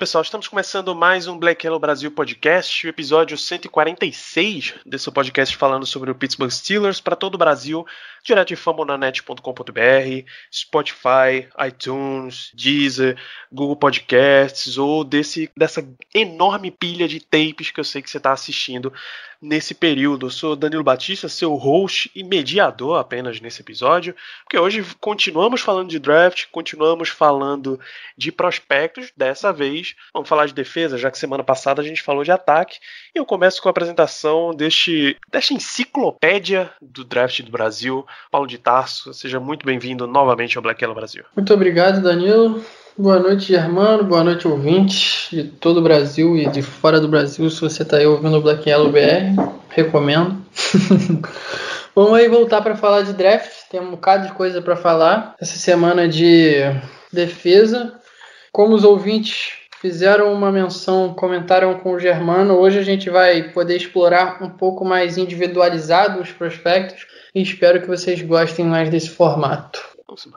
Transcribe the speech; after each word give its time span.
pessoal, 0.00 0.22
estamos 0.22 0.48
começando 0.48 0.94
mais 0.94 1.26
um 1.26 1.38
Black 1.38 1.66
Yellow 1.66 1.78
Brasil 1.78 2.10
podcast, 2.10 2.86
o 2.86 2.88
episódio 2.88 3.36
146 3.36 4.76
desse 4.86 5.10
podcast 5.10 5.54
falando 5.54 5.84
sobre 5.84 6.10
o 6.10 6.14
Pittsburgh 6.14 6.50
Steelers 6.50 7.02
para 7.02 7.14
todo 7.14 7.34
o 7.34 7.38
Brasil, 7.38 7.86
direto 8.24 8.48
de 8.48 8.56
fambonanet.com.br, 8.56 10.24
Spotify, 10.50 11.46
iTunes, 11.68 12.50
Deezer, 12.54 13.18
Google 13.52 13.76
Podcasts 13.76 14.78
ou 14.78 15.04
desse, 15.04 15.50
dessa 15.54 15.86
enorme 16.14 16.70
pilha 16.70 17.06
de 17.06 17.20
tapes 17.20 17.70
que 17.70 17.78
eu 17.78 17.84
sei 17.84 18.00
que 18.00 18.08
você 18.08 18.16
está 18.16 18.32
assistindo 18.32 18.90
nesse 19.40 19.74
período. 19.74 20.26
Eu 20.26 20.30
sou 20.30 20.56
Danilo 20.56 20.84
Batista, 20.84 21.28
seu 21.28 21.54
host 21.54 22.10
e 22.14 22.22
mediador 22.22 22.98
apenas 22.98 23.40
nesse 23.40 23.62
episódio, 23.62 24.14
porque 24.44 24.58
hoje 24.58 24.84
continuamos 25.00 25.60
falando 25.60 25.88
de 25.88 25.98
draft, 25.98 26.46
continuamos 26.52 27.08
falando 27.08 27.80
de 28.16 28.30
prospectos, 28.30 29.10
dessa 29.16 29.52
vez 29.52 29.89
vamos 30.12 30.28
falar 30.28 30.46
de 30.46 30.54
defesa, 30.54 30.98
já 30.98 31.10
que 31.10 31.18
semana 31.18 31.44
passada 31.44 31.80
a 31.80 31.84
gente 31.84 32.02
falou 32.02 32.24
de 32.24 32.32
ataque, 32.32 32.78
e 33.14 33.18
eu 33.18 33.24
começo 33.24 33.62
com 33.62 33.68
a 33.68 33.70
apresentação 33.70 34.54
deste, 34.54 35.16
desta 35.30 35.54
enciclopédia 35.54 36.70
do 36.80 37.04
draft 37.04 37.42
do 37.42 37.50
Brasil, 37.50 38.06
Paulo 38.30 38.46
de 38.46 38.58
Tarso, 38.58 39.12
seja 39.14 39.40
muito 39.40 39.64
bem-vindo 39.66 40.06
novamente 40.06 40.56
ao 40.56 40.62
Black 40.62 40.82
Yellow 40.82 40.96
Brasil. 40.96 41.24
Muito 41.36 41.52
obrigado, 41.52 42.02
Danilo. 42.02 42.62
Boa 42.98 43.18
noite, 43.18 43.46
Germano. 43.46 44.04
Boa 44.04 44.22
noite, 44.22 44.46
ouvintes 44.46 45.28
de 45.30 45.44
todo 45.44 45.78
o 45.78 45.82
Brasil 45.82 46.36
e 46.36 46.46
de 46.48 46.60
fora 46.60 47.00
do 47.00 47.08
Brasil. 47.08 47.48
Se 47.48 47.60
você 47.60 47.82
está 47.82 47.96
aí 47.96 48.06
ouvindo 48.06 48.36
o 48.36 48.42
Black 48.42 48.68
Yellow 48.68 48.90
BR, 48.90 49.40
recomendo. 49.70 50.36
Vamos 51.94 52.12
aí 52.12 52.28
voltar 52.28 52.60
para 52.60 52.76
falar 52.76 53.02
de 53.02 53.12
draft. 53.12 53.50
Tem 53.70 53.80
um 53.80 53.92
bocado 53.92 54.26
de 54.26 54.32
coisa 54.34 54.60
para 54.60 54.76
falar. 54.76 55.34
Essa 55.40 55.56
semana 55.56 56.08
de 56.08 56.56
defesa. 57.12 57.94
Como 58.52 58.74
os 58.74 58.84
ouvintes 58.84 59.52
fizeram 59.80 60.32
uma 60.32 60.52
menção, 60.52 61.14
comentaram 61.14 61.74
com 61.78 61.92
o 61.92 61.98
Germano, 61.98 62.54
hoje 62.54 62.78
a 62.78 62.82
gente 62.82 63.08
vai 63.08 63.50
poder 63.50 63.76
explorar 63.76 64.42
um 64.42 64.50
pouco 64.50 64.84
mais 64.84 65.16
individualizado 65.16 66.20
os 66.20 66.30
prospectos 66.30 67.06
e 67.34 67.40
espero 67.40 67.80
que 67.80 67.88
vocês 67.88 68.20
gostem 68.20 68.66
mais 68.66 68.90
desse 68.90 69.08
formato. 69.08 69.89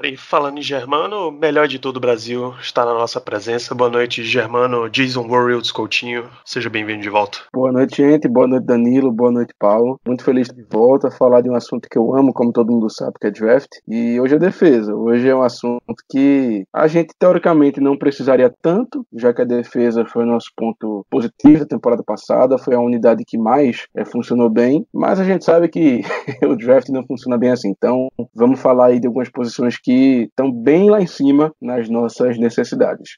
E 0.04 0.16
falando 0.16 0.60
em 0.60 0.62
Germano, 0.62 1.30
o 1.30 1.32
melhor 1.32 1.68
de 1.68 1.80
todo 1.80 1.98
o 1.98 2.00
Brasil 2.00 2.54
está 2.62 2.86
na 2.86 2.94
nossa 2.94 3.20
presença. 3.20 3.74
Boa 3.74 3.90
noite, 3.90 4.24
Germano. 4.24 4.88
Jason 4.88 5.28
Warriors 5.28 5.72
Coutinho, 5.72 6.30
seja 6.46 6.70
bem-vindo 6.70 7.02
de 7.02 7.10
volta. 7.10 7.40
Boa 7.52 7.72
noite, 7.72 7.98
gente. 7.98 8.28
Boa 8.28 8.48
noite, 8.48 8.66
Danilo. 8.66 9.12
Boa 9.12 9.32
noite, 9.32 9.52
Paulo. 9.58 10.00
Muito 10.06 10.24
feliz 10.24 10.48
de 10.48 10.62
volta, 10.62 11.10
falar 11.10 11.42
de 11.42 11.50
um 11.50 11.56
assunto 11.56 11.90
que 11.90 11.98
eu 11.98 12.16
amo, 12.16 12.32
como 12.32 12.54
todo 12.54 12.72
mundo 12.72 12.88
sabe, 12.88 13.14
que 13.20 13.26
é 13.26 13.32
draft. 13.32 13.70
E 13.88 14.20
hoje 14.20 14.36
é 14.36 14.40
defesa. 14.40 14.94
Hoje 14.94 15.28
é 15.28 15.36
um 15.36 15.42
assunto 15.42 15.96
que 16.08 16.66
a 16.72 16.86
gente, 16.88 17.12
teoricamente, 17.18 17.82
não 17.82 17.98
precisaria 17.98 18.54
tanto, 18.62 19.04
já 19.12 19.34
que 19.34 19.42
a 19.42 19.46
defesa 19.46 20.06
foi 20.06 20.24
o 20.24 20.28
nosso 20.28 20.52
ponto 20.56 21.04
positivo 21.10 21.60
da 21.62 21.66
temporada 21.66 22.04
passada, 22.04 22.60
foi 22.60 22.76
a 22.76 22.80
unidade 22.80 23.24
que 23.26 23.40
mais 23.40 23.88
é, 23.96 24.06
funcionou 24.06 24.52
bem, 24.52 24.86
mas 24.94 25.20
a 25.20 25.24
gente 25.24 25.44
sabe 25.44 25.68
que 25.68 26.02
o 26.46 26.56
draft 26.56 26.90
não 26.90 27.04
funciona 27.08 27.40
bem 27.40 27.50
assim. 27.50 27.70
Então, 27.70 28.10
vamos 28.36 28.60
falar 28.60 28.88
aí 28.88 29.00
de 29.00 29.08
algumas 29.08 29.30
posições 29.30 29.63
que 29.78 30.24
estão 30.30 30.52
bem 30.52 30.90
lá 30.90 31.02
em 31.02 31.08
cima 31.08 31.54
nas 31.62 31.90
nossas 31.90 32.38
necessidades. 32.38 33.18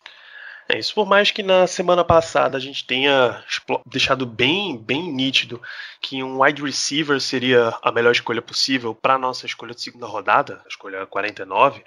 É 0.67 0.79
isso, 0.79 0.95
por 0.95 1.05
mais 1.05 1.29
que 1.29 1.43
na 1.43 1.67
semana 1.67 2.03
passada 2.03 2.57
a 2.57 2.59
gente 2.59 2.87
tenha 2.87 3.43
deixado 3.85 4.25
bem, 4.25 4.75
bem 4.75 5.13
nítido 5.13 5.61
que 6.01 6.23
um 6.23 6.41
wide 6.41 6.63
receiver 6.63 7.21
seria 7.21 7.71
a 7.83 7.91
melhor 7.91 8.11
escolha 8.11 8.41
possível 8.41 8.95
para 8.95 9.13
a 9.13 9.19
nossa 9.19 9.45
escolha 9.45 9.75
de 9.75 9.81
segunda 9.81 10.07
rodada, 10.07 10.61
a 10.65 10.67
escolha 10.67 11.05
49, 11.05 11.83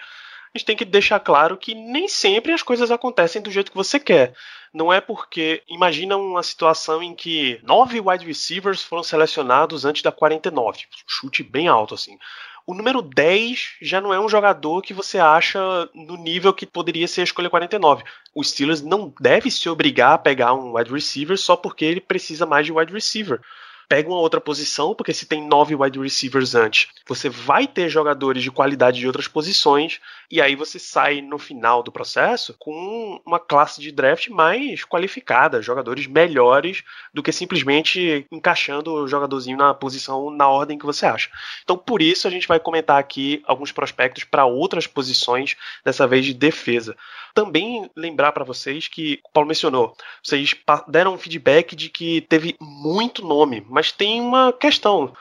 a 0.54 0.58
gente 0.58 0.64
tem 0.64 0.76
que 0.76 0.84
deixar 0.84 1.18
claro 1.18 1.56
que 1.56 1.74
nem 1.74 2.06
sempre 2.06 2.52
as 2.52 2.62
coisas 2.62 2.90
acontecem 2.92 3.42
do 3.42 3.50
jeito 3.50 3.72
que 3.72 3.76
você 3.76 3.98
quer. 3.98 4.32
Não 4.72 4.92
é 4.92 5.00
porque. 5.00 5.62
Imagina 5.68 6.16
uma 6.16 6.42
situação 6.42 7.02
em 7.02 7.14
que 7.14 7.60
nove 7.62 8.00
wide 8.00 8.24
receivers 8.24 8.82
foram 8.82 9.02
selecionados 9.02 9.84
antes 9.84 10.02
da 10.02 10.12
49. 10.12 10.84
Chute 11.06 11.42
bem 11.42 11.68
alto, 11.68 11.94
assim 11.94 12.16
o 12.68 12.74
número 12.74 13.00
10 13.00 13.76
já 13.80 13.98
não 13.98 14.12
é 14.12 14.20
um 14.20 14.28
jogador 14.28 14.82
que 14.82 14.92
você 14.92 15.18
acha 15.18 15.88
no 15.94 16.18
nível 16.18 16.52
que 16.52 16.66
poderia 16.66 17.08
ser 17.08 17.22
a 17.22 17.24
escolha 17.24 17.48
49. 17.48 18.04
O 18.34 18.44
Steelers 18.44 18.82
não 18.82 19.10
deve 19.18 19.50
se 19.50 19.70
obrigar 19.70 20.12
a 20.12 20.18
pegar 20.18 20.52
um 20.52 20.76
wide 20.76 20.92
receiver 20.92 21.38
só 21.38 21.56
porque 21.56 21.86
ele 21.86 21.98
precisa 21.98 22.44
mais 22.44 22.66
de 22.66 22.72
wide 22.72 22.92
receiver 22.92 23.40
pega 23.88 24.08
uma 24.08 24.18
outra 24.18 24.40
posição, 24.40 24.94
porque 24.94 25.14
se 25.14 25.26
tem 25.26 25.46
nove 25.46 25.74
wide 25.74 25.98
receivers 25.98 26.54
antes, 26.54 26.88
você 27.06 27.28
vai 27.28 27.66
ter 27.66 27.88
jogadores 27.88 28.42
de 28.42 28.50
qualidade 28.50 28.98
de 28.98 29.06
outras 29.06 29.26
posições, 29.26 29.98
e 30.30 30.42
aí 30.42 30.54
você 30.54 30.78
sai 30.78 31.22
no 31.22 31.38
final 31.38 31.82
do 31.82 31.90
processo 31.90 32.54
com 32.58 33.20
uma 33.24 33.40
classe 33.40 33.80
de 33.80 33.90
draft 33.90 34.28
mais 34.28 34.84
qualificada, 34.84 35.62
jogadores 35.62 36.06
melhores 36.06 36.84
do 37.14 37.22
que 37.22 37.32
simplesmente 37.32 38.26
encaixando 38.30 38.92
o 38.92 39.08
jogadorzinho 39.08 39.56
na 39.56 39.72
posição 39.72 40.30
na 40.30 40.48
ordem 40.48 40.78
que 40.78 40.86
você 40.86 41.06
acha. 41.06 41.30
Então, 41.64 41.78
por 41.78 42.02
isso 42.02 42.28
a 42.28 42.30
gente 42.30 42.46
vai 42.46 42.60
comentar 42.60 42.98
aqui 42.98 43.42
alguns 43.46 43.72
prospectos 43.72 44.24
para 44.24 44.44
outras 44.44 44.86
posições, 44.86 45.56
dessa 45.82 46.06
vez 46.06 46.26
de 46.26 46.34
defesa 46.34 46.94
também 47.38 47.88
lembrar 47.94 48.32
para 48.32 48.42
vocês 48.42 48.88
que 48.88 49.20
o 49.24 49.30
Paulo 49.30 49.46
mencionou, 49.46 49.96
vocês 50.20 50.56
deram 50.88 51.14
um 51.14 51.18
feedback 51.18 51.76
de 51.76 51.88
que 51.88 52.20
teve 52.22 52.56
muito 52.60 53.24
nome, 53.24 53.64
mas 53.78 53.92
tem 53.92 54.20
uma 54.20 54.52
questão. 54.52 55.14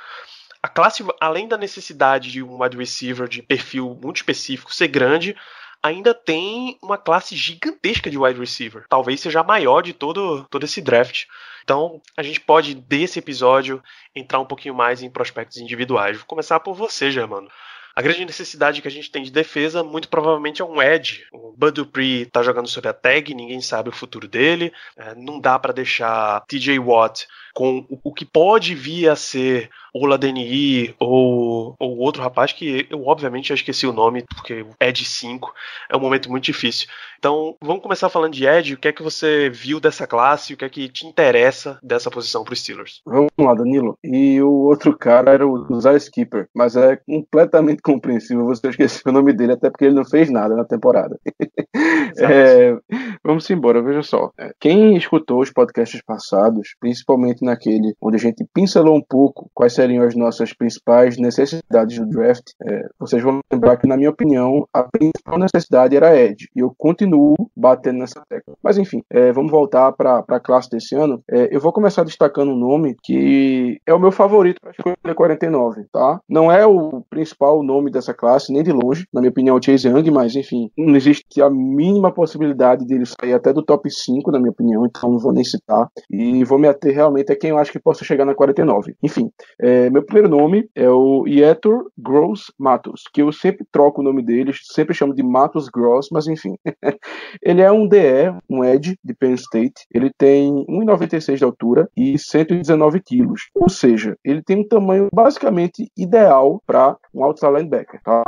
A 0.63 0.67
classe, 0.67 1.05
além 1.21 1.47
da 1.47 1.59
necessidade 1.59 2.31
de 2.31 2.41
um 2.41 2.63
wide 2.63 2.75
receiver 2.75 3.27
de 3.27 3.43
perfil 3.43 3.95
muito 4.01 4.15
específico 4.15 4.73
ser 4.73 4.87
grande, 4.87 5.35
ainda 5.83 6.11
tem 6.11 6.75
uma 6.81 6.97
classe 6.97 7.35
gigantesca 7.35 8.09
de 8.09 8.17
wide 8.17 8.39
receiver. 8.39 8.83
Talvez 8.89 9.21
seja 9.21 9.41
a 9.41 9.43
maior 9.43 9.83
de 9.83 9.93
todo, 9.93 10.43
todo 10.49 10.63
esse 10.63 10.81
draft. 10.81 11.25
Então, 11.63 12.01
a 12.17 12.23
gente 12.23 12.39
pode, 12.39 12.73
desse 12.73 13.19
episódio, 13.19 13.79
entrar 14.15 14.39
um 14.39 14.45
pouquinho 14.45 14.73
mais 14.73 15.03
em 15.03 15.09
prospectos 15.11 15.57
individuais. 15.57 16.17
Vou 16.17 16.25
começar 16.25 16.59
por 16.59 16.73
você, 16.73 17.11
Germano. 17.11 17.47
A 17.97 18.01
grande 18.03 18.25
necessidade 18.25 18.79
que 18.79 18.87
a 18.87 18.91
gente 18.91 19.09
tem 19.09 19.23
de 19.23 19.31
defesa, 19.31 19.83
muito 19.83 20.07
provavelmente, 20.07 20.61
é 20.61 20.65
um 20.65 20.79
edge. 20.79 21.25
O 21.33 21.51
Bud 21.57 21.71
Dupree 21.71 22.27
tá 22.27 22.43
jogando 22.43 22.67
sobre 22.67 22.91
a 22.91 22.93
tag, 22.93 23.33
ninguém 23.33 23.59
sabe 23.59 23.89
o 23.89 23.91
futuro 23.91 24.27
dele. 24.27 24.71
É, 24.95 25.15
não 25.15 25.39
dá 25.39 25.57
para 25.57 25.73
deixar 25.73 26.41
TJ 26.41 26.77
Watt 26.77 27.25
com 27.57 27.87
o, 27.89 28.13
que 28.13 28.23
pode 28.23 28.75
vir 28.75 29.09
a 29.09 29.15
ser 29.15 29.71
o 29.91 30.05
Ladeni 30.05 30.93
ou, 30.99 31.75
ou 31.79 31.97
outro 31.97 32.21
rapaz 32.21 32.53
que 32.53 32.85
eu 32.87 33.07
obviamente 33.07 33.49
já 33.49 33.55
esqueci 33.55 33.87
o 33.87 33.91
nome, 33.91 34.23
porque 34.35 34.63
Ed 34.79 35.03
5 35.03 35.51
é 35.89 35.97
um 35.97 35.99
momento 35.99 36.29
muito 36.29 36.43
difícil. 36.43 36.87
Então, 37.17 37.55
vamos 37.59 37.81
começar 37.81 38.09
falando 38.09 38.33
de 38.33 38.45
Ed, 38.45 38.75
o 38.75 38.77
que 38.77 38.89
é 38.89 38.93
que 38.93 39.01
você 39.01 39.49
viu 39.49 39.79
dessa 39.79 40.05
classe, 40.05 40.53
o 40.53 40.57
que 40.57 40.65
é 40.65 40.69
que 40.69 40.87
te 40.87 41.07
interessa 41.07 41.79
dessa 41.81 42.11
posição 42.11 42.43
para 42.43 42.53
os 42.53 42.59
Steelers? 42.59 43.01
Vamos 43.03 43.31
lá, 43.39 43.55
Danilo. 43.55 43.97
E 44.03 44.39
o 44.39 44.51
outro 44.51 44.95
cara 44.95 45.31
era 45.31 45.47
o 45.47 45.81
Zay 45.81 45.97
Skipper, 45.97 46.47
mas 46.53 46.75
é 46.75 46.95
completamente 46.95 47.81
compreensível 47.87 48.45
você 48.45 48.67
esquecer 48.67 49.01
o 49.07 49.13
nome 49.13 49.31
dele, 49.31 49.53
até 49.53 49.69
porque 49.69 49.85
ele 49.85 49.95
não 49.95 50.03
fez 50.03 50.29
nada 50.29 50.55
na 50.55 50.65
temporada. 50.65 51.17
é, 52.19 52.75
vamos 53.23 53.49
embora, 53.49 53.81
veja 53.81 54.03
só. 54.03 54.29
Quem 54.59 54.97
escutou 54.97 55.39
os 55.39 55.51
podcasts 55.51 56.01
passados, 56.05 56.75
principalmente 56.81 57.45
naquele 57.45 57.95
onde 58.01 58.17
a 58.17 58.19
gente 58.19 58.45
pincelou 58.53 58.95
um 58.95 59.01
pouco 59.01 59.49
quais 59.53 59.73
seriam 59.73 60.03
as 60.03 60.15
nossas 60.15 60.53
principais 60.53 61.17
necessidades 61.17 61.97
do 61.97 62.09
draft, 62.09 62.43
é, 62.61 62.87
vocês 62.99 63.23
vão 63.23 63.39
lembrar 63.51 63.77
que, 63.77 63.87
na 63.87 63.95
minha 63.95 64.09
opinião, 64.09 64.67
a 64.73 64.83
principal 64.83 65.39
necessidade 65.39 65.95
era 65.95 66.15
Ed. 66.15 66.49
E 66.53 66.59
eu 66.59 66.73
continuo 66.77 67.35
batendo 67.55 67.99
nessa 67.99 68.21
tecla. 68.27 68.55
Mas 68.61 68.77
enfim, 68.77 69.01
é, 69.09 69.31
vamos 69.31 69.51
voltar 69.51 69.93
para 69.93 70.23
a 70.27 70.39
classe 70.39 70.69
desse 70.69 70.93
ano. 70.93 71.21
É, 71.29 71.55
eu 71.55 71.61
vou 71.61 71.71
começar 71.71 72.03
destacando 72.03 72.51
um 72.51 72.57
nome 72.57 72.97
que 73.03 73.79
é 73.85 73.93
o 73.93 73.99
meu 73.99 74.11
favorito 74.11 74.59
para 74.59 74.71
a 74.71 74.73
escolha 74.73 75.15
49, 75.15 75.85
tá? 75.91 76.19
Não 76.27 76.51
é 76.51 76.65
o 76.65 77.01
principal 77.09 77.63
nome 77.63 77.76
nome 77.77 77.91
dessa 77.91 78.13
classe, 78.13 78.51
nem 78.51 78.63
de 78.63 78.71
longe. 78.71 79.07
Na 79.13 79.21
minha 79.21 79.31
opinião, 79.31 79.55
o 79.55 79.61
Chase 79.63 79.87
Young, 79.87 80.11
mas 80.11 80.35
enfim, 80.35 80.69
não 80.77 80.95
existe 80.95 81.41
a 81.41 81.49
mínima 81.49 82.11
possibilidade 82.11 82.85
dele 82.85 83.05
sair 83.05 83.33
até 83.33 83.53
do 83.53 83.63
top 83.63 83.89
5, 83.89 84.31
na 84.31 84.39
minha 84.39 84.51
opinião, 84.51 84.85
então 84.85 85.11
não 85.11 85.19
vou 85.19 85.33
nem 85.33 85.43
citar. 85.43 85.87
E 86.09 86.43
vou 86.43 86.59
me 86.59 86.67
ater 86.67 86.93
realmente 86.93 87.31
a 87.31 87.35
quem 87.35 87.51
eu 87.51 87.57
acho 87.57 87.71
que 87.71 87.79
possa 87.79 88.03
chegar 88.03 88.25
na 88.25 88.35
49. 88.35 88.95
Enfim, 89.01 89.29
é, 89.59 89.89
meu 89.89 90.03
primeiro 90.03 90.29
nome 90.29 90.69
é 90.75 90.89
o 90.89 91.25
Yetur 91.27 91.89
Gross 91.97 92.51
Matos, 92.57 93.03
que 93.13 93.21
eu 93.21 93.31
sempre 93.31 93.65
troco 93.71 94.01
o 94.01 94.03
nome 94.03 94.23
dele, 94.23 94.51
sempre 94.53 94.93
chamo 94.93 95.13
de 95.13 95.23
Matos 95.23 95.69
Gross, 95.69 96.09
mas 96.11 96.27
enfim. 96.27 96.55
ele 97.41 97.61
é 97.61 97.71
um 97.71 97.87
DE, 97.87 98.33
um 98.49 98.63
Edge 98.63 98.97
de 99.03 99.13
Penn 99.13 99.33
State. 99.35 99.85
Ele 99.93 100.11
tem 100.17 100.65
1,96 100.67 101.37
de 101.37 101.43
altura 101.43 101.89
e 101.95 102.17
119 102.17 103.01
quilos. 103.01 103.49
Ou 103.55 103.69
seja, 103.69 104.17
ele 104.23 104.41
tem 104.41 104.57
um 104.57 104.67
tamanho 104.67 105.07
basicamente 105.13 105.89
ideal 105.97 106.61
para 106.65 106.95
um 107.13 107.23
outside 107.23 107.66
linebacker, 107.67 108.01
tá? 108.01 108.23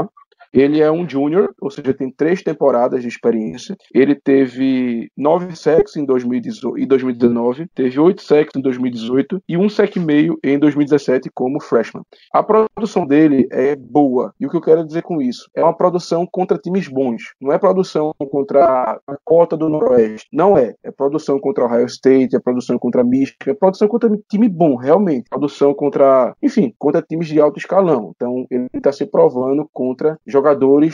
Ele 0.53 0.81
é 0.81 0.91
um 0.91 1.07
júnior, 1.07 1.53
ou 1.61 1.69
seja, 1.69 1.93
tem 1.93 2.11
três 2.11 2.41
temporadas 2.41 3.01
de 3.01 3.07
experiência. 3.07 3.75
Ele 3.93 4.15
teve 4.15 5.11
nove 5.15 5.55
sacks 5.55 5.95
em 5.95 6.05
2019, 6.05 7.67
teve 7.73 7.99
oito 7.99 8.21
sacks 8.21 8.55
em 8.55 8.61
2018 8.61 9.41
e 9.47 9.57
um 9.57 9.69
sack 9.69 9.97
e 9.97 10.01
meio 10.01 10.37
em 10.43 10.57
2017 10.57 11.29
como 11.33 11.61
freshman. 11.61 12.03
A 12.33 12.43
produção 12.43 13.05
dele 13.05 13.47
é 13.51 13.75
boa. 13.75 14.33
E 14.39 14.45
o 14.45 14.49
que 14.49 14.57
eu 14.57 14.61
quero 14.61 14.85
dizer 14.85 15.03
com 15.03 15.21
isso? 15.21 15.49
É 15.55 15.63
uma 15.63 15.75
produção 15.75 16.27
contra 16.29 16.57
times 16.57 16.87
bons. 16.87 17.33
Não 17.39 17.51
é 17.51 17.57
produção 17.57 18.13
contra 18.31 18.99
a 19.07 19.17
cota 19.23 19.55
do 19.55 19.69
Noroeste. 19.69 20.27
Não 20.31 20.57
é. 20.57 20.75
É 20.83 20.91
produção 20.91 21.39
contra 21.39 21.65
Ohio 21.65 21.85
State, 21.85 22.35
é 22.35 22.39
produção 22.39 22.77
contra 22.77 23.03
Michigan, 23.03 23.51
é 23.51 23.53
produção 23.53 23.87
contra 23.87 24.09
time 24.29 24.49
bom, 24.49 24.75
realmente. 24.75 25.29
Produção 25.29 25.73
contra, 25.73 26.35
enfim, 26.41 26.73
contra 26.77 27.01
times 27.01 27.27
de 27.27 27.39
alto 27.39 27.59
escalão. 27.59 28.13
Então, 28.15 28.45
ele 28.49 28.67
está 28.73 28.91
se 28.91 29.05
provando 29.05 29.69
contra 29.71 30.17
jogadores 30.25 30.38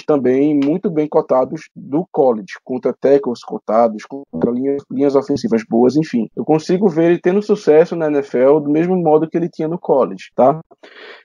também 0.05 0.59
muito 0.63 0.89
bem 0.89 1.07
cotados 1.07 1.69
do 1.75 2.05
college, 2.11 2.53
contra 2.63 2.93
tackles 2.93 3.43
cotados, 3.43 4.03
contra 4.05 4.51
linhas, 4.51 4.83
linhas 4.91 5.15
ofensivas 5.15 5.63
boas, 5.67 5.95
enfim. 5.95 6.27
Eu 6.35 6.43
consigo 6.43 6.87
ver 6.87 7.11
ele 7.11 7.19
tendo 7.19 7.41
sucesso 7.41 7.95
na 7.95 8.07
NFL 8.07 8.59
do 8.59 8.69
mesmo 8.69 8.95
modo 8.95 9.29
que 9.29 9.37
ele 9.37 9.49
tinha 9.49 9.67
no 9.67 9.79
college, 9.79 10.31
tá? 10.35 10.59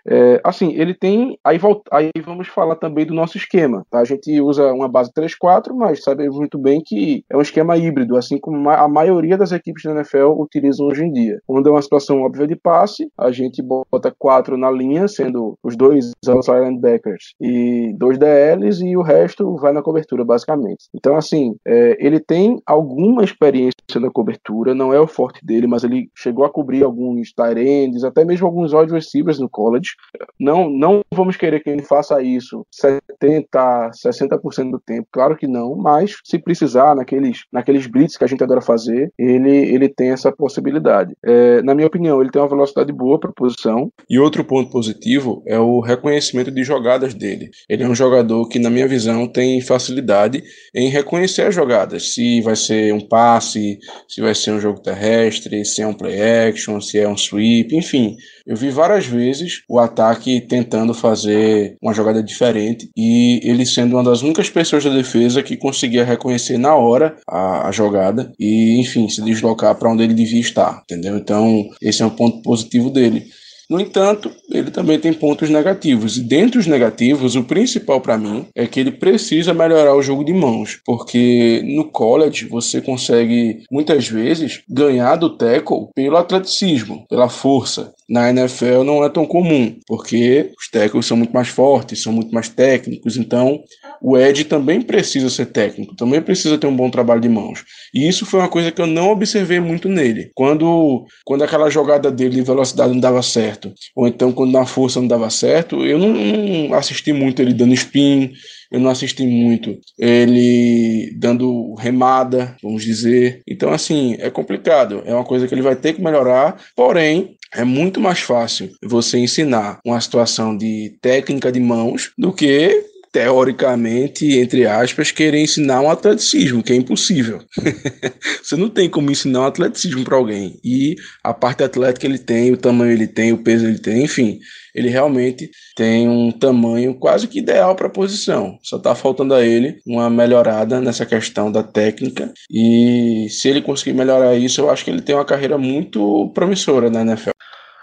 É, 0.06 0.40
assim, 0.44 0.72
ele 0.75 0.94
tem. 0.94 1.38
Aí, 1.44 1.58
volta, 1.58 1.82
aí 1.93 2.11
vamos 2.25 2.49
falar 2.49 2.76
também 2.76 3.06
do 3.06 3.14
nosso 3.14 3.37
esquema. 3.37 3.84
Tá? 3.90 4.00
A 4.00 4.05
gente 4.05 4.40
usa 4.40 4.72
uma 4.72 4.88
base 4.88 5.11
3-4, 5.12 5.75
mas 5.75 6.02
sabemos 6.02 6.37
muito 6.37 6.58
bem 6.58 6.82
que 6.84 7.25
é 7.28 7.37
um 7.37 7.43
esquema 7.43 7.76
híbrido, 7.76 8.17
assim 8.17 8.38
como 8.38 8.69
a 8.70 8.88
maioria 8.88 9.37
das 9.37 9.52
equipes 9.52 9.82
da 9.84 9.93
NFL 9.93 10.32
utilizam 10.38 10.87
hoje 10.87 11.05
em 11.05 11.12
dia. 11.12 11.40
Quando 11.46 11.69
é 11.69 11.72
uma 11.72 11.82
situação 11.82 12.22
óbvia 12.22 12.46
de 12.46 12.56
passe, 12.56 13.11
a 13.17 13.31
gente 13.31 13.62
bota 13.62 14.14
quatro 14.19 14.56
na 14.56 14.70
linha, 14.70 15.06
sendo 15.08 15.56
os 15.62 15.76
dois 15.76 16.12
outside 16.26 16.61
linebackers 16.61 17.34
e 17.40 17.94
dois 17.96 18.10
DLs, 18.19 18.85
e 18.85 18.97
o 18.97 19.03
resto 19.03 19.57
vai 19.57 19.73
na 19.73 19.83
cobertura, 19.83 20.25
basicamente. 20.25 20.89
Então, 20.95 21.17
assim, 21.17 21.55
é, 21.67 21.97
ele 21.99 22.21
tem 22.21 22.61
alguma 22.67 23.25
experiência 23.25 23.73
na 23.97 24.11
cobertura, 24.11 24.75
não 24.75 24.93
é 24.93 25.01
o 25.01 25.07
forte 25.07 25.45
dele, 25.45 25.67
mas 25.67 25.85
ele 25.85 26.09
chegou 26.17 26.45
a 26.45 26.51
cobrir 26.51 26.85
alguns 26.85 27.33
tight 27.33 27.61
até 28.05 28.25
mesmo 28.25 28.47
alguns 28.47 28.73
wide 28.73 28.93
receivers 28.93 29.39
no 29.39 29.49
college. 29.49 29.91
Não, 30.39 30.71
não 30.71 31.01
vamos 31.12 31.37
querer 31.37 31.61
que 31.61 31.71
ele 31.71 31.83
faça 31.83 32.23
isso 32.23 32.65
70, 32.73 33.91
60% 34.07 34.71
do 34.71 34.81
tempo, 34.81 35.09
claro 35.13 35.37
que 35.37 35.47
não, 35.47 35.77
mas 35.77 36.17
se 36.25 36.39
precisar, 36.39 36.95
naqueles, 36.95 37.45
naqueles 37.53 37.87
blitz 37.87 38.17
que 38.17 38.25
a 38.25 38.27
gente 38.27 38.43
adora 38.43 38.61
fazer, 38.61 39.13
ele, 39.19 39.51
ele 39.51 39.89
tem 39.89 40.11
essa 40.11 40.33
possibilidade. 40.33 41.15
É, 41.25 41.63
na 41.63 41.75
minha 41.75 41.87
opinião, 41.87 42.21
ele 42.21 42.31
tem 42.31 42.41
uma 42.41 42.49
velocidade 42.49 42.93
boa 42.93 43.19
para 43.19 43.33
posição. 43.33 43.91
E 44.09 44.19
outro 44.19 44.45
ponto 44.45 44.71
positivo 44.71 45.43
é 45.47 45.59
o 45.59 45.81
reconhecimento 45.81 46.51
de 46.51 46.63
jogadas 46.63 47.15
dele. 47.15 47.51
Ele 47.69 47.83
é 47.83 47.89
um 47.89 47.95
jogador 48.00 48.49
que, 48.49 48.58
na 48.58 48.70
minha 48.70 48.88
visão, 48.88 49.26
tem 49.26 49.61
facilidade 49.61 50.43
em 50.75 50.88
reconhecer 50.88 51.43
as 51.43 51.55
jogadas. 51.55 52.14
Se 52.14 52.41
vai 52.41 52.56
ser 52.56 52.93
um 52.94 53.00
passe, 53.00 53.79
se 54.08 54.20
vai 54.20 54.35
ser 54.35 54.52
um 54.52 54.61
jogo 54.61 54.81
terrestre, 54.81 55.64
se 55.64 55.82
é 55.82 55.87
um 55.87 55.94
play 55.94 56.20
action, 56.20 56.81
se 56.81 56.99
é 56.99 57.08
um 57.08 57.17
sweep, 57.17 57.76
enfim. 57.76 58.17
Eu 58.47 58.56
vi 58.56 58.70
várias 58.70 59.06
vezes 59.06 59.62
o 59.69 59.79
ataque 59.79 60.41
tentando 60.41 60.94
fazer 60.94 61.76
uma 61.81 61.93
jogada 61.93 62.23
diferente 62.23 62.91
e 62.97 63.41
ele 63.44 63.67
sendo 63.67 63.97
uma 63.97 64.03
das 64.03 64.23
únicas 64.23 64.49
pessoas 64.49 64.82
da 64.82 64.91
defesa 64.91 65.43
que 65.43 65.56
conseguia 65.56 66.05
reconhecer 66.05 66.58
na 66.58 66.75
hora 66.75 67.17
a, 67.29 67.69
a 67.69 67.73
jogada 67.73 68.32
e, 68.38 68.81
enfim, 68.81 69.08
se 69.08 69.23
deslocar 69.23 69.75
para 69.75 69.93
onde 69.93 70.03
ele 70.03 70.14
devia 70.14 70.41
estar, 70.41 70.82
entendeu? 70.82 71.17
Então, 71.17 71.69
esse 71.82 72.03
é 72.03 72.06
um 72.06 72.11
ponto 72.11 72.43
positivo 72.43 72.91
dele. 72.91 73.26
No 73.70 73.81
entanto, 73.81 74.32
ele 74.50 74.72
também 74.72 74.99
tem 74.99 75.12
pontos 75.12 75.49
negativos. 75.49 76.17
E 76.17 76.22
dentre 76.22 76.58
os 76.58 76.67
negativos, 76.67 77.37
o 77.37 77.44
principal 77.44 78.00
para 78.00 78.19
mim 78.19 78.46
é 78.52 78.67
que 78.67 78.81
ele 78.81 78.90
precisa 78.90 79.55
melhorar 79.55 79.94
o 79.94 80.02
jogo 80.02 80.25
de 80.25 80.32
mãos, 80.32 80.81
porque 80.84 81.62
no 81.64 81.84
college 81.84 82.46
você 82.46 82.81
consegue 82.81 83.62
muitas 83.70 84.08
vezes 84.08 84.62
ganhar 84.69 85.14
do 85.14 85.37
tackle 85.37 85.87
pelo 85.94 86.17
atleticismo, 86.17 87.06
pela 87.08 87.28
força 87.28 87.94
na 88.11 88.28
NFL 88.31 88.82
não 88.84 89.05
é 89.05 89.08
tão 89.08 89.25
comum, 89.25 89.78
porque 89.87 90.50
os 90.58 90.69
técnicos 90.69 91.06
são 91.06 91.17
muito 91.17 91.32
mais 91.32 91.46
fortes, 91.46 92.02
são 92.02 92.12
muito 92.12 92.34
mais 92.34 92.49
técnicos, 92.49 93.17
então 93.17 93.62
o 94.02 94.17
Ed 94.17 94.44
também 94.44 94.81
precisa 94.81 95.29
ser 95.29 95.47
técnico, 95.47 95.94
também 95.94 96.20
precisa 96.20 96.58
ter 96.58 96.67
um 96.67 96.76
bom 96.76 96.91
trabalho 96.91 97.20
de 97.20 97.29
mãos. 97.29 97.64
E 97.94 98.08
isso 98.08 98.25
foi 98.25 98.41
uma 98.41 98.49
coisa 98.49 98.70
que 98.70 98.81
eu 98.81 98.87
não 98.87 99.11
observei 99.11 99.61
muito 99.61 99.88
nele. 99.88 100.31
Quando, 100.35 101.05
quando 101.25 101.43
aquela 101.43 101.70
jogada 101.70 102.11
dele 102.11 102.37
de 102.37 102.43
velocidade 102.43 102.93
não 102.93 103.00
dava 103.00 103.23
certo, 103.23 103.73
ou 103.94 104.06
então 104.06 104.32
quando 104.32 104.52
na 104.52 104.64
força 104.64 105.00
não 105.00 105.08
dava 105.08 105.29
certo, 105.31 105.85
eu 105.85 105.99
não, 105.99 106.12
não 106.12 106.75
assisti 106.75 107.12
muito 107.12 107.43
ele 107.43 107.52
dando 107.52 107.75
spin, 107.75 108.32
eu 108.70 108.79
não 108.79 108.91
assisti 108.91 109.26
muito 109.26 109.76
ele 109.99 111.12
dando 111.17 111.75
remada, 111.75 112.56
vamos 112.62 112.85
dizer. 112.85 113.43
Então, 113.46 113.73
assim, 113.73 114.17
é 114.20 114.31
complicado. 114.31 115.03
É 115.05 115.12
uma 115.12 115.25
coisa 115.25 115.49
que 115.49 115.55
ele 115.55 115.62
vai 115.62 115.75
ter 115.75 115.93
que 115.93 116.03
melhorar. 116.03 116.56
Porém, 116.76 117.37
é 117.53 117.64
muito 117.64 118.00
mais 118.00 118.20
fácil 118.20 118.70
você 118.82 119.19
ensinar 119.19 119.81
uma 119.85 120.00
situação 120.00 120.56
de 120.56 120.96
técnica 121.03 121.50
de 121.50 121.58
mãos 121.58 122.12
do 122.17 122.32
que 122.32 122.85
teoricamente, 123.12 124.39
entre 124.39 124.67
aspas, 124.67 125.11
querer 125.11 125.41
ensinar 125.41 125.81
um 125.81 125.91
atleticismo, 125.91 126.62
que 126.62 126.73
é 126.73 126.77
impossível. 126.77 127.43
você 128.43 128.57
não 128.57 128.69
tem 128.69 128.89
como 128.89 129.11
ensinar 129.11 129.41
um 129.41 129.47
atleticismo 129.47 130.05
para 130.05 130.17
alguém. 130.17 130.61
E 130.65 130.95
a 131.23 131.35
parte 131.35 131.62
atlética 131.62 132.07
ele 132.07 132.19
tem, 132.19 132.53
o 132.53 132.57
tamanho 132.57 132.93
ele 132.93 133.09
tem, 133.09 133.33
o 133.33 133.43
peso 133.43 133.67
ele 133.67 133.79
tem, 133.79 134.05
enfim, 134.05 134.39
ele 134.75 134.89
realmente 134.89 135.51
tem 135.75 136.09
um 136.09 136.31
tamanho 136.31 136.95
quase 136.95 137.27
que 137.27 137.41
ideal 137.41 137.75
para 137.75 137.89
a 137.89 137.91
posição. 137.91 138.59
Só 138.62 138.77
está 138.77 138.95
faltando 138.95 139.35
a 139.35 139.45
ele 139.45 139.81
uma 139.87 140.09
melhorada 140.09 140.81
nessa 140.81 141.05
questão 141.05 141.51
da 141.51 141.63
técnica. 141.63 142.33
E 142.51 143.27
se 143.29 143.49
ele 143.49 143.63
conseguir 143.63 143.93
melhorar 143.93 144.37
isso, 144.37 144.61
eu 144.61 144.71
acho 144.71 144.85
que 144.85 144.91
ele 144.91 145.03
tem 145.03 145.15
uma 145.15 145.25
carreira 145.25 145.59
muito 145.59 146.31
promissora 146.35 146.89
na 146.89 147.03
NFL. 147.03 147.31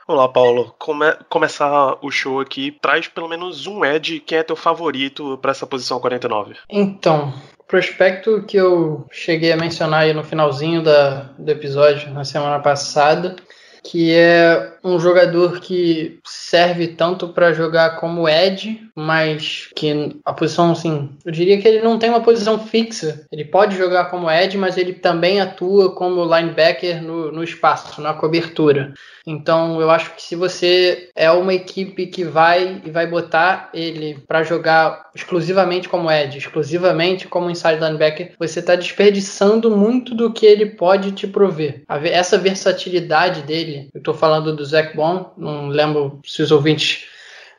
Olá, 0.07 0.29
Paulo. 0.29 0.73
Come 0.79 1.05
começar 1.27 1.97
o 2.01 2.09
show 2.09 2.39
aqui, 2.39 2.71
traz 2.81 3.09
pelo 3.09 3.27
menos 3.27 3.67
um 3.67 3.83
Ed. 3.83 4.21
Quem 4.21 4.37
é 4.37 4.43
teu 4.43 4.55
favorito 4.55 5.37
para 5.41 5.51
essa 5.51 5.67
posição 5.67 5.99
49? 5.99 6.55
Então, 6.69 7.33
prospecto 7.67 8.41
que 8.43 8.55
eu 8.55 9.05
cheguei 9.11 9.51
a 9.51 9.57
mencionar 9.57 10.03
aí 10.03 10.13
no 10.13 10.23
finalzinho 10.23 10.81
da, 10.81 11.23
do 11.37 11.51
episódio, 11.51 12.09
na 12.11 12.23
semana 12.23 12.57
passada, 12.59 13.35
que 13.83 14.13
é 14.13 14.76
um 14.83 14.99
jogador 14.99 15.59
que 15.59 16.19
serve 16.25 16.87
tanto 16.87 17.29
para 17.29 17.53
jogar 17.53 17.99
como 17.99 18.27
Ed, 18.27 18.79
mas 18.95 19.69
que 19.75 20.19
a 20.25 20.33
posição, 20.33 20.71
assim, 20.71 21.09
eu 21.25 21.31
diria 21.31 21.59
que 21.59 21.67
ele 21.67 21.81
não 21.81 21.99
tem 21.99 22.09
uma 22.09 22.21
posição 22.21 22.59
fixa. 22.59 23.25
Ele 23.31 23.45
pode 23.45 23.77
jogar 23.77 24.05
como 24.05 24.29
Ed, 24.29 24.57
mas 24.57 24.77
ele 24.77 24.93
também 24.93 25.39
atua 25.39 25.93
como 25.93 26.23
linebacker 26.23 27.03
no, 27.03 27.31
no 27.31 27.43
espaço, 27.43 28.01
na 28.01 28.13
cobertura. 28.13 28.93
Então, 29.25 29.81
eu 29.81 29.91
acho 29.91 30.15
que 30.15 30.21
se 30.21 30.35
você 30.35 31.09
é 31.13 31.29
uma 31.29 31.53
equipe 31.53 32.07
que 32.07 32.23
vai 32.23 32.81
e 32.85 32.89
vai 32.89 33.05
botar 33.05 33.69
ele 33.73 34.17
para 34.25 34.41
jogar 34.41 35.07
exclusivamente 35.13 35.89
como 35.89 36.09
Ed, 36.09 36.37
exclusivamente 36.37 37.27
como 37.27 37.49
inside 37.49 37.79
linebacker, 37.79 38.33
você 38.39 38.61
está 38.61 38.75
desperdiçando 38.75 39.75
muito 39.75 40.15
do 40.15 40.31
que 40.31 40.45
ele 40.45 40.67
pode 40.67 41.11
te 41.11 41.27
prover. 41.27 41.83
Essa 42.05 42.37
versatilidade 42.37 43.41
dele, 43.41 43.89
eu 43.93 43.99
estou 43.99 44.13
falando 44.13 44.55
do 44.55 44.65
Zach 44.67 44.95
Bond, 44.95 45.27
não 45.37 45.67
lembro 45.69 46.19
se 46.25 46.41
os 46.41 46.51
ouvintes 46.51 47.05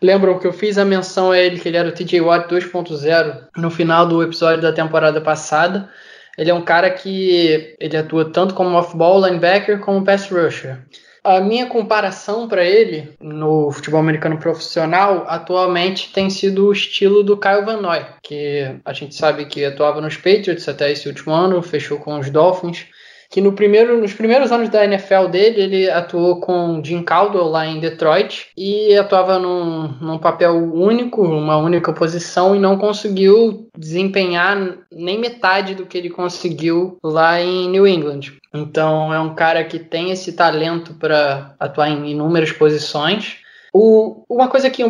lembram 0.01 0.39
que 0.39 0.47
eu 0.47 0.53
fiz 0.53 0.79
a 0.79 0.85
menção 0.85 1.33
a 1.33 1.39
ele 1.39 1.59
que 1.59 1.69
ele 1.69 1.77
era 1.77 1.89
o 1.89 1.93
TJ 1.93 2.21
Watt 2.21 2.53
2.0 2.53 3.49
no 3.57 3.71
final 3.71 4.07
do 4.07 4.23
episódio 4.23 4.63
da 4.63 4.73
temporada 4.73 5.21
passada. 5.21 5.89
Ele 6.37 6.51
é 6.51 6.55
um 6.55 6.63
cara 6.63 6.89
que 6.91 7.77
ele 7.81 7.97
atua 7.97 8.31
tanto 8.31 8.55
como 8.55 8.77
off-ball 8.77 9.27
linebacker 9.27 9.81
como 9.81 10.05
pass 10.05 10.31
rusher. 10.31 10.79
A 11.25 11.41
minha 11.41 11.67
comparação 11.67 12.49
para 12.49 12.65
ele 12.65 13.13
no 13.21 13.73
futebol 13.73 14.01
americano 14.01 14.39
profissional 14.39 15.25
atualmente 15.29 16.13
tem 16.13 16.31
sido 16.31 16.67
o 16.67 16.73
estilo 16.73 17.25
do 17.25 17.37
Kyle 17.37 17.65
Van 17.65 17.81
Noy, 17.81 18.07
que 18.23 18.77
a 18.85 18.93
gente 18.93 19.15
sabe 19.15 19.47
que 19.47 19.65
atuava 19.65 20.01
nos 20.01 20.17
Patriots 20.17 20.69
até 20.69 20.93
esse 20.93 21.09
último 21.09 21.35
ano, 21.35 21.61
fechou 21.61 21.99
com 21.99 22.19
os 22.19 22.31
Dolphins 22.31 22.87
que 23.31 23.41
no 23.41 23.53
primeiro, 23.53 24.01
nos 24.01 24.15
primeiros 24.15 24.51
anos 24.51 24.71
da 24.71 24.85
NFL 24.85 25.27
dele, 25.31 25.61
ele 25.61 25.91
atuou 25.91 26.41
com 26.41 26.83
Jim 26.83 27.03
Caldwell 27.03 27.49
lá 27.49 27.67
em 27.67 27.79
Detroit 27.79 28.49
e 28.57 28.97
atuava 28.97 29.39
num, 29.39 29.89
num 30.01 30.19
papel 30.19 30.57
único, 30.57 31.23
uma 31.23 31.59
única 31.59 31.93
posição 31.93 32.57
e 32.57 32.59
não 32.59 32.79
conseguiu 32.79 33.69
desempenhar 33.77 34.79
nem 34.91 35.19
metade 35.19 35.75
do 35.75 35.85
que 35.85 35.99
ele 35.99 36.09
conseguiu 36.09 36.99
lá 37.05 37.39
em 37.41 37.69
New 37.69 37.87
England. 37.87 38.33
Então 38.55 39.13
é 39.13 39.21
um 39.21 39.35
cara 39.35 39.63
que 39.63 39.79
tem 39.79 40.11
esse 40.11 40.33
talento 40.33 40.95
para 40.95 41.55
atuar 41.61 41.91
em 41.91 42.11
inúmeras 42.11 42.51
posições 42.51 43.47
o, 43.81 44.25
uma 44.29 44.49
coisa 44.49 44.69
que 44.69 44.83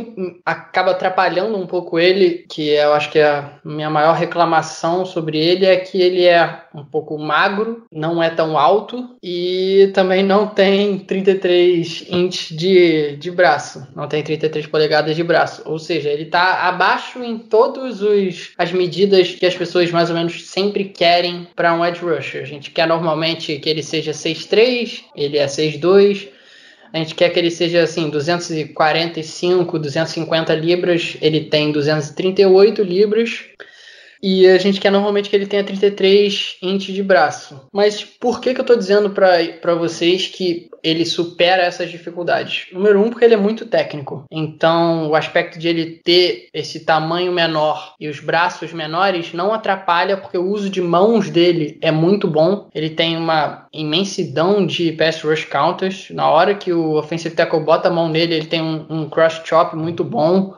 acaba 0.47 0.92
atrapalhando 0.92 1.59
um 1.59 1.66
pouco 1.66 1.99
ele, 1.99 2.47
que 2.49 2.71
eu 2.71 2.95
acho 2.95 3.11
que 3.11 3.18
é 3.18 3.28
a 3.28 3.52
minha 3.62 3.90
maior 3.90 4.14
reclamação 4.14 5.04
sobre 5.04 5.38
ele, 5.38 5.66
é 5.66 5.76
que 5.76 6.00
ele 6.00 6.25
é 6.25 6.62
um 6.75 6.83
pouco 6.83 7.18
magro, 7.18 7.85
não 7.92 8.23
é 8.23 8.30
tão 8.30 8.57
alto 8.57 9.16
e 9.23 9.90
também 9.92 10.23
não 10.23 10.47
tem 10.47 10.99
33 11.00 12.07
inches 12.09 12.57
de, 12.57 13.16
de 13.16 13.30
braço, 13.30 13.87
não 13.95 14.09
tem 14.09 14.23
33 14.23 14.66
polegadas 14.66 15.14
de 15.14 15.23
braço. 15.23 15.61
Ou 15.66 15.78
seja, 15.78 16.09
ele 16.09 16.23
está 16.23 16.66
abaixo 16.66 17.23
em 17.23 17.37
todas 17.37 18.00
as 18.57 18.73
medidas 18.73 19.35
que 19.35 19.45
as 19.45 19.54
pessoas 19.54 19.90
mais 19.90 20.09
ou 20.09 20.16
menos 20.16 20.49
sempre 20.49 20.85
querem 20.85 21.47
para 21.54 21.75
um 21.75 21.85
edge 21.85 22.00
rusher. 22.00 22.40
A 22.40 22.47
gente 22.47 22.71
quer 22.71 22.88
normalmente 22.88 23.59
que 23.59 23.68
ele 23.68 23.83
seja 23.83 24.12
6'3, 24.12 25.02
ele 25.14 25.37
é 25.37 25.45
6'2 25.45 26.38
a 26.92 26.99
gente 26.99 27.14
quer 27.14 27.30
que 27.30 27.38
ele 27.38 27.50
seja 27.50 27.83
assim, 27.83 28.09
245, 28.09 29.78
250 29.78 30.54
libras, 30.54 31.16
ele 31.21 31.45
tem 31.45 31.73
238 31.73 32.83
libras. 32.83 33.45
E 34.21 34.47
a 34.49 34.59
gente 34.59 34.80
quer 34.80 34.90
normalmente 34.90 35.30
que 35.30 35.37
ele 35.37 35.47
tenha 35.47 35.62
33 35.62 36.57
inches 36.61 36.95
de 36.95 37.02
braço. 37.02 37.68
Mas 37.73 38.02
por 38.02 38.40
que, 38.40 38.52
que 38.52 38.61
eu 38.61 38.64
estou 38.64 38.76
dizendo 38.76 39.11
para 39.11 39.75
vocês 39.75 40.26
que 40.26 40.68
ele 40.82 41.04
supera 41.04 41.62
essas 41.62 41.90
dificuldades? 41.90 42.66
Número 42.73 43.00
um, 43.00 43.11
porque 43.11 43.25
ele 43.25 43.35
é 43.35 43.38
muito 43.38 43.66
técnico. 43.66 44.25
Então, 44.30 45.08
o 45.08 45.14
aspecto 45.14 45.58
de 45.58 45.68
ele 45.68 46.00
ter 46.04 46.49
esse 46.52 46.80
tamanho 46.80 47.32
menor 47.32 47.94
e 48.00 48.08
os 48.08 48.20
braços 48.20 48.73
menores 48.73 49.32
não 49.32 49.52
atrapalha, 49.52 50.16
porque 50.16 50.38
o 50.38 50.49
uso 50.49 50.70
de 50.70 50.80
mãos 50.80 51.30
dele 51.30 51.78
é 51.80 51.90
muito 51.90 52.28
bom. 52.28 52.68
Ele 52.75 52.90
tem 52.90 53.16
uma 53.16 53.66
imensidão 53.73 54.66
de 54.66 54.92
pass 54.92 55.23
rush 55.23 55.44
counters. 55.44 56.11
Na 56.11 56.28
hora 56.28 56.54
que 56.54 56.73
o 56.73 56.94
offensive 56.94 57.35
tackle 57.35 57.61
bota 57.61 57.88
a 57.88 57.92
mão 57.92 58.08
nele, 58.08 58.35
ele 58.35 58.47
tem 58.47 58.62
um, 58.62 58.87
um 58.88 59.08
cross 59.08 59.40
chop 59.44 59.76
muito 59.76 60.04
bom. 60.04 60.54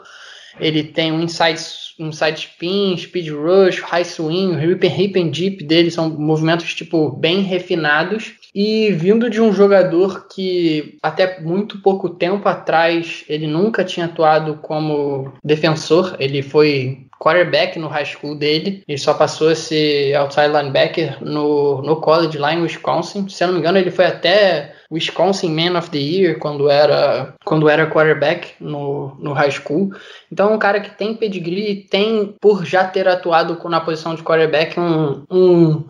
Ele 0.59 0.83
tem 0.85 1.13
um 1.13 1.21
inside 1.21 1.59
um 2.01 2.11
side 2.11 2.39
spin, 2.39 2.97
speed 2.97 3.29
rush, 3.29 3.81
high 3.83 4.05
swing, 4.05 4.57
rip 4.57 4.87
and, 4.87 4.91
hip 4.91 5.21
and 5.21 5.31
dip 5.31 5.63
dele 5.63 5.91
são 5.91 6.09
movimentos 6.09 6.75
tipo 6.75 7.11
bem 7.11 7.43
refinados. 7.43 8.33
E 8.55 8.91
vindo 8.93 9.31
de 9.31 9.41
um 9.41 9.53
jogador 9.53 10.27
que 10.29 10.99
até 11.03 11.41
muito 11.41 11.81
pouco 11.81 12.09
tempo 12.09 12.49
atrás 12.49 13.25
ele 13.29 13.47
nunca 13.47 13.85
tinha 13.85 14.07
atuado 14.07 14.57
como 14.63 15.33
defensor, 15.45 16.17
ele 16.19 16.43
foi 16.43 17.07
quarterback 17.21 17.79
no 17.79 17.87
high 17.87 18.05
school 18.05 18.35
dele. 18.35 18.83
Ele 18.89 18.99
só 18.99 19.13
passou 19.13 19.51
a 19.51 19.55
ser 19.55 20.15
outside 20.15 20.49
linebacker 20.49 21.23
no, 21.23 21.83
no 21.83 21.97
college 22.01 22.39
lá 22.39 22.55
em 22.55 22.63
Wisconsin. 22.63 23.29
Se 23.29 23.45
eu 23.45 23.49
não 23.49 23.55
me 23.55 23.61
engano, 23.61 23.77
ele 23.77 23.91
foi 23.91 24.07
até 24.07 24.75
Wisconsin 24.91 25.51
Man 25.51 25.79
of 25.79 25.91
the 25.91 25.99
Year 25.99 26.39
quando 26.39 26.69
era, 26.71 27.35
quando 27.45 27.69
era 27.69 27.87
quarterback 27.87 28.55
no, 28.59 29.15
no 29.21 29.35
high 29.35 29.51
school. 29.51 29.93
Então, 30.33 30.51
é 30.51 30.55
um 30.55 30.59
cara 30.59 30.81
que 30.81 30.97
tem 30.97 31.15
pedigree, 31.15 31.87
tem, 31.91 32.35
por 32.41 32.65
já 32.65 32.85
ter 32.85 33.07
atuado 33.07 33.61
na 33.69 33.81
posição 33.81 34.15
de 34.15 34.23
quarterback, 34.23 34.81
um, 34.81 35.23
um 35.31 35.85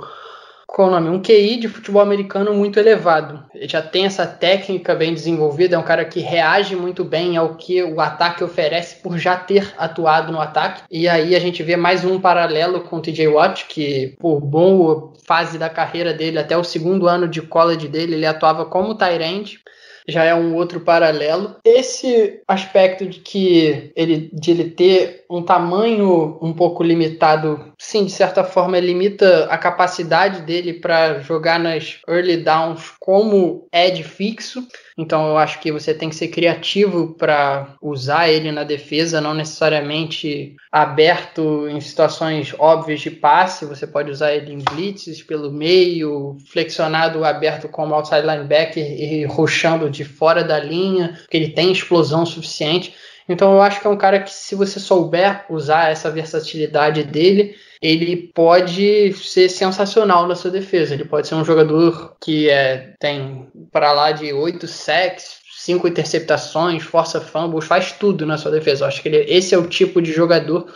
qual 0.81 0.89
o 0.89 0.93
nome? 0.93 1.11
Um 1.11 1.21
QI 1.21 1.59
de 1.59 1.69
futebol 1.69 2.01
americano 2.01 2.55
muito 2.55 2.79
elevado. 2.79 3.45
Ele 3.55 3.69
já 3.69 3.83
tem 3.83 4.07
essa 4.07 4.27
técnica 4.27 4.95
bem 4.95 5.13
desenvolvida, 5.13 5.77
é 5.77 5.79
um 5.79 5.83
cara 5.83 6.07
que 6.07 6.21
reage 6.21 6.75
muito 6.75 7.05
bem 7.05 7.37
ao 7.37 7.57
que 7.57 7.83
o 7.83 8.01
ataque 8.01 8.43
oferece 8.43 8.97
por 9.03 9.19
já 9.19 9.37
ter 9.37 9.75
atuado 9.77 10.33
no 10.33 10.41
ataque. 10.41 10.83
E 10.91 11.07
aí 11.07 11.37
a 11.37 11.39
gente 11.39 11.63
vê 11.63 11.77
mais 11.77 12.03
um 12.03 12.19
paralelo 12.19 12.81
com 12.81 12.97
o 12.97 13.03
TJ 13.03 13.29
Watt, 13.29 13.67
que 13.69 14.17
por 14.19 14.41
boa 14.41 15.13
fase 15.27 15.59
da 15.59 15.69
carreira 15.69 16.15
dele, 16.15 16.39
até 16.39 16.57
o 16.57 16.65
segundo 16.65 17.07
ano 17.07 17.29
de 17.29 17.43
college 17.43 17.87
dele, 17.87 18.15
ele 18.15 18.27
atuava 18.27 18.65
como 18.65 18.97
end 19.21 19.61
já 20.09 20.25
é 20.25 20.35
um 20.35 20.55
outro 20.55 20.81
paralelo. 20.81 21.57
Esse 21.65 22.41
aspecto 22.49 23.07
de 23.07 23.21
que 23.21 23.93
ele 23.95 24.31
de 24.33 24.51
ele 24.51 24.71
ter 24.71 25.20
um 25.31 25.43
tamanho 25.43 26.37
um 26.43 26.53
pouco 26.53 26.83
limitado, 26.83 27.73
sim, 27.79 28.05
de 28.05 28.11
certa 28.11 28.43
forma 28.43 28.81
limita 28.81 29.45
a 29.45 29.57
capacidade 29.57 30.43
dele 30.43 30.75
para 30.75 31.21
jogar 31.21 31.61
nas 31.61 32.01
early 32.09 32.39
downs 32.39 32.93
como 32.99 33.69
edge 33.73 34.03
fixo. 34.03 34.67
Então 34.99 35.29
eu 35.29 35.39
acho 35.39 35.61
que 35.61 35.71
você 35.71 35.95
tem 35.95 36.09
que 36.09 36.17
ser 36.17 36.29
criativo 36.29 37.15
para 37.15 37.77
usar 37.81 38.29
ele 38.29 38.51
na 38.51 38.65
defesa, 38.65 39.21
não 39.21 39.33
necessariamente 39.33 40.57
aberto 40.71 41.69
em 41.69 41.81
situações 41.81 42.53
óbvias 42.59 43.01
de 43.01 43.11
passe. 43.11 43.65
Você 43.65 43.87
pode 43.87 44.11
usar 44.11 44.35
ele 44.35 44.53
em 44.53 44.59
blitzes 44.59 45.23
pelo 45.23 45.53
meio, 45.53 46.37
flexionado 46.51 47.25
aberto 47.25 47.69
como 47.69 47.95
outside 47.95 48.27
linebacker 48.27 48.85
e 48.85 49.25
roxando 49.25 49.89
de 49.89 50.05
fora 50.05 50.43
da 50.43 50.59
linha, 50.59 51.17
porque 51.23 51.37
ele 51.37 51.51
tem 51.51 51.71
explosão 51.71 52.27
suficiente. 52.27 52.93
Então 53.31 53.53
eu 53.53 53.63
acho 53.63 53.81
que 53.81 53.87
é 53.87 53.91
um 53.91 53.97
cara 53.97 54.19
que 54.21 54.33
se 54.33 54.57
você 54.57 54.81
souber 54.81 55.45
usar 55.49 55.93
essa 55.93 56.11
versatilidade 56.11 57.05
dele, 57.05 57.55
ele 57.81 58.17
pode 58.35 59.13
ser 59.13 59.49
sensacional 59.49 60.27
na 60.27 60.35
sua 60.35 60.51
defesa. 60.51 60.95
Ele 60.95 61.05
pode 61.05 61.29
ser 61.29 61.37
um 61.37 61.45
jogador 61.45 62.17
que 62.21 62.51
é, 62.51 62.93
tem 62.99 63.49
para 63.71 63.93
lá 63.93 64.11
de 64.11 64.33
8 64.33 64.67
sacks, 64.67 65.37
cinco 65.57 65.87
interceptações, 65.87 66.83
força 66.83 67.21
fumbles, 67.21 67.67
faz 67.67 67.93
tudo 67.93 68.27
na 68.27 68.37
sua 68.37 68.51
defesa. 68.51 68.83
Eu 68.83 68.89
acho 68.89 69.01
que 69.01 69.09
ele, 69.09 69.19
esse 69.19 69.55
é 69.55 69.59
o 69.59 69.69
tipo 69.69 70.03
de 70.03 70.11
jogador 70.11 70.67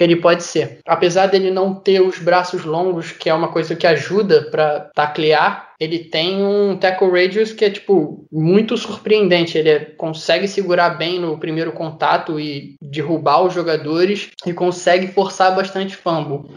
que 0.00 0.04
ele 0.04 0.16
pode 0.16 0.44
ser. 0.44 0.78
Apesar 0.86 1.26
dele 1.26 1.50
não 1.50 1.74
ter 1.74 2.00
os 2.00 2.18
braços 2.18 2.64
longos, 2.64 3.12
que 3.12 3.28
é 3.28 3.34
uma 3.34 3.48
coisa 3.48 3.76
que 3.76 3.86
ajuda 3.86 4.48
para 4.50 4.88
taclear, 4.94 5.74
ele 5.78 5.98
tem 5.98 6.42
um 6.42 6.74
tackle 6.74 7.10
radius 7.10 7.52
que 7.52 7.66
é 7.66 7.70
tipo 7.70 8.26
muito 8.32 8.78
surpreendente. 8.78 9.58
Ele 9.58 9.68
é, 9.68 9.78
consegue 9.78 10.48
segurar 10.48 10.96
bem 10.96 11.20
no 11.20 11.36
primeiro 11.36 11.72
contato 11.72 12.40
e 12.40 12.76
derrubar 12.80 13.42
os 13.42 13.52
jogadores 13.52 14.30
e 14.46 14.54
consegue 14.54 15.08
forçar 15.08 15.54
bastante 15.54 15.94
fumble. 15.94 16.48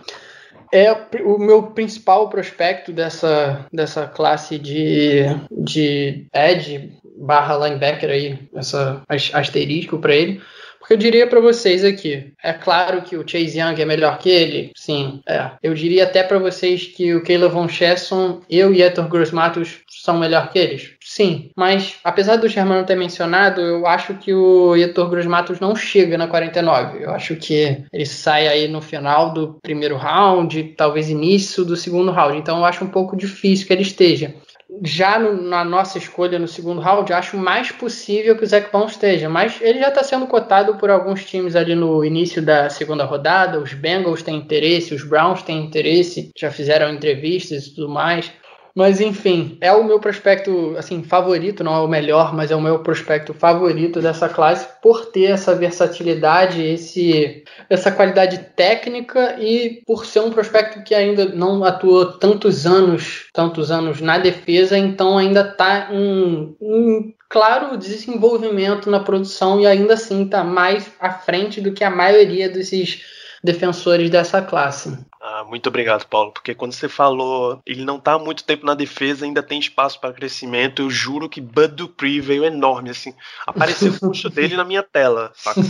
É 0.72 0.94
o 1.26 1.38
meu 1.38 1.64
principal 1.64 2.30
prospecto 2.30 2.94
dessa, 2.94 3.66
dessa 3.74 4.08
classe 4.08 4.58
de, 4.58 5.24
de 5.52 6.28
edge 6.34 6.94
barra 7.18 7.58
linebacker 7.68 8.10
aí, 8.10 8.40
essa 8.56 9.02
asterisco 9.34 10.00
para 10.00 10.16
ele 10.16 10.42
porque 10.84 10.96
eu 10.96 10.98
diria 10.98 11.26
para 11.26 11.40
vocês 11.40 11.82
aqui, 11.86 12.34
é 12.44 12.52
claro 12.52 13.04
que 13.04 13.16
o 13.16 13.26
Chase 13.26 13.58
Young 13.58 13.82
é 13.82 13.86
melhor 13.86 14.18
que 14.18 14.30
ele, 14.30 14.72
sim, 14.76 15.22
é. 15.26 15.52
Eu 15.64 15.74
diria 15.74 16.04
até 16.04 16.22
para 16.22 16.38
vocês 16.38 16.88
que 16.88 17.16
o 17.16 17.24
Caleb 17.24 17.54
Von 17.54 17.70
Chesson, 17.70 18.42
eu 18.50 18.74
e 18.74 18.82
Hector 18.82 19.08
Grossmatos 19.08 19.80
são 19.88 20.20
melhor 20.20 20.52
que 20.52 20.60
eles, 20.60 20.92
sim. 21.00 21.52
Mas 21.56 21.96
apesar 22.04 22.36
do 22.36 22.50
Germano 22.50 22.86
ter 22.86 22.98
mencionado, 22.98 23.62
eu 23.62 23.88
acho 23.88 24.16
que 24.16 24.34
o 24.34 24.76
Hector 24.76 25.10
Grossmatos 25.10 25.62
não 25.62 25.74
chega 25.74 26.18
na 26.18 26.28
49. 26.28 27.02
Eu 27.02 27.12
acho 27.12 27.38
que 27.38 27.86
ele 27.94 28.06
sai 28.06 28.50
aí 28.50 28.68
no 28.68 28.82
final 28.82 29.34
do 29.34 29.58
primeiro 29.62 29.96
round, 29.96 30.76
talvez 30.76 31.10
início 31.10 31.64
do 31.64 31.78
segundo 31.78 32.12
round. 32.12 32.38
Então 32.38 32.58
eu 32.58 32.66
acho 32.66 32.84
um 32.84 32.90
pouco 32.90 33.16
difícil 33.16 33.66
que 33.66 33.72
ele 33.72 33.84
esteja 33.84 34.36
já 34.82 35.20
no, 35.20 35.42
na 35.42 35.64
nossa 35.64 35.98
escolha 35.98 36.40
no 36.40 36.48
segundo 36.48 36.82
round, 36.82 37.12
acho 37.14 37.38
mais 37.38 37.72
possível 37.72 38.36
que 38.38 38.44
o 38.44 38.48
Zach 38.48 38.72
Bond 38.72 38.92
esteja, 38.92 39.30
mas 39.30 39.60
ele 39.62 39.80
já 39.80 39.90
está 39.90 40.04
sendo 40.04 40.28
cotado 40.28 40.76
por 40.76 40.90
alguns 40.90 41.26
times 41.26 41.56
ali 41.56 41.76
no 41.76 42.04
início 42.04 42.42
da 42.42 42.70
segunda 42.70 43.04
rodada. 43.04 43.60
Os 43.60 43.74
Bengals 43.74 44.24
têm 44.24 44.38
interesse, 44.38 44.94
os 44.94 45.04
Browns 45.04 45.44
têm 45.44 45.66
interesse, 45.66 46.32
já 46.38 46.50
fizeram 46.50 46.92
entrevistas 46.94 47.68
e 47.68 47.76
tudo 47.76 47.90
mais. 47.90 48.32
Mas 48.76 49.00
enfim, 49.00 49.56
é 49.62 49.72
o 49.72 49.84
meu 49.84 50.00
prospecto 50.00 50.74
assim 50.78 51.04
favorito, 51.04 51.64
não 51.64 51.76
é 51.76 51.80
o 51.80 51.88
melhor, 51.88 52.34
mas 52.34 52.50
é 52.50 52.56
o 52.56 52.62
meu 52.62 52.80
prospecto 52.80 53.32
favorito 53.32 54.02
dessa 54.02 54.28
classe 54.28 54.68
por 54.82 55.06
ter 55.12 55.26
essa 55.26 55.54
versatilidade, 55.54 56.60
esse 56.64 57.44
essa 57.70 57.92
qualidade 57.92 58.40
técnica 58.56 59.36
e 59.40 59.84
por 59.86 60.08
ser 60.08 60.22
um 60.22 60.32
prospecto 60.32 60.84
que 60.84 60.96
ainda 60.96 61.26
não 61.26 61.64
atuou 61.64 62.18
tantos 62.18 62.66
anos, 62.66 63.28
tantos 63.32 63.70
anos 63.70 64.02
na 64.02 64.18
defesa, 64.18 64.76
então 64.76 65.20
ainda 65.20 65.42
está 65.42 65.90
em, 65.94 66.58
em 66.60 67.16
claro 67.30 67.78
desenvolvimento 67.78 68.90
na 68.90 69.00
produção 69.00 69.60
e 69.60 69.68
ainda 69.68 69.94
assim 69.94 70.24
está 70.24 70.44
mais 70.44 70.92
à 71.00 71.12
frente 71.12 71.62
do 71.62 71.74
que 71.74 71.84
a 71.84 71.92
maioria 71.92 72.50
desses 72.50 73.04
defensores 73.44 74.10
dessa 74.10 74.42
classe. 74.42 74.98
Ah, 75.26 75.46
muito 75.48 75.68
obrigado, 75.70 76.06
Paulo, 76.06 76.34
porque 76.34 76.54
quando 76.54 76.74
você 76.74 76.90
falou 76.90 77.62
ele 77.66 77.86
não 77.86 77.98
tá 77.98 78.12
há 78.14 78.20
muito 78.20 78.44
tempo 78.44 78.66
na 78.66 78.74
defesa, 78.74 79.24
ainda 79.24 79.42
tem 79.42 79.58
espaço 79.58 79.98
para 80.02 80.12
crescimento, 80.12 80.82
eu 80.82 80.90
juro 80.90 81.30
que 81.30 81.40
Bud 81.40 81.76
Dupree 81.76 82.20
veio 82.20 82.44
enorme, 82.44 82.90
assim. 82.90 83.14
Apareceu 83.48 83.94
o 83.94 84.08
rosto 84.08 84.28
dele 84.30 84.58
na 84.58 84.66
minha 84.66 84.84
tela, 84.84 85.32
saca? 85.34 85.62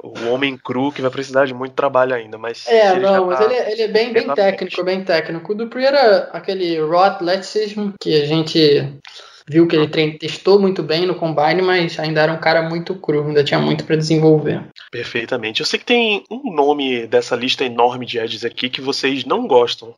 O 0.00 0.28
homem 0.28 0.56
cru 0.56 0.92
que 0.92 1.02
vai 1.02 1.10
precisar 1.10 1.46
de 1.46 1.52
muito 1.52 1.74
trabalho 1.74 2.14
ainda, 2.14 2.38
mas. 2.38 2.64
É, 2.68 2.96
não, 3.00 3.26
mas 3.26 3.40
tá, 3.40 3.44
ele, 3.46 3.72
ele, 3.72 3.82
é 3.82 3.88
bem, 3.88 4.12
bem 4.12 4.32
técnico, 4.34 4.84
bem 4.84 5.02
técnico. 5.02 5.50
O 5.50 5.56
Dupree 5.56 5.84
era 5.84 6.30
aquele 6.32 6.78
raw 6.80 7.02
athleticism 7.02 7.90
que 8.00 8.22
a 8.22 8.24
gente 8.24 9.00
viu 9.48 9.66
que 9.66 9.76
ele 9.76 10.18
testou 10.18 10.58
muito 10.58 10.82
bem 10.82 11.06
no 11.06 11.14
combine, 11.14 11.62
mas 11.62 11.98
ainda 11.98 12.20
era 12.20 12.32
um 12.32 12.40
cara 12.40 12.68
muito 12.68 12.94
cru, 12.94 13.26
ainda 13.26 13.44
tinha 13.44 13.60
muito 13.60 13.84
para 13.84 13.96
desenvolver. 13.96 14.62
Perfeitamente. 14.90 15.60
Eu 15.60 15.66
sei 15.66 15.78
que 15.78 15.86
tem 15.86 16.24
um 16.30 16.52
nome 16.54 17.06
dessa 17.06 17.36
lista 17.36 17.64
enorme 17.64 18.06
de 18.06 18.18
edges 18.18 18.44
aqui 18.44 18.68
que 18.68 18.80
vocês 18.80 19.24
não 19.24 19.46
gostam. 19.46 19.94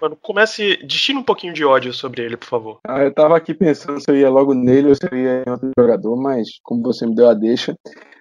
Mano, 0.00 0.16
comece, 0.20 0.78
destine 0.84 1.18
um 1.18 1.22
pouquinho 1.22 1.52
de 1.52 1.64
ódio 1.64 1.92
sobre 1.92 2.22
ele, 2.22 2.36
por 2.36 2.46
favor. 2.46 2.78
Ah, 2.86 3.02
eu 3.02 3.12
tava 3.12 3.36
aqui 3.36 3.54
pensando 3.54 4.00
se 4.00 4.10
eu 4.10 4.16
ia 4.16 4.30
logo 4.30 4.54
nele 4.54 4.88
ou 4.88 4.94
se 4.94 5.08
eu 5.10 5.16
ia 5.16 5.44
em 5.46 5.50
outro 5.50 5.70
jogador, 5.78 6.16
mas 6.16 6.48
como 6.62 6.82
você 6.82 7.06
me 7.06 7.14
deu 7.14 7.28
a 7.28 7.34
deixa, 7.34 7.76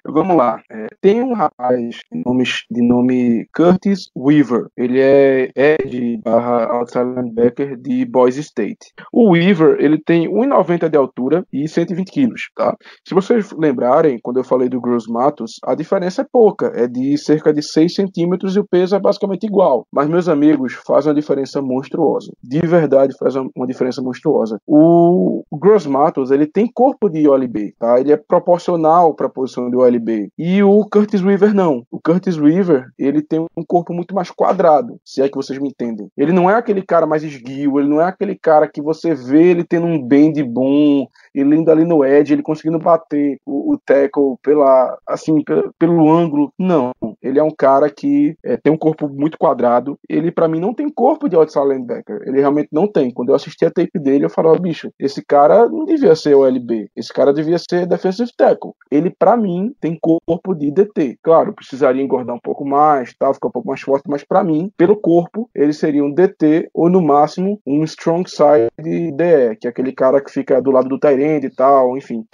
Vamos 0.10 0.38
lá. 0.38 0.62
É, 0.72 0.88
tem 1.02 1.22
um 1.22 1.34
rapaz 1.34 2.00
de 2.12 2.24
nome, 2.26 2.44
de 2.72 2.82
nome 2.82 3.48
Curtis 3.54 4.10
Weaver. 4.16 4.68
Ele 4.78 5.00
é 5.00 5.50
Ed 5.56 6.22
barra 6.24 6.66
outside 6.72 7.06
linebacker 7.06 7.78
de 7.78 8.06
Boise 8.06 8.40
State. 8.40 8.94
O 9.12 9.32
Weaver, 9.32 9.78
ele 9.80 10.00
tem 10.00 10.28
1,90 10.30 10.90
de 10.90 10.98
altura 10.98 11.46
e 11.52 11.68
120 11.68 12.12
quilos, 12.12 12.50
tá? 12.56 12.76
Se 13.06 13.14
vocês 13.14 13.52
lembrarem, 13.52 14.20
quando 14.22 14.38
eu 14.38 14.44
falei 14.44 14.70
do 14.70 14.80
Gross 14.80 15.08
Matos, 15.08 15.60
a 15.64 15.76
diferença 15.76 16.22
é 16.22 16.26
pouca. 16.32 16.72
É 16.74 16.88
de 16.88 17.18
cerca 17.18 17.54
de 17.54 17.62
6 17.62 17.94
centímetros 17.94 18.56
e 18.56 18.60
o 18.60 18.68
peso 18.68 18.96
é 18.96 19.00
basicamente 19.00 19.46
igual. 19.46 19.86
Mas, 19.92 20.08
meus 20.08 20.30
amigos, 20.30 20.74
faz 20.74 21.06
uma 21.06 21.14
diferença 21.14 21.62
monstruosa. 21.62 22.32
De 22.42 22.60
verdade, 22.60 23.16
faz 23.18 23.36
uma 23.36 23.68
diferença 23.68 24.02
monstruosa. 24.02 24.60
O 24.66 25.44
Gross 25.52 25.86
Matos, 25.86 26.32
ele 26.32 26.46
tem 26.46 26.72
corpo 26.72 27.10
de 27.10 27.28
OLB, 27.28 27.74
tá? 27.78 28.00
Ele 28.00 28.12
é 28.12 28.18
proporcional 28.18 29.14
para 29.14 29.28
a 29.28 29.30
posição 29.30 29.70
de 29.70 29.76
OLB 29.76 29.97
LB. 29.98 30.30
E 30.38 30.64
o 30.64 30.86
Curtis 30.86 31.22
Weaver 31.22 31.54
não. 31.54 31.84
O 31.92 32.00
Curtis 32.00 32.38
Weaver, 32.38 32.88
ele 32.98 33.22
tem 33.22 33.40
um 33.40 33.64
corpo 33.66 33.94
muito 33.94 34.14
mais 34.14 34.32
quadrado, 34.32 35.00
se 35.04 35.22
é 35.22 35.30
que 35.30 35.36
vocês 35.36 35.60
me 35.60 35.70
entendem. 35.70 36.10
Ele 36.18 36.32
não 36.32 36.50
é 36.50 36.56
aquele 36.56 36.82
cara 36.82 37.06
mais 37.06 37.24
esguio, 37.24 37.80
ele 37.80 37.90
não 37.90 38.02
é 38.02 38.06
aquele 38.06 38.36
cara 38.36 38.68
que 38.68 38.82
você 38.82 39.14
vê 39.14 39.52
ele 39.52 39.64
tendo 39.64 39.86
um 39.86 40.02
bend 40.02 40.42
bom, 40.44 41.08
ele 41.34 41.56
indo 41.56 41.72
ali 41.72 41.86
no 41.86 42.04
edge, 42.06 42.34
ele 42.34 42.42
conseguindo 42.42 42.80
bater 42.80 43.40
o, 43.46 43.74
o 43.74 43.78
tackle 43.78 44.36
pela, 44.42 44.98
assim, 45.08 45.44
pelo, 45.44 45.74
pelo 45.78 46.12
ângulo. 46.12 46.52
Não. 46.58 46.92
Ele 47.22 47.40
é 47.40 47.44
um 47.44 47.52
cara 47.52 47.90
que 47.90 48.36
é, 48.44 48.58
tem 48.58 48.72
um 48.72 48.78
corpo 48.78 49.08
muito 49.08 49.38
quadrado. 49.38 49.98
Ele, 50.08 50.32
para 50.32 50.48
mim, 50.48 50.60
não 50.60 50.74
tem 50.74 50.90
corpo 50.90 51.28
de 51.28 51.36
outside 51.36 51.68
linebacker. 51.68 52.22
Ele 52.26 52.40
realmente 52.40 52.70
não 52.72 52.88
tem. 52.88 53.12
Quando 53.12 53.30
eu 53.30 53.36
assisti 53.36 53.66
a 53.66 53.72
tape 53.72 54.00
dele, 54.00 54.26
eu 54.26 54.30
falava, 54.30 54.60
bicho, 54.60 54.92
esse 55.00 55.24
cara 55.24 55.68
não 55.68 55.86
devia 55.86 56.16
ser 56.16 56.36
o 56.36 56.46
LB. 56.46 56.90
Esse 56.96 57.12
cara 57.14 57.34
devia 57.34 57.58
ser 57.58 57.86
defensive 57.86 58.32
tackle. 58.36 58.72
Ele, 58.92 59.10
para 59.10 59.36
mim, 59.38 59.74
tem 59.80 59.87
corpo 59.96 60.56
de 60.56 60.72
DT. 60.72 61.20
Claro, 61.22 61.54
precisaria 61.54 62.02
engordar 62.02 62.36
um 62.36 62.40
pouco 62.40 62.66
mais, 62.66 63.14
tal, 63.14 63.34
ficar 63.34 63.48
um 63.48 63.52
pouco 63.52 63.68
mais 63.68 63.82
forte, 63.82 64.10
mas 64.10 64.24
para 64.24 64.44
mim, 64.44 64.72
pelo 64.76 64.96
corpo, 64.96 65.50
ele 65.54 65.72
seria 65.72 66.04
um 66.04 66.12
DT 66.12 66.70
ou 66.74 66.90
no 66.90 67.02
máximo 67.02 67.62
um 67.66 67.84
strong 67.84 68.28
side 68.30 68.72
DE, 69.12 69.56
que 69.60 69.68
é 69.68 69.70
aquele 69.70 69.92
cara 69.92 70.22
que 70.22 70.32
fica 70.32 70.62
do 70.62 70.72
lado 70.72 70.90
do 70.90 71.00
Tyrande 71.00 71.48
e 71.48 71.54
tal, 71.54 71.98
enfim. 71.98 72.26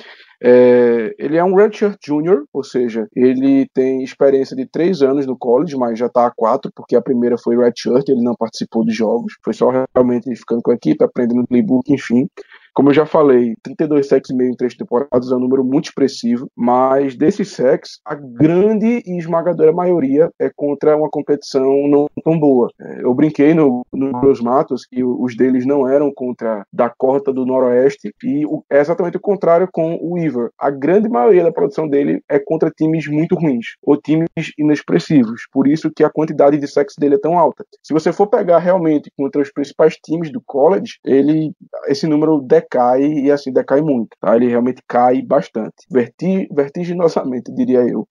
É, 0.46 1.16
ele 1.18 1.38
é 1.38 1.44
um 1.44 1.56
redshirt 1.56 1.98
junior, 2.06 2.44
ou 2.52 2.66
seja, 2.66 3.08
ele 3.16 3.66
tem 3.74 4.04
experiência 4.04 4.58
de 4.58 4.66
três 4.66 5.02
anos 5.02 5.26
no 5.26 5.38
college, 5.38 5.74
mas 5.78 5.98
já 5.98 6.08
está 6.08 6.28
há 6.28 6.32
quatro, 6.32 6.70
porque 6.76 6.98
a 6.98 7.02
primeira 7.02 7.38
foi 7.38 7.56
redshirt, 7.56 8.10
ele 8.10 8.22
não 8.22 8.36
participou 8.36 8.84
dos 8.84 8.94
jogos, 8.94 9.38
foi 9.42 9.54
só 9.54 9.70
realmente 9.96 10.36
ficando 10.36 10.62
com 10.62 10.72
a 10.72 10.76
equipe, 10.76 11.02
aprendendo 11.02 11.48
playbook, 11.48 11.94
enfim. 11.94 12.28
Como 12.74 12.90
eu 12.90 12.94
já 12.94 13.06
falei, 13.06 13.56
32 13.62 14.08
sacks 14.08 14.32
e 14.32 14.36
meio 14.36 14.50
em 14.50 14.56
três 14.56 14.76
temporadas 14.76 15.32
é 15.32 15.36
um 15.36 15.40
número 15.40 15.64
muito 15.64 15.86
expressivo, 15.86 16.50
mas 16.56 17.16
desses 17.16 17.52
sacks, 17.52 18.00
a 18.04 18.16
grande 18.16 19.04
e 19.06 19.18
esmagadora 19.20 19.72
maioria 19.72 20.32
é 20.40 20.50
contra 20.56 20.98
uma 20.98 21.08
competição 21.08 21.88
não 21.88 22.08
tão 22.24 22.40
boa. 22.40 22.70
É, 22.82 23.04
eu 23.04 23.14
brinquei 23.14 23.54
no, 23.54 23.86
no 23.94 24.12
Matos 24.42 24.88
que 24.88 25.04
os 25.04 25.38
deles 25.38 25.66
não 25.68 25.88
eram 25.88 26.12
contra 26.14 26.66
Dakota 26.74 27.32
do 27.32 27.46
Noroeste 27.46 28.12
e 28.24 28.44
é 28.72 28.80
exatamente 28.80 29.18
o 29.18 29.22
contrário 29.22 29.70
com 29.72 29.96
o 29.96 30.14
Weaver. 30.14 30.50
A 30.58 30.72
grande 30.72 31.08
maioria 31.08 31.44
da 31.44 31.52
produção 31.52 31.88
dele 31.88 32.24
é 32.28 32.40
contra 32.40 32.72
times 32.72 33.08
muito 33.08 33.36
ruins 33.36 33.76
ou 33.84 34.02
times 34.02 34.28
inexpressivos. 34.58 35.44
Por 35.52 35.68
isso 35.68 35.92
que 35.96 36.04
a 36.04 36.10
quantidade 36.10 36.58
de 36.58 36.68
sacks 36.68 36.96
dele 36.98 37.16
é 37.16 37.20
tão 37.20 37.38
alta. 37.38 37.64
Se 37.84 37.94
você 37.94 38.12
for 38.12 38.28
pegar 38.28 38.58
realmente 38.58 39.12
contra 39.16 39.42
os 39.42 39.52
principais 39.52 39.96
times 40.04 40.32
do 40.32 40.42
college, 40.44 40.94
ele 41.06 41.52
esse 41.88 42.08
número 42.08 42.42
decai 42.42 42.63
e 43.00 43.32
assim 43.32 43.52
decai 43.52 43.82
muito, 43.82 44.10
tá? 44.20 44.36
Ele 44.36 44.48
realmente 44.48 44.82
cai 44.88 45.22
bastante, 45.22 45.76
verti 45.92 46.48
vertiginosamente, 46.52 47.54
diria 47.54 47.80
eu. 47.80 48.08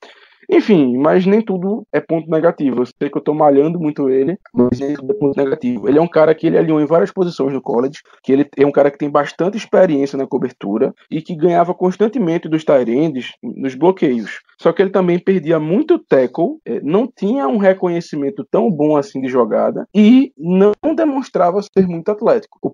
Enfim, 0.51 0.99
mas 0.99 1.25
nem 1.25 1.41
tudo 1.41 1.87
é 1.91 1.99
ponto 1.99 2.31
negativo. 2.31 2.83
Eu 2.83 2.87
sei 2.87 3.09
que 3.09 3.17
eu 3.17 3.23
tô 3.23 3.33
malhando 3.33 3.81
muito 3.81 4.11
ele, 4.11 4.37
mas 4.53 4.79
nem 4.79 4.95
tudo 4.95 5.13
é 5.13 5.17
ponto 5.17 5.37
negativo. 5.37 5.89
Ele 5.89 5.99
é 5.99 6.03
um 6.03 6.09
cara 6.09 6.35
que 6.35 6.47
ele 6.47 6.59
alinhou 6.59 6.81
em 6.81 6.87
várias 6.87 7.11
posições 7.11 7.55
no 7.55 7.63
college, 7.63 8.01
que 8.23 8.33
ele 8.33 8.47
é 8.57 8.67
um 8.67 8.73
cara 8.73 8.91
que 8.91 8.99
tem 8.99 9.09
bastante 9.09 9.57
experiência 9.57 10.19
na 10.19 10.27
cobertura 10.27 10.93
e 11.11 11.23
que 11.23 11.35
ganhava 11.35 11.73
constantemente 11.73 12.49
dos 12.49 12.65
Tyrands 12.65 13.33
nos 13.43 13.75
bloqueios. 13.75 14.41
Só 14.63 14.73
que 14.73 14.81
ele 14.81 14.91
também 14.91 15.19
perdia 15.19 15.59
muito 15.59 15.99
tackle, 15.99 16.59
eh, 16.65 16.81
não 16.85 17.09
tinha 17.09 17.49
um 17.49 17.57
reconhecimento 17.57 18.47
tão 18.49 18.71
bom 18.71 18.97
assim 18.97 19.21
de 19.21 19.29
jogada 19.29 19.89
e 19.93 20.33
não 20.39 20.73
demonstrava 20.95 21.61
ser 21.61 21.89
muito 21.89 22.09
atlético. 22.13 22.61
O 22.63 22.71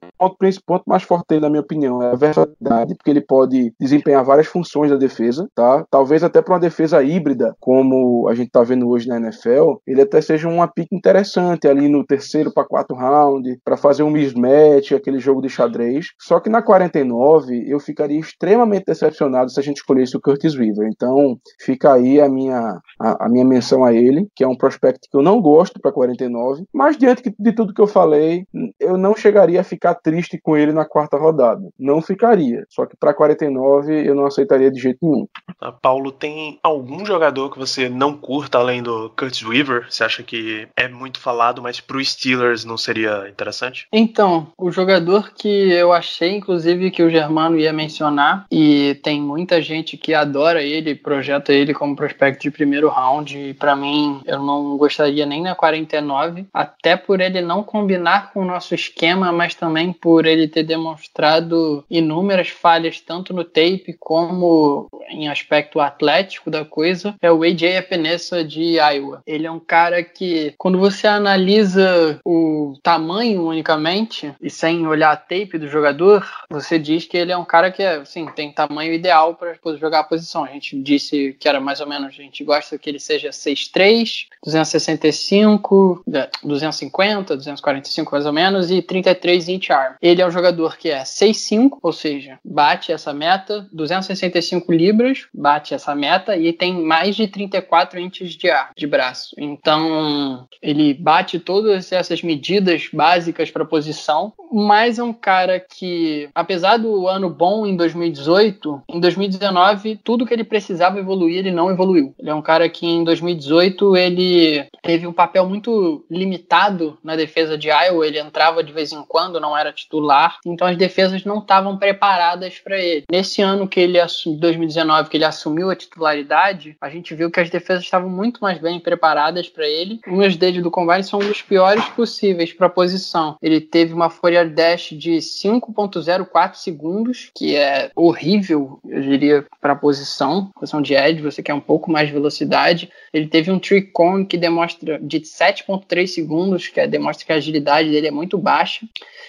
ponto, 0.66 0.84
mais 0.86 1.02
forte 1.02 1.28
dele, 1.30 1.40
na 1.40 1.48
minha 1.48 1.62
opinião, 1.62 2.02
é 2.02 2.10
a 2.10 2.14
versatilidade, 2.14 2.94
porque 2.94 3.10
ele 3.10 3.22
pode 3.22 3.72
desempenhar 3.80 4.22
várias 4.22 4.46
funções 4.46 4.90
da 4.90 4.98
defesa, 4.98 5.48
tá? 5.54 5.86
Talvez 5.90 6.22
até 6.22 6.42
para 6.42 6.52
uma 6.52 6.60
defesa 6.60 7.02
híbrida, 7.02 7.56
como 7.58 8.28
a 8.28 8.34
gente 8.34 8.48
está 8.48 8.62
vendo 8.62 8.86
hoje 8.86 9.08
na 9.08 9.16
NFL, 9.16 9.76
ele 9.86 10.02
até 10.02 10.20
seja 10.20 10.46
uma 10.46 10.68
pique 10.68 10.94
interessante 10.94 11.66
ali 11.66 11.88
no 11.88 12.04
terceiro 12.04 12.52
para 12.52 12.68
quarto 12.68 12.94
round, 12.94 13.58
para 13.64 13.78
fazer 13.78 14.02
um 14.02 14.10
mismatch, 14.10 14.92
aquele 14.92 15.20
jogo 15.20 15.40
de 15.40 15.48
xadrez. 15.48 16.08
Só 16.20 16.38
que 16.38 16.50
na 16.50 16.60
49 16.60 17.64
eu 17.66 17.80
ficaria 17.80 18.20
extremamente 18.20 18.84
decepcionado 18.84 19.50
se 19.50 19.58
a 19.58 19.62
gente 19.62 19.78
escolhesse 19.78 20.18
o 20.18 20.20
Curtis 20.20 20.54
Weaver. 20.54 20.86
Então, 20.86 21.38
fica 21.58 21.77
fica 21.78 21.92
aí 21.92 22.20
a 22.20 22.28
minha, 22.28 22.80
a, 22.98 23.26
a, 23.26 23.28
minha 23.28 23.44
menção 23.44 23.84
a 23.84 23.94
ele, 23.94 24.26
que 24.34 24.42
é 24.42 24.48
um 24.48 24.56
prospect 24.56 25.08
que 25.08 25.16
eu 25.16 25.22
não 25.22 25.40
gosto 25.40 25.80
para 25.80 25.92
49, 25.92 26.64
mas 26.74 26.96
diante 26.96 27.32
de 27.38 27.52
tudo 27.52 27.72
que 27.72 27.80
eu 27.80 27.86
falei, 27.86 28.44
eu 28.80 28.98
não 28.98 29.14
chegaria 29.14 29.60
a 29.60 29.64
ficar 29.64 29.94
triste 29.94 30.38
com 30.42 30.56
ele 30.56 30.72
na 30.72 30.84
quarta 30.84 31.16
rodada. 31.16 31.62
Não 31.78 32.02
ficaria. 32.02 32.66
Só 32.68 32.84
que 32.84 32.96
para 32.96 33.14
49 33.14 34.06
eu 34.06 34.14
não 34.14 34.26
aceitaria 34.26 34.70
de 34.70 34.80
jeito 34.80 34.98
nenhum. 35.02 35.28
Ah, 35.60 35.70
Paulo, 35.70 36.10
tem 36.10 36.58
algum 36.62 37.06
jogador 37.06 37.50
que 37.50 37.58
você 37.58 37.88
não 37.88 38.16
curta 38.16 38.58
além 38.58 38.82
do 38.82 39.10
Curtis 39.16 39.44
Weaver? 39.44 39.86
Você 39.88 40.02
acha 40.02 40.22
que 40.22 40.66
é 40.76 40.88
muito 40.88 41.20
falado, 41.20 41.62
mas 41.62 41.80
pro 41.80 42.04
Steelers 42.04 42.64
não 42.64 42.76
seria 42.76 43.28
interessante? 43.28 43.86
Então, 43.92 44.48
o 44.58 44.70
jogador 44.72 45.32
que 45.32 45.70
eu 45.70 45.92
achei, 45.92 46.34
inclusive, 46.34 46.90
que 46.90 47.02
o 47.02 47.10
Germano 47.10 47.58
ia 47.58 47.72
mencionar, 47.72 48.46
e 48.50 48.98
tem 49.02 49.20
muita 49.20 49.62
gente 49.62 49.96
que 49.96 50.14
adora 50.14 50.62
ele, 50.62 50.94
projeta 50.94 51.52
ele 51.52 51.67
ele 51.68 51.74
como 51.74 51.94
prospecto 51.94 52.42
de 52.42 52.50
primeiro 52.50 52.88
round 52.88 53.38
e 53.38 53.54
para 53.54 53.76
mim 53.76 54.22
eu 54.26 54.42
não 54.42 54.76
gostaria 54.76 55.26
nem 55.26 55.42
na 55.42 55.54
49, 55.54 56.46
até 56.52 56.96
por 56.96 57.20
ele 57.20 57.40
não 57.40 57.62
combinar 57.62 58.32
com 58.32 58.40
o 58.40 58.44
nosso 58.44 58.74
esquema, 58.74 59.30
mas 59.30 59.54
também 59.54 59.92
por 59.92 60.26
ele 60.26 60.48
ter 60.48 60.62
demonstrado 60.62 61.84
inúmeras 61.90 62.48
falhas 62.48 63.00
tanto 63.00 63.34
no 63.34 63.44
tape 63.44 63.96
como 63.98 64.88
em 65.10 65.28
aspecto 65.28 65.80
atlético 65.80 66.50
da 66.50 66.64
coisa, 66.64 67.14
é 67.20 67.30
o 67.30 67.42
AJ 67.42 67.62
Epinesa 67.62 68.44
de 68.44 68.78
Iowa. 68.78 69.22
Ele 69.26 69.46
é 69.46 69.50
um 69.50 69.60
cara 69.60 70.02
que 70.02 70.54
quando 70.58 70.78
você 70.78 71.06
analisa 71.06 72.20
o 72.24 72.78
tamanho 72.82 73.46
unicamente 73.46 74.32
e 74.40 74.50
sem 74.50 74.86
olhar 74.86 75.12
a 75.12 75.16
tape 75.16 75.58
do 75.58 75.68
jogador, 75.68 76.28
você 76.50 76.78
diz 76.78 77.06
que 77.06 77.16
ele 77.16 77.32
é 77.32 77.36
um 77.36 77.44
cara 77.44 77.70
que 77.70 77.82
assim, 77.82 78.26
tem 78.26 78.52
tamanho 78.52 78.92
ideal 78.92 79.34
para 79.34 79.54
jogar 79.76 80.00
a 80.00 80.04
posição. 80.04 80.44
A 80.44 80.48
gente 80.48 80.80
disse 80.80 81.36
que 81.38 81.47
era 81.48 81.60
mais 81.60 81.80
ou 81.80 81.86
menos, 81.86 82.08
a 82.08 82.22
gente 82.22 82.44
gosta 82.44 82.78
que 82.78 82.88
ele 82.88 83.00
seja 83.00 83.30
6'3, 83.30 84.26
265, 84.44 86.02
250, 86.42 87.36
245 87.36 88.12
mais 88.12 88.26
ou 88.26 88.32
menos, 88.32 88.70
e 88.70 88.82
33 88.82 89.48
inch 89.48 89.70
arm. 89.70 89.94
Ele 90.00 90.22
é 90.22 90.26
um 90.26 90.30
jogador 90.30 90.76
que 90.76 90.90
é 90.90 91.02
6'5, 91.02 91.78
ou 91.82 91.92
seja, 91.92 92.38
bate 92.44 92.92
essa 92.92 93.12
meta, 93.12 93.66
265 93.72 94.72
libras, 94.72 95.26
bate 95.32 95.74
essa 95.74 95.94
meta 95.94 96.36
e 96.36 96.52
tem 96.52 96.82
mais 96.82 97.16
de 97.16 97.26
34 97.26 97.98
inches 97.98 98.32
de 98.32 98.50
ar, 98.50 98.70
de 98.76 98.86
braço. 98.86 99.34
Então, 99.38 100.46
ele 100.62 100.94
bate 100.94 101.38
todas 101.38 101.90
essas 101.92 102.22
medidas 102.22 102.88
básicas 102.92 103.50
para 103.50 103.64
posição, 103.64 104.32
mas 104.52 104.98
é 104.98 105.02
um 105.02 105.12
cara 105.12 105.60
que, 105.60 106.28
apesar 106.34 106.76
do 106.78 107.06
ano 107.06 107.28
bom 107.28 107.66
em 107.66 107.76
2018, 107.76 108.82
em 108.88 109.00
2019, 109.00 110.00
tudo 110.02 110.26
que 110.26 110.32
ele 110.32 110.44
precisava 110.44 110.98
evoluir 110.98 111.37
ele 111.38 111.50
não 111.50 111.70
evoluiu. 111.70 112.14
Ele 112.18 112.30
é 112.30 112.34
um 112.34 112.42
cara 112.42 112.68
que 112.68 112.86
em 112.86 113.04
2018 113.04 113.96
ele 113.96 114.66
teve 114.82 115.06
um 115.06 115.12
papel 115.12 115.46
muito 115.46 116.04
limitado 116.10 116.98
na 117.02 117.16
defesa 117.16 117.56
de 117.56 117.68
Iowa, 117.68 118.06
ele 118.06 118.18
entrava 118.18 118.62
de 118.62 118.72
vez 118.72 118.92
em 118.92 119.02
quando, 119.02 119.40
não 119.40 119.56
era 119.56 119.72
titular, 119.72 120.38
então 120.46 120.66
as 120.66 120.76
defesas 120.76 121.24
não 121.24 121.38
estavam 121.38 121.76
preparadas 121.76 122.58
para 122.58 122.78
ele. 122.78 123.04
Nesse 123.10 123.42
ano 123.42 123.68
que 123.68 123.80
ele 123.80 123.98
2019 124.38 125.10
que 125.10 125.16
ele 125.16 125.24
assumiu 125.24 125.70
a 125.70 125.76
titularidade, 125.76 126.76
a 126.80 126.88
gente 126.88 127.14
viu 127.14 127.30
que 127.30 127.40
as 127.40 127.50
defesas 127.50 127.84
estavam 127.84 128.08
muito 128.08 128.40
mais 128.40 128.58
bem 128.58 128.80
preparadas 128.80 129.48
para 129.48 129.66
ele. 129.66 130.00
Os 130.06 130.36
dedos 130.36 130.62
do 130.62 130.70
combine 130.70 131.04
são 131.04 131.18
dos 131.18 131.42
piores 131.42 131.84
possíveis 131.90 132.52
para 132.52 132.66
a 132.66 132.70
posição. 132.70 133.36
Ele 133.42 133.60
teve 133.60 133.92
uma 133.92 134.10
Fourier 134.10 134.52
Dash 134.52 134.90
de 134.92 135.16
5.04 135.18 136.54
segundos, 136.54 137.30
que 137.34 137.56
é 137.56 137.90
horrível, 137.94 138.78
eu 138.86 139.00
diria, 139.02 139.46
para 139.60 139.72
a 139.72 139.76
posição, 139.76 140.50
posição 140.54 140.80
de 140.80 140.94
edge, 140.94 141.22
você 141.30 141.42
quer 141.42 141.54
um 141.54 141.60
pouco 141.60 141.90
mais 141.90 142.08
de 142.08 142.14
velocidade. 142.14 142.90
Ele 143.12 143.26
teve 143.26 143.50
um 143.50 143.58
tree 143.58 143.82
cone 143.82 144.26
que 144.26 144.36
demonstra 144.36 144.98
de 144.98 145.20
7.3 145.20 146.06
segundos, 146.06 146.68
que 146.68 146.80
é, 146.80 146.86
demonstra 146.86 147.26
que 147.26 147.32
a 147.32 147.36
agilidade 147.36 147.90
dele 147.90 148.08
é 148.08 148.10
muito 148.10 148.38
baixa. 148.38 148.86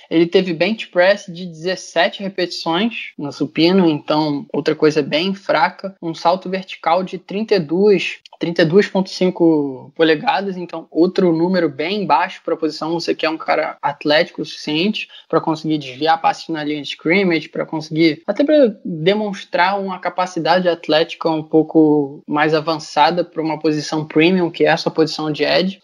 Ele 0.09 0.25
teve 0.25 0.53
bench 0.53 0.87
press 0.87 1.25
de 1.27 1.45
17 1.45 2.23
repetições 2.23 3.11
no 3.17 3.31
supino, 3.31 3.87
então 3.87 4.45
outra 4.51 4.75
coisa 4.75 5.01
bem 5.01 5.35
fraca. 5.35 5.95
Um 6.01 6.15
salto 6.15 6.49
vertical 6.49 7.03
de 7.03 7.17
32, 7.17 8.19
32,5 8.41 9.91
polegadas, 9.93 10.57
então 10.57 10.87
outro 10.89 11.35
número 11.35 11.69
bem 11.69 12.05
baixo 12.05 12.41
para 12.43 12.53
a 12.53 12.57
posição. 12.57 12.93
Você 12.93 13.13
quer 13.13 13.29
um 13.29 13.37
cara 13.37 13.77
atlético 13.81 14.41
o 14.41 14.45
suficiente 14.45 15.07
para 15.27 15.41
conseguir 15.41 15.77
desviar 15.77 16.21
passes 16.21 16.47
na 16.47 16.63
linha 16.63 16.81
de 16.81 16.87
scrimmage, 16.87 17.49
para 17.49 17.65
conseguir 17.65 18.23
até 18.25 18.43
para 18.43 18.75
demonstrar 18.83 19.79
uma 19.79 19.99
capacidade 19.99 20.67
atlética 20.67 21.29
um 21.29 21.43
pouco 21.43 21.79
mais 22.27 22.53
avançada 22.53 23.23
para 23.23 23.41
uma 23.41 23.59
posição 23.59 24.05
premium, 24.05 24.49
que 24.49 24.63
é 24.65 24.67
essa 24.69 24.89
posição 24.89 25.31
de 25.31 25.43
edge 25.43 25.79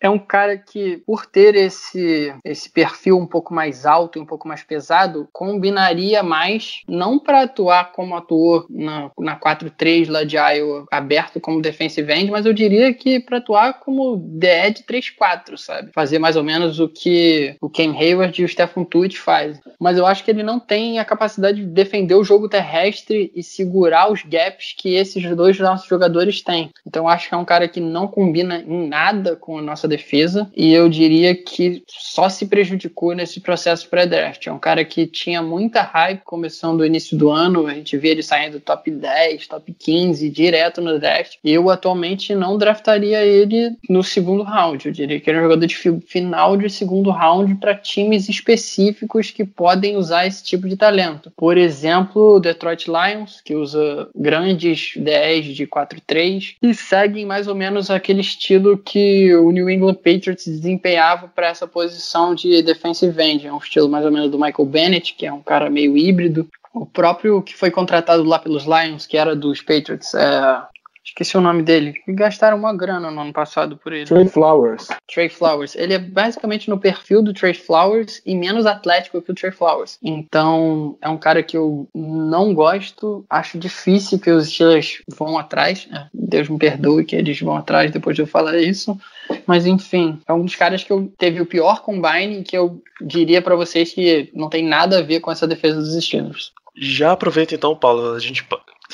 é 0.00 0.08
um 0.08 0.18
cara 0.18 0.56
que, 0.56 0.98
por 1.06 1.26
ter 1.26 1.54
esse, 1.54 2.34
esse 2.44 2.70
perfil 2.70 3.18
um 3.18 3.26
pouco 3.26 3.54
mais 3.54 3.86
alto 3.86 4.18
e 4.18 4.22
um 4.22 4.26
pouco 4.26 4.46
mais 4.46 4.62
pesado, 4.62 5.28
combinaria 5.32 6.22
mais, 6.22 6.82
não 6.88 7.18
para 7.18 7.42
atuar 7.42 7.92
como 7.92 8.16
atuou 8.16 8.66
na, 8.68 9.10
na 9.18 9.38
4-3 9.38 10.10
lá 10.10 10.24
de 10.24 10.36
Iowa, 10.36 10.86
aberto 10.90 11.40
como 11.40 11.62
defensive 11.62 12.12
end, 12.12 12.30
mas 12.30 12.46
eu 12.46 12.52
diria 12.52 12.92
que 12.92 13.20
para 13.20 13.38
atuar 13.38 13.80
como 13.80 14.18
The 14.38 14.68
Edge 14.68 14.84
3-4, 14.84 15.56
sabe? 15.56 15.90
Fazer 15.92 16.18
mais 16.18 16.36
ou 16.36 16.44
menos 16.44 16.80
o 16.80 16.88
que 16.88 17.56
o 17.60 17.68
Cam 17.68 17.92
Hayward 17.92 18.40
e 18.40 18.44
o 18.44 18.48
Stephen 18.48 18.84
Tuitt 18.84 19.18
fazem. 19.18 19.60
Mas 19.80 19.98
eu 19.98 20.06
acho 20.06 20.24
que 20.24 20.30
ele 20.30 20.42
não 20.42 20.60
tem 20.60 20.98
a 20.98 21.04
capacidade 21.04 21.60
de 21.60 21.66
defender 21.66 22.14
o 22.14 22.24
jogo 22.24 22.48
terrestre 22.48 23.32
e 23.34 23.42
segurar 23.42 24.10
os 24.10 24.22
gaps 24.22 24.74
que 24.76 24.94
esses 24.94 25.24
dois 25.36 25.58
nossos 25.58 25.88
jogadores 25.88 26.42
têm. 26.42 26.70
Então 26.86 27.04
eu 27.04 27.08
acho 27.08 27.28
que 27.28 27.34
é 27.34 27.38
um 27.38 27.44
cara 27.44 27.68
que 27.68 27.80
não 27.80 28.06
combina 28.06 28.58
em 28.58 28.88
nada 28.88 29.36
com 29.36 29.58
a 29.58 29.62
nossa 29.62 29.83
defesa 29.88 30.50
e 30.56 30.72
eu 30.72 30.88
diria 30.88 31.34
que 31.34 31.82
só 31.88 32.28
se 32.28 32.46
prejudicou 32.46 33.14
nesse 33.14 33.40
processo 33.40 33.88
pré-draft. 33.88 34.46
É 34.46 34.52
um 34.52 34.58
cara 34.58 34.84
que 34.84 35.06
tinha 35.06 35.42
muita 35.42 35.82
hype 35.82 36.22
começando 36.24 36.80
o 36.80 36.86
início 36.86 37.16
do 37.16 37.30
ano, 37.30 37.66
a 37.66 37.74
gente 37.74 37.96
vê 37.96 38.08
ele 38.08 38.22
saindo 38.22 38.60
top 38.60 38.90
10, 38.90 39.46
top 39.46 39.74
15, 39.78 40.28
direto 40.30 40.80
no 40.80 40.98
draft. 40.98 41.36
Eu 41.44 41.70
atualmente 41.70 42.34
não 42.34 42.56
draftaria 42.58 43.24
ele 43.24 43.76
no 43.88 44.02
segundo 44.02 44.42
round. 44.42 44.86
Eu 44.86 44.92
diria 44.92 45.20
que 45.20 45.30
ele 45.30 45.38
é 45.38 45.40
um 45.40 45.44
jogador 45.44 45.66
de 45.66 45.76
final 46.06 46.56
de 46.56 46.70
segundo 46.70 47.10
round 47.10 47.54
para 47.56 47.74
times 47.74 48.28
específicos 48.28 49.30
que 49.30 49.44
podem 49.44 49.96
usar 49.96 50.26
esse 50.26 50.42
tipo 50.42 50.68
de 50.68 50.76
talento. 50.76 51.32
Por 51.36 51.56
exemplo, 51.56 52.36
o 52.36 52.40
Detroit 52.40 52.86
Lions, 52.86 53.40
que 53.44 53.54
usa 53.54 54.08
grandes 54.14 54.92
10 54.96 55.46
de 55.46 55.66
4-3 55.66 56.56
e 56.62 56.74
seguem 56.74 57.26
mais 57.26 57.46
ou 57.48 57.54
menos 57.54 57.90
aquele 57.90 58.20
estilo 58.20 58.78
que 58.78 59.34
o 59.34 59.50
New 59.50 59.68
England 59.74 59.94
Patriots 59.94 60.46
desempenhava 60.46 61.28
para 61.28 61.48
essa 61.48 61.66
posição 61.66 62.34
de 62.34 62.62
defensive 62.62 63.20
end. 63.22 63.46
É 63.46 63.52
um 63.52 63.58
estilo 63.58 63.88
mais 63.88 64.04
ou 64.04 64.10
menos 64.10 64.30
do 64.30 64.38
Michael 64.38 64.66
Bennett, 64.66 65.14
que 65.14 65.26
é 65.26 65.32
um 65.32 65.42
cara 65.42 65.68
meio 65.68 65.96
híbrido. 65.96 66.48
O 66.72 66.86
próprio 66.86 67.42
que 67.42 67.54
foi 67.54 67.70
contratado 67.70 68.24
lá 68.24 68.38
pelos 68.38 68.64
Lions, 68.64 69.06
que 69.06 69.16
era 69.16 69.36
dos 69.36 69.60
Patriots, 69.60 70.14
é, 70.14 70.62
Esqueci 71.04 71.36
o 71.36 71.40
nome 71.40 71.62
dele. 71.62 71.94
Gastaram 72.08 72.56
uma 72.56 72.74
grana 72.74 73.10
no 73.10 73.20
ano 73.20 73.32
passado 73.32 73.76
por 73.76 73.92
ele. 73.92 74.06
Trey 74.06 74.26
Flowers. 74.26 74.88
Trey 75.12 75.28
Flowers. 75.28 75.76
Ele 75.76 75.92
é 75.92 75.98
basicamente 75.98 76.70
no 76.70 76.78
perfil 76.78 77.22
do 77.22 77.34
Trey 77.34 77.52
Flowers 77.52 78.22
e 78.24 78.34
menos 78.34 78.64
atlético 78.64 79.20
que 79.20 79.30
o 79.30 79.34
Trey 79.34 79.52
Flowers. 79.52 79.98
Então, 80.02 80.96
é 81.02 81.08
um 81.08 81.18
cara 81.18 81.42
que 81.42 81.56
eu 81.56 81.86
não 81.94 82.54
gosto. 82.54 83.24
Acho 83.28 83.58
difícil 83.58 84.18
que 84.18 84.30
os 84.30 84.48
Steelers 84.48 85.02
vão 85.08 85.38
atrás. 85.38 85.86
É, 85.92 86.06
Deus 86.12 86.48
me 86.48 86.58
perdoe 86.58 87.04
que 87.04 87.14
eles 87.14 87.38
vão 87.38 87.56
atrás 87.56 87.90
depois 87.90 88.16
de 88.16 88.22
eu 88.22 88.26
falar 88.26 88.56
isso. 88.56 88.98
Mas, 89.46 89.66
enfim, 89.66 90.18
é 90.26 90.32
um 90.32 90.44
dos 90.44 90.56
caras 90.56 90.82
que 90.82 90.92
eu 90.92 91.12
teve 91.18 91.40
o 91.40 91.46
pior 91.46 91.82
combine 91.82 92.42
que 92.42 92.56
eu 92.56 92.82
diria 93.00 93.42
para 93.42 93.54
vocês 93.54 93.92
que 93.92 94.30
não 94.34 94.48
tem 94.48 94.64
nada 94.64 94.98
a 94.98 95.02
ver 95.02 95.20
com 95.20 95.30
essa 95.30 95.46
defesa 95.46 95.80
dos 95.80 96.02
Steelers. 96.02 96.52
Já 96.76 97.12
aproveita 97.12 97.54
então, 97.54 97.76
Paulo, 97.76 98.14
a 98.14 98.18
gente 98.18 98.44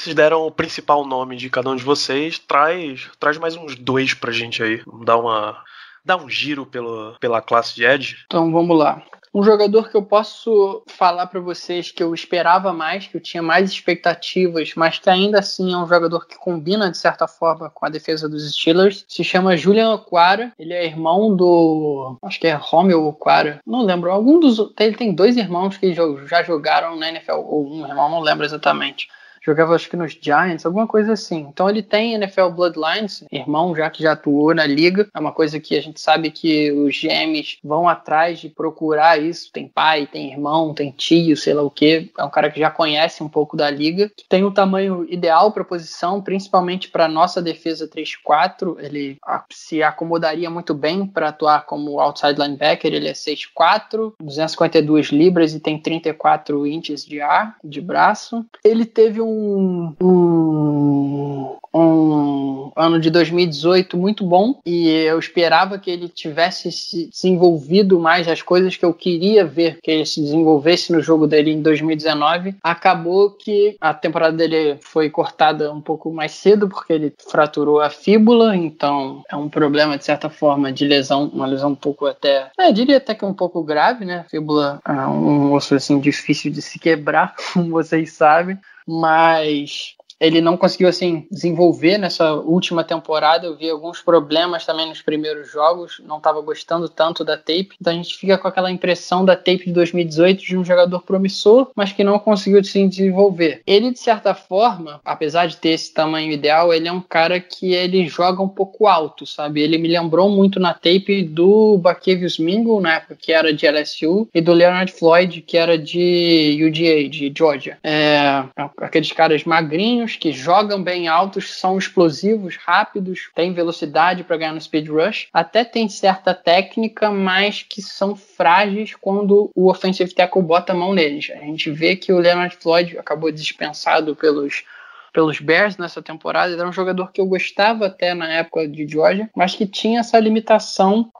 vocês 0.01 0.17
deram 0.17 0.47
o 0.47 0.51
principal 0.51 1.07
nome 1.07 1.37
de 1.37 1.51
cada 1.51 1.69
um 1.69 1.77
de 1.77 1.85
vocês, 1.85 2.39
traz, 2.39 3.11
traz 3.19 3.37
mais 3.37 3.55
uns 3.55 3.77
dois 3.77 4.15
pra 4.15 4.33
gente 4.33 4.63
aí. 4.63 4.83
Dá 5.05 5.17
uma 5.17 5.63
dá 6.03 6.17
um 6.17 6.29
giro 6.29 6.65
pelo, 6.65 7.17
pela 7.21 7.43
classe 7.43 7.75
de 7.75 7.85
Edge. 7.85 8.25
Então 8.27 8.51
vamos 8.51 8.79
lá. 8.79 9.03
Um 9.33 9.45
jogador 9.45 9.89
que 9.89 9.97
eu 9.97 10.03
posso 10.03 10.83
falar 10.89 11.27
para 11.27 11.39
vocês 11.39 11.93
que 11.93 12.03
eu 12.03 12.13
esperava 12.13 12.73
mais, 12.73 13.07
que 13.07 13.17
eu 13.17 13.21
tinha 13.21 13.43
mais 13.43 13.71
expectativas, 13.71 14.73
mas 14.75 14.99
que 14.99 15.09
ainda 15.09 15.39
assim 15.39 15.73
é 15.73 15.77
um 15.77 15.87
jogador 15.87 16.27
que 16.27 16.37
combina 16.37 16.91
de 16.91 16.99
certa 16.99 17.29
forma 17.29 17.71
com 17.71 17.87
a 17.87 17.91
defesa 17.91 18.29
dos 18.29 18.53
Steelers, 18.53 19.05
se 19.07 19.23
chama 19.23 19.57
Julian 19.57 19.93
Oquara. 19.93 20.53
Ele 20.59 20.73
é 20.73 20.85
irmão 20.85 21.37
do. 21.37 22.19
Acho 22.25 22.41
que 22.41 22.49
é 22.49 22.55
Romeo 22.55 23.07
Oquara. 23.07 23.61
Não 23.65 23.85
lembro. 23.85 24.11
Algum 24.11 24.41
dos. 24.41 24.59
Ele 24.81 24.97
tem 24.97 25.15
dois 25.15 25.37
irmãos 25.37 25.77
que 25.77 25.95
já 26.27 26.43
jogaram 26.43 26.97
na 26.97 27.11
NFL, 27.11 27.33
ou 27.33 27.71
um 27.71 27.87
irmão, 27.87 28.11
não 28.11 28.21
lembro 28.21 28.45
exatamente 28.45 29.07
jogava 29.41 29.75
acho 29.75 29.89
que 29.89 29.97
nos 29.97 30.17
Giants, 30.21 30.67
alguma 30.67 30.87
coisa 30.87 31.13
assim. 31.13 31.47
Então 31.49 31.69
ele 31.69 31.83
tem 31.83 32.15
NFL 32.15 32.49
Bloodlines, 32.51 33.25
irmão 33.31 33.75
já 33.75 33.91
que 33.91 34.03
já 34.03 34.13
atuou 34.13 34.55
na 34.55 34.67
liga. 34.67 35.09
É 35.15 35.19
uma 35.19 35.33
coisa 35.33 35.59
que 35.59 35.77
a 35.77 35.83
gente 35.83 36.01
sabe 36.01 36.31
que 36.31 36.71
os 36.73 37.01
GMs 37.01 37.59
vão 37.65 37.89
atrás 37.89 38.39
de 38.39 38.49
procurar 38.49 39.21
isso. 39.21 39.51
Tem 39.53 39.69
pai, 39.69 40.07
tem 40.07 40.33
irmão, 40.33 40.75
tem 40.75 40.91
tio, 40.91 41.37
sei 41.37 41.55
lá 41.55 41.63
o 41.63 41.71
que. 41.71 42.11
É 42.19 42.25
um 42.25 42.31
cara 42.31 42.51
que 42.51 42.61
já 42.61 42.71
conhece 42.71 43.23
um 43.23 43.29
pouco 43.29 43.57
da 43.57 43.71
liga. 43.71 44.11
Tem 44.29 44.45
o 44.45 44.51
tamanho 44.51 45.07
ideal 45.09 45.53
para 45.53 45.65
posição, 45.65 46.21
principalmente 46.21 46.91
para 46.91 47.09
nossa 47.09 47.41
defesa 47.41 47.89
3-4. 47.89 48.77
Ele 48.79 49.19
se 49.51 49.83
acomodaria 49.83 50.51
muito 50.51 50.75
bem 50.75 51.07
para 51.07 51.29
atuar 51.29 51.65
como 51.65 52.01
outside 52.01 52.41
linebacker. 52.41 52.93
Ele 52.93 53.09
é 53.09 53.13
6'4", 53.13 54.15
252 54.21 55.07
libras 55.07 55.55
e 55.55 55.61
tem 55.61 55.79
34 55.79 56.67
inches 56.67 57.05
de 57.05 57.21
ar, 57.21 57.57
de 57.65 57.81
braço. 57.81 58.45
Ele 58.65 58.85
teve 58.85 59.21
um 59.21 59.30
um, 59.31 59.95
um, 60.01 61.57
um 61.73 62.73
ano 62.77 62.99
de 62.99 63.11
2018 63.11 63.97
muito 63.97 64.25
bom 64.25 64.61
e 64.65 64.89
eu 64.89 65.19
esperava 65.19 65.79
que 65.79 65.91
ele 65.91 66.09
tivesse 66.09 66.73
se 66.73 67.07
desenvolvido 67.07 67.99
mais 67.99 68.27
as 68.29 68.43
coisas 68.43 68.77
que 68.77 68.85
eu 68.85 68.93
queria 68.93 69.45
ver 69.45 69.79
que 69.83 69.91
ele 69.91 70.07
se 70.07 70.21
desenvolvesse 70.21 70.93
no 70.93 71.01
jogo 71.01 71.27
dele 71.27 71.53
em 71.53 71.63
2019. 71.63 72.57
Acabou 72.63 73.31
que 73.31 73.77
a 73.81 73.95
temporada 73.95 74.37
dele 74.37 74.79
foi 74.81 75.11
cortada 75.11 75.73
um 75.73 75.81
pouco 75.81 76.13
mais 76.13 76.33
cedo 76.33 76.69
porque 76.69 76.93
ele 76.93 77.15
fraturou 77.31 77.81
a 77.81 77.91
fíbula, 77.91 78.57
então 78.57 79.23
é 79.31 79.37
um 79.37 79.49
problema 79.49 79.97
de 79.97 80.05
certa 80.05 80.29
forma 80.29 80.73
de 80.73 80.87
lesão, 80.87 81.31
uma 81.33 81.47
lesão 81.47 81.71
um 81.71 81.75
pouco 81.75 82.07
até, 82.07 82.51
é, 82.59 82.73
diria 82.73 82.97
até 82.97 83.15
que 83.15 83.25
um 83.25 83.35
pouco 83.35 83.63
grave, 83.63 84.05
né? 84.05 84.25
Fíbula 84.31 84.81
é 84.87 84.93
um 84.93 85.53
osso 85.53 85.75
assim 85.75 86.01
difícil 86.01 86.51
de 86.51 86.63
se 86.63 86.79
quebrar, 86.79 87.35
como 87.53 87.71
vocês 87.71 88.13
sabem 88.13 88.59
mas 88.91 89.97
ele 90.21 90.41
não 90.41 90.57
conseguiu 90.57 90.89
assim 90.89 91.27
desenvolver 91.31 91.97
nessa 91.97 92.35
última 92.35 92.85
temporada. 92.85 93.47
Eu 93.47 93.57
vi 93.57 93.71
alguns 93.71 94.03
problemas 94.03 94.67
também 94.67 94.89
nos 94.89 95.01
primeiros 95.01 95.51
jogos, 95.51 96.01
não 96.07 96.19
estava 96.19 96.41
gostando 96.43 96.89
tanto 96.89 97.25
da 97.25 97.37
tape. 97.37 97.71
Então 97.81 97.93
a 97.93 97.97
gente 97.97 98.17
fica 98.17 98.37
com 98.37 98.47
aquela 98.47 98.71
impressão 98.71 99.25
da 99.25 99.35
tape 99.35 99.65
de 99.65 99.73
2018 99.73 100.43
de 100.43 100.59
um 100.59 100.65
jogador 100.65 101.01
promissor, 101.01 101.71
mas 101.75 101.93
que 101.93 102.05
não 102.05 102.19
conseguiu 102.19 102.63
se 102.63 102.87
desenvolver. 102.87 103.63
Ele 103.67 103.91
de 103.91 103.99
certa 103.99 104.35
forma, 104.35 105.01
apesar 105.05 105.47
de 105.47 105.57
ter 105.57 105.71
esse 105.71 105.95
tamanho 105.95 106.31
ideal, 106.31 106.75
ele 106.75 106.89
é 106.89 106.93
um 106.93 107.01
cara 107.01 107.41
que 107.41 107.73
ele 107.73 108.07
joga 108.07 108.43
um 108.43 108.49
pouco 108.49 108.87
alto, 108.87 109.25
sabe? 109.25 109.63
Ele 109.63 109.79
me 109.79 109.89
lembrou 109.89 110.29
muito 110.29 110.61
na 110.61 110.75
tape 110.75 111.23
do 111.23 111.79
Bakevius 111.79 112.39
Mingle, 112.39 112.81
na 112.81 112.97
época 112.97 113.17
que 113.19 113.33
era 113.33 113.53
de 113.53 113.67
LSU, 113.67 114.29
e 114.35 114.41
do 114.41 114.53
Leonard 114.53 114.93
Floyd, 114.93 115.41
que 115.41 115.57
era 115.57 115.79
de 115.79 116.59
UGA, 116.67 117.09
de 117.09 117.33
Georgia. 117.37 117.79
É, 117.83 118.45
aqueles 118.79 119.13
caras 119.13 119.45
magrinhos 119.45 120.10
que 120.17 120.33
jogam 120.33 120.83
bem 120.83 121.09
altos, 121.09 121.59
são 121.59 121.79
explosivos, 121.79 122.57
rápidos, 122.57 123.31
têm 123.35 123.53
velocidade 123.53 124.25
para 124.25 124.37
ganhar 124.37 124.53
no 124.53 124.61
speed 124.61 124.89
rush, 124.89 125.29
até 125.33 125.65
tem 125.65 125.89
certa 125.89 126.35
técnica, 126.35 127.11
mas 127.11 127.63
que 127.63 127.83
são 127.83 128.15
frágeis 128.17 128.95
quando 128.95 129.51
o 129.55 129.71
offensive 129.71 130.15
tackle 130.15 130.43
bota 130.43 130.73
a 130.73 130.77
mão 130.77 130.93
neles. 130.93 131.31
A 131.31 131.45
gente 131.45 131.71
vê 131.71 131.97
que 131.97 132.13
o 132.13 132.19
Leonard 132.19 132.57
Floyd 132.57 132.99
acabou 132.99 133.31
dispensado 133.31 134.15
pelos 134.17 134.65
pelos 135.13 135.41
Bears 135.41 135.77
nessa 135.77 136.01
temporada. 136.01 136.53
Ele 136.53 136.61
era 136.61 136.69
um 136.69 136.73
jogador 136.73 137.11
que 137.13 137.21
eu 137.21 137.27
gostava 137.27 137.87
até 137.87 138.15
na 138.15 138.29
época 138.33 138.69
de 138.69 138.87
Georgia, 138.87 139.29
mas 139.35 139.55
que 139.55 139.67
tinha 139.67 140.01
essa 140.01 140.19
limitação 140.19 141.11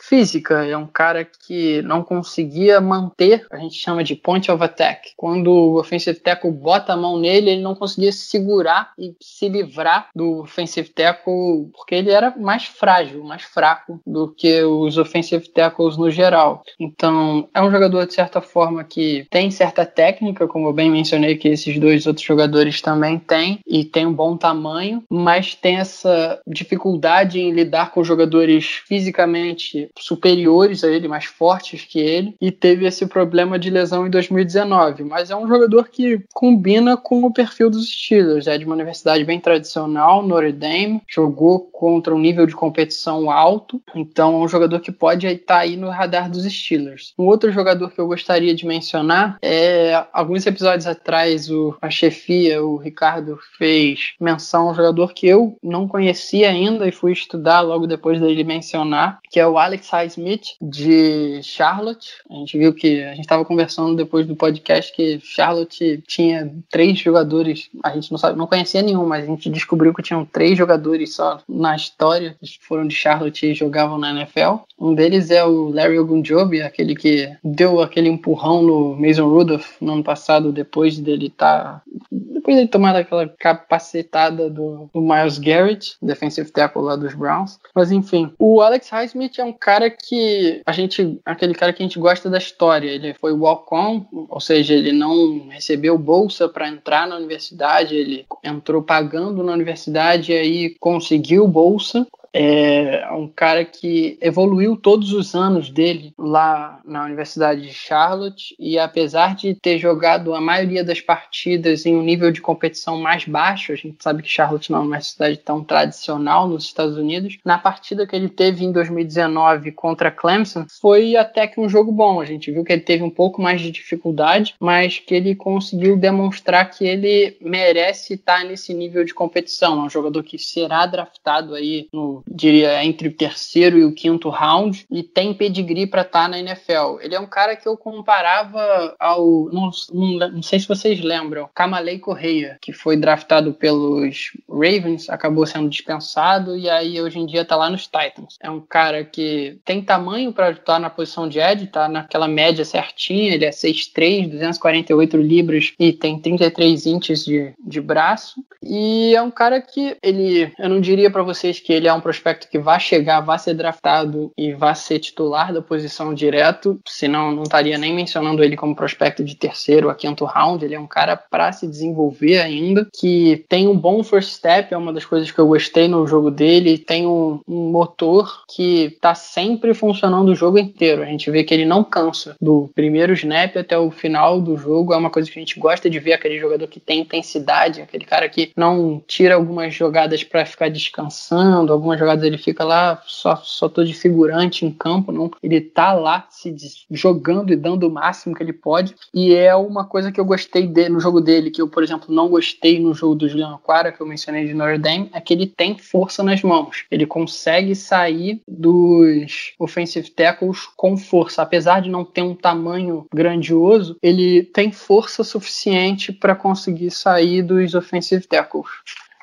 física. 0.00 0.64
É 0.64 0.76
um 0.76 0.86
cara 0.86 1.24
que 1.24 1.82
não 1.82 2.02
conseguia 2.02 2.80
manter, 2.80 3.46
a 3.50 3.58
gente 3.58 3.74
chama 3.74 4.04
de 4.04 4.14
point 4.14 4.50
of 4.50 4.62
attack. 4.62 5.12
Quando 5.16 5.48
o 5.48 5.78
offensive 5.78 6.18
tackle 6.18 6.50
bota 6.50 6.92
a 6.92 6.96
mão 6.96 7.18
nele, 7.18 7.50
ele 7.50 7.62
não 7.62 7.74
conseguia 7.74 8.12
segurar 8.12 8.92
e 8.98 9.14
se 9.20 9.48
livrar 9.48 10.08
do 10.14 10.40
offensive 10.40 10.88
tackle, 10.88 11.70
porque 11.74 11.94
ele 11.94 12.10
era 12.10 12.34
mais 12.36 12.64
frágil, 12.64 13.24
mais 13.24 13.42
fraco 13.42 14.00
do 14.06 14.28
que 14.28 14.62
os 14.62 14.98
offensive 14.98 15.48
tackles 15.48 15.96
no 15.96 16.10
geral. 16.10 16.62
Então, 16.78 17.48
é 17.54 17.62
um 17.62 17.70
jogador 17.70 18.06
de 18.06 18.14
certa 18.14 18.40
forma 18.40 18.84
que 18.84 19.26
tem 19.30 19.50
certa 19.50 19.84
técnica, 19.84 20.46
como 20.46 20.68
eu 20.68 20.72
bem 20.72 20.90
mencionei 20.90 21.36
que 21.36 21.48
esses 21.48 21.78
dois 21.78 22.06
outros 22.06 22.24
jogadores 22.24 22.80
também 22.80 23.18
têm, 23.18 23.60
e 23.66 23.84
tem 23.84 24.06
um 24.06 24.12
bom 24.12 24.36
tamanho, 24.36 25.02
mas 25.10 25.54
tem 25.54 25.76
essa 25.76 26.40
dificuldade 26.46 27.40
em 27.40 27.52
lidar 27.52 27.90
com 27.90 28.04
jogadores 28.04 28.82
fisicamente 28.86 29.87
superiores 29.98 30.84
a 30.84 30.88
ele, 30.88 31.08
mais 31.08 31.24
fortes 31.24 31.84
que 31.84 31.98
ele, 31.98 32.34
e 32.40 32.50
teve 32.50 32.86
esse 32.86 33.06
problema 33.06 33.58
de 33.58 33.70
lesão 33.70 34.06
em 34.06 34.10
2019. 34.10 35.04
Mas 35.04 35.30
é 35.30 35.36
um 35.36 35.46
jogador 35.46 35.88
que 35.88 36.22
combina 36.32 36.96
com 36.96 37.24
o 37.24 37.32
perfil 37.32 37.70
dos 37.70 37.88
Steelers. 37.88 38.46
É 38.46 38.58
de 38.58 38.64
uma 38.64 38.74
universidade 38.74 39.24
bem 39.24 39.40
tradicional, 39.40 40.26
Notre 40.26 40.52
Dame, 40.52 41.02
jogou 41.08 41.60
contra 41.60 42.14
um 42.14 42.18
nível 42.18 42.46
de 42.46 42.54
competição 42.54 43.30
alto, 43.30 43.80
então 43.94 44.34
é 44.34 44.44
um 44.44 44.48
jogador 44.48 44.80
que 44.80 44.92
pode 44.92 45.26
estar 45.26 45.58
aí 45.58 45.76
no 45.76 45.90
radar 45.90 46.30
dos 46.30 46.44
Steelers. 46.44 47.12
Um 47.18 47.24
outro 47.24 47.52
jogador 47.52 47.90
que 47.90 48.00
eu 48.00 48.06
gostaria 48.06 48.54
de 48.54 48.66
mencionar 48.66 49.38
é 49.42 50.04
alguns 50.12 50.46
episódios 50.46 50.86
atrás 50.86 51.50
o, 51.50 51.76
a 51.80 51.90
chefia, 51.90 52.62
o 52.62 52.76
Ricardo, 52.76 53.38
fez 53.56 54.14
menção 54.20 54.68
a 54.68 54.72
um 54.72 54.74
jogador 54.74 55.12
que 55.12 55.26
eu 55.26 55.56
não 55.62 55.86
conhecia 55.86 56.48
ainda 56.48 56.86
e 56.86 56.92
fui 56.92 57.12
estudar 57.12 57.60
logo 57.60 57.86
depois 57.86 58.20
dele 58.20 58.44
mencionar, 58.44 59.20
que 59.30 59.38
é 59.38 59.46
o 59.46 59.58
Alex 59.58 59.77
Alex 59.78 59.88
Highsmith 59.90 60.56
de 60.60 61.40
Charlotte. 61.42 62.10
A 62.28 62.34
gente 62.34 62.58
viu 62.58 62.74
que 62.74 63.02
a 63.04 63.10
gente 63.10 63.20
estava 63.20 63.44
conversando 63.44 63.94
depois 63.94 64.26
do 64.26 64.34
podcast 64.34 64.92
que 64.92 65.20
Charlotte 65.22 66.02
tinha 66.06 66.52
três 66.68 66.98
jogadores. 66.98 67.70
A 67.84 67.90
gente 67.90 68.10
não 68.10 68.18
sabe, 68.18 68.36
não 68.36 68.46
conhecia 68.46 68.82
nenhum, 68.82 69.06
mas 69.06 69.24
a 69.24 69.26
gente 69.26 69.48
descobriu 69.48 69.94
que 69.94 70.02
tinham 70.02 70.24
três 70.24 70.58
jogadores 70.58 71.14
só 71.14 71.40
na 71.48 71.76
história 71.76 72.36
que 72.40 72.58
foram 72.60 72.86
de 72.86 72.94
Charlotte 72.94 73.46
e 73.46 73.54
jogavam 73.54 73.98
na 73.98 74.10
NFL. 74.10 74.64
Um 74.78 74.94
deles 74.94 75.30
é 75.30 75.44
o 75.44 75.70
Larry 75.70 75.98
Ogunjobi, 75.98 76.62
aquele 76.62 76.94
que 76.94 77.30
deu 77.42 77.80
aquele 77.80 78.08
empurrão 78.08 78.62
no 78.62 78.96
Mason 78.96 79.28
Rudolph 79.28 79.80
no 79.80 79.92
ano 79.92 80.04
passado 80.04 80.52
depois 80.52 80.98
dele 80.98 81.26
estar 81.26 81.62
tá, 81.62 81.82
depois 82.10 82.56
dele 82.56 82.68
tomar 82.68 82.96
aquela 82.96 83.28
capacetada 83.28 84.48
do, 84.48 84.88
do 84.92 85.00
Miles 85.00 85.38
Garrett, 85.38 85.96
defensive 86.00 86.50
tackle 86.50 86.82
lá 86.82 86.96
dos 86.96 87.14
Browns. 87.14 87.58
Mas 87.74 87.90
enfim, 87.92 88.32
o 88.38 88.60
Alex 88.60 88.88
Highsmith 88.88 89.38
é 89.38 89.44
um 89.44 89.52
cara 89.52 89.67
que 89.90 90.62
a 90.64 90.72
gente, 90.72 91.20
aquele 91.24 91.54
cara 91.54 91.72
que 91.72 91.82
a 91.82 91.86
gente 91.86 91.98
gosta 91.98 92.30
da 92.30 92.38
história. 92.38 92.88
Ele 92.88 93.12
foi 93.12 93.32
walk-on, 93.32 94.06
ou 94.28 94.40
seja, 94.40 94.72
ele 94.72 94.92
não 94.92 95.48
recebeu 95.48 95.98
bolsa 95.98 96.48
para 96.48 96.68
entrar 96.68 97.06
na 97.06 97.16
universidade, 97.16 97.94
ele 97.94 98.26
entrou 98.42 98.82
pagando 98.82 99.42
na 99.42 99.52
universidade 99.52 100.32
e 100.32 100.36
aí 100.36 100.76
conseguiu 100.80 101.46
bolsa 101.46 102.06
é 102.32 103.10
um 103.12 103.28
cara 103.28 103.64
que 103.64 104.18
evoluiu 104.20 104.76
todos 104.76 105.12
os 105.12 105.34
anos 105.34 105.70
dele 105.70 106.12
lá 106.18 106.80
na 106.84 107.04
Universidade 107.04 107.62
de 107.62 107.72
Charlotte 107.72 108.54
e 108.58 108.78
apesar 108.78 109.34
de 109.34 109.54
ter 109.54 109.78
jogado 109.78 110.34
a 110.34 110.40
maioria 110.40 110.84
das 110.84 111.00
partidas 111.00 111.86
em 111.86 111.96
um 111.96 112.02
nível 112.02 112.30
de 112.30 112.40
competição 112.40 113.00
mais 113.00 113.24
baixo, 113.24 113.72
a 113.72 113.76
gente 113.76 114.02
sabe 114.02 114.22
que 114.22 114.28
Charlotte 114.28 114.70
não 114.70 114.78
é 114.78 114.80
uma 114.82 114.86
universidade 114.88 115.38
tão 115.38 115.64
tradicional 115.64 116.48
nos 116.48 116.64
Estados 116.64 116.96
Unidos, 116.96 117.38
na 117.44 117.58
partida 117.58 118.06
que 118.06 118.14
ele 118.14 118.28
teve 118.28 118.64
em 118.64 118.72
2019 118.72 119.72
contra 119.72 120.10
Clemson 120.10 120.66
foi 120.80 121.16
até 121.16 121.46
que 121.46 121.60
um 121.60 121.68
jogo 121.68 121.90
bom. 121.92 122.20
A 122.20 122.24
gente 122.24 122.50
viu 122.50 122.64
que 122.64 122.72
ele 122.72 122.82
teve 122.82 123.02
um 123.02 123.10
pouco 123.10 123.40
mais 123.40 123.60
de 123.60 123.70
dificuldade, 123.70 124.54
mas 124.60 124.98
que 124.98 125.14
ele 125.14 125.34
conseguiu 125.34 125.96
demonstrar 125.96 126.70
que 126.70 126.86
ele 126.86 127.36
merece 127.40 128.14
estar 128.14 128.44
nesse 128.44 128.74
nível 128.74 129.04
de 129.04 129.14
competição. 129.14 129.80
É 129.80 129.84
um 129.84 129.90
jogador 129.90 130.22
que 130.22 130.38
será 130.38 130.86
draftado 130.86 131.54
aí 131.54 131.88
no 131.92 132.17
diria, 132.26 132.84
entre 132.84 133.08
o 133.08 133.12
terceiro 133.12 133.78
e 133.78 133.84
o 133.84 133.92
quinto 133.92 134.28
round 134.28 134.86
e 134.90 135.02
tem 135.02 135.34
pedigree 135.34 135.86
para 135.86 136.02
estar 136.02 136.22
tá 136.22 136.28
na 136.28 136.38
NFL. 136.38 136.98
Ele 137.00 137.14
é 137.14 137.20
um 137.20 137.26
cara 137.26 137.56
que 137.56 137.68
eu 137.68 137.76
comparava 137.76 138.94
ao. 138.98 139.48
Não, 139.52 139.70
não, 139.92 140.30
não 140.32 140.42
sei 140.42 140.60
se 140.60 140.68
vocês 140.68 141.00
lembram, 141.00 141.48
Kamalei 141.54 141.98
Correia, 141.98 142.58
que 142.60 142.72
foi 142.72 142.96
draftado 142.96 143.52
pelos 143.52 144.32
Ravens, 144.48 145.08
acabou 145.08 145.46
sendo 145.46 145.68
dispensado 145.68 146.56
e 146.56 146.68
aí 146.68 147.00
hoje 147.00 147.18
em 147.18 147.26
dia 147.26 147.44
tá 147.44 147.56
lá 147.56 147.70
nos 147.70 147.86
Titans. 147.86 148.36
É 148.40 148.50
um 148.50 148.60
cara 148.60 149.04
que 149.04 149.58
tem 149.64 149.82
tamanho 149.82 150.32
para 150.32 150.50
estar 150.50 150.78
na 150.78 150.90
posição 150.90 151.28
de 151.28 151.38
Ed, 151.38 151.66
tá 151.68 151.88
naquela 151.88 152.28
média 152.28 152.64
certinha, 152.64 153.34
ele 153.34 153.44
é 153.44 153.50
6'3, 153.50 154.28
248 154.30 155.16
libras 155.16 155.72
e 155.78 155.92
tem 155.92 156.18
33 156.18 156.86
inches 156.86 157.24
de, 157.24 157.52
de 157.58 157.80
braço. 157.80 158.42
E 158.62 159.14
é 159.14 159.22
um 159.22 159.30
cara 159.30 159.60
que 159.60 159.96
ele, 160.02 160.52
eu 160.58 160.68
não 160.68 160.80
diria 160.80 161.10
para 161.10 161.22
vocês 161.22 161.60
que 161.60 161.72
ele 161.72 161.88
é 161.88 161.92
um 161.92 162.00
prospecto 162.08 162.48
que 162.48 162.58
vai 162.58 162.80
chegar, 162.80 163.20
vai 163.20 163.38
ser 163.38 163.52
draftado 163.52 164.32
e 164.34 164.54
vai 164.54 164.74
ser 164.74 164.98
titular 164.98 165.52
da 165.52 165.60
posição 165.60 166.14
direto, 166.14 166.80
senão 166.88 167.30
não 167.30 167.42
estaria 167.42 167.76
nem 167.76 167.94
mencionando 167.94 168.42
ele 168.42 168.56
como 168.56 168.74
prospecto 168.74 169.22
de 169.22 169.36
terceiro 169.36 169.90
a 169.90 169.94
quinto 169.94 170.24
round. 170.24 170.64
Ele 170.64 170.74
é 170.74 170.80
um 170.80 170.86
cara 170.86 171.18
para 171.18 171.52
se 171.52 171.66
desenvolver 171.66 172.38
ainda, 172.38 172.88
que 172.98 173.44
tem 173.46 173.68
um 173.68 173.76
bom 173.76 174.02
first 174.02 174.30
step, 174.30 174.72
é 174.72 174.76
uma 174.76 174.90
das 174.90 175.04
coisas 175.04 175.30
que 175.30 175.38
eu 175.38 175.46
gostei 175.46 175.86
no 175.86 176.06
jogo 176.06 176.30
dele, 176.30 176.78
tem 176.78 177.06
um, 177.06 177.40
um 177.46 177.70
motor 177.70 178.44
que 178.48 178.84
está 178.84 179.14
sempre 179.14 179.74
funcionando 179.74 180.30
o 180.30 180.34
jogo 180.34 180.58
inteiro. 180.58 181.02
A 181.02 181.06
gente 181.06 181.30
vê 181.30 181.44
que 181.44 181.52
ele 181.52 181.66
não 181.66 181.84
cansa 181.84 182.36
do 182.40 182.70
primeiro 182.74 183.12
snap 183.12 183.54
até 183.56 183.78
o 183.78 183.90
final 183.90 184.40
do 184.40 184.56
jogo. 184.56 184.94
É 184.94 184.96
uma 184.96 185.10
coisa 185.10 185.30
que 185.30 185.38
a 185.38 185.42
gente 185.42 185.60
gosta 185.60 185.90
de 185.90 185.98
ver 185.98 186.14
aquele 186.14 186.38
jogador 186.38 186.66
que 186.68 186.80
tem 186.80 187.00
intensidade, 187.00 187.82
aquele 187.82 188.06
cara 188.06 188.28
que 188.30 188.50
não 188.56 189.02
tira 189.06 189.34
algumas 189.34 189.74
jogadas 189.74 190.24
para 190.24 190.46
ficar 190.46 190.70
descansando, 190.70 191.70
algumas 191.70 191.97
jogadas 191.98 192.24
ele 192.24 192.38
fica 192.38 192.64
lá, 192.64 193.02
só, 193.06 193.36
só 193.36 193.68
tô 193.68 193.84
de 193.84 193.94
figurante 193.94 194.64
em 194.64 194.70
campo, 194.70 195.12
não. 195.12 195.30
Ele 195.42 195.60
tá 195.60 195.92
lá 195.92 196.26
se 196.30 196.54
jogando 196.90 197.52
e 197.52 197.56
dando 197.56 197.86
o 197.86 197.90
máximo 197.90 198.34
que 198.34 198.42
ele 198.42 198.52
pode. 198.52 198.94
E 199.12 199.34
é 199.34 199.54
uma 199.54 199.84
coisa 199.84 200.12
que 200.12 200.20
eu 200.20 200.24
gostei 200.24 200.66
no 200.88 201.00
jogo 201.00 201.20
dele, 201.20 201.50
que 201.50 201.60
eu, 201.60 201.68
por 201.68 201.82
exemplo, 201.82 202.14
não 202.14 202.28
gostei 202.28 202.78
no 202.78 202.94
jogo 202.94 203.14
do 203.14 203.28
Julian 203.28 203.54
Aquara, 203.54 203.92
que 203.92 204.00
eu 204.00 204.06
mencionei 204.06 204.46
de 204.46 204.54
Notre 204.54 204.78
Dame, 204.78 205.10
é 205.12 205.20
que 205.20 205.32
ele 205.32 205.46
tem 205.46 205.76
força 205.76 206.22
nas 206.22 206.42
mãos. 206.42 206.84
Ele 206.90 207.06
consegue 207.06 207.74
sair 207.74 208.40
dos 208.46 209.54
offensive 209.58 210.10
tackles 210.10 210.66
com 210.76 210.96
força. 210.96 211.42
Apesar 211.42 211.80
de 211.80 211.90
não 211.90 212.04
ter 212.04 212.22
um 212.22 212.34
tamanho 212.34 213.06
grandioso, 213.12 213.96
ele 214.02 214.42
tem 214.42 214.72
força 214.72 215.24
suficiente 215.24 216.12
para 216.12 216.34
conseguir 216.34 216.90
sair 216.90 217.42
dos 217.42 217.74
offensive 217.74 218.26
tackles. 218.26 218.68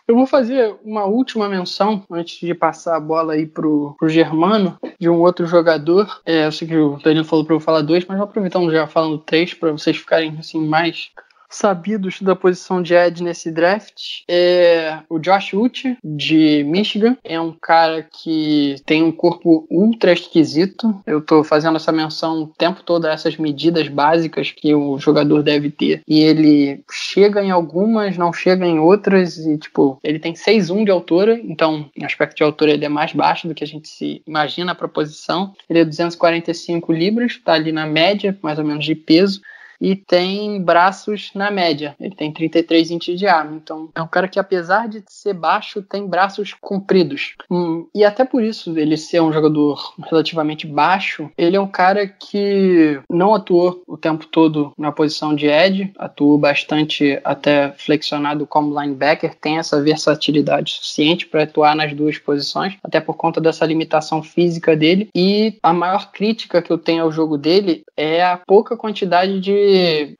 Eu 0.07 0.15
vou 0.15 0.27
fazer 0.27 0.75
uma 0.83 1.05
última 1.05 1.49
menção 1.49 2.05
antes 2.11 2.39
de 2.39 2.53
passar 2.53 2.95
a 2.95 2.99
bola 2.99 3.33
aí 3.33 3.47
pro, 3.47 3.95
pro 3.97 4.07
Germano, 4.07 4.77
de 4.99 5.09
um 5.09 5.19
outro 5.19 5.47
jogador. 5.47 6.21
É, 6.23 6.45
eu 6.45 6.51
sei 6.51 6.67
que 6.67 6.77
o 6.77 6.97
Danilo 6.97 7.25
falou 7.25 7.43
para 7.43 7.55
eu 7.55 7.59
falar 7.59 7.81
dois, 7.81 8.05
mas 8.05 8.17
vou 8.17 8.25
aproveitando 8.25 8.71
já 8.71 8.85
falando 8.85 9.17
três 9.17 9.55
para 9.55 9.71
vocês 9.71 9.97
ficarem 9.97 10.37
assim 10.37 10.63
mais 10.63 11.09
sabidos 11.49 12.21
da 12.21 12.35
posição 12.35 12.81
de 12.81 12.93
Ed 12.93 13.23
nesse 13.23 13.51
draft 13.51 14.23
é 14.27 14.99
o 15.09 15.19
Josh 15.19 15.53
Uche, 15.53 15.97
de 16.03 16.63
Michigan. 16.63 17.17
É 17.23 17.39
um 17.39 17.51
cara 17.51 18.03
que 18.03 18.75
tem 18.85 19.03
um 19.03 19.11
corpo 19.11 19.65
ultra 19.69 20.13
esquisito. 20.13 21.01
Eu 21.05 21.21
tô 21.21 21.43
fazendo 21.43 21.77
essa 21.77 21.91
menção 21.91 22.43
o 22.43 22.47
tempo 22.47 22.83
todo 22.83 23.05
a 23.05 23.11
essas 23.11 23.37
medidas 23.37 23.87
básicas 23.87 24.51
que 24.51 24.73
o 24.73 24.97
jogador 24.97 25.43
deve 25.43 25.69
ter. 25.69 26.01
E 26.07 26.21
ele 26.21 26.83
chega 26.91 27.43
em 27.43 27.51
algumas, 27.51 28.17
não 28.17 28.33
chega 28.33 28.65
em 28.65 28.79
outras. 28.79 29.37
E, 29.37 29.57
tipo, 29.57 29.99
ele 30.03 30.19
tem 30.19 30.33
6'1 30.33 30.85
de 30.85 30.91
altura, 30.91 31.39
então, 31.43 31.89
em 31.95 32.05
aspecto 32.05 32.35
de 32.35 32.43
altura, 32.43 32.71
ele 32.71 32.85
é 32.85 32.89
mais 32.89 33.13
baixo 33.13 33.47
do 33.47 33.55
que 33.55 33.63
a 33.63 33.67
gente 33.67 33.87
se 33.87 34.21
imagina 34.27 34.71
a 34.71 34.87
posição. 34.87 35.53
Ele 35.69 35.79
é 35.79 35.85
245 35.85 36.91
libras, 36.91 37.39
tá 37.43 37.53
ali 37.53 37.71
na 37.71 37.85
média, 37.85 38.37
mais 38.41 38.59
ou 38.59 38.65
menos, 38.65 38.85
de 38.85 38.95
peso 38.95 39.41
e 39.79 39.95
tem 39.95 40.61
braços 40.61 41.31
na 41.33 41.51
média. 41.51 41.95
Ele 41.99 42.15
tem 42.15 42.31
33 42.31 42.91
inches 42.91 43.19
de 43.19 43.27
arma. 43.27 43.55
Então 43.55 43.89
é 43.95 44.01
um 44.01 44.07
cara 44.07 44.27
que, 44.27 44.39
apesar 44.39 44.87
de 44.87 45.03
ser 45.07 45.33
baixo, 45.33 45.81
tem 45.81 46.07
braços 46.07 46.53
compridos. 46.53 47.35
Hum, 47.49 47.87
e 47.93 48.03
até 48.03 48.25
por 48.25 48.43
isso 48.43 48.77
ele 48.77 48.97
ser 48.97 49.21
um 49.21 49.33
jogador 49.33 49.93
relativamente 50.09 50.67
baixo, 50.67 51.29
ele 51.37 51.55
é 51.55 51.61
um 51.61 51.67
cara 51.67 52.07
que 52.07 52.99
não 53.09 53.33
atuou 53.33 53.83
o 53.87 53.97
tempo 53.97 54.25
todo 54.27 54.73
na 54.77 54.91
posição 54.91 55.35
de 55.35 55.47
Ed, 55.47 55.91
atuou 55.97 56.37
bastante 56.37 57.19
até 57.23 57.71
flexionado 57.77 58.45
como 58.47 58.79
linebacker, 58.79 59.35
tem 59.35 59.57
essa 59.57 59.81
versatilidade 59.81 60.71
suficiente 60.71 61.27
para 61.27 61.43
atuar 61.43 61.75
nas 61.75 61.93
duas 61.93 62.17
posições, 62.17 62.75
até 62.83 62.99
por 62.99 63.15
conta 63.15 63.41
dessa 63.41 63.65
limitação 63.65 64.21
física 64.21 64.75
dele. 64.75 65.09
E 65.15 65.57
a 65.61 65.73
maior 65.73 66.11
crítica 66.11 66.61
que 66.61 66.71
eu 66.71 66.77
tenho 66.77 67.03
ao 67.03 67.11
jogo 67.11 67.37
dele 67.37 67.83
é 67.95 68.23
a 68.23 68.37
pouca 68.37 68.77
quantidade 68.77 69.39
de 69.39 69.51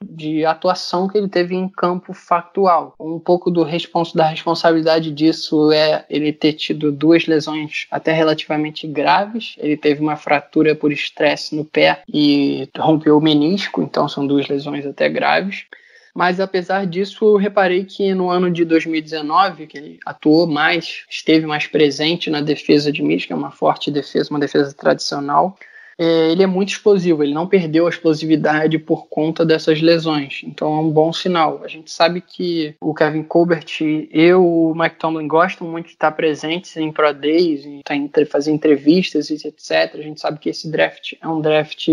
de, 0.04 0.44
atuação 0.44 1.08
que 1.08 1.18
ele 1.18 1.28
teve 1.28 1.54
em 1.54 1.68
campo 1.68 2.12
factual. 2.12 2.94
Um 2.98 3.18
pouco 3.18 3.50
do 3.50 3.62
respons 3.62 4.12
da 4.12 4.26
responsabilidade 4.26 5.10
disso 5.10 5.72
é 5.72 6.04
ele 6.08 6.32
ter 6.32 6.52
tido 6.54 6.90
duas 6.92 7.26
lesões 7.26 7.86
até 7.90 8.12
relativamente 8.12 8.86
graves. 8.86 9.54
Ele 9.58 9.76
teve 9.76 10.00
uma 10.00 10.16
fratura 10.16 10.74
por 10.74 10.92
estresse 10.92 11.54
no 11.54 11.64
pé 11.64 12.02
e 12.12 12.68
rompeu 12.76 13.16
o 13.16 13.20
menisco, 13.20 13.82
então 13.82 14.08
são 14.08 14.26
duas 14.26 14.48
lesões 14.48 14.86
até 14.86 15.08
graves. 15.08 15.66
Mas 16.16 16.40
apesar 16.40 16.86
disso, 16.86 17.26
eu 17.26 17.36
reparei 17.36 17.84
que 17.84 18.14
no 18.14 18.30
ano 18.30 18.50
de 18.50 18.64
2019, 18.64 19.66
que 19.66 19.76
ele 19.76 19.98
atuou 20.06 20.46
mais, 20.46 21.04
esteve 21.10 21.44
mais 21.44 21.66
presente 21.66 22.30
na 22.30 22.40
defesa 22.40 22.90
de 22.90 23.02
Michigan, 23.02 23.36
uma 23.36 23.50
forte 23.50 23.90
defesa, 23.90 24.30
uma 24.30 24.40
defesa 24.40 24.72
tradicional. 24.72 25.58
É, 25.98 26.30
ele 26.30 26.42
é 26.42 26.46
muito 26.46 26.70
explosivo, 26.70 27.22
ele 27.22 27.32
não 27.32 27.46
perdeu 27.46 27.86
a 27.86 27.90
explosividade 27.90 28.78
por 28.78 29.06
conta 29.08 29.46
dessas 29.46 29.80
lesões, 29.80 30.42
então 30.44 30.76
é 30.76 30.80
um 30.80 30.90
bom 30.90 31.10
sinal. 31.10 31.62
A 31.64 31.68
gente 31.68 31.90
sabe 31.90 32.20
que 32.20 32.74
o 32.80 32.92
Kevin 32.92 33.22
Colbert 33.22 33.80
e 33.80 34.34
o 34.34 34.74
Mike 34.76 34.96
Tomlin 34.96 35.26
gostam 35.26 35.66
muito 35.66 35.86
de 35.86 35.92
estar 35.92 36.12
presentes 36.12 36.76
em 36.76 36.92
Pro 36.92 37.14
Days, 37.14 37.64
e 37.64 38.24
fazer 38.26 38.52
entrevistas 38.52 39.30
e 39.30 39.34
etc. 39.34 39.94
A 39.94 40.02
gente 40.02 40.20
sabe 40.20 40.38
que 40.38 40.50
esse 40.50 40.70
draft 40.70 41.14
é 41.20 41.26
um 41.26 41.40
draft 41.40 41.88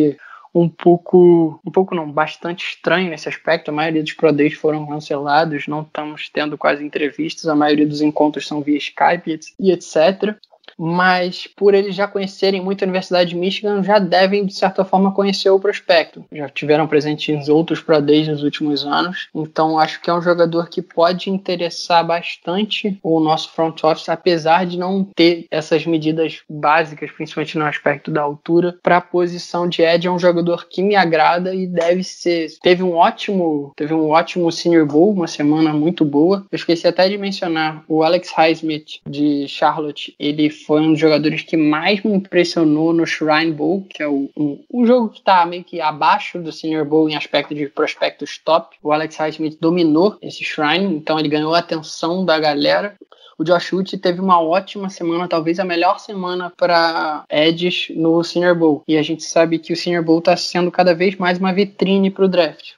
um 0.54 0.68
pouco, 0.68 1.60
um 1.66 1.72
pouco 1.72 1.96
não, 1.96 2.12
bastante 2.12 2.66
estranho 2.66 3.10
nesse 3.10 3.30
aspecto. 3.30 3.70
A 3.70 3.74
maioria 3.74 4.04
dos 4.04 4.13
Pro 4.13 4.34
Days 4.34 4.54
foram 4.54 4.86
cancelados, 4.86 5.66
não 5.68 5.82
estamos 5.82 6.30
tendo 6.30 6.58
quase 6.58 6.84
entrevistas, 6.84 7.48
a 7.48 7.56
maioria 7.56 7.88
dos 7.88 8.02
encontros 8.02 8.46
são 8.46 8.62
via 8.62 8.78
Skype 8.78 9.39
e 9.58 9.72
etc 9.72 10.38
mas 10.78 11.47
por 11.47 11.73
eles 11.73 11.95
já 11.95 12.08
conhecerem 12.08 12.62
muito 12.62 12.84
a 12.84 12.86
Universidade 12.86 13.32
de 13.32 13.36
Michigan, 13.36 13.84
já 13.84 13.99
devem, 13.99 14.45
de 14.45 14.54
certa 14.54 14.84
forma, 14.84 15.13
conhecer 15.13 15.49
o 15.49 15.60
prospecto. 15.60 16.26
Já 16.32 16.49
tiveram 16.49 16.88
presente 16.88 17.32
em 17.32 17.49
outros 17.49 17.82
Pro 17.82 18.02
Days 18.02 18.28
nos 18.28 18.43
últimos 18.43 18.86
anos, 18.86 19.30
então 19.34 19.78
acho 19.78 20.02
que 20.02 20.10
é 20.10 20.13
um 20.13 20.21
jogador 20.21 20.69
que 20.69 20.82
pode 20.82 21.30
interessar 21.30 22.06
bastante 22.06 22.97
o 23.04 23.19
nosso 23.19 23.52
front 23.52 23.84
office, 23.84 24.10
apesar 24.10 24.65
de 24.65 24.78
não 24.78 25.04
ter 25.04 25.45
essas 25.52 25.86
medidas 25.86 26.41
básicas, 26.49 27.12
principalmente 27.12 27.58
no 27.58 27.65
aspecto 27.65 28.12
da 28.12 28.21
altura, 28.21 28.78
para 28.82 28.97
a 28.97 29.02
posição 29.02 29.67
de 29.67 29.82
Ed. 29.82 30.08
É 30.08 30.12
um 30.12 30.19
jogador 30.19 30.67
que 30.67 30.82
me 30.82 30.95
agrada 30.95 31.54
e 31.54 31.67
deve 31.67 32.04
ser. 32.04 32.47
Teve 32.62 32.84
um 32.84 32.93
ótimo, 32.93 33.73
teve 33.76 33.93
um 33.93 34.10
ótimo 34.10 34.52
Senior 34.52 34.86
Bowl, 34.86 35.12
uma 35.12 35.28
semana 35.28 35.73
muito 35.73 36.06
boa. 36.06 36.45
Eu 36.52 36.56
esqueci 36.56 36.88
até 36.88 37.08
de 37.08 37.17
mencionar 37.17 37.84
o 37.88 38.04
Alex 38.04 38.32
Highsmith 38.32 38.99
de 39.08 39.47
Charlotte. 39.47 40.15
Ele 40.19 40.49
foi 40.54 40.82
um 40.82 40.92
dos 40.92 41.00
jogadores 41.00 41.42
que 41.42 41.58
mais 41.58 42.02
me 42.04 42.13
impressionou 42.13 42.94
no 42.94 43.06
Shrine 43.06 43.52
Bowl, 43.52 43.86
que 43.89 44.02
é 44.02 44.08
o, 44.08 44.30
um, 44.38 44.63
um 44.72 44.86
jogo 44.86 45.10
que 45.10 45.20
está 45.20 45.46
meio 45.46 45.63
que 45.63 45.82
abaixo 45.82 46.39
do 46.39 46.52
Senior 46.52 46.86
Bowl 46.86 47.10
em 47.10 47.16
aspecto 47.16 47.54
de 47.54 47.68
prospectos 47.68 48.38
top. 48.38 48.76
O 48.82 48.92
Alex 48.92 49.16
Highsmith 49.18 49.58
dominou 49.60 50.18
esse 50.22 50.44
Shrine, 50.44 50.96
então 50.96 51.20
ele 51.20 51.30
ganhou 51.30 51.54
a 51.54 51.60
atenção 51.60 52.24
da 52.24 52.39
galera. 52.39 52.96
O 53.38 53.44
Josh 53.44 53.74
Uchi 53.74 53.98
teve 53.98 54.22
uma 54.22 54.39
ótima 54.39 54.89
semana, 54.89 55.28
talvez 55.28 55.60
a 55.60 55.66
melhor 55.66 56.00
semana 56.00 56.52
para 56.56 57.24
Edges 57.30 57.88
no 57.96 58.24
Senior 58.24 58.56
Bowl. 58.56 58.84
E 58.88 58.98
a 58.98 59.02
gente 59.02 59.24
sabe 59.24 59.58
que 59.58 59.74
o 59.74 59.76
Senior 59.76 60.04
Bowl 60.04 60.20
está 60.20 60.38
sendo 60.38 60.72
cada 60.72 60.94
vez 60.94 61.16
mais 61.16 61.39
uma 61.39 61.52
vitrine 61.52 62.12
para 62.12 62.26
o 62.26 62.28
draft. 62.28 62.74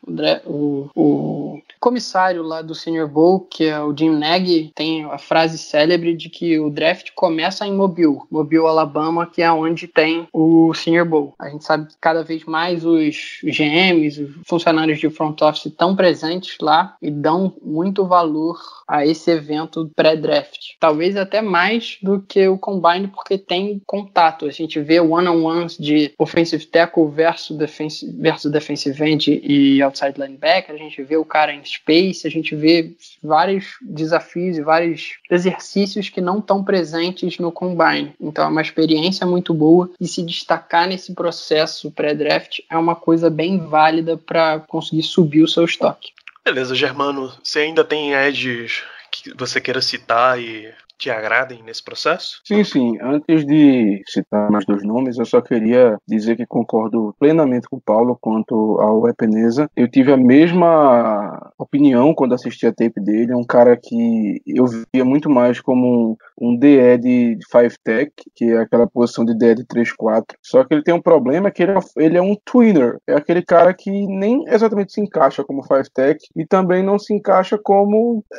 O, 0.46 0.90
o, 0.96 1.62
comissário 1.86 2.42
lá 2.42 2.64
do 2.64 2.74
Senior 2.74 3.08
Bowl, 3.08 3.42
que 3.42 3.66
é 3.66 3.80
o 3.80 3.96
Jim 3.96 4.10
Nagy, 4.10 4.72
tem 4.74 5.06
a 5.06 5.20
frase 5.20 5.58
célebre 5.58 6.16
de 6.16 6.30
que 6.30 6.60
o 6.60 6.72
draft 6.72 7.12
começa 7.14 7.65
em 7.68 7.74
Mobile, 7.74 8.20
Mobile, 8.30 8.66
Alabama, 8.66 9.26
que 9.26 9.42
é 9.42 9.52
onde 9.52 9.88
tem 9.88 10.28
o 10.34 10.74
Senior 10.74 11.06
Bowl. 11.06 11.34
A 11.40 11.50
gente 11.50 11.64
sabe 11.64 11.88
que 11.88 11.96
cada 12.00 12.24
vez 12.24 12.44
mais 12.46 12.86
os 12.86 13.40
GMs, 13.44 14.22
os 14.22 14.36
funcionários 14.48 15.00
de 15.00 15.10
front 15.10 15.42
office 15.42 15.66
estão 15.66 15.96
presentes 15.96 16.58
lá 16.62 16.96
e 17.02 17.10
dão 17.10 17.54
muito 17.62 18.06
valor 18.06 18.58
a 18.88 19.06
esse 19.06 19.32
evento 19.32 19.90
pré-draft. 19.96 20.76
Talvez 20.80 21.16
até 21.16 21.42
mais 21.42 21.98
do 22.02 22.22
que 22.22 22.48
o 22.48 22.58
Combine, 22.58 23.08
porque 23.08 23.38
tem 23.38 23.82
contato. 23.86 24.46
A 24.46 24.52
gente 24.52 24.80
vê 24.80 25.00
one-on-ones 25.00 25.78
de 25.78 26.14
offensive 26.18 26.66
tackle 26.68 27.10
versus 27.10 27.58
defensive, 27.58 28.12
versus 28.20 28.52
defensive 28.52 29.04
end 29.04 29.42
e 29.44 29.82
outside 29.82 30.20
linebacker. 30.20 30.76
A 30.76 30.78
gente 30.78 31.02
vê 31.04 31.18
o 31.18 31.26
cara 31.26 31.54
em 31.54 31.64
space, 31.64 32.28
a 32.28 32.32
gente 32.32 32.56
vê 32.56 32.96
vários 33.24 33.76
desafios 33.82 34.58
e 34.58 34.62
vários 34.62 35.18
exercícios 35.30 36.10
que 36.10 36.22
não 36.22 36.40
estão 36.40 36.64
presentes 36.64 37.40
no 37.40 37.52
Combine. 37.56 38.14
Então 38.22 38.46
é 38.46 38.48
uma 38.48 38.62
experiência 38.62 39.26
muito 39.26 39.54
boa 39.54 39.90
e 40.00 40.08
se 40.08 40.22
destacar 40.22 40.88
nesse 40.88 41.16
processo 41.16 41.90
pré-draft 41.90 42.60
é 42.70 42.78
uma 42.78 42.96
coisa 42.96 43.30
bem 43.30 43.58
válida 43.58 44.16
para 44.18 44.60
conseguir 44.60 45.04
subir 45.04 45.42
o 45.42 45.48
seu 45.48 45.66
estoque. 45.66 46.12
Beleza, 46.44 46.76
Germano. 46.76 47.34
Você 47.42 47.60
ainda 47.60 47.84
tem 47.84 48.14
edges 48.14 48.84
que 49.12 49.34
você 49.36 49.60
queira 49.60 49.82
citar 49.82 50.40
e 50.40 50.72
te 50.98 51.10
agradem 51.10 51.64
nesse 51.64 51.84
processo? 51.84 52.42
Sim, 52.46 52.64
sim. 52.64 52.98
Antes 53.02 53.46
de 53.46 54.02
citar 54.08 54.50
mais 54.50 54.66
dois 54.66 54.84
nomes, 54.84 55.18
eu 55.18 55.26
só 55.26 55.42
queria 55.42 55.98
dizer 56.08 56.36
que 56.36 56.46
concordo 56.46 57.16
plenamente 57.20 57.68
com 57.68 57.78
o 57.78 57.82
Paulo 57.82 58.18
quanto 58.20 58.80
ao 58.80 59.08
Epeneza. 59.08 59.70
Eu 59.76 59.90
tive 59.90 60.12
a 60.12 60.18
mesma 60.18 61.52
opinião 61.58 62.14
quando 62.14 62.34
assisti 62.34 62.66
a 62.66 62.74
tape 62.74 63.02
dele. 63.02 63.32
É 63.32 63.36
um 63.36 63.46
cara 63.46 63.78
que 63.78 64.42
eu 64.46 64.66
via 64.68 65.06
muito 65.06 65.30
mais 65.30 65.60
como 65.62 66.18
um 66.40 66.58
DE 66.58 66.98
de 66.98 67.38
5 67.50 67.76
tech, 67.84 68.12
que 68.36 68.46
é 68.46 68.60
aquela 68.60 68.88
posição 68.88 69.26
de 69.26 69.38
DE 69.38 69.56
de 69.56 69.66
3-4. 69.66 70.36
Só 70.42 70.64
que 70.64 70.74
ele 70.74 70.84
tem 70.84 70.94
um 70.94 71.02
problema 71.02 71.52
que 71.52 71.64
ele 71.64 71.72
é, 71.72 71.80
ele 71.98 72.18
é 72.18 72.22
um 72.22 72.36
twinner. 72.46 72.98
É 73.08 73.16
aquele 73.16 73.42
cara 73.42 73.74
que 73.74 73.90
nem 73.90 74.44
exatamente 74.48 74.94
se 74.94 75.02
encaixa 75.02 75.44
como 75.44 75.64
5 75.64 75.84
tech 75.94 76.20
e 76.36 76.46
também 76.46 76.84
não 76.84 77.00
se 77.00 77.14
encaixa 77.14 77.58
como 77.58 78.24
é, 78.32 78.38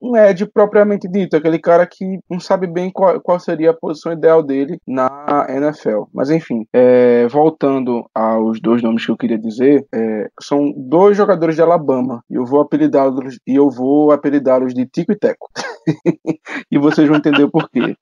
um 0.00 0.16
edge 0.16 0.46
propriamente 0.46 1.08
dito. 1.08 1.36
Aquele 1.36 1.58
cara 1.58 1.69
cara 1.70 1.86
que 1.86 2.18
não 2.28 2.40
sabe 2.40 2.66
bem 2.66 2.90
qual, 2.90 3.20
qual 3.20 3.38
seria 3.38 3.70
a 3.70 3.76
posição 3.76 4.12
ideal 4.12 4.42
dele 4.42 4.78
na 4.86 5.46
NFL. 5.48 6.02
Mas 6.12 6.28
enfim, 6.28 6.66
é, 6.72 7.28
voltando 7.28 8.04
aos 8.12 8.60
dois 8.60 8.82
nomes 8.82 9.06
que 9.06 9.12
eu 9.12 9.16
queria 9.16 9.38
dizer, 9.38 9.86
é, 9.94 10.28
são 10.40 10.72
dois 10.76 11.16
jogadores 11.16 11.54
de 11.54 11.62
Alabama 11.62 12.24
e 12.28 12.34
eu 12.34 12.44
vou 12.44 12.60
apelidá-los 12.60 13.38
e 13.46 13.54
eu 13.54 13.70
vou 13.70 14.10
apelidá-los 14.10 14.74
de 14.74 14.84
Tico 14.84 15.12
e 15.12 15.16
Teco. 15.16 15.48
e 16.72 16.76
vocês 16.76 17.06
vão 17.06 17.18
entender 17.18 17.44
o 17.44 17.50
porquê. 17.50 17.94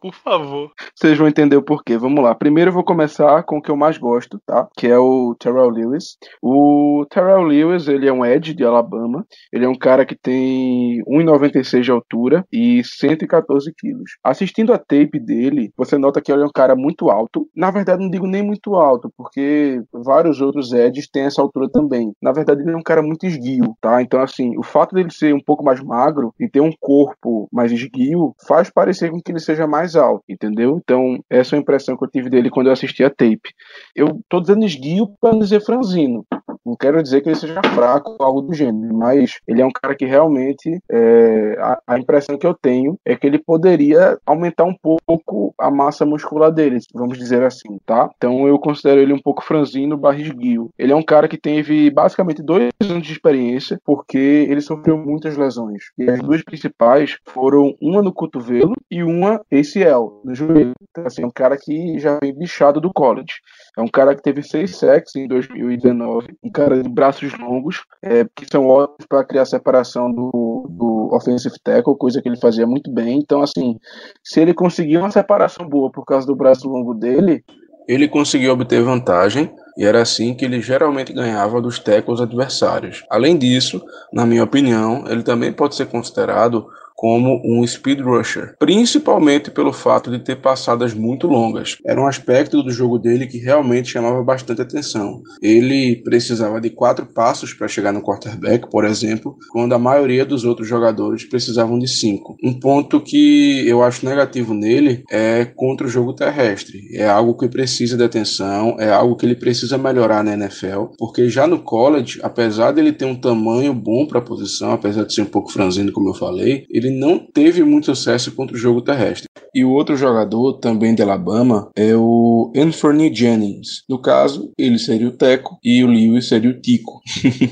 Por 0.00 0.14
favor. 0.14 0.70
Vocês 0.94 1.16
vão 1.16 1.28
entender 1.28 1.56
o 1.56 1.62
porquê. 1.62 1.96
Vamos 1.96 2.22
lá. 2.22 2.34
Primeiro 2.34 2.70
eu 2.70 2.74
vou 2.74 2.84
começar 2.84 3.42
com 3.44 3.58
o 3.58 3.62
que 3.62 3.70
eu 3.70 3.76
mais 3.76 3.98
gosto, 3.98 4.40
tá? 4.46 4.68
Que 4.76 4.86
é 4.86 4.98
o 4.98 5.34
Terrell 5.38 5.70
Lewis. 5.70 6.16
O 6.42 7.04
Terrell 7.10 7.42
Lewis, 7.42 7.88
ele 7.88 8.08
é 8.08 8.12
um 8.12 8.24
edge 8.24 8.54
de 8.54 8.64
Alabama. 8.64 9.24
Ele 9.52 9.64
é 9.64 9.68
um 9.68 9.78
cara 9.78 10.04
que 10.04 10.16
tem 10.16 11.02
1,96 11.04 11.82
de 11.82 11.90
altura 11.90 12.44
e 12.52 12.82
114 12.84 13.72
quilos. 13.76 14.12
Assistindo 14.22 14.72
a 14.72 14.78
tape 14.78 15.18
dele, 15.18 15.72
você 15.76 15.98
nota 15.98 16.20
que 16.20 16.32
ele 16.32 16.42
é 16.42 16.46
um 16.46 16.52
cara 16.52 16.74
muito 16.74 17.10
alto. 17.10 17.48
Na 17.54 17.70
verdade, 17.70 18.02
não 18.02 18.10
digo 18.10 18.26
nem 18.26 18.42
muito 18.42 18.74
alto, 18.74 19.10
porque 19.16 19.82
vários 19.92 20.40
outros 20.40 20.72
edges 20.72 21.08
têm 21.08 21.24
essa 21.24 21.40
altura 21.42 21.68
também. 21.70 22.12
Na 22.22 22.32
verdade, 22.32 22.62
ele 22.62 22.72
é 22.72 22.76
um 22.76 22.82
cara 22.82 23.02
muito 23.02 23.26
esguio, 23.26 23.76
tá? 23.80 24.02
Então, 24.02 24.20
assim, 24.20 24.56
o 24.58 24.62
fato 24.62 24.94
dele 24.94 25.10
ser 25.10 25.34
um 25.34 25.40
pouco 25.40 25.64
mais 25.64 25.82
magro 25.82 26.34
e 26.40 26.48
ter 26.48 26.60
um 26.60 26.72
corpo 26.80 27.48
mais 27.52 27.72
esguio 27.72 28.34
faz 28.46 28.70
parecer 28.70 29.10
com 29.10 29.20
que 29.20 29.32
ele 29.32 29.40
seja 29.46 29.66
mais 29.66 29.96
alto, 29.96 30.24
entendeu? 30.28 30.80
Então, 30.82 31.18
essa 31.30 31.54
é 31.54 31.58
a 31.58 31.62
impressão 31.62 31.96
que 31.96 32.04
eu 32.04 32.10
tive 32.10 32.28
dele 32.28 32.50
quando 32.50 32.66
eu 32.66 32.72
assisti 32.72 33.02
a 33.04 33.10
tape. 33.10 33.54
Eu 33.94 34.20
tô 34.28 34.40
dizendo 34.40 34.64
esguio 34.64 35.08
para 35.20 35.38
dizer 35.38 35.60
franzino. 35.60 36.26
Não 36.66 36.74
quero 36.74 37.00
dizer 37.00 37.20
que 37.20 37.28
ele 37.28 37.36
seja 37.36 37.60
fraco 37.62 38.16
ou 38.18 38.26
algo 38.26 38.42
do 38.42 38.52
gênero, 38.52 38.92
mas 38.92 39.38
ele 39.46 39.62
é 39.62 39.64
um 39.64 39.70
cara 39.70 39.94
que 39.94 40.04
realmente 40.04 40.80
é, 40.90 41.56
a, 41.60 41.78
a, 41.86 41.98
impressão 41.98 42.36
que 42.36 42.46
eu 42.46 42.54
tenho 42.54 42.98
é 43.04 43.14
que 43.14 43.24
ele 43.24 43.38
poderia 43.38 44.18
aumentar 44.26 44.64
um 44.64 44.74
pouco 44.74 45.54
a 45.58 45.70
massa 45.70 46.04
muscular 46.04 46.50
dele, 46.50 46.78
vamos 46.92 47.18
dizer 47.18 47.42
assim, 47.44 47.78
tá? 47.86 48.10
Então 48.16 48.48
eu 48.48 48.58
considero 48.58 49.00
ele 49.00 49.12
um 49.12 49.22
pouco 49.22 49.44
franzino 49.44 49.96
barra 49.96 50.18
esguio. 50.18 50.70
Ele 50.76 50.92
é 50.92 50.96
um 50.96 51.02
cara 51.02 51.28
que 51.28 51.38
teve 51.38 51.88
basicamente 51.90 52.42
dois 52.42 52.70
anos 52.82 53.06
de 53.06 53.12
experiência, 53.12 53.80
porque 53.84 54.18
ele 54.18 54.60
sofreu 54.60 54.98
muitas 54.98 55.36
lesões. 55.36 55.84
E 55.96 56.10
as 56.10 56.20
duas 56.20 56.42
principais 56.42 57.18
foram 57.26 57.74
uma 57.80 58.02
no 58.02 58.12
cotovelo 58.12 58.74
e 58.90 59.04
uma 59.04 59.40
ACL, 59.52 60.20
no 60.24 60.34
joelho. 60.34 60.72
Então, 60.90 61.06
assim, 61.06 61.22
é 61.22 61.26
um 61.26 61.30
cara 61.30 61.56
que 61.56 61.98
já 61.98 62.18
vem 62.20 62.36
bichado 62.36 62.80
do 62.80 62.92
college. 62.92 63.34
É 63.76 63.82
um 63.82 63.88
cara 63.88 64.14
que 64.14 64.22
teve 64.22 64.42
seis 64.42 64.76
sacks 64.76 65.14
em 65.14 65.28
2019, 65.28 66.28
um 66.42 66.50
cara 66.56 66.82
de 66.82 66.88
braços 66.88 67.38
longos, 67.38 67.84
é, 68.02 68.24
que 68.34 68.46
são 68.50 68.66
ótimos 68.66 69.06
para 69.06 69.22
criar 69.22 69.44
separação 69.44 70.10
do, 70.10 70.66
do 70.70 71.10
offensive 71.12 71.54
tackle, 71.62 71.94
coisa 71.98 72.22
que 72.22 72.28
ele 72.28 72.40
fazia 72.40 72.66
muito 72.66 72.90
bem. 72.90 73.18
Então, 73.18 73.42
assim, 73.42 73.78
se 74.24 74.40
ele 74.40 74.54
conseguir 74.54 74.96
uma 74.96 75.10
separação 75.10 75.68
boa 75.68 75.90
por 75.92 76.06
causa 76.06 76.26
do 76.26 76.34
braço 76.34 76.66
longo 76.66 76.94
dele. 76.94 77.44
Ele 77.86 78.08
conseguiu 78.08 78.54
obter 78.54 78.82
vantagem 78.82 79.54
e 79.76 79.84
era 79.84 80.00
assim 80.00 80.34
que 80.34 80.46
ele 80.46 80.62
geralmente 80.62 81.12
ganhava 81.12 81.60
dos 81.60 81.78
tackles 81.78 82.22
adversários. 82.22 83.04
Além 83.10 83.36
disso, 83.36 83.84
na 84.10 84.24
minha 84.24 84.42
opinião, 84.42 85.04
ele 85.06 85.22
também 85.22 85.52
pode 85.52 85.74
ser 85.74 85.86
considerado 85.86 86.66
como 86.96 87.42
um 87.44 87.64
speed 87.66 88.00
rusher, 88.00 88.56
principalmente 88.58 89.50
pelo 89.50 89.72
fato 89.72 90.10
de 90.10 90.18
ter 90.18 90.36
passadas 90.36 90.94
muito 90.94 91.26
longas. 91.26 91.76
Era 91.86 92.00
um 92.00 92.06
aspecto 92.06 92.62
do 92.62 92.70
jogo 92.70 92.98
dele 92.98 93.26
que 93.26 93.38
realmente 93.38 93.90
chamava 93.90 94.22
bastante 94.24 94.62
atenção. 94.62 95.20
Ele 95.42 96.02
precisava 96.02 96.60
de 96.60 96.70
quatro 96.70 97.06
passos 97.06 97.52
para 97.52 97.68
chegar 97.68 97.92
no 97.92 98.02
quarterback, 98.02 98.68
por 98.70 98.84
exemplo, 98.84 99.36
quando 99.50 99.74
a 99.74 99.78
maioria 99.78 100.24
dos 100.24 100.44
outros 100.44 100.66
jogadores 100.66 101.24
precisavam 101.28 101.78
de 101.78 101.86
cinco. 101.86 102.36
Um 102.42 102.58
ponto 102.58 103.00
que 103.00 103.66
eu 103.68 103.82
acho 103.82 104.06
negativo 104.06 104.54
nele 104.54 105.02
é 105.10 105.44
contra 105.44 105.86
o 105.86 105.90
jogo 105.90 106.14
terrestre. 106.14 106.80
É 106.94 107.06
algo 107.06 107.36
que 107.36 107.48
precisa 107.48 107.96
de 107.96 108.04
atenção, 108.04 108.76
é 108.78 108.90
algo 108.90 109.16
que 109.16 109.26
ele 109.26 109.36
precisa 109.36 109.76
melhorar 109.76 110.24
na 110.24 110.32
NFL, 110.32 110.86
porque 110.98 111.28
já 111.28 111.46
no 111.46 111.58
college, 111.58 112.20
apesar 112.22 112.72
dele 112.72 112.92
ter 112.92 113.04
um 113.04 113.14
tamanho 113.14 113.74
bom 113.74 114.06
para 114.06 114.18
a 114.18 114.22
posição, 114.22 114.72
apesar 114.72 115.04
de 115.04 115.12
ser 115.12 115.22
um 115.22 115.26
pouco 115.26 115.52
franzino, 115.52 115.92
como 115.92 116.08
eu 116.08 116.14
falei, 116.14 116.64
ele 116.70 116.85
não 116.90 117.18
teve 117.18 117.62
muito 117.64 117.86
sucesso 117.86 118.32
contra 118.32 118.56
o 118.56 118.58
jogo 118.58 118.82
terrestre. 118.82 119.28
E 119.54 119.64
o 119.64 119.70
outro 119.70 119.96
jogador, 119.96 120.58
também 120.58 120.94
de 120.94 121.02
Alabama, 121.02 121.70
é 121.74 121.96
o 121.96 122.52
Anthony 122.54 123.14
Jennings. 123.14 123.84
No 123.88 123.98
caso, 123.98 124.52
ele 124.58 124.78
seria 124.78 125.08
o 125.08 125.16
Teco 125.16 125.58
e 125.64 125.82
o 125.82 125.86
Lewis 125.86 126.28
seria 126.28 126.50
o 126.50 126.60
Tico. 126.60 127.00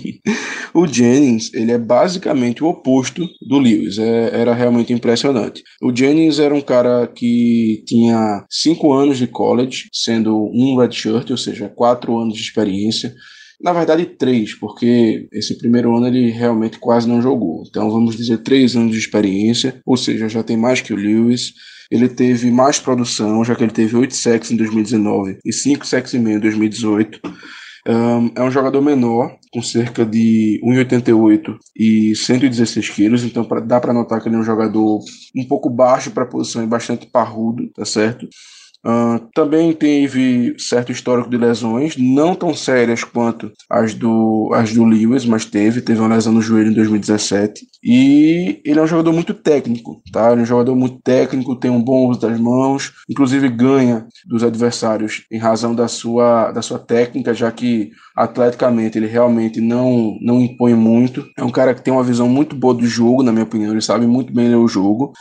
o 0.75 0.87
Jennings, 0.87 1.53
ele 1.55 1.73
é 1.73 1.79
basicamente 1.79 2.63
o 2.63 2.69
oposto 2.69 3.27
do 3.49 3.59
Lewis. 3.59 3.99
É, 3.99 4.39
era 4.39 4.53
realmente 4.53 4.93
impressionante. 4.93 5.63
O 5.83 5.95
Jennings 5.95 6.39
era 6.39 6.55
um 6.55 6.61
cara 6.61 7.07
que 7.07 7.83
tinha 7.87 8.45
cinco 8.51 8.93
anos 8.93 9.17
de 9.17 9.27
college, 9.27 9.89
sendo 9.93 10.51
um 10.53 10.77
redshirt, 10.77 11.31
ou 11.31 11.39
seja, 11.39 11.73
quatro 11.75 12.19
anos 12.19 12.35
de 12.35 12.43
experiência. 12.43 13.15
Na 13.63 13.73
verdade, 13.73 14.05
três, 14.07 14.55
porque 14.55 15.29
esse 15.33 15.57
primeiro 15.57 15.97
ano 15.97 16.07
ele 16.07 16.31
realmente 16.31 16.79
quase 16.79 17.09
não 17.09 17.23
jogou. 17.23 17.65
Então, 17.69 17.91
vamos 17.91 18.17
dizer, 18.17 18.39
três 18.39 18.77
anos 18.77 18.93
de 18.93 18.99
experiência, 18.99 19.81
ou 19.87 19.97
seja, 19.97 20.29
já 20.29 20.43
tem 20.43 20.57
mais 20.57 20.81
que 20.81 20.93
o 20.93 20.97
Lewis. 20.97 21.53
Ele 21.91 22.09
teve 22.09 22.51
mais 22.51 22.79
produção, 22.79 23.45
já 23.45 23.55
que 23.55 23.63
ele 23.63 23.73
teve 23.73 23.95
oito 23.97 24.17
sacks 24.17 24.51
em 24.51 24.57
2019 24.57 25.39
e 25.45 25.53
cinco 25.53 25.87
sacks 25.87 26.15
e 26.15 26.19
meio 26.19 26.39
em 26.39 26.41
2018. 26.41 27.21
Um, 27.87 28.31
é 28.35 28.43
um 28.43 28.51
jogador 28.51 28.81
menor, 28.81 29.37
com 29.53 29.63
cerca 29.63 30.07
de 30.07 30.59
1,88 30.65 31.55
e 31.77 32.17
116 32.17 32.89
quilos, 32.89 33.25
então 33.25 33.45
pra, 33.45 33.61
dá 33.61 33.79
para 33.79 33.93
notar 33.93 34.23
que 34.23 34.29
ele 34.29 34.37
é 34.37 34.39
um 34.39 34.45
jogador 34.45 35.01
um 35.37 35.45
pouco 35.45 35.69
baixo 35.69 36.11
para 36.11 36.25
a 36.25 36.27
posição 36.27 36.65
e 36.65 36.67
bastante 36.67 37.07
parrudo, 37.07 37.71
tá 37.75 37.85
certo? 37.85 38.27
Uh, 38.87 39.19
também 39.33 39.73
teve 39.73 40.55
certo 40.59 40.93
histórico 40.93 41.31
de 41.31 41.39
lesões, 41.39 41.97
não 41.97 42.35
tão 42.35 42.55
sérias 42.55 43.03
quanto 43.03 43.51
as 43.71 43.95
do, 43.95 44.51
as 44.53 44.75
do 44.75 44.85
Lewis, 44.85 45.25
mas 45.25 45.47
teve, 45.47 45.81
teve 45.81 46.01
uma 46.01 46.15
lesão 46.15 46.35
no 46.35 46.43
joelho 46.43 46.71
em 46.71 46.75
2017. 46.75 47.67
E 47.83 48.61
ele 48.63 48.79
é 48.79 48.83
um 48.83 48.87
jogador 48.87 49.13
muito 49.13 49.33
técnico, 49.33 50.03
tá? 50.13 50.33
Ele 50.33 50.41
é 50.41 50.43
um 50.43 50.47
jogador 50.47 50.77
muito 50.77 51.01
técnico, 51.01 51.57
tem 51.57 51.71
um 51.71 51.83
bom 51.83 52.11
uso 52.11 52.21
das 52.21 52.39
mãos, 52.39 52.93
inclusive 53.09 53.49
ganha 53.49 54.07
dos 54.27 54.45
adversários 54.45 55.25
em 55.33 55.39
razão 55.39 55.75
da 55.75 55.89
sua, 55.89 56.53
da 56.53 56.61
sua 56.61 56.79
técnica, 56.79 57.33
já 57.33 57.51
que 57.51 57.91
atleticamente 58.15 58.99
ele 58.99 59.07
realmente 59.07 59.63
não, 59.63 60.19
não 60.21 60.41
impõe 60.41 60.75
muito. 60.75 61.27
É 61.39 61.43
um 61.43 61.51
cara 61.51 61.75
que 61.75 61.83
tem 61.83 61.93
uma 61.93 62.05
visão 62.05 62.29
muito 62.29 62.55
boa 62.55 62.75
do 62.75 62.87
jogo, 62.87 63.23
na 63.23 63.33
minha 63.33 63.45
opinião, 63.45 63.73
ele 63.73 63.81
sabe 63.81 64.07
muito 64.07 64.31
bem 64.31 64.49
ler 64.49 64.57
o 64.57 64.69
jogo. 64.69 65.15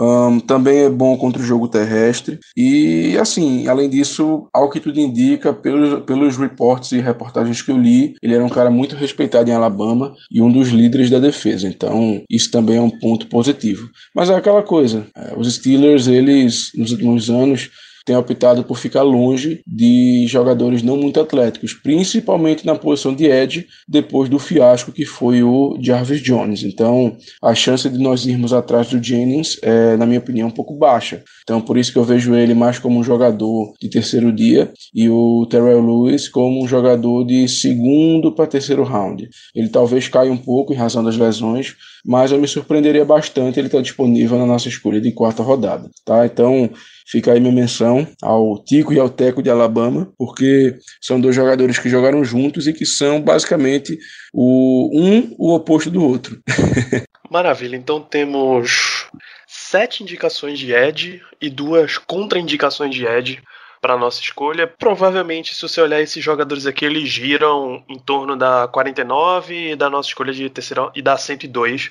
Um, 0.00 0.40
também 0.40 0.78
é 0.78 0.88
bom 0.88 1.14
contra 1.18 1.42
o 1.42 1.44
jogo 1.44 1.68
terrestre. 1.68 2.38
E, 2.56 3.18
assim, 3.18 3.68
além 3.68 3.90
disso, 3.90 4.48
ao 4.50 4.70
que 4.70 4.80
tudo 4.80 4.98
indica, 4.98 5.52
pelos, 5.52 6.04
pelos 6.04 6.38
reportes 6.38 6.92
e 6.92 7.00
reportagens 7.00 7.60
que 7.60 7.70
eu 7.70 7.76
li, 7.76 8.14
ele 8.22 8.34
era 8.34 8.44
um 8.44 8.48
cara 8.48 8.70
muito 8.70 8.96
respeitado 8.96 9.50
em 9.50 9.52
Alabama 9.52 10.14
e 10.30 10.40
um 10.40 10.50
dos 10.50 10.68
líderes 10.68 11.10
da 11.10 11.18
defesa. 11.18 11.68
Então, 11.68 12.22
isso 12.30 12.50
também 12.50 12.78
é 12.78 12.80
um 12.80 12.98
ponto 12.98 13.26
positivo. 13.26 13.90
Mas 14.14 14.30
é 14.30 14.34
aquela 14.34 14.62
coisa: 14.62 15.06
é, 15.14 15.34
os 15.36 15.52
Steelers, 15.54 16.06
eles, 16.06 16.70
nos 16.74 16.92
últimos 16.92 17.28
anos, 17.28 17.70
tem 18.04 18.16
optado 18.16 18.64
por 18.64 18.78
ficar 18.78 19.02
longe 19.02 19.60
de 19.66 20.26
jogadores 20.26 20.82
não 20.82 20.96
muito 20.96 21.20
atléticos, 21.20 21.74
principalmente 21.74 22.66
na 22.66 22.74
posição 22.74 23.14
de 23.14 23.26
edge, 23.26 23.66
depois 23.88 24.28
do 24.28 24.38
fiasco 24.38 24.92
que 24.92 25.04
foi 25.04 25.42
o 25.42 25.78
Jarvis 25.80 26.22
Jones. 26.22 26.62
Então, 26.62 27.16
a 27.42 27.54
chance 27.54 27.88
de 27.88 27.98
nós 27.98 28.26
irmos 28.26 28.52
atrás 28.52 28.88
do 28.88 29.02
Jennings 29.02 29.58
é, 29.62 29.96
na 29.96 30.06
minha 30.06 30.18
opinião, 30.18 30.48
um 30.48 30.52
pouco 30.52 30.74
baixa. 30.74 31.22
Então, 31.42 31.60
por 31.60 31.76
isso 31.76 31.92
que 31.92 31.98
eu 31.98 32.04
vejo 32.04 32.34
ele 32.34 32.54
mais 32.54 32.78
como 32.78 32.98
um 32.98 33.04
jogador 33.04 33.74
de 33.80 33.88
terceiro 33.88 34.32
dia 34.32 34.72
e 34.94 35.08
o 35.08 35.46
Terrell 35.46 35.80
Lewis 35.80 36.28
como 36.28 36.62
um 36.62 36.68
jogador 36.68 37.24
de 37.24 37.48
segundo 37.48 38.32
para 38.32 38.46
terceiro 38.46 38.84
round. 38.84 39.28
Ele 39.54 39.68
talvez 39.68 40.08
caia 40.08 40.32
um 40.32 40.36
pouco 40.36 40.72
em 40.72 40.76
razão 40.76 41.02
das 41.02 41.16
lesões, 41.16 41.74
mas 42.04 42.32
eu 42.32 42.38
me 42.38 42.48
surpreenderia 42.48 43.04
bastante 43.04 43.58
ele 43.58 43.68
estar 43.68 43.82
disponível 43.82 44.38
na 44.38 44.46
nossa 44.46 44.68
escolha 44.68 45.00
de 45.00 45.12
quarta 45.12 45.42
rodada, 45.42 45.90
tá? 46.04 46.24
Então, 46.24 46.70
Fica 47.10 47.32
aí 47.32 47.40
minha 47.40 47.52
menção 47.52 48.06
ao 48.22 48.62
Tico 48.62 48.92
e 48.92 49.00
ao 49.00 49.10
Teco 49.10 49.42
de 49.42 49.50
Alabama, 49.50 50.12
porque 50.16 50.78
são 51.00 51.20
dois 51.20 51.34
jogadores 51.34 51.76
que 51.76 51.88
jogaram 51.88 52.24
juntos 52.24 52.68
e 52.68 52.72
que 52.72 52.86
são 52.86 53.20
basicamente 53.20 53.98
o 54.32 54.88
um 54.94 55.34
o 55.36 55.52
oposto 55.52 55.90
do 55.90 56.04
outro. 56.04 56.40
Maravilha, 57.28 57.74
então 57.74 58.00
temos 58.00 59.08
sete 59.44 60.04
indicações 60.04 60.56
de 60.56 60.72
Ed 60.72 61.20
e 61.40 61.50
duas 61.50 61.98
contraindicações 61.98 62.94
de 62.94 63.04
Ed 63.04 63.42
para 63.80 63.98
nossa 63.98 64.20
escolha. 64.20 64.68
Provavelmente, 64.68 65.52
se 65.52 65.62
você 65.62 65.80
olhar 65.80 66.00
esses 66.00 66.22
jogadores 66.22 66.64
aqui, 66.64 66.84
eles 66.84 67.08
giram 67.08 67.82
em 67.88 67.98
torno 67.98 68.36
da 68.36 68.68
49 68.68 69.72
e 69.72 69.76
da 69.76 69.90
nossa 69.90 70.08
escolha 70.08 70.32
de 70.32 70.48
terceira 70.48 70.90
e 70.94 71.02
da 71.02 71.16
102 71.16 71.90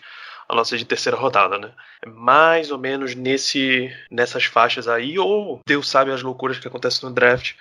a 0.49 0.55
nossa 0.55 0.75
de 0.75 0.83
terceira 0.83 1.15
rodada, 1.15 1.59
né? 1.59 1.71
É 2.01 2.09
mais 2.09 2.71
ou 2.71 2.79
menos 2.79 3.13
nesse 3.13 3.95
nessas 4.09 4.45
faixas 4.45 4.87
aí, 4.87 5.19
ou 5.19 5.61
Deus 5.65 5.87
sabe 5.87 6.11
as 6.11 6.23
loucuras 6.23 6.57
que 6.57 6.67
acontecem 6.67 7.07
no 7.07 7.13
draft. 7.13 7.53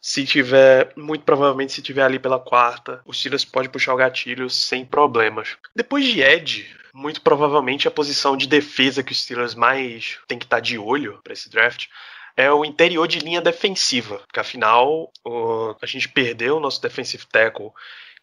Se 0.00 0.24
tiver, 0.24 0.92
muito 0.96 1.24
provavelmente, 1.24 1.72
se 1.72 1.82
tiver 1.82 2.02
ali 2.02 2.18
pela 2.18 2.38
quarta, 2.38 3.02
o 3.04 3.12
Steelers 3.12 3.44
pode 3.44 3.68
puxar 3.68 3.92
o 3.92 3.98
gatilho 3.98 4.48
sem 4.48 4.86
problemas. 4.86 5.58
Depois 5.76 6.06
de 6.06 6.22
Ed, 6.22 6.66
muito 6.94 7.20
provavelmente 7.20 7.86
a 7.86 7.90
posição 7.90 8.36
de 8.36 8.46
defesa 8.46 9.02
que 9.02 9.12
os 9.12 9.22
Steelers 9.22 9.54
mais 9.54 10.18
tem 10.26 10.38
que 10.38 10.46
estar 10.46 10.56
tá 10.56 10.60
de 10.60 10.78
olho 10.78 11.20
para 11.22 11.34
esse 11.34 11.50
draft 11.50 11.88
é 12.36 12.50
o 12.50 12.64
interior 12.64 13.06
de 13.06 13.18
linha 13.18 13.40
defensiva, 13.40 14.18
porque 14.18 14.40
afinal 14.40 15.12
o, 15.24 15.76
a 15.82 15.86
gente 15.86 16.08
perdeu 16.08 16.56
o 16.56 16.60
nosso 16.60 16.80
defensive 16.80 17.26
tackle 17.26 17.72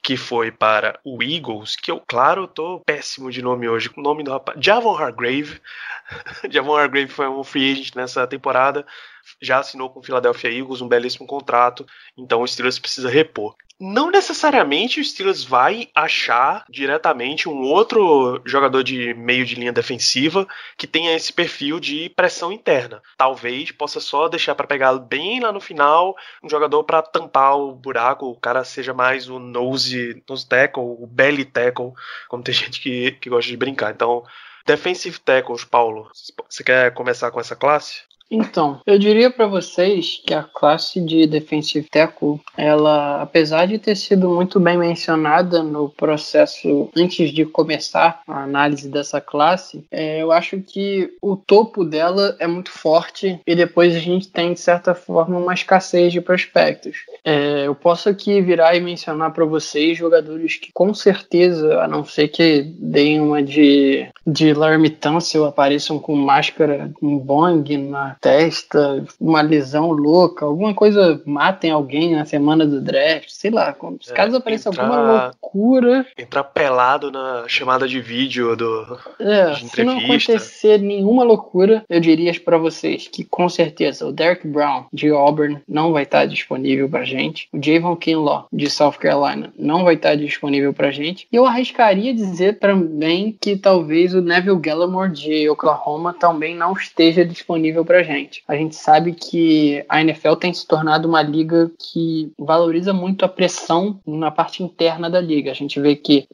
que 0.08 0.16
foi 0.16 0.50
para 0.54 0.98
o 1.04 1.22
Eagles, 1.22 1.76
que 1.76 1.92
eu, 1.92 2.02
claro, 2.08 2.48
tô 2.48 2.80
péssimo 2.86 3.30
de 3.30 3.42
nome 3.42 3.68
hoje, 3.68 3.92
o 3.94 4.02
nome 4.02 4.24
do 4.24 4.32
rapaz, 4.32 4.58
Javon 4.58 4.96
Hargrave. 4.96 5.60
Javon 6.50 6.78
Hargrave 6.78 7.10
foi 7.10 7.28
um 7.28 7.44
free 7.44 7.74
agent 7.74 7.94
nessa 7.94 8.26
temporada, 8.26 8.86
já 9.42 9.60
assinou 9.60 9.90
com 9.90 10.00
o 10.00 10.04
Philadelphia 10.04 10.52
Eagles 10.52 10.82
um 10.82 10.88
belíssimo 10.88 11.28
contrato, 11.28 11.86
então 12.18 12.42
o 12.42 12.48
Steelers 12.48 12.80
precisa 12.80 13.10
repor. 13.10 13.56
Não 13.80 14.10
necessariamente 14.10 15.00
o 15.00 15.06
Steelers 15.06 15.44
vai 15.44 15.88
achar 15.94 16.66
diretamente 16.68 17.48
um 17.48 17.62
outro 17.62 18.42
jogador 18.44 18.84
de 18.84 19.14
meio 19.14 19.46
de 19.46 19.54
linha 19.54 19.72
defensiva 19.72 20.48
que 20.76 20.88
tenha 20.88 21.16
esse 21.16 21.32
perfil 21.32 21.80
de 21.80 22.10
pressão 22.10 22.52
interna. 22.52 23.04
Talvez 23.16 23.72
possa 23.72 24.00
só 24.00 24.28
deixar 24.28 24.56
para 24.56 24.66
pegar 24.66 24.98
bem 24.98 25.40
lá 25.40 25.52
no 25.52 25.62
final 25.62 26.16
um 26.44 26.50
jogador 26.50 26.84
para 26.86 27.04
tampar 27.04 27.56
o 27.56 27.76
buraco, 27.76 28.26
o 28.26 28.40
cara 28.40 28.64
seja 28.64 28.96
mais 28.96 29.30
o 29.30 29.38
nose, 29.38 30.24
nose 30.28 30.48
tackle, 30.48 30.84
o 30.84 31.06
belly 31.06 31.46
tackle, 31.46 31.94
como 32.28 32.42
tem 32.42 32.54
gente 32.56 32.82
que, 32.82 33.12
que 33.12 33.30
gosta 33.30 33.52
de 33.52 33.58
brincar. 33.58 33.94
Então, 33.94 34.24
defensive 34.66 35.20
tackles, 35.20 35.64
Paulo, 35.64 36.10
você 36.50 36.64
quer 36.64 36.92
começar 36.96 37.30
com 37.30 37.40
essa 37.40 37.56
classe? 37.56 38.07
Então, 38.30 38.82
eu 38.86 39.00
diria 39.00 39.30
para 39.30 39.48
vocês 39.48 40.22
que 40.26 40.34
a 40.34 40.44
classe 40.44 41.00
de 41.00 41.26
defensive 41.26 41.88
tackle, 41.90 42.40
ela, 42.58 43.22
apesar 43.22 43.66
de 43.66 43.78
ter 43.78 43.96
sido 43.96 44.30
muito 44.30 44.60
bem 44.60 44.78
mencionada 44.78 45.64
no 45.64 45.90
processo 45.90 46.90
antes 46.96 47.32
de 47.32 47.46
começar 47.46 48.22
a 48.28 48.44
análise 48.44 48.90
dessa 48.90 49.22
classe, 49.22 49.86
é, 49.90 50.22
eu 50.22 50.32
acho 50.32 50.60
que 50.60 51.10
o 51.22 51.38
topo 51.38 51.86
dela 51.86 52.36
é 52.40 52.48
muito 52.48 52.72
forte 52.72 53.40
e 53.48 53.56
depois 53.56 53.96
a 53.96 54.00
gente 54.00 54.28
tem 54.28 54.54
de 54.54 54.60
certa 54.60 54.94
forma 54.94 55.38
uma 55.38 55.54
escassez 55.54 56.12
de 56.12 56.20
prospectos. 56.20 56.98
É, 57.24 57.68
eu 57.68 57.76
posso 57.76 58.10
aqui 58.10 58.42
virar 58.42 58.76
e 58.76 58.82
mencionar 58.82 59.32
para 59.32 59.46
vocês 59.46 59.98
jogadores 59.98 60.58
que 60.58 60.72
com 60.74 60.94
certeza, 60.94 61.82
a 61.82 61.88
não 61.88 62.04
ser 62.04 62.28
que 62.28 62.62
deem 62.62 63.22
uma 63.22 63.42
de 63.42 64.08
de 64.26 64.54
Larry 64.54 64.90
Tunsil, 64.90 65.46
apareçam 65.46 65.98
com 66.00 66.14
máscara, 66.14 66.92
com 66.96 67.18
bong 67.18 67.78
na 67.78 68.17
testa, 68.20 69.06
uma 69.20 69.42
lesão 69.42 69.92
louca, 69.92 70.46
alguma 70.46 70.74
coisa 70.74 71.22
matem 71.26 71.72
alguém 71.72 72.16
na 72.16 72.26
semana 72.26 72.66
do 72.66 72.82
draft, 72.82 73.30
sei 73.30 73.52
lá. 73.52 73.76
Se 74.02 74.12
é, 74.12 74.16
caso 74.16 74.38
apareça 74.38 74.70
entrar, 74.70 74.84
alguma 74.84 75.26
loucura. 75.26 76.06
Entrar 76.18 76.44
pelado 76.44 77.12
na 77.12 77.46
chamada 77.48 77.88
de 77.88 78.00
vídeo 78.00 78.56
do. 78.56 79.00
É, 79.20 79.56
se 79.56 79.84
não 79.84 79.98
acontecer 79.98 80.80
nenhuma 80.80 81.24
loucura, 81.24 81.84
eu 81.90 82.00
diria 82.00 82.28
para 82.44 82.58
vocês 82.58 83.08
que 83.08 83.24
com 83.24 83.48
certeza 83.50 84.06
o 84.06 84.12
Derek 84.12 84.48
Brown 84.48 84.86
de 84.92 85.10
Auburn 85.10 85.60
não 85.68 85.94
vai 85.94 86.04
estar 86.04 86.26
disponível 86.26 86.90
pra 86.90 87.04
gente. 87.04 87.48
O 87.54 87.64
Javon 87.64 87.96
Kinlaw 87.96 88.48
de 88.52 88.70
South 88.70 88.94
Carolina 88.94 89.52
não 89.58 89.84
vai 89.84 89.96
estar 89.96 90.16
disponível 90.16 90.74
pra 90.74 90.92
gente. 90.92 91.28
E 91.32 91.36
eu 91.36 91.46
arriscaria 91.46 92.14
dizer 92.14 92.60
também 92.60 93.36
que 93.40 93.56
talvez 93.56 94.14
o 94.14 94.22
Neville 94.22 94.60
Gallimore 94.60 95.12
de 95.12 95.50
Oklahoma 95.50 96.14
também 96.14 96.56
não 96.56 96.74
esteja 96.74 97.26
disponível 97.26 97.86
pra 97.86 98.04
gente. 98.04 98.07
A 98.48 98.56
gente 98.56 98.76
sabe 98.76 99.14
que 99.14 99.84
a 99.90 100.02
NFL 100.02 100.36
tem 100.36 100.54
se 100.54 100.66
tornado 100.66 101.08
uma 101.08 101.22
liga 101.22 101.72
que 101.80 102.32
valoriza 102.38 102.94
muito 102.94 103.26
a 103.26 103.30
pressão 103.30 104.00
na 104.06 104.32
parte 104.32 104.64
interna 104.64 105.10
da 105.10 105.20
liga. 105.20 105.52
A 105.52 105.56
gente 105.56 105.80
vê 105.80 105.96
que 105.96 106.28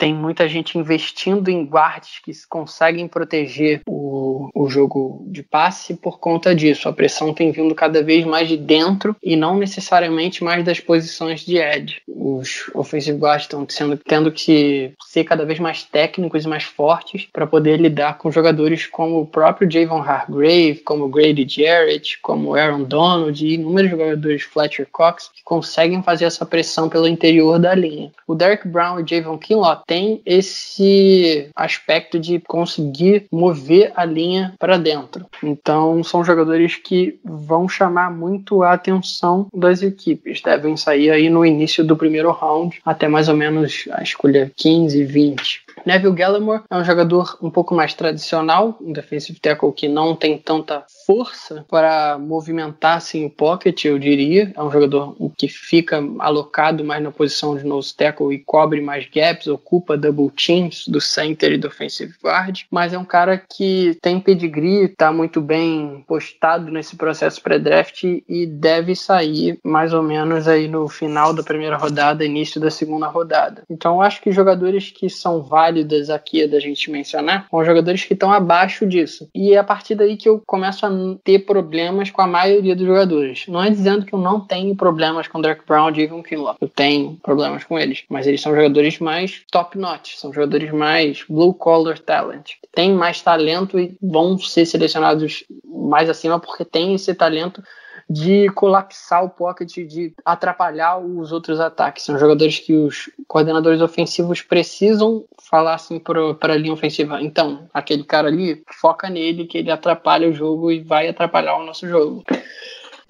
tem 0.00 0.14
muita 0.14 0.48
gente 0.48 0.78
investindo 0.78 1.50
em 1.50 1.62
guardas 1.62 2.20
que 2.24 2.32
conseguem 2.48 3.06
proteger 3.06 3.82
o, 3.86 4.48
o 4.54 4.66
jogo 4.66 5.22
de 5.28 5.42
passe 5.42 5.94
por 5.94 6.18
conta 6.18 6.54
disso. 6.54 6.88
A 6.88 6.92
pressão 6.92 7.34
tem 7.34 7.52
vindo 7.52 7.74
cada 7.74 8.02
vez 8.02 8.24
mais 8.24 8.48
de 8.48 8.56
dentro 8.56 9.14
e 9.22 9.36
não 9.36 9.58
necessariamente 9.58 10.42
mais 10.42 10.64
das 10.64 10.80
posições 10.80 11.42
de 11.42 11.58
edge. 11.58 12.00
Os 12.08 12.70
offensive 12.74 13.18
guards 13.18 13.44
estão 13.44 13.66
sendo, 13.68 13.98
tendo 13.98 14.32
que 14.32 14.94
ser 15.06 15.24
cada 15.24 15.44
vez 15.44 15.58
mais 15.58 15.84
técnicos 15.84 16.46
e 16.46 16.48
mais 16.48 16.64
fortes 16.64 17.28
para 17.30 17.46
poder 17.46 17.78
lidar 17.78 18.16
com 18.16 18.32
jogadores 18.32 18.86
como 18.86 19.20
o 19.20 19.26
próprio 19.26 19.70
Javon 19.70 20.00
Hargrave, 20.00 20.80
como 20.82 21.10
Grady 21.10 21.46
Jarrett, 21.46 22.18
como 22.22 22.54
Aaron 22.54 22.84
Donald 22.84 23.44
e 23.44 23.52
inúmeros 23.52 23.90
jogadores 23.90 24.44
Fletcher 24.44 24.88
Cox 24.90 25.30
que 25.34 25.44
conseguem 25.44 26.02
fazer 26.02 26.24
essa 26.24 26.46
pressão 26.46 26.88
pelo 26.88 27.06
interior 27.06 27.58
da 27.58 27.74
linha. 27.74 28.10
O 28.26 28.34
Derek 28.34 28.66
Brown 28.66 28.98
e 28.98 29.04
Javon 29.06 29.36
Kinlaw 29.36 29.82
tem 29.90 30.22
esse 30.24 31.50
aspecto 31.56 32.16
de 32.20 32.38
conseguir 32.38 33.26
mover 33.28 33.92
a 33.96 34.04
linha 34.04 34.54
para 34.56 34.78
dentro. 34.78 35.26
Então, 35.42 36.04
são 36.04 36.22
jogadores 36.22 36.76
que 36.76 37.18
vão 37.24 37.68
chamar 37.68 38.08
muito 38.08 38.62
a 38.62 38.72
atenção 38.72 39.48
das 39.52 39.82
equipes. 39.82 40.40
Devem 40.42 40.76
sair 40.76 41.10
aí 41.10 41.28
no 41.28 41.44
início 41.44 41.84
do 41.84 41.96
primeiro 41.96 42.30
round, 42.30 42.80
até 42.84 43.08
mais 43.08 43.28
ou 43.28 43.34
menos 43.34 43.88
a 43.90 44.00
escolha 44.00 44.52
15, 44.56 45.02
20. 45.02 45.64
Neville 45.84 46.14
Gallimore 46.14 46.62
é 46.70 46.76
um 46.76 46.84
jogador 46.84 47.36
um 47.42 47.50
pouco 47.50 47.74
mais 47.74 47.92
tradicional, 47.92 48.78
um 48.80 48.92
defensive 48.92 49.40
tackle 49.40 49.72
que 49.72 49.88
não 49.88 50.14
tem 50.14 50.38
tanta 50.38 50.84
força 51.10 51.66
para 51.68 52.16
movimentar 52.20 52.98
assim, 52.98 53.24
o 53.24 53.30
pocket, 53.30 53.84
eu 53.84 53.98
diria. 53.98 54.52
É 54.54 54.62
um 54.62 54.70
jogador 54.70 55.16
que 55.36 55.48
fica 55.48 56.00
alocado 56.20 56.84
mais 56.84 57.02
na 57.02 57.10
posição 57.10 57.56
de 57.56 57.64
nose 57.64 57.92
tackle 57.96 58.32
e 58.32 58.38
cobre 58.38 58.80
mais 58.80 59.08
gaps, 59.12 59.48
ocupa 59.48 59.96
double 59.96 60.30
teams 60.30 60.86
do 60.86 61.00
center 61.00 61.50
e 61.50 61.58
do 61.58 61.66
offensive 61.66 62.14
guard, 62.22 62.60
mas 62.70 62.92
é 62.92 62.98
um 62.98 63.04
cara 63.04 63.36
que 63.36 63.98
tem 64.00 64.20
pedigree, 64.20 64.84
está 64.84 65.12
muito 65.12 65.40
bem 65.40 66.04
postado 66.06 66.70
nesse 66.70 66.94
processo 66.94 67.42
pré-draft 67.42 68.04
e 68.04 68.46
deve 68.46 68.94
sair 68.94 69.58
mais 69.64 69.92
ou 69.92 70.04
menos 70.04 70.46
aí 70.46 70.68
no 70.68 70.88
final 70.88 71.34
da 71.34 71.42
primeira 71.42 71.76
rodada, 71.76 72.24
início 72.24 72.60
da 72.60 72.70
segunda 72.70 73.08
rodada. 73.08 73.64
Então 73.68 73.96
eu 73.96 74.02
acho 74.02 74.22
que 74.22 74.30
jogadores 74.30 74.92
que 74.92 75.10
são 75.10 75.42
válidas 75.42 76.08
aqui 76.08 76.46
da 76.46 76.60
gente 76.60 76.88
mencionar 76.88 77.48
são 77.50 77.64
jogadores 77.64 78.04
que 78.04 78.14
estão 78.14 78.32
abaixo 78.32 78.86
disso. 78.86 79.28
E 79.34 79.54
é 79.54 79.58
a 79.58 79.64
partir 79.64 79.96
daí 79.96 80.16
que 80.16 80.28
eu 80.28 80.40
começo 80.46 80.86
a 80.86 80.99
ter 81.24 81.40
problemas 81.40 82.10
com 82.10 82.22
a 82.22 82.26
maioria 82.26 82.74
dos 82.74 82.86
jogadores. 82.86 83.44
Não 83.48 83.62
é 83.62 83.70
dizendo 83.70 84.04
que 84.04 84.14
eu 84.14 84.18
não 84.18 84.40
tenho 84.40 84.74
problemas 84.76 85.28
com 85.28 85.40
Derek 85.40 85.62
Brown 85.66 85.90
e 85.94 86.02
Evan 86.02 86.22
Kinlaw. 86.22 86.56
Eu 86.60 86.68
tenho 86.68 87.18
problemas 87.22 87.64
com 87.64 87.78
eles. 87.78 88.04
Mas 88.08 88.26
eles 88.26 88.40
são 88.40 88.54
jogadores 88.54 88.98
mais 88.98 89.42
top-notch. 89.50 90.16
São 90.16 90.32
jogadores 90.32 90.70
mais 90.72 91.24
blue-collar 91.28 91.98
talent. 91.98 92.52
Têm 92.74 92.92
mais 92.92 93.20
talento 93.20 93.78
e 93.78 93.96
vão 94.00 94.38
ser 94.38 94.66
selecionados 94.66 95.44
mais 95.64 96.08
acima 96.08 96.38
porque 96.38 96.64
têm 96.64 96.94
esse 96.94 97.14
talento 97.14 97.62
de 98.10 98.48
colapsar 98.50 99.24
o 99.24 99.30
pocket, 99.30 99.72
de 99.86 100.12
atrapalhar 100.24 100.98
os 100.98 101.30
outros 101.30 101.60
ataques. 101.60 102.02
São 102.02 102.18
jogadores 102.18 102.58
que 102.58 102.74
os 102.74 103.08
coordenadores 103.28 103.80
ofensivos 103.80 104.42
precisam 104.42 105.24
falar 105.48 105.74
assim 105.74 106.00
para 106.00 106.52
a 106.52 106.56
linha 106.56 106.74
ofensiva. 106.74 107.22
Então, 107.22 107.68
aquele 107.72 108.02
cara 108.02 108.26
ali, 108.26 108.64
foca 108.66 109.08
nele, 109.08 109.46
que 109.46 109.58
ele 109.58 109.70
atrapalha 109.70 110.28
o 110.28 110.34
jogo 110.34 110.72
e 110.72 110.80
vai 110.80 111.08
atrapalhar 111.08 111.56
o 111.56 111.64
nosso 111.64 111.86
jogo. 111.86 112.24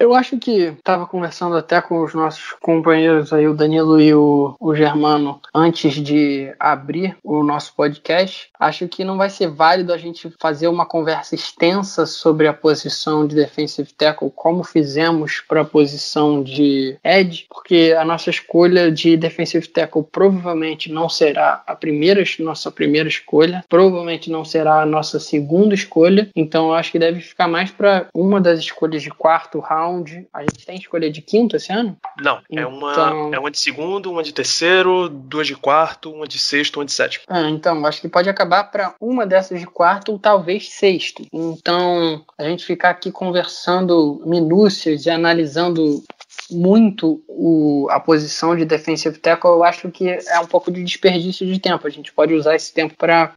Eu 0.01 0.15
acho 0.15 0.39
que 0.39 0.73
estava 0.79 1.05
conversando 1.05 1.55
até 1.55 1.79
com 1.79 2.01
os 2.01 2.15
nossos 2.15 2.53
companheiros 2.59 3.31
aí, 3.31 3.47
o 3.47 3.53
Danilo 3.53 4.01
e 4.01 4.11
o, 4.15 4.55
o 4.59 4.73
Germano, 4.73 5.39
antes 5.53 5.93
de 5.93 6.51
abrir 6.59 7.15
o 7.23 7.43
nosso 7.43 7.75
podcast. 7.75 8.49
Acho 8.59 8.87
que 8.87 9.03
não 9.03 9.15
vai 9.15 9.29
ser 9.29 9.51
válido 9.51 9.93
a 9.93 9.99
gente 9.99 10.33
fazer 10.39 10.67
uma 10.67 10.87
conversa 10.87 11.35
extensa 11.35 12.07
sobre 12.07 12.47
a 12.47 12.53
posição 12.53 13.27
de 13.27 13.35
defensive 13.35 13.93
tackle, 13.93 14.31
como 14.35 14.63
fizemos 14.63 15.39
para 15.47 15.61
a 15.61 15.65
posição 15.65 16.41
de 16.41 16.97
edge, 17.03 17.45
porque 17.47 17.95
a 17.95 18.03
nossa 18.03 18.31
escolha 18.31 18.91
de 18.91 19.15
defensive 19.15 19.67
tackle 19.67 20.03
provavelmente 20.11 20.91
não 20.91 21.07
será 21.09 21.61
a 21.67 21.75
primeira, 21.75 22.23
nossa 22.39 22.71
primeira 22.71 23.07
escolha, 23.07 23.63
provavelmente 23.69 24.31
não 24.31 24.43
será 24.43 24.81
a 24.81 24.85
nossa 24.85 25.19
segunda 25.19 25.75
escolha. 25.75 26.27
Então 26.35 26.69
eu 26.69 26.73
acho 26.73 26.91
que 26.91 26.97
deve 26.97 27.21
ficar 27.21 27.47
mais 27.47 27.69
para 27.69 28.07
uma 28.15 28.41
das 28.41 28.57
escolhas 28.57 29.03
de 29.03 29.11
quarto 29.11 29.59
round 29.59 29.90
round. 29.91 30.27
A 30.33 30.41
gente 30.41 30.65
tem 30.65 30.77
escolha 30.77 31.11
de 31.11 31.21
quinto 31.21 31.55
esse 31.55 31.71
ano? 31.71 31.97
Não, 32.19 32.41
então... 32.49 32.63
é, 32.63 32.67
uma, 32.67 33.35
é 33.35 33.39
uma 33.39 33.51
de 33.51 33.59
segundo, 33.59 34.11
uma 34.11 34.23
de 34.23 34.33
terceiro, 34.33 35.09
duas 35.09 35.47
de 35.47 35.55
quarto, 35.55 36.11
uma 36.11 36.27
de 36.27 36.39
sexto, 36.39 36.77
uma 36.77 36.85
de 36.85 36.91
sétimo. 36.91 37.25
Ah, 37.27 37.49
então, 37.49 37.85
acho 37.85 38.01
que 38.01 38.09
pode 38.09 38.29
acabar 38.29 38.65
para 38.65 38.95
uma 38.99 39.25
dessas 39.25 39.59
de 39.59 39.67
quarto 39.67 40.13
ou 40.13 40.19
talvez 40.19 40.69
sexto. 40.69 41.25
Então, 41.31 42.23
a 42.37 42.43
gente 42.43 42.65
ficar 42.65 42.91
aqui 42.91 43.11
conversando 43.11 44.21
minúcias 44.25 45.05
e 45.05 45.09
analisando 45.09 46.03
muito 46.49 47.23
o, 47.27 47.87
a 47.89 47.99
posição 47.99 48.55
de 48.55 48.65
defensive 48.65 49.17
tackle, 49.17 49.51
eu 49.51 49.63
acho 49.63 49.89
que 49.89 50.09
é 50.09 50.39
um 50.39 50.47
pouco 50.47 50.71
de 50.71 50.83
desperdício 50.83 51.45
de 51.45 51.59
tempo. 51.59 51.85
A 51.87 51.89
gente 51.89 52.11
pode 52.11 52.33
usar 52.33 52.55
esse 52.55 52.73
tempo 52.73 52.95
para 52.97 53.33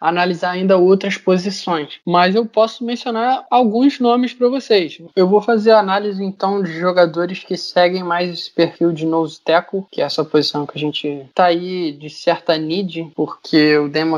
analisar 0.00 0.52
ainda 0.52 0.76
outras 0.76 1.16
posições. 1.16 2.00
Mas 2.04 2.34
eu 2.34 2.46
posso 2.46 2.84
mencionar 2.84 3.44
alguns 3.50 4.00
nomes 4.00 4.32
para 4.32 4.48
vocês. 4.48 4.98
Eu 5.14 5.28
vou 5.28 5.40
fazer 5.40 5.72
análise 5.72 6.22
então 6.22 6.62
de 6.62 6.72
jogadores 6.78 7.44
que 7.44 7.56
seguem 7.56 8.02
mais 8.02 8.30
esse 8.30 8.50
perfil 8.50 8.92
de 8.92 9.06
nose 9.06 9.40
tackle, 9.40 9.84
que 9.90 10.00
é 10.00 10.04
essa 10.04 10.24
posição 10.24 10.66
que 10.66 10.76
a 10.76 10.80
gente 10.80 11.26
tá 11.34 11.46
aí 11.46 11.92
de 11.92 12.10
certa 12.10 12.56
need, 12.56 13.10
porque 13.14 13.76
o 13.78 13.88
Dan 13.88 14.08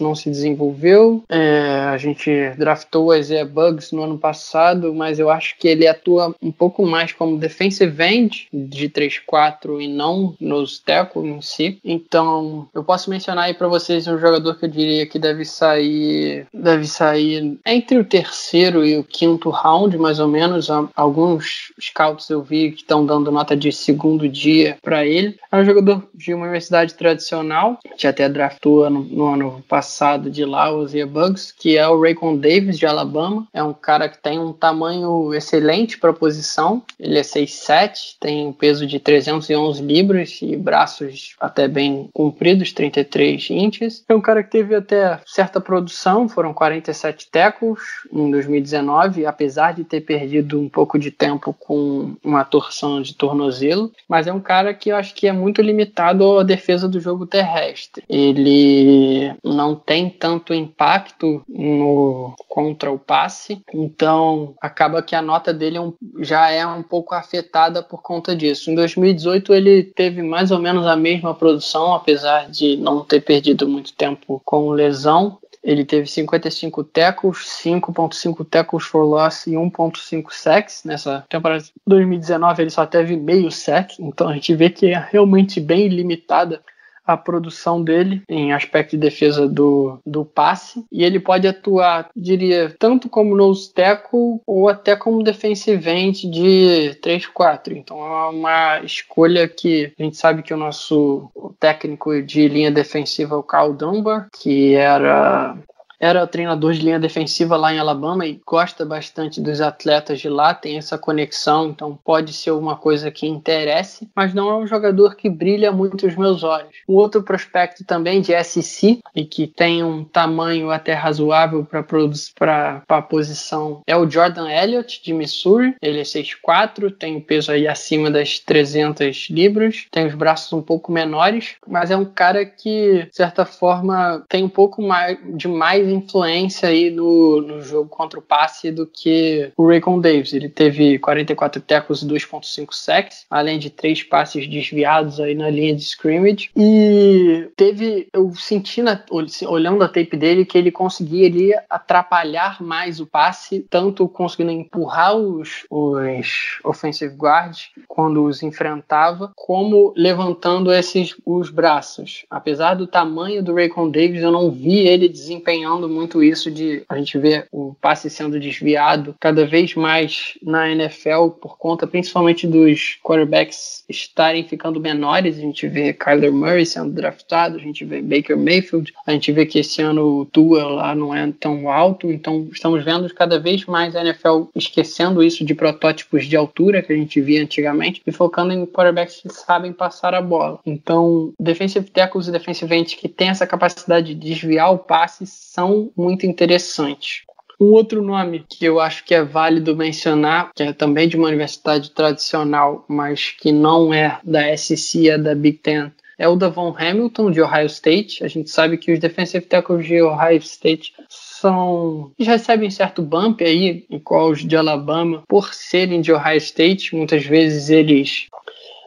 não 0.00 0.14
se 0.14 0.30
desenvolveu. 0.30 1.22
É, 1.28 1.84
a 1.88 1.96
gente 1.98 2.30
draftou 2.56 3.06
o 3.06 3.14
Isaiah 3.14 3.44
Bugs 3.44 3.92
no 3.92 4.02
ano 4.02 4.18
passado, 4.18 4.94
mas 4.94 5.18
eu 5.18 5.30
acho 5.30 5.56
que 5.58 5.68
ele 5.68 5.86
atua 5.86 6.34
um 6.42 6.52
pouco 6.52 6.86
mais 6.86 7.12
como 7.12 7.38
defensive 7.38 8.02
end 8.02 8.48
de 8.52 8.88
3-4 8.88 9.80
e 9.80 9.88
não 9.88 10.34
nose 10.40 10.80
tackle 10.80 11.26
em 11.26 11.40
si. 11.40 11.78
Então, 11.84 12.68
eu 12.74 12.82
posso 12.82 13.10
mencionar 13.10 13.44
aí 13.44 13.54
para 13.54 13.68
vocês 13.68 14.06
um 14.06 14.18
jogador 14.18 14.54
que 14.54 14.64
eu 14.64 14.70
diria 14.70 15.06
que 15.06 15.18
deve 15.24 15.44
sair 15.46 16.46
deve 16.52 16.86
sair 16.86 17.58
entre 17.64 17.98
o 17.98 18.04
terceiro 18.04 18.84
e 18.84 18.98
o 18.98 19.04
quinto 19.04 19.48
round, 19.48 19.96
mais 19.96 20.20
ou 20.20 20.28
menos. 20.28 20.68
Alguns 20.94 21.72
scouts 21.80 22.28
eu 22.28 22.42
vi 22.42 22.72
que 22.72 22.82
estão 22.82 23.06
dando 23.06 23.32
nota 23.32 23.56
de 23.56 23.72
segundo 23.72 24.28
dia 24.28 24.76
para 24.82 25.06
ele. 25.06 25.38
É 25.50 25.56
um 25.56 25.64
jogador 25.64 26.02
de 26.14 26.34
uma 26.34 26.44
universidade 26.44 26.94
tradicional, 26.94 27.78
que 27.96 28.06
até 28.06 28.28
draftou 28.28 28.88
no, 28.90 29.02
no 29.02 29.26
ano 29.26 29.64
passado 29.68 30.30
de 30.30 30.44
lá, 30.44 30.70
o 30.70 30.86
Zia 30.86 31.06
Bugs, 31.06 31.52
que 31.52 31.78
é 31.78 31.88
o 31.88 32.00
Raycon 32.00 32.36
Davis 32.36 32.78
de 32.78 32.86
Alabama. 32.86 33.46
É 33.52 33.62
um 33.62 33.72
cara 33.72 34.08
que 34.08 34.18
tem 34.18 34.38
um 34.38 34.52
tamanho 34.52 35.32
excelente 35.32 35.98
para 35.98 36.12
posição. 36.12 36.82
Ele 37.00 37.18
é 37.18 37.22
6'7, 37.22 38.16
tem 38.20 38.46
um 38.46 38.52
peso 38.52 38.86
de 38.86 38.98
311 38.98 39.82
libras 39.82 40.38
e 40.42 40.56
braços 40.56 41.34
até 41.40 41.66
bem 41.66 42.08
compridos, 42.12 42.72
33 42.72 43.50
inches. 43.50 44.04
É 44.08 44.14
um 44.14 44.20
cara 44.20 44.42
que 44.42 44.50
teve 44.50 44.74
até 44.74 45.13
certa 45.26 45.60
produção, 45.60 46.28
foram 46.28 46.52
47 46.52 47.28
tecos 47.30 47.80
em 48.12 48.30
2019, 48.30 49.26
apesar 49.26 49.74
de 49.74 49.84
ter 49.84 50.00
perdido 50.00 50.60
um 50.60 50.68
pouco 50.68 50.98
de 50.98 51.10
tempo 51.10 51.54
com 51.58 52.14
uma 52.22 52.44
torção 52.44 53.02
de 53.02 53.14
tornozelo, 53.14 53.90
mas 54.08 54.26
é 54.26 54.32
um 54.32 54.40
cara 54.40 54.74
que 54.74 54.90
eu 54.90 54.96
acho 54.96 55.14
que 55.14 55.26
é 55.26 55.32
muito 55.32 55.62
limitado 55.62 56.38
à 56.38 56.42
defesa 56.42 56.88
do 56.88 57.00
jogo 57.00 57.26
terrestre. 57.26 58.04
Ele 58.08 59.34
não 59.42 59.74
tem 59.74 60.08
tanto 60.10 60.54
impacto 60.54 61.42
no 61.48 62.34
contra 62.48 62.90
o 62.90 62.98
passe, 62.98 63.60
então 63.72 64.54
acaba 64.60 65.02
que 65.02 65.16
a 65.16 65.22
nota 65.22 65.52
dele 65.52 65.78
é 65.78 65.80
já 66.20 66.50
é 66.50 66.66
um 66.66 66.82
pouco 66.82 67.14
afetada 67.14 67.82
por 67.82 68.02
conta 68.02 68.34
disso. 68.34 68.70
Em 68.70 68.74
2018 68.74 69.54
ele 69.54 69.82
teve 69.82 70.22
mais 70.22 70.50
ou 70.50 70.58
menos 70.58 70.86
a 70.86 70.96
mesma 70.96 71.34
produção, 71.34 71.94
apesar 71.94 72.50
de 72.50 72.76
não 72.76 73.04
ter 73.04 73.20
perdido 73.20 73.68
muito 73.68 73.92
tempo 73.92 74.40
com 74.44 74.70
lesão 74.70 75.03
lesão 75.04 75.38
Ele 75.62 75.84
teve 75.84 76.06
55 76.06 76.84
tackles, 76.84 77.38
5.5 77.64 78.46
tackles 78.46 78.84
for 78.84 79.02
loss 79.04 79.46
e 79.46 79.52
1.5 79.52 80.26
sacks. 80.30 80.84
Nessa 80.84 81.24
temporada 81.28 81.62
de 81.62 81.72
2019 81.86 82.62
ele 82.62 82.70
só 82.70 82.84
teve 82.84 83.16
meio 83.16 83.50
sack, 83.50 83.96
então 84.02 84.28
a 84.28 84.34
gente 84.34 84.54
vê 84.54 84.68
que 84.68 84.86
é 84.86 85.08
realmente 85.10 85.60
bem 85.60 85.88
limitada 85.88 86.60
a 87.06 87.16
produção 87.16 87.82
dele 87.82 88.22
em 88.28 88.52
aspecto 88.52 88.92
de 88.92 88.98
defesa 88.98 89.48
do, 89.48 89.98
do 90.04 90.24
passe 90.24 90.84
e 90.90 91.04
ele 91.04 91.20
pode 91.20 91.46
atuar, 91.46 92.08
diria, 92.16 92.74
tanto 92.78 93.08
como 93.08 93.36
nose 93.36 93.72
tackle 93.72 94.40
ou 94.46 94.68
até 94.68 94.96
como 94.96 95.22
defensive 95.22 95.88
end 95.90 96.28
de 96.30 96.96
3-4. 97.02 97.76
Então 97.76 97.98
é 97.98 98.28
uma 98.28 98.80
escolha 98.82 99.48
que 99.48 99.92
a 99.98 100.02
gente 100.02 100.16
sabe 100.16 100.42
que 100.42 100.54
o 100.54 100.58
nosso 100.58 101.30
técnico 101.58 102.22
de 102.22 102.48
linha 102.48 102.70
defensiva 102.70 103.34
é 103.34 103.38
o 103.38 103.42
Carl 103.42 103.72
Dunbar, 103.72 104.28
que 104.40 104.74
era 104.74 105.56
era 106.04 106.26
treinador 106.26 106.74
de 106.74 106.82
linha 106.82 107.00
defensiva 107.00 107.56
lá 107.56 107.72
em 107.72 107.78
Alabama 107.78 108.26
e 108.26 108.38
gosta 108.46 108.84
bastante 108.84 109.40
dos 109.40 109.62
atletas 109.62 110.20
de 110.20 110.28
lá, 110.28 110.52
tem 110.52 110.76
essa 110.76 110.98
conexão, 110.98 111.70
então 111.70 111.98
pode 112.04 112.34
ser 112.34 112.50
uma 112.50 112.76
coisa 112.76 113.10
que 113.10 113.26
interesse, 113.26 114.06
mas 114.14 114.34
não 114.34 114.50
é 114.50 114.54
um 114.54 114.66
jogador 114.66 115.16
que 115.16 115.30
brilha 115.30 115.72
muito 115.72 116.06
os 116.06 116.14
meus 116.14 116.42
olhos. 116.42 116.74
Um 116.86 116.92
outro 116.94 117.22
prospecto 117.22 117.84
também 117.84 118.20
de 118.20 118.32
SC 118.34 119.00
e 119.14 119.24
que 119.24 119.46
tem 119.46 119.82
um 119.82 120.04
tamanho 120.04 120.70
até 120.70 120.92
razoável 120.92 121.64
para 121.64 122.82
a 122.86 123.02
posição 123.02 123.80
é 123.86 123.96
o 123.96 124.08
Jordan 124.08 124.50
Elliott 124.50 125.02
de 125.02 125.14
Missouri. 125.14 125.74
Ele 125.80 126.00
é 126.00 126.02
6'4, 126.02 126.94
tem 126.94 127.16
o 127.16 127.22
peso 127.22 127.50
aí 127.50 127.66
acima 127.66 128.10
das 128.10 128.38
300 128.38 129.28
libras, 129.30 129.86
tem 129.90 130.06
os 130.06 130.14
braços 130.14 130.52
um 130.52 130.60
pouco 130.60 130.92
menores, 130.92 131.54
mas 131.66 131.90
é 131.90 131.96
um 131.96 132.04
cara 132.04 132.44
que, 132.44 133.06
de 133.10 133.16
certa 133.16 133.46
forma, 133.46 134.22
tem 134.28 134.44
um 134.44 134.50
pouco 134.50 134.82
mais 134.82 135.16
de 135.34 135.48
mais 135.48 135.93
influência 135.94 136.68
aí 136.68 136.90
no, 136.90 137.40
no 137.40 137.62
jogo 137.62 137.88
contra 137.88 138.18
o 138.18 138.22
passe 138.22 138.70
do 138.70 138.86
que 138.86 139.52
o 139.56 139.66
Raycon 139.66 140.00
Davis. 140.00 140.32
Ele 140.32 140.48
teve 140.48 140.98
44 140.98 141.60
tackles 141.62 142.02
e 142.02 142.06
2.5 142.06 142.68
sacks, 142.72 143.26
além 143.30 143.58
de 143.58 143.70
três 143.70 144.02
passes 144.02 144.48
desviados 144.48 145.20
aí 145.20 145.34
na 145.34 145.50
linha 145.50 145.74
de 145.74 145.82
scrimmage. 145.82 146.50
E 146.56 147.48
teve, 147.56 148.08
eu 148.12 148.34
senti 148.34 148.82
na, 148.82 149.02
olhando 149.46 149.82
a 149.82 149.88
tape 149.88 150.16
dele 150.16 150.44
que 150.44 150.58
ele 150.58 150.70
conseguia 150.70 151.26
ele 151.26 151.54
atrapalhar 151.68 152.62
mais 152.62 153.00
o 153.00 153.06
passe, 153.06 153.66
tanto 153.70 154.08
conseguindo 154.08 154.50
empurrar 154.50 155.16
os, 155.16 155.64
os 155.70 156.58
offensive 156.64 157.14
guards 157.14 157.70
quando 157.88 158.24
os 158.24 158.42
enfrentava, 158.42 159.32
como 159.36 159.92
levantando 159.96 160.72
esses 160.72 161.16
os 161.24 161.50
braços. 161.50 162.24
Apesar 162.30 162.74
do 162.74 162.86
tamanho 162.86 163.42
do 163.42 163.54
Raycon 163.54 163.90
Davis, 163.90 164.22
eu 164.22 164.32
não 164.32 164.50
vi 164.50 164.78
ele 164.78 165.08
desempenhando 165.08 165.83
muito 165.88 166.22
isso 166.22 166.50
de 166.50 166.82
a 166.88 166.96
gente 166.96 167.18
ver 167.18 167.46
o 167.52 167.74
passe 167.80 168.08
sendo 168.10 168.38
desviado 168.38 169.14
cada 169.20 169.46
vez 169.46 169.74
mais 169.74 170.38
na 170.42 170.70
NFL 170.70 171.28
por 171.40 171.58
conta 171.58 171.86
principalmente 171.86 172.46
dos 172.46 172.98
quarterbacks 173.02 173.84
estarem 173.88 174.44
ficando 174.44 174.80
menores. 174.80 175.36
A 175.36 175.40
gente 175.40 175.66
vê 175.68 175.92
Kyler 175.92 176.32
Murray 176.32 176.66
sendo 176.66 176.92
draftado, 176.92 177.56
a 177.56 177.60
gente 177.60 177.84
vê 177.84 178.00
Baker 178.00 178.36
Mayfield, 178.36 178.92
a 179.06 179.12
gente 179.12 179.32
vê 179.32 179.46
que 179.46 179.58
esse 179.58 179.82
ano 179.82 180.20
o 180.20 180.24
Tua 180.26 180.64
lá 180.64 180.94
não 180.94 181.14
é 181.14 181.32
tão 181.38 181.68
alto, 181.68 182.10
então 182.10 182.48
estamos 182.52 182.84
vendo 182.84 183.12
cada 183.14 183.38
vez 183.38 183.64
mais 183.66 183.94
a 183.96 184.00
NFL 184.00 184.44
esquecendo 184.54 185.22
isso 185.22 185.44
de 185.44 185.54
protótipos 185.54 186.26
de 186.26 186.36
altura 186.36 186.82
que 186.82 186.92
a 186.92 186.96
gente 186.96 187.20
via 187.20 187.42
antigamente 187.42 188.02
e 188.06 188.12
focando 188.12 188.52
em 188.52 188.66
quarterbacks 188.66 189.20
que 189.20 189.28
sabem 189.28 189.72
passar 189.72 190.14
a 190.14 190.22
bola. 190.22 190.58
Então, 190.64 191.32
defensive 191.38 191.90
tackles 191.90 192.28
e 192.28 192.32
defensive 192.32 192.74
ends 192.74 192.94
que 192.94 193.08
têm 193.08 193.28
essa 193.28 193.46
capacidade 193.46 194.14
de 194.14 194.14
desviar 194.14 194.72
o 194.72 194.78
passe 194.78 195.26
são 195.26 195.63
muito 195.96 196.26
interessante. 196.26 197.24
Um 197.60 197.66
outro 197.66 198.02
nome 198.02 198.44
que 198.48 198.64
eu 198.64 198.80
acho 198.80 199.04
que 199.04 199.14
é 199.14 199.22
válido 199.22 199.76
mencionar, 199.76 200.50
que 200.54 200.62
é 200.62 200.72
também 200.72 201.08
de 201.08 201.16
uma 201.16 201.28
universidade 201.28 201.90
tradicional, 201.92 202.84
mas 202.88 203.30
que 203.30 203.52
não 203.52 203.94
é 203.94 204.18
da 204.24 204.56
SEC, 204.56 205.08
é 205.08 205.16
da 205.16 205.34
Big 205.34 205.58
Ten, 205.58 205.92
é 206.18 206.28
o 206.28 206.36
Davon 206.36 206.74
Hamilton, 206.76 207.30
de 207.30 207.40
Ohio 207.40 207.66
State. 207.66 208.24
A 208.24 208.28
gente 208.28 208.50
sabe 208.50 208.76
que 208.76 208.92
os 208.92 208.98
defensive 208.98 209.44
tackles 209.44 209.86
de 209.86 210.00
Ohio 210.00 210.38
State 210.38 210.92
são. 211.08 212.12
Eles 212.18 212.28
recebem 212.28 212.70
certo 212.70 213.02
bump 213.02 213.42
aí, 213.42 213.84
igual 213.90 214.30
os 214.30 214.44
de 214.44 214.56
Alabama, 214.56 215.22
por 215.28 215.52
serem 215.52 216.00
de 216.00 216.12
Ohio 216.12 216.38
State. 216.38 216.94
Muitas 216.94 217.24
vezes 217.24 217.68
eles 217.70 218.28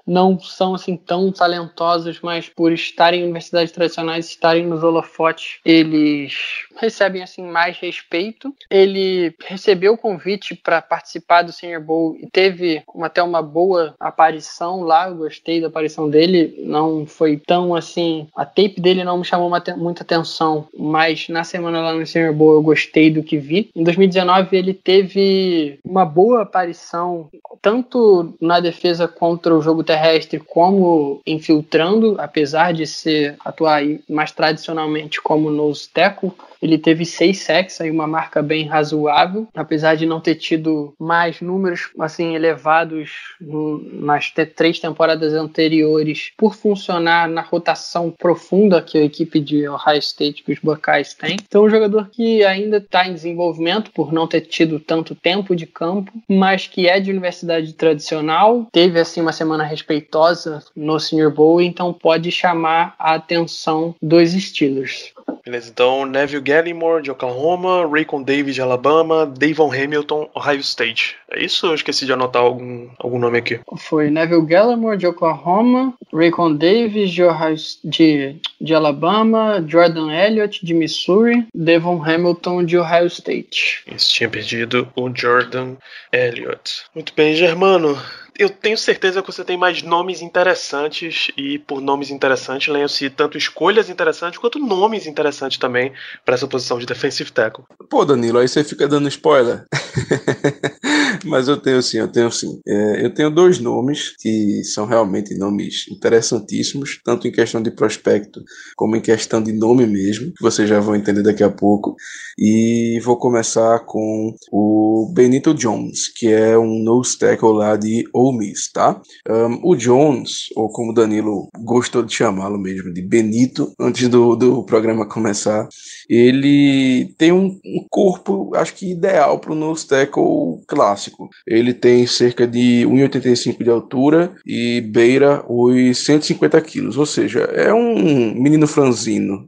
não 0.07 0.39
são 0.39 0.73
assim 0.73 0.95
tão 0.95 1.31
talentosos, 1.31 2.21
mas 2.21 2.47
por 2.47 2.71
estarem 2.71 3.21
em 3.21 3.23
universidades 3.23 3.73
tradicionais, 3.73 4.29
estarem 4.29 4.65
nos 4.65 4.81
holofotes, 4.81 5.59
eles 5.65 6.65
recebem 6.79 7.21
assim 7.21 7.43
mais 7.43 7.77
respeito. 7.77 8.53
Ele 8.69 9.35
recebeu 9.45 9.93
o 9.93 9.97
convite 9.97 10.55
para 10.55 10.81
participar 10.81 11.41
do 11.41 11.51
Senior 11.51 11.81
Bowl 11.81 12.15
e 12.21 12.27
teve 12.27 12.83
até 13.01 13.21
uma 13.21 13.41
boa 13.41 13.95
aparição 13.99 14.81
lá. 14.81 15.09
Eu 15.09 15.17
gostei 15.17 15.59
da 15.59 15.67
aparição 15.67 16.09
dele. 16.09 16.63
Não 16.65 17.05
foi 17.05 17.37
tão 17.37 17.75
assim. 17.75 18.27
A 18.35 18.45
tape 18.45 18.79
dele 18.79 19.03
não 19.03 19.17
me 19.17 19.25
chamou 19.25 19.51
muita 19.75 20.03
atenção, 20.03 20.67
mas 20.77 21.27
na 21.27 21.43
semana 21.43 21.81
lá 21.81 21.93
no 21.93 22.05
Senior 22.05 22.33
Bowl 22.33 22.53
eu 22.53 22.61
gostei 22.61 23.09
do 23.09 23.23
que 23.23 23.37
vi. 23.37 23.69
Em 23.75 23.83
2019 23.83 24.55
ele 24.55 24.73
teve 24.73 25.79
uma 25.83 26.05
boa 26.05 26.43
aparição 26.43 27.29
tanto 27.61 28.35
na 28.39 28.59
defesa 28.59 29.07
contra 29.07 29.55
o 29.55 29.61
jogo 29.61 29.83
terrestre 29.83 29.96
terrestre 29.97 30.39
como 30.39 31.21
infiltrando, 31.25 32.15
apesar 32.19 32.71
de 32.71 32.85
ser 32.85 33.35
atuar 33.43 33.81
mais 34.07 34.31
tradicionalmente 34.31 35.19
como 35.19 35.49
nose 35.49 35.89
tackle, 35.89 36.31
ele 36.61 36.77
teve 36.77 37.05
seis 37.05 37.41
sacks, 37.41 37.79
aí 37.81 37.91
uma 37.91 38.07
marca 38.07 38.41
bem 38.41 38.65
razoável, 38.65 39.47
apesar 39.55 39.95
de 39.95 40.05
não 40.05 40.19
ter 40.19 40.35
tido 40.35 40.93
mais 40.99 41.41
números 41.41 41.89
assim 41.99 42.35
elevados 42.35 43.35
no, 43.39 43.79
nas 43.93 44.31
três 44.55 44.79
temporadas 44.79 45.33
anteriores, 45.33 46.31
por 46.37 46.55
funcionar 46.55 47.27
na 47.29 47.41
rotação 47.41 48.11
profunda 48.11 48.81
que 48.81 48.97
a 48.97 49.03
equipe 49.03 49.39
de 49.39 49.67
Ohio 49.67 49.99
State, 49.99 50.43
que 50.43 50.51
os 50.51 50.59
Buckeyes 50.59 51.13
têm. 51.13 51.37
Então, 51.47 51.63
um 51.63 51.69
jogador 51.69 52.09
que 52.09 52.43
ainda 52.43 52.77
está 52.77 53.07
em 53.07 53.13
desenvolvimento 53.13 53.91
por 53.91 54.11
não 54.11 54.27
ter 54.27 54.41
tido 54.41 54.79
tanto 54.79 55.15
tempo 55.15 55.55
de 55.55 55.65
campo, 55.65 56.11
mas 56.27 56.67
que 56.67 56.87
é 56.87 56.99
de 56.99 57.11
universidade 57.11 57.73
tradicional, 57.73 58.67
teve 58.71 58.99
assim 58.99 59.21
uma 59.21 59.31
semana 59.31 59.63
respeitosa 59.87 60.63
no 60.75 60.99
Senior 60.99 61.31
Bowl, 61.31 61.61
então 61.61 61.93
pode 61.93 62.29
chamar 62.31 62.93
a 62.99 63.15
atenção 63.15 63.95
dos 64.01 64.31
Steelers. 64.31 65.13
Beleza, 65.47 65.69
então 65.69 66.05
Neville 66.05 66.41
Gallimore 66.41 67.01
de 67.01 67.09
Oklahoma, 67.09 67.87
Raycon 67.87 68.21
Davis 68.21 68.55
de 68.55 68.61
Alabama, 68.61 69.25
Davon 69.25 69.71
Hamilton, 69.71 70.29
Ohio 70.35 70.59
State. 70.59 71.15
É 71.31 71.41
isso? 71.41 71.67
Eu 71.67 71.75
esqueci 71.75 72.05
de 72.05 72.11
anotar 72.11 72.41
algum, 72.41 72.89
algum 72.99 73.17
nome 73.17 73.37
aqui. 73.37 73.59
Foi 73.77 74.09
Neville 74.09 74.45
Gallimore 74.45 74.97
de 74.97 75.07
Oklahoma, 75.07 75.93
Raycon 76.13 76.53
Davis 76.55 77.11
de, 77.11 77.23
Ohio, 77.23 77.55
de, 77.83 78.35
de 78.59 78.73
Alabama, 78.73 79.63
Jordan 79.65 80.11
Elliott 80.11 80.65
de 80.65 80.73
Missouri, 80.73 81.47
Devon 81.53 82.03
Hamilton 82.03 82.65
de 82.65 82.77
Ohio 82.77 83.07
State. 83.07 83.83
Isso, 83.87 84.13
tinha 84.13 84.29
perdido 84.29 84.87
o 84.97 85.09
Jordan 85.13 85.75
Elliott. 86.11 86.83
Muito 86.93 87.13
bem, 87.15 87.35
Germano 87.35 87.97
eu 88.37 88.49
tenho 88.49 88.77
certeza 88.77 89.21
que 89.21 89.31
você 89.31 89.43
tem 89.43 89.57
mais 89.57 89.81
nomes 89.81 90.21
interessantes 90.21 91.31
e 91.35 91.57
por 91.57 91.81
nomes 91.81 92.11
interessantes 92.11 92.67
leio-se 92.67 93.09
tanto 93.09 93.37
escolhas 93.37 93.89
interessantes 93.89 94.37
quanto 94.39 94.59
nomes 94.59 95.07
interessantes 95.07 95.16
também 95.59 95.93
para 96.25 96.35
essa 96.35 96.47
posição 96.47 96.79
de 96.79 96.85
defensive 96.85 97.31
tackle. 97.31 97.63
Pô, 97.89 98.05
Danilo, 98.05 98.39
aí 98.39 98.47
você 98.47 98.63
fica 98.63 98.87
dando 98.87 99.07
spoiler. 99.07 99.65
Mas 101.25 101.47
eu 101.47 101.57
tenho 101.57 101.81
sim, 101.81 101.97
eu 101.97 102.07
tenho 102.07 102.31
sim. 102.31 102.59
É, 102.67 103.05
eu 103.05 103.13
tenho 103.13 103.29
dois 103.29 103.59
nomes 103.59 104.15
que 104.17 104.63
são 104.63 104.85
realmente 104.85 105.37
nomes 105.37 105.85
interessantíssimos, 105.89 106.99
tanto 107.03 107.27
em 107.27 107.31
questão 107.31 107.61
de 107.61 107.71
prospecto 107.71 108.43
como 108.75 108.95
em 108.95 109.01
questão 109.01 109.41
de 109.41 109.51
nome 109.53 109.85
mesmo, 109.85 110.33
que 110.33 110.41
vocês 110.41 110.67
já 110.67 110.79
vão 110.79 110.95
entender 110.95 111.23
daqui 111.23 111.43
a 111.43 111.49
pouco. 111.49 111.95
E 112.37 112.99
vou 113.03 113.17
começar 113.17 113.79
com 113.85 114.35
o 114.51 115.11
Benito 115.13 115.53
Jones, 115.53 116.07
que 116.07 116.27
é 116.27 116.57
um 116.57 116.83
nose 116.83 117.17
tackle 117.17 117.53
lá 117.53 117.75
de 117.75 118.03
Ole 118.13 118.37
Miss, 118.37 118.71
tá? 118.71 119.01
Um, 119.27 119.71
o 119.71 119.75
Jones, 119.75 120.47
ou 120.55 120.69
como 120.69 120.93
Danilo 120.93 121.47
gostou 121.59 122.03
de 122.03 122.13
chamá-lo 122.13 122.59
mesmo, 122.59 122.93
de 122.93 123.01
Benito, 123.01 123.73
antes 123.79 124.07
do, 124.07 124.35
do 124.35 124.63
programa 124.63 125.07
começar, 125.07 125.67
ele 126.09 127.13
tem 127.17 127.31
um, 127.31 127.59
um 127.65 127.85
corpo, 127.89 128.51
acho 128.55 128.73
que 128.73 128.91
ideal 128.91 129.39
para 129.39 129.51
o 129.51 129.55
nose 129.55 129.87
tackle 129.87 130.61
clássico. 130.67 131.06
Ele 131.45 131.73
tem 131.73 132.05
cerca 132.05 132.47
de 132.47 132.85
1,85 132.85 133.63
de 133.63 133.69
altura 133.69 134.35
e 134.45 134.81
beira 134.81 135.43
os 135.47 136.05
150 136.05 136.59
quilos, 136.61 136.97
ou 136.97 137.05
seja, 137.05 137.41
é 137.41 137.73
um 137.73 138.33
menino 138.33 138.67
franzino. 138.67 139.47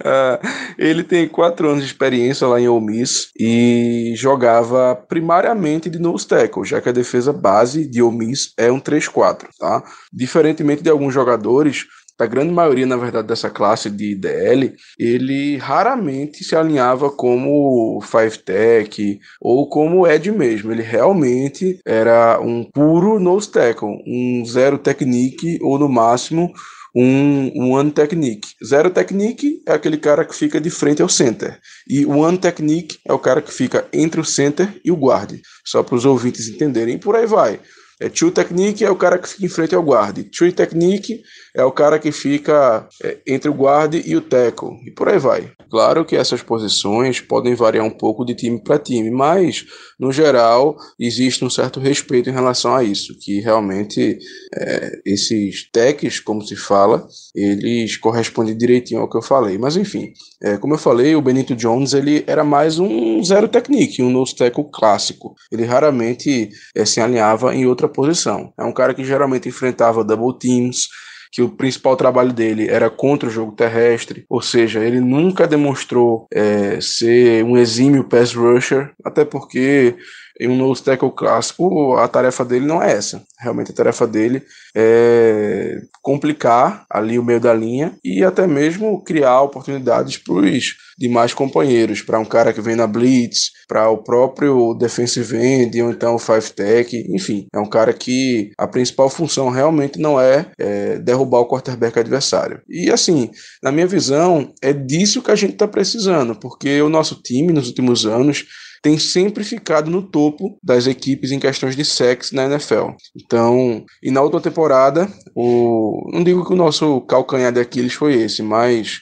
Uh, 0.00 0.38
ele 0.78 1.02
tem 1.02 1.28
quatro 1.28 1.68
anos 1.68 1.82
de 1.82 1.90
experiência 1.90 2.46
lá 2.46 2.60
em 2.60 2.68
Ole 2.68 2.86
Miss 2.86 3.30
e 3.38 4.14
jogava 4.16 4.94
primariamente 4.94 5.90
de 5.90 5.98
nose 5.98 6.26
tackle, 6.26 6.64
já 6.64 6.80
que 6.80 6.88
a 6.88 6.92
defesa 6.92 7.32
base 7.32 7.86
de 7.86 8.02
Ole 8.02 8.16
Miss 8.16 8.52
é 8.56 8.70
um 8.70 8.80
3-4, 8.80 9.46
tá? 9.58 9.82
Diferentemente 10.12 10.82
de 10.82 10.90
alguns 10.90 11.14
jogadores 11.14 11.86
da 12.18 12.26
grande 12.26 12.52
maioria, 12.52 12.84
na 12.84 12.96
verdade, 12.96 13.28
dessa 13.28 13.48
classe 13.48 13.88
de 13.88 14.14
DL, 14.14 14.74
ele 14.98 15.56
raramente 15.56 16.42
se 16.42 16.56
alinhava 16.56 17.10
como 17.10 18.00
Five 18.02 18.38
Tech 18.38 19.20
ou 19.40 19.68
como 19.68 20.06
Ed 20.06 20.32
mesmo. 20.32 20.72
Ele 20.72 20.82
realmente 20.82 21.78
era 21.86 22.40
um 22.40 22.64
puro 22.64 23.20
nose 23.20 23.50
tackle, 23.50 24.02
um 24.06 24.44
zero 24.44 24.78
technique 24.78 25.58
ou 25.62 25.78
no 25.78 25.88
máximo 25.88 26.52
um 26.94 27.72
one 27.74 27.92
technique. 27.92 28.48
Zero 28.64 28.90
technique 28.90 29.62
é 29.66 29.72
aquele 29.72 29.98
cara 29.98 30.24
que 30.24 30.34
fica 30.34 30.60
de 30.60 30.70
frente 30.70 31.00
ao 31.00 31.08
center. 31.08 31.60
E 31.88 32.04
one 32.04 32.38
technique 32.38 32.98
é 33.06 33.12
o 33.12 33.18
cara 33.18 33.40
que 33.40 33.52
fica 33.52 33.86
entre 33.92 34.20
o 34.20 34.24
center 34.24 34.80
e 34.84 34.90
o 34.90 34.96
guard. 34.96 35.38
Só 35.64 35.82
para 35.82 35.94
os 35.94 36.04
ouvintes 36.04 36.48
entenderem. 36.48 36.96
E 36.96 36.98
por 36.98 37.14
aí 37.14 37.26
vai. 37.26 37.60
É, 38.00 38.08
two 38.08 38.30
technique 38.30 38.84
é 38.84 38.90
o 38.90 38.96
cara 38.96 39.18
que 39.18 39.28
fica 39.28 39.44
em 39.44 39.48
frente 39.48 39.74
ao 39.74 39.82
guard. 39.82 40.24
Three 40.30 40.52
technique 40.52 41.20
é 41.58 41.64
o 41.64 41.72
cara 41.72 41.98
que 41.98 42.12
fica 42.12 42.88
é, 43.02 43.18
entre 43.26 43.50
o 43.50 43.52
guard 43.52 43.94
e 43.94 44.14
o 44.14 44.20
tackle. 44.20 44.70
E 44.86 44.92
por 44.92 45.08
aí 45.08 45.18
vai. 45.18 45.50
Claro 45.68 46.04
que 46.04 46.14
essas 46.14 46.40
posições 46.40 47.20
podem 47.20 47.56
variar 47.56 47.84
um 47.84 47.90
pouco 47.90 48.24
de 48.24 48.32
time 48.32 48.62
para 48.62 48.78
time, 48.78 49.10
mas 49.10 49.66
no 49.98 50.12
geral 50.12 50.76
existe 50.98 51.44
um 51.44 51.50
certo 51.50 51.80
respeito 51.80 52.30
em 52.30 52.32
relação 52.32 52.76
a 52.76 52.84
isso, 52.84 53.12
que 53.20 53.40
realmente 53.40 54.18
é, 54.54 55.00
esses 55.04 55.68
techs, 55.72 56.20
como 56.20 56.46
se 56.46 56.54
fala, 56.54 57.04
eles 57.34 57.96
correspondem 57.96 58.56
direitinho 58.56 59.00
ao 59.00 59.10
que 59.10 59.16
eu 59.16 59.22
falei. 59.22 59.58
Mas 59.58 59.76
enfim, 59.76 60.12
é, 60.40 60.56
como 60.58 60.74
eu 60.74 60.78
falei, 60.78 61.16
o 61.16 61.22
Benito 61.22 61.56
Jones 61.56 61.92
ele 61.92 62.22
era 62.28 62.44
mais 62.44 62.78
um 62.78 63.20
zero 63.24 63.48
technique, 63.48 64.00
um 64.00 64.10
nose 64.10 64.36
tackle 64.36 64.70
clássico. 64.72 65.34
Ele 65.50 65.64
raramente 65.64 66.50
é, 66.76 66.84
se 66.84 67.00
alinhava 67.00 67.52
em 67.52 67.66
outra 67.66 67.88
posição. 67.88 68.52
É 68.56 68.62
um 68.62 68.72
cara 68.72 68.94
que 68.94 69.04
geralmente 69.04 69.48
enfrentava 69.48 70.04
double 70.04 70.38
teams, 70.38 70.86
que 71.30 71.42
o 71.42 71.48
principal 71.48 71.96
trabalho 71.96 72.32
dele 72.32 72.68
era 72.68 72.90
contra 72.90 73.28
o 73.28 73.32
jogo 73.32 73.52
terrestre, 73.52 74.24
ou 74.28 74.40
seja, 74.40 74.80
ele 74.80 75.00
nunca 75.00 75.46
demonstrou 75.46 76.26
é, 76.32 76.80
ser 76.80 77.44
um 77.44 77.56
exímio 77.56 78.04
pass 78.04 78.34
rusher, 78.34 78.90
até 79.04 79.24
porque 79.24 79.96
em 80.40 80.48
um 80.48 80.56
nose 80.56 80.82
tackle 80.82 81.10
clássico, 81.10 81.96
a 81.96 82.06
tarefa 82.06 82.44
dele 82.44 82.64
não 82.64 82.82
é 82.82 82.92
essa. 82.92 83.24
Realmente 83.38 83.72
a 83.72 83.74
tarefa 83.74 84.06
dele 84.06 84.42
é 84.74 85.80
complicar 86.00 86.86
ali 86.88 87.18
o 87.18 87.24
meio 87.24 87.40
da 87.40 87.52
linha 87.52 87.96
e 88.04 88.22
até 88.22 88.46
mesmo 88.46 89.02
criar 89.02 89.42
oportunidades 89.42 90.16
para 90.16 90.34
os 90.34 90.76
demais 90.98 91.32
companheiros, 91.32 92.02
para 92.02 92.18
um 92.18 92.24
cara 92.24 92.52
que 92.52 92.60
vem 92.60 92.74
na 92.74 92.86
blitz, 92.86 93.52
para 93.68 93.88
o 93.88 93.98
próprio 93.98 94.74
defensive 94.74 95.36
end 95.36 95.80
ou 95.80 95.90
então 95.90 96.16
o 96.16 96.18
five 96.18 96.50
tech, 96.50 96.96
enfim, 97.08 97.46
é 97.54 97.58
um 97.58 97.68
cara 97.68 97.92
que 97.92 98.50
a 98.58 98.66
principal 98.66 99.08
função 99.08 99.48
realmente 99.48 99.98
não 99.98 100.20
é, 100.20 100.50
é 100.58 100.98
derrubar 100.98 101.40
o 101.40 101.48
quarterback 101.48 101.98
adversário. 101.98 102.60
E 102.68 102.90
assim, 102.90 103.30
na 103.62 103.70
minha 103.70 103.86
visão, 103.86 104.52
é 104.60 104.72
disso 104.72 105.22
que 105.22 105.30
a 105.30 105.36
gente 105.36 105.52
está 105.52 105.68
precisando, 105.68 106.34
porque 106.34 106.82
o 106.82 106.88
nosso 106.88 107.22
time 107.22 107.52
nos 107.52 107.68
últimos 107.68 108.04
anos 108.04 108.46
tem 108.82 108.98
sempre 108.98 109.44
ficado 109.44 109.90
no 109.90 110.02
topo 110.02 110.58
das 110.62 110.86
equipes 110.86 111.32
em 111.32 111.38
questões 111.38 111.76
de 111.76 111.84
sexo 111.84 112.34
na 112.34 112.44
NFL. 112.44 112.90
Então, 113.16 113.84
e 114.02 114.10
na 114.10 114.22
última 114.22 114.40
temporada, 114.40 115.08
o, 115.34 116.08
não 116.12 116.22
digo 116.22 116.44
que 116.44 116.52
o 116.52 116.56
nosso 116.56 117.00
calcanhar 117.02 117.52
de 117.52 117.60
Aquiles 117.60 117.94
foi 117.94 118.14
esse, 118.14 118.42
mas 118.42 119.00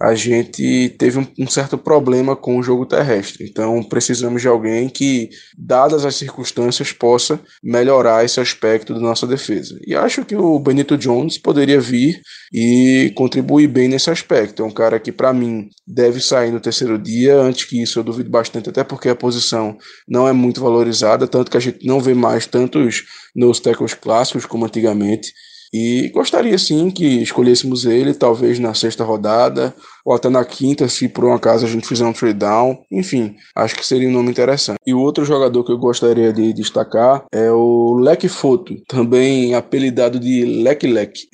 a 0.00 0.14
gente 0.14 0.88
teve 0.98 1.18
um, 1.18 1.26
um, 1.38 1.46
certo 1.46 1.76
problema 1.76 2.34
com 2.34 2.56
o 2.56 2.62
jogo 2.62 2.86
terrestre. 2.86 3.46
Então, 3.46 3.82
precisamos 3.82 4.40
de 4.40 4.48
alguém 4.48 4.88
que, 4.88 5.28
dadas 5.58 6.06
as 6.06 6.16
circunstâncias, 6.16 6.90
possa 6.90 7.38
melhorar 7.62 8.24
esse 8.24 8.40
aspecto 8.40 8.94
da 8.94 9.00
nossa 9.00 9.26
defesa. 9.26 9.78
E 9.86 9.94
acho 9.94 10.24
que 10.24 10.34
o 10.34 10.58
Benito 10.58 10.96
Jones 10.96 11.36
poderia 11.36 11.78
vir 11.78 12.22
e 12.50 13.12
contribuir 13.14 13.66
bem 13.66 13.88
nesse 13.88 14.08
aspecto. 14.08 14.62
É 14.62 14.64
um 14.64 14.70
cara 14.70 14.98
que, 14.98 15.12
para 15.12 15.34
mim, 15.34 15.68
deve 15.86 16.18
sair 16.18 16.50
no 16.50 16.60
terceiro 16.60 16.98
dia. 16.98 17.36
Antes 17.36 17.66
que 17.66 17.82
isso, 17.82 17.98
eu 17.98 18.02
duvido 18.02 18.30
bastante, 18.30 18.70
até 18.70 18.82
porque 18.82 19.10
a 19.10 19.14
posição 19.14 19.76
não 20.08 20.26
é 20.26 20.32
muito 20.32 20.62
valorizada, 20.62 21.28
tanto 21.28 21.50
que 21.50 21.58
a 21.58 21.60
gente 21.60 21.86
não 21.86 22.00
vê 22.00 22.14
mais 22.14 22.46
tantos 22.46 23.04
nos 23.36 23.60
tackles 23.60 23.92
clássicos 23.92 24.46
como 24.46 24.64
antigamente. 24.64 25.30
E 25.72 26.08
gostaria 26.12 26.58
sim 26.58 26.90
que 26.90 27.22
escolhêssemos 27.22 27.84
ele, 27.84 28.12
talvez 28.12 28.58
na 28.58 28.74
sexta 28.74 29.04
rodada, 29.04 29.74
ou 30.04 30.14
até 30.14 30.28
na 30.28 30.44
quinta, 30.44 30.88
se 30.88 31.08
por 31.08 31.24
um 31.24 31.32
acaso 31.32 31.64
a 31.64 31.68
gente 31.68 31.86
fizer 31.86 32.04
um 32.04 32.12
trade 32.12 32.38
down. 32.38 32.78
Enfim, 32.90 33.36
acho 33.54 33.76
que 33.76 33.86
seria 33.86 34.08
um 34.08 34.12
nome 34.12 34.30
interessante. 34.30 34.78
E 34.84 34.92
o 34.92 35.00
outro 35.00 35.24
jogador 35.24 35.64
que 35.64 35.70
eu 35.70 35.78
gostaria 35.78 36.32
de 36.32 36.52
destacar 36.52 37.24
é 37.32 37.50
o 37.52 37.94
Leque 38.00 38.28
Foto, 38.28 38.74
também 38.88 39.54
apelidado 39.54 40.18
de 40.18 40.44
Leque 40.44 40.88
Leque. 40.88 41.28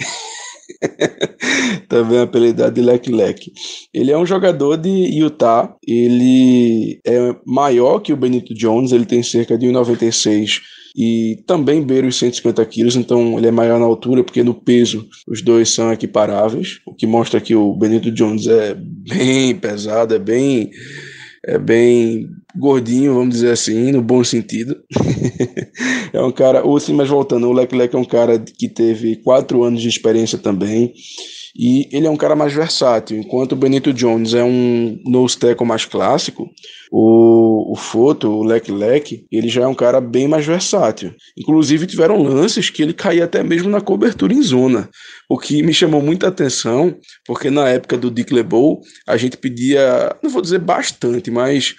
também 1.89 2.21
apelidado 2.21 2.75
de 2.75 2.83
Leque 2.83 3.11
Leque. 3.11 3.53
Ele 3.95 4.11
é 4.11 4.19
um 4.19 4.27
jogador 4.27 4.77
de 4.77 4.91
Utah, 5.19 5.75
ele 5.87 7.01
é 7.07 7.35
maior 7.47 8.01
que 8.01 8.13
o 8.13 8.17
Benito 8.17 8.53
Jones, 8.55 8.93
ele 8.93 9.07
tem 9.07 9.23
cerca 9.23 9.57
de 9.57 9.67
1,96 9.67 10.61
e 10.97 11.43
também 11.47 11.83
beira 11.83 12.07
os 12.07 12.19
150 12.19 12.65
quilos, 12.65 12.97
então 12.97 13.37
ele 13.37 13.49
é 13.49 13.51
maior 13.51 13.79
na 13.79 13.85
altura, 13.85 14.25
porque 14.25 14.43
no 14.43 14.55
peso 14.55 15.07
os 15.29 15.43
dois 15.43 15.69
são 15.69 15.93
equiparáveis, 15.93 16.81
o 16.87 16.95
que 16.95 17.07
mostra 17.07 17.41
que 17.41 17.55
o 17.55 17.75
Benito 17.75 18.11
Jones 18.11 18.47
é 18.47 18.75
bem 18.75 19.55
pesado, 19.55 20.15
é 20.15 20.19
bem, 20.19 20.71
é 21.45 21.59
bem 21.59 22.31
gordinho, 22.57 23.13
vamos 23.13 23.35
dizer 23.35 23.51
assim, 23.51 23.93
no 23.93 24.01
bom 24.01 24.25
sentido. 24.25 24.75
é 26.15 26.23
um 26.23 26.33
cara, 26.33 26.65
ou 26.65 26.81
sim, 26.81 26.95
mas 26.95 27.11
voltando, 27.11 27.47
o 27.47 27.53
Leclerc 27.53 27.95
é 27.95 27.99
um 27.99 28.05
cara 28.05 28.39
que 28.39 28.67
teve 28.67 29.17
quatro 29.17 29.65
anos 29.65 29.83
de 29.83 29.89
experiência 29.91 30.39
também, 30.39 30.95
e 31.59 31.89
ele 31.91 32.07
é 32.07 32.11
um 32.11 32.17
cara 32.17 32.37
mais 32.37 32.53
versátil. 32.53 33.19
Enquanto 33.19 33.53
o 33.53 33.57
Benito 33.57 33.93
Jones 33.93 34.35
é 34.35 34.45
um 34.45 35.01
nose 35.05 35.39
tackle 35.39 35.67
mais 35.67 35.85
clássico, 35.85 36.51
o, 36.93 37.73
o 37.73 37.77
Foto, 37.77 38.29
o 38.29 38.45
Leque 38.45 38.71
Leque, 38.71 39.27
ele 39.33 39.49
já 39.49 39.63
é 39.63 39.67
um 39.67 39.75
cara 39.75 40.01
bem 40.01 40.29
mais 40.29 40.45
versátil. 40.45 41.15
Inclusive 41.37 41.87
tiveram 41.87 42.23
lances 42.23 42.69
que 42.69 42.83
ele 42.83 42.93
caía 42.93 43.25
até 43.25 43.43
mesmo 43.43 43.71
na 43.71 43.81
cobertura 43.81 44.35
em 44.35 44.43
zona, 44.43 44.91
o 45.29 45.39
que 45.39 45.63
me 45.63 45.73
chamou 45.73 46.03
muita 46.03 46.29
atenção, 46.29 46.95
porque 47.25 47.51
na 47.51 47.69
época 47.69 47.97
do 47.97 48.11
Dick 48.11 48.33
LeBeau, 48.33 48.81
a 49.07 49.17
gente 49.17 49.37
pedia, 49.37 50.15
não 50.23 50.31
vou 50.31 50.43
dizer 50.43 50.59
bastante, 50.59 51.31
mas 51.31 51.75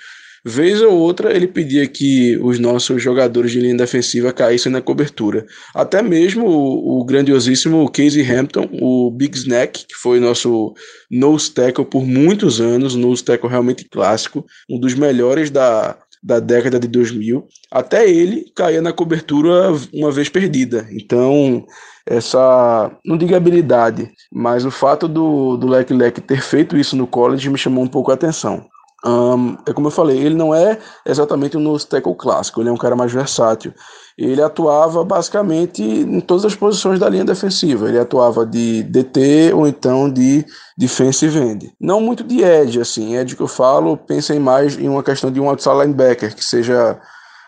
Vez 0.45 0.81
ou 0.81 0.93
outra 0.93 1.35
ele 1.35 1.47
pedia 1.47 1.87
que 1.87 2.37
os 2.37 2.59
nossos 2.59 3.01
jogadores 3.01 3.51
de 3.51 3.59
linha 3.59 3.75
defensiva 3.75 4.31
caíssem 4.31 4.71
na 4.71 4.81
cobertura. 4.81 5.45
Até 5.73 6.01
mesmo 6.01 6.45
o, 6.47 6.99
o 6.99 7.05
grandiosíssimo 7.05 7.89
Casey 7.91 8.23
Hampton, 8.23 8.69
o 8.81 9.11
Big 9.11 9.37
Snack, 9.37 9.85
que 9.85 9.95
foi 9.95 10.19
nosso 10.19 10.73
nose 11.09 11.51
tackle 11.51 11.85
por 11.85 12.05
muitos 12.05 12.61
anos, 12.61 12.95
nose 12.95 13.23
tackle 13.23 13.49
realmente 13.49 13.85
clássico, 13.85 14.45
um 14.69 14.79
dos 14.79 14.93
melhores 14.93 15.49
da, 15.49 15.97
da 16.23 16.39
década 16.39 16.79
de 16.79 16.87
2000, 16.87 17.45
até 17.71 18.09
ele 18.09 18.51
caía 18.55 18.81
na 18.81 18.93
cobertura 18.93 19.71
uma 19.93 20.11
vez 20.11 20.29
perdida. 20.29 20.87
Então, 20.91 21.65
essa, 22.05 22.91
não 23.05 23.17
digo 23.17 23.35
habilidade, 23.35 24.09
mas 24.31 24.65
o 24.65 24.71
fato 24.71 25.07
do, 25.07 25.57
do 25.57 25.67
Leque 25.67 26.21
ter 26.21 26.41
feito 26.41 26.77
isso 26.77 26.95
no 26.95 27.07
college 27.07 27.49
me 27.49 27.57
chamou 27.57 27.83
um 27.83 27.87
pouco 27.87 28.11
a 28.11 28.13
atenção. 28.13 28.65
Um, 29.05 29.57
é 29.65 29.73
como 29.73 29.87
eu 29.87 29.91
falei, 29.91 30.17
ele 30.17 30.35
não 30.35 30.53
é 30.53 30.77
exatamente 31.05 31.55
um 31.55 31.59
nose 31.59 31.85
tackle 31.85 32.15
clássico, 32.15 32.61
ele 32.61 32.69
é 32.69 32.71
um 32.71 32.77
cara 32.77 32.95
mais 32.95 33.11
versátil. 33.11 33.73
Ele 34.17 34.41
atuava 34.41 35.03
basicamente 35.03 35.83
em 35.83 36.19
todas 36.19 36.43
as 36.43 36.55
posições 36.55 36.99
da 36.99 37.07
linha 37.07 37.23
defensiva. 37.23 37.87
Ele 37.87 37.99
atuava 37.99 38.43
de 38.43 38.81
DT 38.81 39.53
ou 39.53 39.67
então 39.67 40.11
de 40.11 40.43
defensive 40.75 41.37
end. 41.37 41.71
Não 41.79 42.01
muito 42.01 42.23
de 42.23 42.41
edge, 42.41 42.81
assim. 42.81 43.15
Edge 43.15 43.35
que 43.35 43.43
eu 43.43 43.47
falo, 43.47 43.95
pensem 43.95 44.39
mais 44.39 44.75
em 44.75 44.89
uma 44.89 45.03
questão 45.03 45.31
de 45.31 45.39
um 45.39 45.47
outside 45.47 45.75
linebacker, 45.75 46.35
que 46.35 46.43
seja 46.43 46.99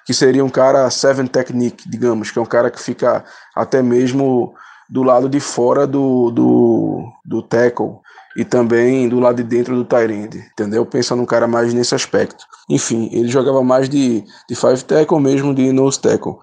que 0.06 0.14
seria 0.14 0.46
um 0.46 0.50
cara 0.50 0.90
seven 0.90 1.28
technique, 1.28 1.88
digamos, 1.88 2.32
que 2.32 2.40
é 2.40 2.42
um 2.42 2.46
cara 2.46 2.72
que 2.72 2.82
fica 2.82 3.24
até 3.56 3.82
mesmo 3.82 4.54
do 4.90 5.04
lado 5.04 5.30
de 5.30 5.40
fora 5.40 5.86
do, 5.86 6.32
do, 6.32 7.04
do 7.24 7.42
tackle 7.44 8.00
e 8.36 8.46
também 8.46 9.10
do 9.10 9.20
lado 9.20 9.38
de 9.38 9.44
dentro 9.44 9.76
do 9.76 9.84
Tyrande, 9.84 10.40
entendeu? 10.52 10.86
Pensando 10.86 11.20
num 11.20 11.26
cara 11.26 11.48
mais 11.48 11.74
nesse 11.74 11.96
aspecto. 11.96 12.46
Enfim, 12.70 13.10
ele 13.12 13.28
jogava 13.28 13.64
mais 13.64 13.90
de, 13.90 14.24
de 14.48 14.56
five 14.56 14.84
tackle 14.84 15.20
mesmo 15.20 15.54
de 15.54 15.72
nose 15.72 16.00
tackle. 16.00 16.36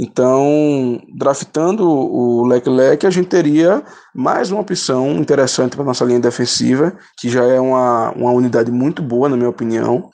Então, 0.00 1.02
draftando 1.12 1.88
o 1.88 2.46
Leclerc, 2.46 3.04
a 3.04 3.10
gente 3.10 3.28
teria 3.28 3.82
mais 4.14 4.52
uma 4.52 4.60
opção 4.60 5.10
interessante 5.16 5.74
para 5.74 5.84
nossa 5.84 6.04
linha 6.04 6.20
defensiva, 6.20 6.96
que 7.16 7.28
já 7.28 7.42
é 7.42 7.60
uma, 7.60 8.12
uma 8.12 8.30
unidade 8.30 8.70
muito 8.70 9.02
boa, 9.02 9.28
na 9.28 9.36
minha 9.36 9.48
opinião. 9.48 10.08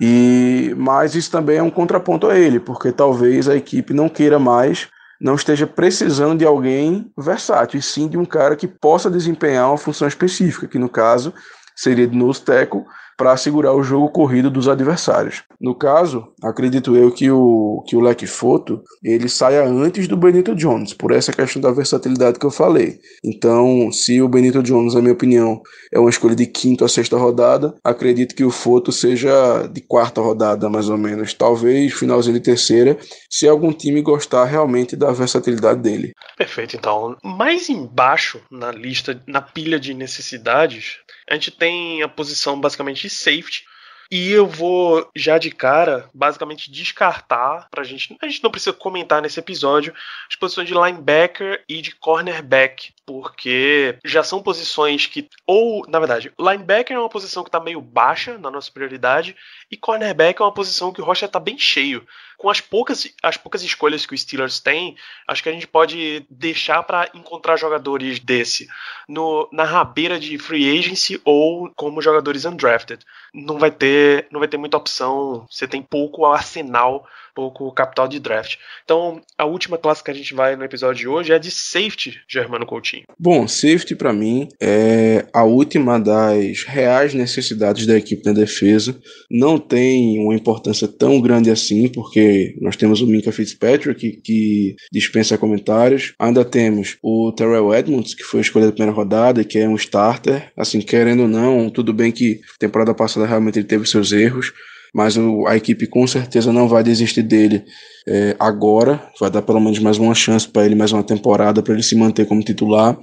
E 0.00 0.74
mas 0.78 1.14
isso 1.14 1.30
também 1.30 1.58
é 1.58 1.62
um 1.62 1.70
contraponto 1.70 2.26
a 2.28 2.38
ele, 2.38 2.58
porque 2.58 2.90
talvez 2.90 3.48
a 3.48 3.56
equipe 3.56 3.92
não 3.92 4.08
queira 4.08 4.38
mais 4.38 4.88
não 5.20 5.34
esteja 5.34 5.66
precisando 5.66 6.38
de 6.38 6.44
alguém 6.44 7.10
versátil, 7.16 7.78
e 7.78 7.82
sim 7.82 8.08
de 8.08 8.16
um 8.16 8.24
cara 8.24 8.54
que 8.54 8.68
possa 8.68 9.10
desempenhar 9.10 9.68
uma 9.68 9.78
função 9.78 10.06
específica, 10.06 10.68
que 10.68 10.78
no 10.78 10.88
caso 10.88 11.34
seria 11.74 12.06
de 12.06 12.16
nose 12.16 12.40
tackle, 12.42 12.84
para 13.18 13.36
segurar 13.36 13.74
o 13.74 13.82
jogo 13.82 14.08
corrido 14.10 14.48
dos 14.48 14.68
adversários. 14.68 15.42
No 15.60 15.74
caso, 15.74 16.28
acredito 16.40 16.96
eu 16.96 17.10
que 17.10 17.28
o, 17.28 17.82
que 17.84 17.96
o 17.96 18.00
Leque 18.00 18.28
Foto 18.28 18.80
ele 19.02 19.28
saia 19.28 19.64
antes 19.64 20.06
do 20.06 20.16
Benito 20.16 20.54
Jones, 20.54 20.94
por 20.94 21.10
essa 21.10 21.32
questão 21.32 21.60
da 21.60 21.72
versatilidade 21.72 22.38
que 22.38 22.46
eu 22.46 22.50
falei. 22.50 23.00
Então, 23.24 23.90
se 23.90 24.22
o 24.22 24.28
Benito 24.28 24.62
Jones, 24.62 24.94
na 24.94 25.00
minha 25.00 25.12
opinião, 25.14 25.60
é 25.92 25.98
uma 25.98 26.08
escolha 26.08 26.36
de 26.36 26.46
quinta 26.46 26.84
a 26.84 26.88
sexta 26.88 27.16
rodada, 27.16 27.74
acredito 27.82 28.36
que 28.36 28.44
o 28.44 28.52
Foto 28.52 28.92
seja 28.92 29.66
de 29.66 29.80
quarta 29.80 30.20
rodada, 30.20 30.68
mais 30.68 30.88
ou 30.88 30.96
menos. 30.96 31.34
Talvez 31.34 31.92
finalzinho 31.92 32.34
de 32.34 32.40
terceira, 32.40 32.96
se 33.28 33.48
algum 33.48 33.72
time 33.72 34.00
gostar 34.00 34.44
realmente 34.44 34.94
da 34.94 35.10
versatilidade 35.10 35.80
dele. 35.80 36.12
Perfeito, 36.36 36.76
então. 36.76 37.16
Mais 37.24 37.68
embaixo 37.68 38.40
na 38.48 38.70
lista, 38.70 39.20
na 39.26 39.42
pilha 39.42 39.80
de 39.80 39.92
necessidades, 39.92 40.98
a 41.28 41.34
gente 41.34 41.50
tem 41.50 42.02
a 42.02 42.08
posição 42.08 42.60
basicamente 42.60 43.02
de 43.02 43.10
safety. 43.10 43.64
E 44.10 44.30
eu 44.30 44.46
vou 44.46 45.10
já 45.14 45.36
de 45.36 45.50
cara, 45.50 46.08
basicamente, 46.14 46.70
descartar 46.70 47.68
pra 47.70 47.84
gente. 47.84 48.16
A 48.22 48.26
gente 48.26 48.42
não 48.42 48.50
precisa 48.50 48.72
comentar 48.72 49.20
nesse 49.20 49.38
episódio 49.38 49.94
as 50.28 50.34
posições 50.34 50.66
de 50.66 50.74
linebacker 50.74 51.62
e 51.68 51.82
de 51.82 51.94
cornerback, 51.94 52.94
porque 53.08 53.98
já 54.04 54.22
são 54.22 54.42
posições 54.42 55.06
que. 55.06 55.26
Ou, 55.46 55.82
na 55.88 55.98
verdade, 55.98 56.30
linebacker 56.38 56.94
é 56.94 57.00
uma 57.00 57.08
posição 57.08 57.42
que 57.42 57.50
tá 57.50 57.58
meio 57.58 57.80
baixa 57.80 58.36
na 58.36 58.50
nossa 58.50 58.70
prioridade, 58.70 59.34
e 59.70 59.78
cornerback 59.78 60.42
é 60.42 60.44
uma 60.44 60.52
posição 60.52 60.92
que 60.92 61.00
o 61.00 61.04
Rocha 61.04 61.26
tá 61.26 61.40
bem 61.40 61.58
cheio 61.58 62.06
com 62.38 62.48
as 62.48 62.60
poucas, 62.60 63.12
as 63.20 63.36
poucas 63.36 63.62
escolhas 63.62 64.06
que 64.06 64.14
o 64.14 64.18
Steelers 64.18 64.60
tem, 64.60 64.96
acho 65.26 65.42
que 65.42 65.48
a 65.48 65.52
gente 65.52 65.66
pode 65.66 66.24
deixar 66.30 66.84
para 66.84 67.10
encontrar 67.12 67.56
jogadores 67.56 68.20
desse 68.20 68.68
no, 69.08 69.48
na 69.52 69.64
rabeira 69.64 70.20
de 70.20 70.38
free 70.38 70.78
agency 70.78 71.20
ou 71.24 71.68
como 71.74 72.00
jogadores 72.00 72.44
undrafted. 72.44 73.04
Não 73.34 73.58
vai 73.58 73.72
ter, 73.72 74.28
não 74.30 74.38
vai 74.38 74.48
ter 74.48 74.56
muita 74.56 74.76
opção. 74.76 75.46
Você 75.50 75.66
tem 75.66 75.82
pouco 75.82 76.24
arsenal 76.26 77.04
pouco 77.38 77.70
capital 77.70 78.08
de 78.08 78.18
draft. 78.18 78.56
Então, 78.82 79.20
a 79.38 79.44
última 79.44 79.78
classe 79.78 80.02
que 80.02 80.10
a 80.10 80.14
gente 80.14 80.34
vai 80.34 80.56
no 80.56 80.64
episódio 80.64 80.98
de 80.98 81.06
hoje 81.06 81.32
é 81.32 81.38
de 81.38 81.52
safety, 81.52 82.18
Germano 82.28 82.66
Coutinho. 82.66 83.04
Bom, 83.16 83.46
safety 83.46 83.94
para 83.94 84.12
mim 84.12 84.48
é 84.60 85.24
a 85.32 85.44
última 85.44 86.00
das 86.00 86.64
reais 86.64 87.14
necessidades 87.14 87.86
da 87.86 87.96
equipe 87.96 88.26
na 88.26 88.32
defesa. 88.32 88.98
Não 89.30 89.56
tem 89.56 90.18
uma 90.18 90.34
importância 90.34 90.88
tão 90.88 91.20
grande 91.20 91.48
assim, 91.48 91.86
porque 91.88 92.56
nós 92.60 92.74
temos 92.74 93.00
o 93.00 93.06
Minka 93.06 93.30
Fitzpatrick, 93.30 94.00
que, 94.00 94.20
que 94.20 94.76
dispensa 94.90 95.38
comentários. 95.38 96.14
Ainda 96.18 96.44
temos 96.44 96.98
o 97.00 97.30
Terrell 97.30 97.72
Edmonds, 97.72 98.14
que 98.14 98.24
foi 98.24 98.40
escolhido 98.40 98.70
na 98.70 98.74
primeira 98.74 98.96
rodada, 98.96 99.44
que 99.44 99.60
é 99.60 99.68
um 99.68 99.76
starter. 99.76 100.50
Assim, 100.56 100.80
querendo 100.80 101.22
ou 101.22 101.28
não, 101.28 101.70
tudo 101.70 101.92
bem 101.92 102.10
que 102.10 102.40
temporada 102.58 102.92
passada 102.92 103.26
realmente 103.26 103.60
ele 103.60 103.68
teve 103.68 103.86
seus 103.86 104.10
erros, 104.10 104.52
mas 104.94 105.16
o, 105.16 105.46
a 105.46 105.56
equipe 105.56 105.86
com 105.86 106.06
certeza 106.06 106.52
não 106.52 106.68
vai 106.68 106.82
desistir 106.82 107.22
dele 107.22 107.64
é, 108.10 108.34
agora, 108.38 109.02
vai 109.20 109.30
dar 109.30 109.42
pelo 109.42 109.60
menos 109.60 109.78
mais 109.78 109.98
uma 109.98 110.14
chance 110.14 110.48
para 110.48 110.64
ele, 110.64 110.74
mais 110.74 110.92
uma 110.92 111.02
temporada 111.02 111.62
para 111.62 111.74
ele 111.74 111.82
se 111.82 111.94
manter 111.94 112.26
como 112.26 112.42
titular. 112.42 112.98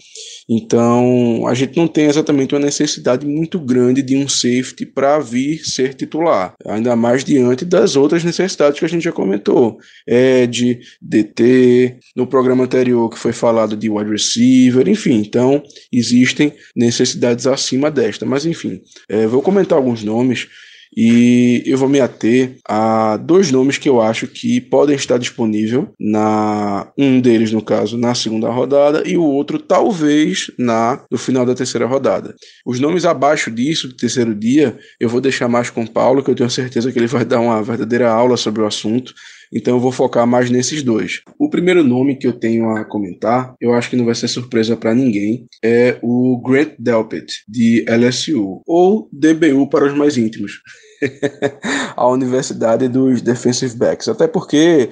Então, 0.50 1.46
a 1.48 1.54
gente 1.54 1.78
não 1.78 1.88
tem 1.88 2.06
exatamente 2.06 2.56
uma 2.56 2.66
necessidade 2.66 3.26
muito 3.26 3.60
grande 3.60 4.02
de 4.02 4.18
um 4.18 4.28
safety 4.28 4.84
para 4.86 5.20
vir 5.20 5.64
ser 5.64 5.94
titular, 5.94 6.56
ainda 6.66 6.96
mais 6.96 7.24
diante 7.24 7.64
das 7.64 7.96
outras 7.96 8.24
necessidades 8.24 8.80
que 8.80 8.86
a 8.86 8.90
gente 8.90 9.04
já 9.04 9.12
comentou. 9.12 9.78
Ed, 10.08 10.80
DT, 11.00 11.98
no 12.16 12.26
programa 12.26 12.64
anterior 12.64 13.08
que 13.10 13.20
foi 13.20 13.32
falado 13.32 13.78
de 13.78 13.90
wide 13.90 14.10
receiver, 14.10 14.88
enfim, 14.90 15.22
então 15.22 15.62
existem 15.92 16.52
necessidades 16.76 17.46
acima 17.46 17.92
desta. 17.92 18.26
Mas 18.26 18.46
enfim, 18.46 18.82
é, 19.08 19.28
vou 19.28 19.42
comentar 19.42 19.78
alguns 19.78 20.04
nomes 20.04 20.48
e 20.96 21.64
eu 21.66 21.78
vou 21.78 21.88
me 21.88 22.00
ater 22.00 22.58
a 22.68 23.18
dois 23.18 23.52
nomes 23.52 23.78
que 23.78 23.88
eu 23.88 24.02
acho 24.02 24.28
que 24.28 24.60
podem 24.60 24.96
estar 24.96 25.18
disponível 25.18 25.90
na 26.00 26.88
um 26.98 27.20
deles 27.20 27.52
no 27.52 27.62
caso 27.62 27.98
na 27.98 28.14
segunda 28.16 28.50
rodada 28.50 29.04
e 29.06 29.18
o 29.18 29.24
outro 29.24 29.60
talvez 29.60 30.52
na 30.58 31.02
no 31.10 31.18
final 31.18 31.46
da 31.46 31.56
terceira 31.56 31.86
rodada. 31.86 32.36
Os 32.66 32.80
nomes 32.80 33.06
abaixo 33.06 33.52
disso, 33.52 33.88
do 33.88 33.96
terceiro 33.96 34.34
dia, 34.34 34.78
eu 35.00 35.10
vou 35.10 35.22
deixar 35.22 35.48
mais 35.48 35.70
com 35.70 35.84
o 35.84 35.90
Paulo, 35.90 36.24
que 36.24 36.30
eu 36.30 36.36
tenho 36.36 36.50
certeza 36.50 36.92
que 36.92 37.00
ele 37.00 37.08
vai 37.08 37.26
dar 37.26 37.40
uma 37.40 37.62
verdadeira 37.62 38.10
aula 38.10 38.38
sobre 38.38 38.62
o 38.62 38.66
assunto. 38.66 39.14
Então 39.54 39.76
eu 39.76 39.80
vou 39.80 39.92
focar 39.92 40.26
mais 40.28 40.50
nesses 40.50 40.84
dois. 40.84 41.22
O 41.40 41.50
primeiro 41.50 41.84
nome 41.84 42.16
que 42.16 42.28
eu 42.28 42.34
tenho 42.34 42.70
a 42.70 42.86
comentar, 42.86 43.56
eu 43.60 43.74
acho 43.74 43.90
que 43.90 43.96
não 43.96 44.06
vai 44.06 44.16
ser 44.16 44.28
surpresa 44.28 44.76
para 44.76 44.94
ninguém, 44.94 45.46
é 45.64 45.98
o 46.02 46.42
Grant 46.42 46.74
Delpit 46.80 47.44
de 47.48 47.86
LSU 47.88 48.62
ou 48.66 49.10
DBU 49.12 49.70
para 49.70 49.86
os 49.86 49.94
mais 49.94 50.18
íntimos. 50.18 50.62
a 51.96 52.08
Universidade 52.08 52.88
dos 52.88 53.22
Defensive 53.22 53.76
Backs. 53.76 54.08
Até 54.08 54.28
porque 54.28 54.90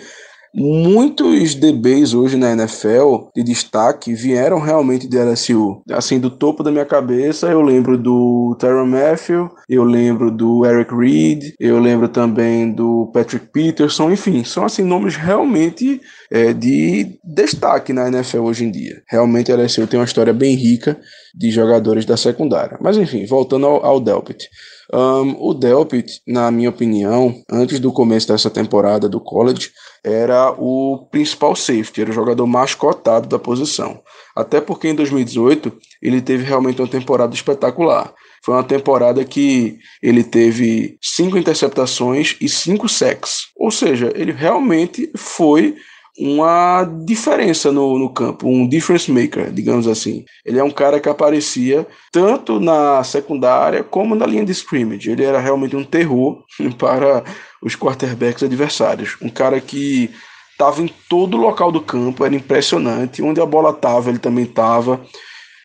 muitos 0.54 1.56
DBs 1.56 2.14
hoje 2.14 2.38
na 2.38 2.52
NFL 2.52 3.30
de 3.36 3.44
destaque 3.44 4.14
vieram 4.14 4.60
realmente 4.60 5.08
de 5.08 5.18
LSU. 5.18 5.82
Assim, 5.92 6.20
do 6.20 6.30
topo 6.30 6.64
da 6.64 6.72
minha 6.72 6.86
cabeça, 6.86 7.48
eu 7.48 7.62
lembro 7.62 7.98
do 7.98 8.56
Tyron 8.60 8.86
Matthew, 8.86 9.50
eu 9.68 9.84
lembro 9.84 10.30
do 10.30 10.66
Eric 10.66 10.94
Reed, 10.94 11.54
eu 11.60 11.80
lembro 11.80 12.08
também 12.08 12.72
do 12.72 13.10
Patrick 13.14 13.48
Peterson, 13.52 14.12
enfim, 14.12 14.44
são 14.44 14.64
assim 14.64 14.84
nomes 14.84 15.16
realmente 15.16 16.00
é, 16.32 16.54
de 16.54 17.20
destaque 17.24 17.92
na 17.92 18.08
NFL 18.08 18.42
hoje 18.42 18.66
em 18.66 18.72
dia. 18.72 19.02
Realmente 19.10 19.52
a 19.52 19.56
LSU 19.56 19.88
tem 19.88 20.00
uma 20.00 20.06
história 20.06 20.34
bem 20.34 20.56
rica 20.56 21.00
de 21.34 21.50
jogadores 21.50 22.06
da 22.06 22.16
secundária. 22.16 22.78
Mas 22.80 22.98
enfim, 22.98 23.26
voltando 23.26 23.66
ao, 23.66 23.84
ao 23.84 24.00
Delpit. 24.00 24.48
Um, 24.94 25.36
o 25.40 25.54
Delpit, 25.54 26.22
na 26.28 26.52
minha 26.52 26.70
opinião, 26.70 27.34
antes 27.52 27.80
do 27.80 27.92
começo 27.92 28.28
dessa 28.28 28.50
temporada 28.50 29.10
do 29.10 29.20
college, 29.20 29.72
era 30.04 30.52
o 30.52 31.08
principal 31.10 31.56
safety, 31.56 32.02
era 32.02 32.12
o 32.12 32.14
jogador 32.14 32.46
mais 32.46 32.76
cotado 32.76 33.28
da 33.28 33.40
posição. 33.40 34.02
Até 34.36 34.60
porque 34.60 34.90
em 34.90 34.96
2018 34.96 35.72
ele 36.02 36.22
teve 36.22 36.44
realmente 36.44 36.82
uma 36.82 36.88
temporada 36.88 37.34
espetacular. 37.34 38.14
Foi 38.44 38.54
uma 38.54 38.64
temporada 38.64 39.24
que 39.24 39.80
ele 40.02 40.24
teve 40.24 40.98
cinco 41.02 41.38
interceptações 41.38 42.36
e 42.42 42.50
cinco 42.50 42.90
sacks. 42.90 43.48
Ou 43.56 43.72
seja, 43.72 44.12
ele 44.16 44.34
realmente 44.34 45.10
foi 45.16 45.76
uma 46.18 46.84
diferença 47.06 47.72
no, 47.72 47.98
no 47.98 48.10
campo, 48.10 48.48
um 48.48 48.68
difference 48.68 49.12
maker, 49.12 49.52
digamos 49.52 49.88
assim. 49.88 50.24
Ele 50.46 50.60
é 50.60 50.64
um 50.64 50.70
cara 50.70 51.00
que 51.00 51.10
aparecia 51.10 51.88
tanto 52.12 52.60
na 52.60 53.04
secundária 53.04 53.84
como 53.84 54.14
na 54.14 54.26
linha 54.26 54.46
de 54.46 54.52
scrimmage. 54.52 55.10
Ele 55.10 55.24
era 55.24 55.40
realmente 55.40 55.76
um 55.76 55.84
terror 55.84 56.44
para 56.78 57.24
os 57.62 57.76
quarterbacks 57.76 58.44
adversários. 58.44 59.18
Um 59.22 59.30
cara 59.30 59.60
que 59.60 60.12
estava 60.52 60.82
em 60.82 60.94
todo 61.10 61.36
local 61.36 61.72
do 61.72 61.82
campo, 61.82 62.24
era 62.24 62.36
impressionante. 62.36 63.24
Onde 63.24 63.42
a 63.42 63.46
bola 63.46 63.72
estava, 63.72 64.10
ele 64.10 64.20
também 64.20 64.46
estava 64.46 65.02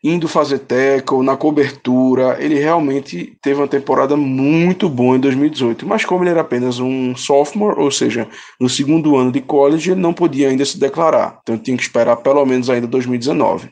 indo 0.02 0.28
fazer 0.28 0.60
tackle, 0.60 1.22
na 1.22 1.36
cobertura. 1.36 2.36
Ele 2.40 2.58
realmente 2.58 3.36
teve 3.42 3.60
uma 3.60 3.68
temporada 3.68 4.16
muito 4.16 4.88
boa 4.88 5.16
em 5.16 5.20
2018. 5.20 5.86
Mas 5.86 6.04
como 6.04 6.22
ele 6.22 6.30
era 6.30 6.40
apenas 6.40 6.78
um 6.78 7.16
sophomore, 7.16 7.80
ou 7.80 7.90
seja, 7.90 8.28
no 8.60 8.68
segundo 8.68 9.16
ano 9.16 9.32
de 9.32 9.40
college, 9.40 9.90
ele 9.90 10.00
não 10.00 10.12
podia 10.12 10.48
ainda 10.48 10.64
se 10.64 10.78
declarar. 10.78 11.38
Então 11.42 11.58
tinha 11.58 11.76
que 11.76 11.82
esperar 11.82 12.16
pelo 12.16 12.44
menos 12.44 12.70
ainda 12.70 12.86
2019. 12.86 13.70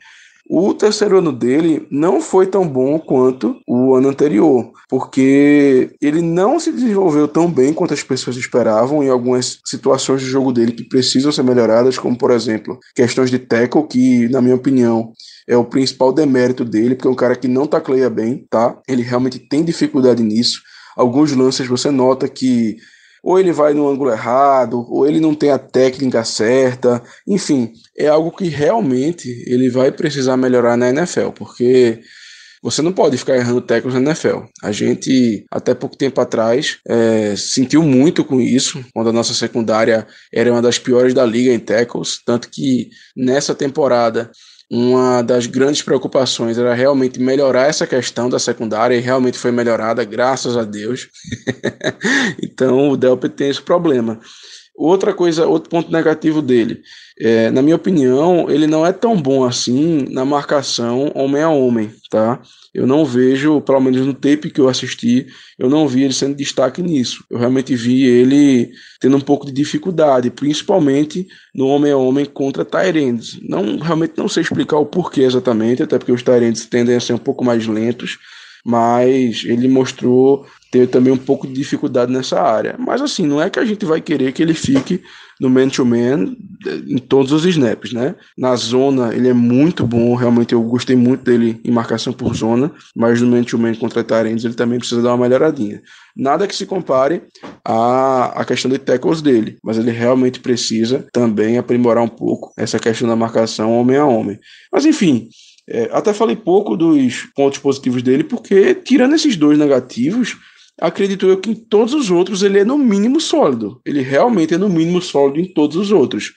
O 0.48 0.72
terceiro 0.72 1.18
ano 1.18 1.32
dele 1.32 1.86
não 1.90 2.20
foi 2.20 2.46
tão 2.46 2.66
bom 2.66 3.00
quanto 3.00 3.56
o 3.66 3.96
ano 3.96 4.08
anterior, 4.08 4.70
porque 4.88 5.90
ele 6.00 6.22
não 6.22 6.60
se 6.60 6.70
desenvolveu 6.70 7.26
tão 7.26 7.50
bem 7.50 7.72
quanto 7.72 7.92
as 7.92 8.02
pessoas 8.02 8.36
esperavam 8.36 9.02
em 9.02 9.08
algumas 9.08 9.58
situações 9.64 10.22
do 10.22 10.28
jogo 10.28 10.52
dele 10.52 10.70
que 10.70 10.88
precisam 10.88 11.32
ser 11.32 11.42
melhoradas, 11.42 11.98
como 11.98 12.16
por 12.16 12.30
exemplo, 12.30 12.78
questões 12.94 13.28
de 13.28 13.40
tackle, 13.40 13.88
que 13.88 14.28
na 14.28 14.40
minha 14.40 14.54
opinião 14.54 15.12
é 15.48 15.56
o 15.56 15.64
principal 15.64 16.12
demérito 16.12 16.64
dele, 16.64 16.94
porque 16.94 17.08
é 17.08 17.10
um 17.10 17.16
cara 17.16 17.34
que 17.34 17.48
não 17.48 17.66
tacleia 17.66 18.08
bem, 18.08 18.46
tá? 18.48 18.78
Ele 18.88 19.02
realmente 19.02 19.40
tem 19.40 19.64
dificuldade 19.64 20.22
nisso. 20.22 20.62
Alguns 20.96 21.32
lances 21.32 21.66
você 21.66 21.90
nota 21.90 22.28
que 22.28 22.76
ou 23.26 23.40
ele 23.40 23.50
vai 23.50 23.74
no 23.74 23.88
ângulo 23.90 24.12
errado, 24.12 24.86
ou 24.88 25.04
ele 25.04 25.18
não 25.18 25.34
tem 25.34 25.50
a 25.50 25.58
técnica 25.58 26.24
certa. 26.24 27.02
Enfim, 27.26 27.72
é 27.98 28.06
algo 28.06 28.30
que 28.30 28.46
realmente 28.46 29.42
ele 29.48 29.68
vai 29.68 29.90
precisar 29.90 30.36
melhorar 30.36 30.76
na 30.76 30.90
NFL, 30.90 31.30
porque 31.34 32.02
você 32.62 32.80
não 32.82 32.92
pode 32.92 33.18
ficar 33.18 33.36
errando 33.36 33.60
tackles 33.60 33.94
na 33.94 34.00
NFL. 34.00 34.44
A 34.62 34.70
gente, 34.70 35.44
até 35.50 35.74
pouco 35.74 35.96
tempo 35.96 36.20
atrás, 36.20 36.78
é, 36.86 37.34
sentiu 37.36 37.82
muito 37.82 38.24
com 38.24 38.40
isso, 38.40 38.84
quando 38.94 39.10
a 39.10 39.12
nossa 39.12 39.34
secundária 39.34 40.06
era 40.32 40.52
uma 40.52 40.62
das 40.62 40.78
piores 40.78 41.12
da 41.12 41.26
liga 41.26 41.52
em 41.52 41.58
tackles, 41.58 42.20
tanto 42.24 42.48
que 42.48 42.90
nessa 43.16 43.56
temporada 43.56 44.30
uma 44.70 45.22
das 45.22 45.46
grandes 45.46 45.82
preocupações 45.82 46.58
era 46.58 46.74
realmente 46.74 47.20
melhorar 47.20 47.68
essa 47.68 47.86
questão 47.86 48.28
da 48.28 48.38
secundária 48.38 48.96
e 48.96 49.00
realmente 49.00 49.38
foi 49.38 49.52
melhorada, 49.52 50.04
graças 50.04 50.56
a 50.56 50.64
Deus. 50.64 51.08
então 52.42 52.90
o 52.90 52.96
Delpit 52.96 53.34
tem 53.34 53.48
esse 53.48 53.62
problema. 53.62 54.18
Outra 54.74 55.14
coisa, 55.14 55.46
outro 55.46 55.70
ponto 55.70 55.90
negativo 55.90 56.42
dele, 56.42 56.82
é, 57.18 57.50
na 57.50 57.62
minha 57.62 57.76
opinião, 57.76 58.50
ele 58.50 58.66
não 58.66 58.84
é 58.84 58.92
tão 58.92 59.16
bom 59.16 59.44
assim 59.44 60.04
na 60.10 60.24
marcação 60.24 61.10
homem 61.14 61.42
a 61.42 61.48
homem, 61.48 61.90
tá? 62.10 62.40
Eu 62.76 62.86
não 62.86 63.06
vejo, 63.06 63.58
pelo 63.62 63.80
menos 63.80 64.06
no 64.06 64.12
tape 64.12 64.50
que 64.50 64.60
eu 64.60 64.68
assisti, 64.68 65.26
eu 65.58 65.70
não 65.70 65.88
vi 65.88 66.02
ele 66.02 66.12
sendo 66.12 66.36
destaque 66.36 66.82
nisso. 66.82 67.24
Eu 67.30 67.38
realmente 67.38 67.74
vi 67.74 68.04
ele 68.04 68.70
tendo 69.00 69.16
um 69.16 69.20
pouco 69.20 69.46
de 69.46 69.52
dificuldade, 69.52 70.30
principalmente 70.30 71.26
no 71.54 71.68
homem 71.68 71.90
a 71.90 71.96
homem 71.96 72.26
contra 72.26 72.66
Tyrands. 72.66 73.40
Não, 73.42 73.78
realmente 73.78 74.12
não 74.18 74.28
sei 74.28 74.42
explicar 74.42 74.76
o 74.76 74.84
porquê 74.84 75.22
exatamente, 75.22 75.82
até 75.82 75.96
porque 75.96 76.12
os 76.12 76.22
Tyrands 76.22 76.66
tendem 76.66 76.94
a 76.94 77.00
ser 77.00 77.14
um 77.14 77.18
pouco 77.18 77.42
mais 77.42 77.66
lentos, 77.66 78.18
mas 78.62 79.42
ele 79.46 79.68
mostrou 79.68 80.44
ter 80.76 80.86
também 80.88 81.12
um 81.12 81.16
pouco 81.16 81.46
de 81.46 81.54
dificuldade 81.54 82.12
nessa 82.12 82.40
área. 82.40 82.76
Mas 82.78 83.00
assim, 83.00 83.26
não 83.26 83.40
é 83.40 83.48
que 83.48 83.58
a 83.58 83.64
gente 83.64 83.84
vai 83.86 84.00
querer 84.00 84.32
que 84.32 84.42
ele 84.42 84.52
fique 84.52 85.00
no 85.40 85.48
man-to-man 85.48 86.36
eh, 86.66 86.80
em 86.86 86.98
todos 86.98 87.32
os 87.32 87.44
snaps, 87.46 87.92
né? 87.92 88.14
Na 88.36 88.54
zona 88.56 89.14
ele 89.14 89.28
é 89.28 89.32
muito 89.32 89.86
bom, 89.86 90.14
realmente 90.14 90.52
eu 90.52 90.62
gostei 90.62 90.96
muito 90.96 91.24
dele 91.24 91.60
em 91.64 91.70
marcação 91.70 92.12
por 92.12 92.34
zona, 92.34 92.70
mas 92.94 93.20
no 93.20 93.28
man-to-man 93.28 93.74
contra 93.74 94.04
Tyrants 94.04 94.44
ele 94.44 94.54
também 94.54 94.78
precisa 94.78 95.02
dar 95.02 95.14
uma 95.14 95.26
melhoradinha. 95.26 95.82
Nada 96.14 96.46
que 96.46 96.56
se 96.56 96.66
compare 96.66 97.22
à, 97.64 98.40
à 98.40 98.44
questão 98.44 98.70
de 98.70 98.78
tackles 98.78 99.20
dele, 99.20 99.58
mas 99.62 99.78
ele 99.78 99.90
realmente 99.90 100.40
precisa 100.40 101.06
também 101.12 101.58
aprimorar 101.58 102.02
um 102.02 102.08
pouco 102.08 102.52
essa 102.56 102.78
questão 102.78 103.08
da 103.08 103.16
marcação 103.16 103.78
homem 103.78 103.96
a 103.96 104.06
homem. 104.06 104.38
Mas 104.72 104.86
enfim, 104.86 105.28
é, 105.68 105.90
até 105.92 106.14
falei 106.14 106.36
pouco 106.36 106.76
dos 106.76 107.28
pontos 107.34 107.58
positivos 107.58 108.02
dele, 108.02 108.24
porque 108.24 108.74
tirando 108.74 109.14
esses 109.14 109.36
dois 109.36 109.58
negativos, 109.58 110.36
acredito 110.80 111.26
eu 111.26 111.38
que 111.38 111.50
em 111.50 111.54
todos 111.54 111.94
os 111.94 112.10
outros 112.10 112.42
ele 112.42 112.58
é 112.58 112.64
no 112.64 112.78
mínimo 112.78 113.20
sólido. 113.20 113.80
Ele 113.84 114.02
realmente 114.02 114.54
é 114.54 114.58
no 114.58 114.68
mínimo 114.68 115.00
sólido 115.00 115.40
em 115.40 115.52
todos 115.52 115.76
os 115.76 115.90
outros. 115.90 116.32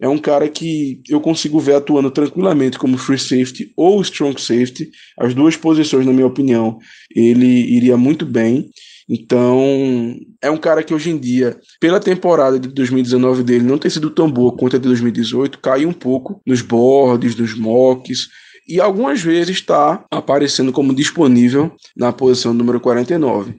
É 0.00 0.08
um 0.08 0.18
cara 0.18 0.48
que 0.48 1.00
eu 1.08 1.20
consigo 1.20 1.58
ver 1.58 1.76
atuando 1.76 2.10
tranquilamente 2.10 2.78
como 2.78 2.98
free 2.98 3.18
safety 3.18 3.72
ou 3.76 4.00
strong 4.02 4.38
safety. 4.40 4.90
As 5.18 5.34
duas 5.34 5.56
posições, 5.56 6.04
na 6.04 6.12
minha 6.12 6.26
opinião, 6.26 6.78
ele 7.14 7.46
iria 7.46 7.96
muito 7.96 8.26
bem. 8.26 8.68
Então, 9.08 10.14
é 10.42 10.50
um 10.50 10.58
cara 10.58 10.82
que 10.82 10.92
hoje 10.92 11.10
em 11.10 11.16
dia, 11.16 11.56
pela 11.80 12.00
temporada 12.00 12.58
de 12.58 12.68
2019 12.68 13.42
dele 13.42 13.64
não 13.64 13.78
ter 13.78 13.88
sido 13.88 14.10
tão 14.10 14.30
boa 14.30 14.54
quanto 14.54 14.76
a 14.76 14.78
de 14.78 14.84
2018, 14.86 15.60
caiu 15.60 15.88
um 15.88 15.94
pouco 15.94 16.42
nos 16.44 16.60
boards, 16.60 17.36
nos 17.36 17.56
mocks 17.56 18.28
e 18.68 18.80
algumas 18.80 19.20
vezes 19.22 19.56
está 19.56 20.04
aparecendo 20.10 20.72
como 20.72 20.94
disponível 20.94 21.70
na 21.96 22.12
posição 22.12 22.52
número 22.52 22.80
49. 22.80 23.54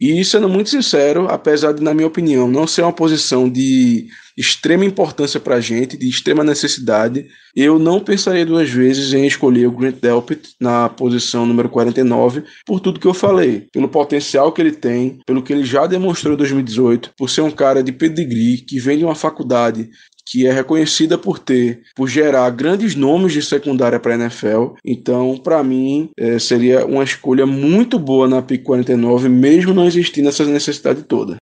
E 0.00 0.24
sendo 0.24 0.48
muito 0.48 0.70
sincero, 0.70 1.28
apesar 1.28 1.72
de, 1.72 1.82
na 1.82 1.94
minha 1.94 2.06
opinião, 2.06 2.48
não 2.48 2.66
ser 2.66 2.82
uma 2.82 2.92
posição 2.92 3.48
de 3.48 4.06
extrema 4.36 4.84
importância 4.84 5.38
para 5.38 5.56
a 5.56 5.60
gente, 5.60 5.96
de 5.96 6.08
extrema 6.08 6.42
necessidade, 6.42 7.26
eu 7.54 7.78
não 7.78 8.00
pensaria 8.00 8.44
duas 8.44 8.68
vezes 8.68 9.12
em 9.12 9.26
escolher 9.26 9.66
o 9.66 9.70
Grant 9.70 10.00
Delpit 10.00 10.56
na 10.60 10.88
posição 10.88 11.46
número 11.46 11.68
49, 11.68 12.42
por 12.66 12.80
tudo 12.80 12.98
que 12.98 13.06
eu 13.06 13.14
falei, 13.14 13.68
pelo 13.72 13.88
potencial 13.88 14.50
que 14.50 14.60
ele 14.60 14.72
tem, 14.72 15.20
pelo 15.24 15.42
que 15.42 15.52
ele 15.52 15.64
já 15.64 15.86
demonstrou 15.86 16.34
em 16.34 16.38
2018, 16.38 17.12
por 17.16 17.30
ser 17.30 17.42
um 17.42 17.50
cara 17.50 17.82
de 17.82 17.92
pedigree 17.92 18.58
que 18.58 18.80
vem 18.80 18.98
de 18.98 19.04
uma 19.04 19.14
faculdade 19.14 19.88
que 20.26 20.46
é 20.46 20.52
reconhecida 20.52 21.18
por 21.18 21.38
ter, 21.38 21.82
por 21.94 22.08
gerar 22.08 22.48
grandes 22.50 22.94
nomes 22.94 23.32
de 23.32 23.42
secundária 23.42 24.00
para 24.00 24.14
a 24.14 24.18
NFL. 24.18 24.74
Então, 24.84 25.36
para 25.36 25.62
mim, 25.62 26.10
é, 26.16 26.38
seria 26.38 26.86
uma 26.86 27.04
escolha 27.04 27.46
muito 27.46 27.98
boa 27.98 28.26
na 28.26 28.40
PIC 28.40 28.64
49, 28.64 29.28
mesmo 29.28 29.74
não 29.74 29.86
existindo 29.86 30.28
essa 30.28 30.44
necessidade 30.44 31.02
toda. 31.02 31.36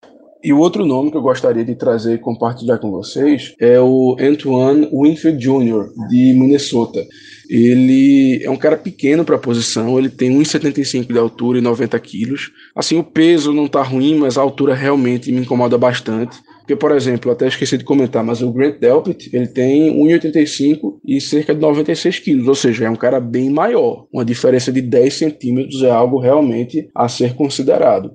E 0.42 0.54
o 0.54 0.58
outro 0.58 0.86
nome 0.86 1.12
que 1.12 1.18
eu 1.18 1.22
gostaria 1.22 1.66
de 1.66 1.76
trazer 1.76 2.16
e 2.16 2.18
compartilhar 2.18 2.78
com 2.78 2.90
vocês 2.90 3.54
é 3.60 3.78
o 3.78 4.16
Antoine 4.18 4.90
Winfield 4.90 5.38
Jr., 5.38 5.90
de 6.08 6.34
Minnesota. 6.34 7.06
Ele 7.50 8.42
é 8.42 8.50
um 8.50 8.56
cara 8.56 8.78
pequeno 8.78 9.26
para 9.26 9.36
a 9.36 9.40
posição, 9.40 10.00
ele 10.00 10.08
tem 10.08 10.32
1,75 10.32 11.12
de 11.12 11.18
altura 11.18 11.58
e 11.58 11.62
90 11.62 12.00
quilos. 12.00 12.52
Assim, 12.74 12.98
o 12.98 13.04
peso 13.04 13.52
não 13.52 13.66
está 13.66 13.82
ruim, 13.82 14.16
mas 14.16 14.38
a 14.38 14.42
altura 14.42 14.74
realmente 14.74 15.30
me 15.30 15.42
incomoda 15.42 15.78
bastante. 15.78 16.38
Porque, 16.70 16.80
por 16.80 16.92
exemplo, 16.92 17.32
até 17.32 17.48
esqueci 17.48 17.80
de 17.80 17.84
comentar, 17.84 18.24
mas 18.24 18.44
o 18.44 18.52
Grant 18.52 18.78
Delpit, 18.78 19.36
ele 19.36 19.48
tem 19.48 19.92
1,85 19.92 21.00
e 21.04 21.20
cerca 21.20 21.56
de 21.56 21.60
96 21.60 22.20
quilos, 22.20 22.48
ou 22.48 22.54
seja, 22.54 22.86
é 22.86 22.90
um 22.92 22.96
cara 22.96 23.20
bem 23.20 23.50
maior. 23.50 24.06
Uma 24.14 24.24
diferença 24.24 24.72
de 24.72 24.80
10 24.80 25.12
centímetros 25.12 25.82
é 25.82 25.90
algo 25.90 26.20
realmente 26.20 26.88
a 26.94 27.10
ser 27.10 27.34
considerado. 27.34 28.12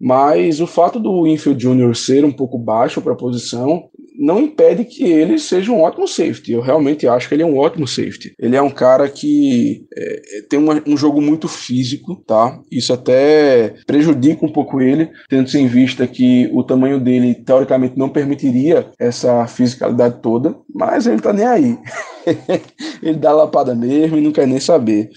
Mas 0.00 0.58
o 0.58 0.66
fato 0.66 0.98
do 0.98 1.24
Winfield 1.24 1.62
Jr. 1.62 1.94
ser 1.94 2.24
um 2.24 2.32
pouco 2.32 2.56
baixo 2.56 3.02
para 3.02 3.12
a 3.12 3.16
posição 3.16 3.90
não 4.18 4.40
impede 4.40 4.84
que 4.84 5.04
ele 5.04 5.38
seja 5.38 5.70
um 5.70 5.80
ótimo 5.80 6.08
safety. 6.08 6.52
Eu 6.52 6.60
realmente 6.60 7.06
acho 7.06 7.28
que 7.28 7.34
ele 7.34 7.44
é 7.44 7.46
um 7.46 7.56
ótimo 7.56 7.86
safety. 7.86 8.32
Ele 8.38 8.56
é 8.56 8.62
um 8.62 8.70
cara 8.70 9.08
que 9.08 9.86
é, 9.96 10.42
tem 10.50 10.58
uma, 10.58 10.82
um 10.86 10.96
jogo 10.96 11.22
muito 11.22 11.46
físico, 11.46 12.16
tá? 12.26 12.60
Isso 12.70 12.92
até 12.92 13.74
prejudica 13.86 14.44
um 14.44 14.52
pouco 14.52 14.80
ele, 14.80 15.08
tendo-se 15.28 15.58
em 15.58 15.68
vista 15.68 16.06
que 16.06 16.50
o 16.52 16.64
tamanho 16.64 16.98
dele, 16.98 17.34
teoricamente, 17.34 17.96
não 17.96 18.08
permitiria 18.08 18.90
essa 18.98 19.46
fisicalidade 19.46 20.20
toda, 20.20 20.56
mas 20.74 21.06
ele 21.06 21.20
tá 21.20 21.32
nem 21.32 21.46
aí. 21.46 21.78
ele 23.00 23.18
dá 23.18 23.32
lapada 23.32 23.74
mesmo 23.74 24.18
e 24.18 24.20
não 24.20 24.32
quer 24.32 24.46
nem 24.46 24.58
saber. 24.58 25.10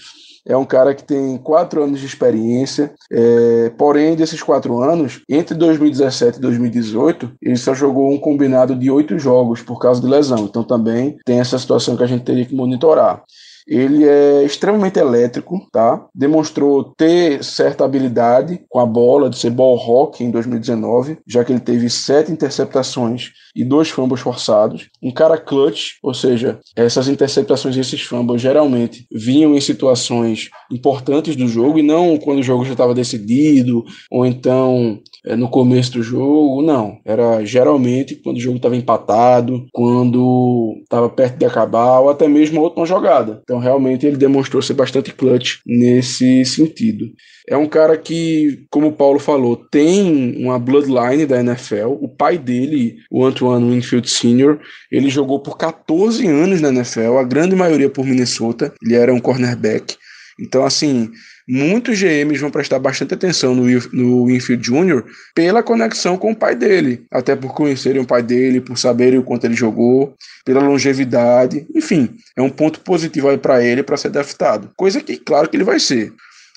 É 0.46 0.56
um 0.56 0.64
cara 0.64 0.94
que 0.94 1.04
tem 1.04 1.38
quatro 1.38 1.82
anos 1.82 2.00
de 2.00 2.06
experiência, 2.06 2.92
é, 3.10 3.70
porém, 3.78 4.16
desses 4.16 4.42
quatro 4.42 4.80
anos, 4.82 5.22
entre 5.28 5.54
2017 5.54 6.38
e 6.38 6.40
2018, 6.40 7.32
ele 7.40 7.56
só 7.56 7.74
jogou 7.74 8.12
um 8.12 8.18
combinado 8.18 8.74
de 8.74 8.90
oito 8.90 9.18
jogos 9.18 9.62
por 9.62 9.78
causa 9.78 10.00
de 10.00 10.06
lesão. 10.06 10.44
Então 10.44 10.64
também 10.64 11.16
tem 11.24 11.38
essa 11.38 11.58
situação 11.58 11.96
que 11.96 12.02
a 12.02 12.08
gente 12.08 12.24
teria 12.24 12.44
que 12.44 12.54
monitorar. 12.54 13.22
Ele 13.66 14.04
é 14.04 14.44
extremamente 14.44 14.98
elétrico, 14.98 15.66
tá? 15.72 16.06
Demonstrou 16.14 16.84
ter 16.84 17.42
certa 17.42 17.84
habilidade 17.84 18.60
com 18.68 18.78
a 18.78 18.86
bola, 18.86 19.30
de 19.30 19.38
ser 19.38 19.50
ball 19.50 19.76
rock 19.76 20.22
em 20.24 20.30
2019, 20.30 21.18
já 21.26 21.44
que 21.44 21.52
ele 21.52 21.60
teve 21.60 21.88
sete 21.88 22.32
interceptações 22.32 23.30
e 23.54 23.64
dois 23.64 23.90
fumbles 23.90 24.20
forçados. 24.20 24.88
Um 25.02 25.10
cara 25.10 25.38
clutch, 25.38 25.92
ou 26.02 26.14
seja, 26.14 26.58
essas 26.74 27.08
interceptações 27.08 27.76
e 27.76 27.80
esses 27.80 28.02
fumbles 28.02 28.40
geralmente 28.40 29.06
vinham 29.10 29.54
em 29.54 29.60
situações 29.60 30.50
importantes 30.70 31.36
do 31.36 31.46
jogo 31.46 31.78
e 31.78 31.82
não 31.82 32.18
quando 32.18 32.38
o 32.38 32.42
jogo 32.42 32.64
já 32.64 32.72
estava 32.72 32.94
decidido 32.94 33.84
ou 34.10 34.24
então 34.26 35.00
no 35.24 35.48
começo 35.48 35.92
do 35.92 36.02
jogo, 36.02 36.62
não. 36.62 36.98
Era 37.04 37.44
geralmente 37.44 38.16
quando 38.16 38.36
o 38.36 38.40
jogo 38.40 38.56
estava 38.56 38.76
empatado, 38.76 39.66
quando 39.72 40.80
estava 40.82 41.08
perto 41.08 41.36
de 41.36 41.44
acabar 41.44 42.00
ou 42.00 42.10
até 42.10 42.26
mesmo 42.28 42.60
a 42.60 42.64
última 42.64 42.86
jogada. 42.86 43.40
Então 43.42 43.58
realmente 43.58 44.06
ele 44.06 44.16
demonstrou 44.16 44.60
ser 44.60 44.74
bastante 44.74 45.12
clutch 45.12 45.60
nesse 45.66 46.44
sentido. 46.44 47.06
É 47.48 47.56
um 47.56 47.66
cara 47.66 47.96
que, 47.96 48.64
como 48.70 48.88
o 48.88 48.92
Paulo 48.92 49.18
falou, 49.18 49.56
tem 49.56 50.36
uma 50.38 50.58
bloodline 50.58 51.26
da 51.26 51.40
NFL. 51.40 51.98
O 52.00 52.08
pai 52.08 52.38
dele, 52.38 52.96
o 53.10 53.24
Antoine 53.24 53.74
Winfield 53.74 54.08
Sr., 54.08 54.58
ele 54.90 55.10
jogou 55.10 55.40
por 55.40 55.56
14 55.56 56.26
anos 56.26 56.60
na 56.60 56.68
NFL, 56.68 57.18
a 57.18 57.24
grande 57.24 57.56
maioria 57.56 57.90
por 57.90 58.04
Minnesota. 58.04 58.72
Ele 58.82 58.94
era 58.94 59.12
um 59.12 59.20
cornerback. 59.20 59.96
Então, 60.40 60.64
assim, 60.64 61.10
muitos 61.48 61.98
GMs 61.98 62.40
vão 62.40 62.50
prestar 62.50 62.78
bastante 62.78 63.14
atenção 63.14 63.54
no, 63.54 63.64
no 63.92 64.26
Winfield 64.26 64.62
Jr. 64.62 65.04
pela 65.34 65.62
conexão 65.62 66.16
com 66.16 66.32
o 66.32 66.36
pai 66.36 66.54
dele, 66.54 67.04
até 67.10 67.34
por 67.34 67.54
conhecerem 67.54 68.00
o 68.00 68.06
pai 68.06 68.22
dele, 68.22 68.60
por 68.60 68.78
saberem 68.78 69.18
o 69.18 69.22
quanto 69.22 69.44
ele 69.44 69.54
jogou, 69.54 70.14
pela 70.44 70.62
longevidade, 70.62 71.66
enfim, 71.74 72.10
é 72.36 72.42
um 72.42 72.50
ponto 72.50 72.80
positivo 72.80 73.28
aí 73.28 73.38
para 73.38 73.62
ele 73.62 73.82
para 73.82 73.96
ser 73.96 74.10
draftado. 74.10 74.70
Coisa 74.76 75.00
que, 75.00 75.16
claro, 75.16 75.48
que 75.48 75.56
ele 75.56 75.64
vai 75.64 75.78
ser. 75.78 76.12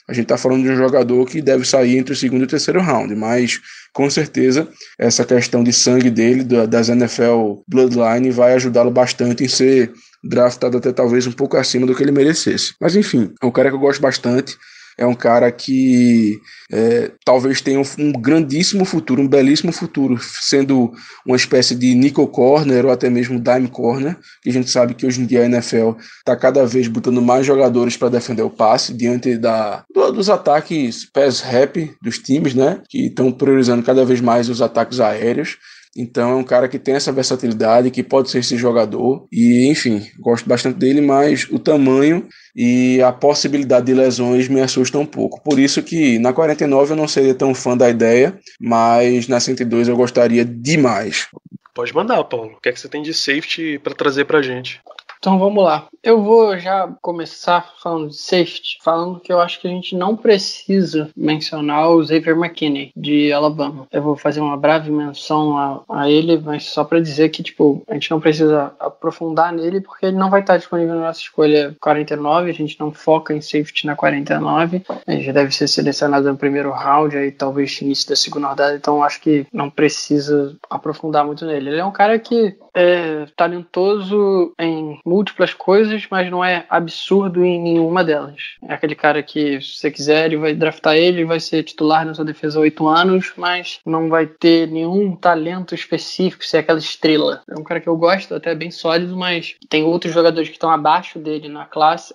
A 0.07 0.13
gente 0.13 0.25
está 0.25 0.37
falando 0.37 0.63
de 0.63 0.69
um 0.69 0.77
jogador 0.77 1.25
que 1.25 1.41
deve 1.41 1.65
sair 1.65 1.97
entre 1.97 2.13
o 2.13 2.15
segundo 2.15 2.41
e 2.41 2.43
o 2.43 2.47
terceiro 2.47 2.79
round, 2.79 3.15
mas 3.15 3.59
com 3.91 4.07
certeza 4.07 4.67
essa 4.99 5.25
questão 5.25 5.63
de 5.63 5.73
sangue 5.73 6.11
dele, 6.11 6.43
das 6.43 6.89
NFL 6.89 7.63
Bloodline, 7.67 8.29
vai 8.29 8.53
ajudá-lo 8.53 8.91
bastante 8.91 9.43
em 9.43 9.47
ser 9.47 9.91
draftado 10.23 10.77
até 10.77 10.91
talvez 10.91 11.25
um 11.25 11.31
pouco 11.31 11.57
acima 11.57 11.87
do 11.87 11.95
que 11.95 12.03
ele 12.03 12.11
merecesse. 12.11 12.75
Mas 12.79 12.95
enfim, 12.95 13.33
é 13.41 13.45
um 13.45 13.51
cara 13.51 13.69
que 13.69 13.75
eu 13.75 13.79
gosto 13.79 14.01
bastante 14.01 14.55
é 14.97 15.05
um 15.05 15.13
cara 15.13 15.51
que 15.51 16.39
é, 16.71 17.11
talvez 17.23 17.61
tenha 17.61 17.79
um, 17.79 17.83
um, 17.99 18.11
grandíssimo 18.11 18.85
futuro, 18.85 19.21
um 19.21 19.27
belíssimo 19.27 19.71
futuro, 19.71 20.17
sendo 20.21 20.93
uma 21.25 21.35
espécie 21.35 21.75
de 21.75 21.93
nickel 21.93 22.27
corner 22.27 22.85
ou 22.85 22.91
até 22.91 23.09
mesmo 23.09 23.39
dime 23.39 23.67
corner, 23.67 24.17
que 24.41 24.49
a 24.49 24.53
gente 24.53 24.69
sabe 24.69 24.93
que 24.93 25.05
hoje 25.05 25.21
em 25.21 25.25
dia 25.25 25.41
a 25.41 25.45
NFL 25.45 25.91
está 26.19 26.35
cada 26.35 26.65
vez 26.65 26.87
botando 26.87 27.21
mais 27.21 27.45
jogadores 27.45 27.97
para 27.97 28.09
defender 28.09 28.43
o 28.43 28.49
passe 28.49 28.93
diante 28.93 29.37
da, 29.37 29.83
do, 29.93 30.11
dos 30.11 30.29
ataques 30.29 31.05
pass 31.11 31.41
rap 31.41 31.93
dos 32.01 32.17
times, 32.19 32.53
né, 32.53 32.81
que 32.89 33.07
estão 33.07 33.31
priorizando 33.31 33.83
cada 33.83 34.05
vez 34.05 34.21
mais 34.21 34.49
os 34.49 34.61
ataques 34.61 34.99
aéreos. 34.99 35.57
Então 35.95 36.31
é 36.31 36.35
um 36.35 36.43
cara 36.43 36.67
que 36.67 36.77
tem 36.77 36.95
essa 36.95 37.11
versatilidade, 37.11 37.91
que 37.91 38.03
pode 38.03 38.29
ser 38.29 38.39
esse 38.39 38.57
jogador. 38.57 39.27
E, 39.31 39.67
enfim, 39.69 40.05
gosto 40.19 40.47
bastante 40.47 40.77
dele, 40.77 40.99
mas 41.01 41.47
o 41.49 41.57
tamanho 41.57 42.27
e 42.55 43.01
a 43.01 43.11
possibilidade 43.11 43.85
de 43.85 43.93
lesões 43.93 44.47
me 44.47 44.61
assusta 44.61 44.99
um 44.99 45.05
pouco. 45.05 45.41
Por 45.41 45.59
isso 45.59 45.81
que 45.81 46.19
na 46.19 46.33
49 46.33 46.93
eu 46.93 46.97
não 46.97 47.07
seria 47.07 47.33
tão 47.33 47.53
fã 47.53 47.77
da 47.77 47.89
ideia, 47.89 48.37
mas 48.59 49.27
na 49.27 49.39
102 49.39 49.87
eu 49.87 49.95
gostaria 49.95 50.43
demais. 50.43 51.27
Pode 51.73 51.93
mandar, 51.93 52.23
Paulo. 52.23 52.53
O 52.57 52.61
que 52.61 52.69
é 52.69 52.71
que 52.71 52.79
você 52.79 52.87
tem 52.87 53.01
de 53.01 53.13
safety 53.13 53.79
para 53.79 53.93
trazer 53.93 54.25
pra 54.25 54.41
gente? 54.41 54.81
Então 55.25 55.39
vamos 55.39 55.63
lá. 55.63 55.87
Eu 56.03 56.21
vou 56.21 56.55
já 56.59 56.87
começar 57.01 57.73
falando 57.81 58.09
de 58.09 58.15
safety, 58.15 58.77
falando 58.83 59.19
que 59.19 59.33
eu 59.33 59.41
acho 59.41 59.59
que 59.59 59.67
a 59.67 59.71
gente 59.71 59.95
não 59.95 60.15
precisa 60.15 61.09
mencionar 61.17 61.89
o 61.89 62.05
Xavier 62.05 62.37
McKinney 62.37 62.91
de 62.95 63.33
Alabama. 63.33 63.87
Eu 63.91 64.03
vou 64.03 64.15
fazer 64.15 64.39
uma 64.39 64.55
breve 64.55 64.91
menção 64.91 65.57
a, 65.57 65.81
a 65.89 66.07
ele, 66.07 66.37
mas 66.37 66.65
só 66.65 66.83
para 66.83 66.99
dizer 66.99 67.29
que 67.29 67.41
tipo 67.41 67.81
a 67.87 67.95
gente 67.95 68.11
não 68.11 68.19
precisa 68.19 68.71
aprofundar 68.79 69.51
nele 69.51 69.81
porque 69.81 70.05
ele 70.05 70.15
não 70.15 70.29
vai 70.29 70.41
estar 70.41 70.57
disponível 70.57 70.93
na 70.93 71.07
nossa 71.07 71.21
escolha 71.21 71.75
49. 71.81 72.51
A 72.51 72.53
gente 72.53 72.79
não 72.79 72.91
foca 72.91 73.33
em 73.33 73.41
safety 73.41 73.87
na 73.87 73.95
49. 73.95 74.83
Ele 75.07 75.23
já 75.23 75.31
deve 75.31 75.55
ser 75.55 75.67
selecionado 75.67 76.29
no 76.29 76.37
primeiro 76.37 76.69
round, 76.69 77.17
aí 77.17 77.31
talvez 77.31 77.81
início 77.81 78.09
da 78.09 78.15
segunda 78.15 78.49
rodada. 78.49 78.75
Então 78.75 79.03
acho 79.03 79.19
que 79.19 79.47
não 79.51 79.71
precisa 79.71 80.55
aprofundar 80.69 81.25
muito 81.25 81.47
nele. 81.47 81.71
Ele 81.71 81.79
é 81.79 81.85
um 81.85 81.91
cara 81.91 82.19
que 82.19 82.55
é 82.75 83.25
talentoso 83.37 84.53
em 84.59 84.99
múltiplas 85.05 85.53
coisas, 85.53 86.05
mas 86.11 86.29
não 86.29 86.43
é 86.43 86.65
absurdo 86.69 87.43
em 87.43 87.59
nenhuma 87.61 88.03
delas. 88.03 88.57
É 88.67 88.73
aquele 88.73 88.95
cara 88.95 89.23
que, 89.23 89.61
se 89.61 89.77
você 89.77 89.89
quiser, 89.89 90.25
ele 90.25 90.37
vai 90.37 90.53
draftar 90.53 90.95
ele, 90.95 91.23
vai 91.23 91.39
ser 91.39 91.63
titular 91.63 92.05
na 92.05 92.13
sua 92.13 92.25
defesa 92.25 92.59
há 92.59 92.61
oito 92.61 92.85
anos, 92.87 93.31
mas 93.37 93.79
não 93.85 94.09
vai 94.09 94.27
ter 94.27 94.67
nenhum 94.67 95.15
talento 95.15 95.73
específico, 95.73 96.45
ser 96.45 96.57
aquela 96.57 96.79
estrela. 96.79 97.41
É 97.49 97.57
um 97.57 97.63
cara 97.63 97.79
que 97.79 97.87
eu 97.87 97.95
gosto, 97.95 98.35
até 98.35 98.53
bem 98.53 98.69
sólido, 98.69 99.15
mas 99.15 99.55
tem 99.69 99.83
outros 99.83 100.13
jogadores 100.13 100.49
que 100.49 100.55
estão 100.55 100.69
abaixo 100.69 101.17
dele 101.17 101.47
na 101.47 101.65
classe, 101.65 102.13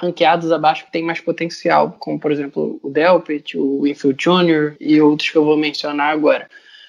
ranqueados 0.00 0.52
abaixo, 0.52 0.84
que 0.84 0.92
tem 0.92 1.02
mais 1.02 1.20
potencial, 1.20 1.96
como 1.98 2.20
por 2.20 2.30
exemplo 2.30 2.78
o 2.82 2.90
Delpit, 2.90 3.58
o 3.58 3.82
Winfield 3.82 4.22
Jr. 4.22 4.76
e 4.78 5.00
outros 5.00 5.30
que 5.30 5.36
eu 5.36 5.44
vou 5.44 5.56
mencionar 5.56 6.12
agora 6.12 6.48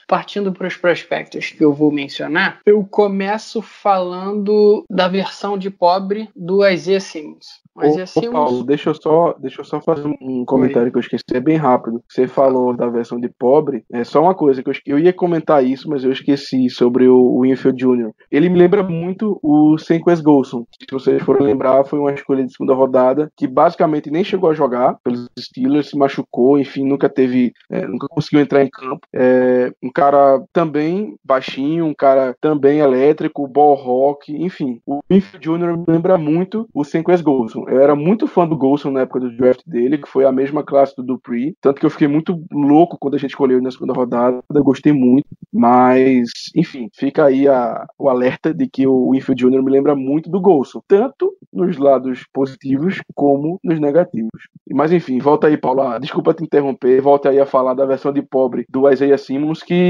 partindo 0.09 0.51
para 0.51 0.67
os 0.67 0.75
prospectos 0.75 1.51
que 1.51 1.63
eu 1.63 1.71
vou 1.71 1.91
mencionar, 1.91 2.61
eu 2.65 2.83
começo 2.83 3.61
falando 3.61 4.83
da 4.89 5.07
versão 5.07 5.55
de 5.55 5.69
pobre 5.69 6.27
do 6.35 6.67
Isaiah 6.67 6.99
Simmons. 6.99 7.61
Mas 7.79 7.95
ô, 7.95 8.01
assim, 8.01 8.27
ô 8.27 8.31
Paulo, 8.31 8.63
deixa 8.63 8.89
eu, 8.89 8.93
só, 8.93 9.33
deixa 9.39 9.61
eu 9.61 9.65
só 9.65 9.79
fazer 9.79 10.07
um 10.21 10.43
comentário 10.43 10.87
Oi. 10.87 10.91
que 10.91 10.97
eu 10.97 11.01
esqueci, 11.01 11.23
é 11.33 11.39
bem 11.39 11.55
rápido. 11.55 12.03
Você 12.09 12.27
falou 12.27 12.75
da 12.75 12.87
versão 12.87 13.19
de 13.19 13.29
pobre, 13.29 13.85
é 13.91 14.03
só 14.03 14.21
uma 14.21 14.35
coisa 14.35 14.61
que 14.61 14.69
eu, 14.69 14.73
eu 14.85 14.99
ia 14.99 15.13
comentar 15.13 15.63
isso, 15.63 15.89
mas 15.89 16.03
eu 16.03 16.11
esqueci 16.11 16.69
sobre 16.69 17.07
o 17.07 17.41
Winfield 17.41 17.77
Jr. 17.81 18.11
Ele 18.29 18.49
me 18.49 18.59
lembra 18.59 18.83
muito 18.83 19.39
o 19.41 19.77
Senquez 19.77 20.19
Golson. 20.19 20.65
Se 20.77 20.87
vocês 20.91 21.23
forem 21.23 21.43
lembrar, 21.43 21.85
foi 21.85 21.99
uma 21.99 22.11
escolha 22.11 22.45
de 22.45 22.51
segunda 22.51 22.73
rodada 22.73 23.31
que 23.37 23.47
basicamente 23.47 24.11
nem 24.11 24.23
chegou 24.23 24.49
a 24.49 24.53
jogar 24.53 24.97
pelos 25.03 25.29
Steelers, 25.39 25.89
se 25.89 25.97
machucou, 25.97 26.59
enfim, 26.59 26.83
nunca 26.83 27.07
teve, 27.07 27.53
é, 27.71 27.87
nunca 27.87 28.07
conseguiu 28.09 28.41
entrar 28.41 28.63
em 28.63 28.69
campo. 28.69 29.07
É, 29.13 29.71
um 29.81 29.91
cara 29.99 30.41
também 30.53 31.15
baixinho, 31.23 31.85
um 31.85 31.93
cara 31.93 32.35
também 32.39 32.79
elétrico, 32.79 33.47
ball 33.47 33.75
rock, 33.75 34.33
enfim. 34.33 34.79
O 34.85 35.01
Winfield 35.11 35.45
Jr. 35.45 35.77
me 35.77 35.85
lembra 35.87 36.17
muito 36.17 36.67
o 36.73 36.83
Senquez 36.85 37.21
Golson. 37.21 37.65
Eu 37.67 37.81
era 37.81 37.95
muito 37.95 38.27
fã 38.27 38.47
do 38.47 38.57
Golson 38.57 38.91
na 38.91 39.01
época 39.01 39.19
do 39.19 39.35
draft 39.35 39.61
dele, 39.65 39.97
que 39.97 40.07
foi 40.07 40.25
a 40.25 40.31
mesma 40.31 40.63
classe 40.63 40.95
do 40.95 41.03
Dupree. 41.03 41.55
Tanto 41.61 41.79
que 41.79 41.85
eu 41.85 41.89
fiquei 41.89 42.07
muito 42.07 42.41
louco 42.51 42.97
quando 42.99 43.15
a 43.15 43.17
gente 43.17 43.31
escolheu 43.31 43.61
na 43.61 43.71
segunda 43.71 43.93
rodada. 43.93 44.41
Gostei 44.49 44.93
muito. 44.93 45.27
Mas, 45.51 46.29
enfim, 46.55 46.89
fica 46.93 47.25
aí 47.25 47.47
a, 47.47 47.85
o 47.97 48.07
alerta 48.09 48.53
de 48.53 48.67
que 48.67 48.87
o 48.87 49.11
Winfield 49.11 49.43
Jr. 49.43 49.63
me 49.63 49.71
lembra 49.71 49.95
muito 49.95 50.29
do 50.29 50.39
Golson. 50.39 50.81
Tanto 50.87 51.33
nos 51.51 51.77
lados 51.77 52.25
positivos 52.31 53.01
como 53.15 53.59
nos 53.63 53.79
negativos. 53.79 54.29
Mas 54.71 54.91
enfim, 54.91 55.19
volta 55.19 55.47
aí, 55.47 55.57
Paula. 55.57 55.99
Desculpa 55.99 56.33
te 56.33 56.43
interromper. 56.43 57.01
Volta 57.01 57.29
aí 57.29 57.39
a 57.39 57.45
falar 57.45 57.73
da 57.73 57.85
versão 57.85 58.13
de 58.13 58.21
pobre 58.21 58.65
do 58.69 58.89
Isaiah 58.89 59.17
Simmons, 59.17 59.63
que 59.63 59.88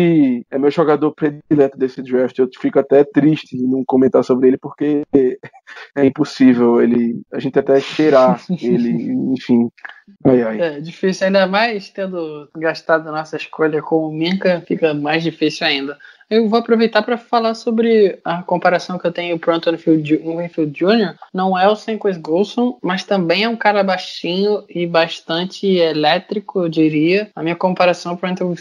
é 0.50 0.58
meu 0.58 0.72
jogador 0.72 1.12
predileto 1.14 1.78
desse 1.78 2.02
draft. 2.02 2.38
Eu 2.38 2.50
fico 2.60 2.80
até 2.80 3.04
triste 3.04 3.56
em 3.56 3.68
não 3.68 3.84
comentar 3.86 4.24
sobre 4.24 4.48
ele, 4.48 4.58
porque 4.58 5.04
é 5.96 6.06
impossível. 6.06 6.82
Ele, 6.82 7.22
a 7.32 7.40
gente 7.40 7.58
até 7.58 7.80
cheirar 7.80 8.42
ele, 8.50 8.90
enfim. 9.34 9.70
Ai, 10.26 10.42
ai. 10.42 10.62
É 10.62 10.80
difícil, 10.80 11.28
ainda 11.28 11.48
mais 11.48 11.90
tendo 11.90 12.50
gastado 12.56 13.08
a 13.08 13.12
nossa 13.12 13.38
escolha 13.38 13.82
com 13.82 14.08
o 14.08 14.12
Minka, 14.12 14.64
fica 14.68 14.94
mais 14.94 15.24
difícil 15.24 15.66
ainda. 15.66 15.98
Eu 16.30 16.48
vou 16.48 16.60
aproveitar 16.60 17.02
para 17.02 17.18
falar 17.18 17.56
sobre 17.56 18.20
a 18.24 18.44
comparação 18.44 19.00
que 19.00 19.08
eu 19.08 19.12
tenho 19.12 19.40
pro 19.40 19.52
Anthony 19.54 19.78
Winfield 19.78 20.72
Jr. 20.72 21.16
Não 21.34 21.58
é 21.58 21.68
o 21.68 21.76
Senquez 21.76 22.18
Golson, 22.18 22.78
mas 22.84 23.04
também 23.04 23.44
é 23.44 23.50
um 23.50 23.56
cara 23.56 23.84
baixinho 23.84 24.64
e 24.70 24.86
bastante 24.86 25.66
elétrico, 25.66 26.62
eu 26.62 26.70
diria. 26.70 27.32
A 27.36 27.42
minha 27.42 27.56
comparação 27.56 28.16
pro 28.16 28.30
Anthony 28.30 28.56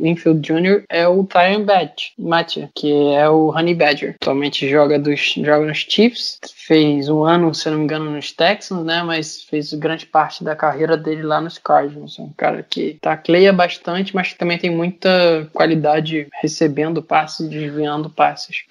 Winfield 0.00 0.40
Jr. 0.40 0.84
é 0.90 1.08
o 1.08 1.24
Tyron 1.24 1.64
Batch, 1.64 2.10
Mattia, 2.18 2.70
que 2.74 2.92
é 3.14 3.26
o 3.26 3.48
Honey 3.48 3.74
Badger. 3.74 4.16
Atualmente 4.20 4.68
joga, 4.68 4.98
dos, 4.98 5.34
joga 5.34 5.64
nos 5.64 5.78
Chiefs, 5.78 6.38
fez 6.66 7.08
um 7.08 7.24
ano, 7.24 7.54
se 7.54 7.70
não 7.70 7.78
me 7.78 7.84
engano, 7.84 8.10
nos 8.10 8.32
Texans, 8.32 8.84
né? 8.84 9.02
Mas 9.02 9.44
fez 9.44 9.72
grande 9.72 10.04
parte 10.04 10.44
da 10.44 10.54
carreira 10.54 10.96
dele 10.96 11.22
lá 11.22 11.40
nos 11.40 11.56
Cardinals. 11.56 12.18
É 12.18 12.22
um 12.22 12.32
cara 12.36 12.62
que 12.62 12.98
tacleia 13.00 13.52
bastante, 13.52 14.14
mas 14.14 14.32
que 14.32 14.38
também 14.38 14.58
tem 14.58 14.70
muita 14.70 15.48
qualidade 15.52 16.26
recebendo 16.42 17.02
passes, 17.14 17.48
desviando 17.48 18.10
passes. 18.10 18.64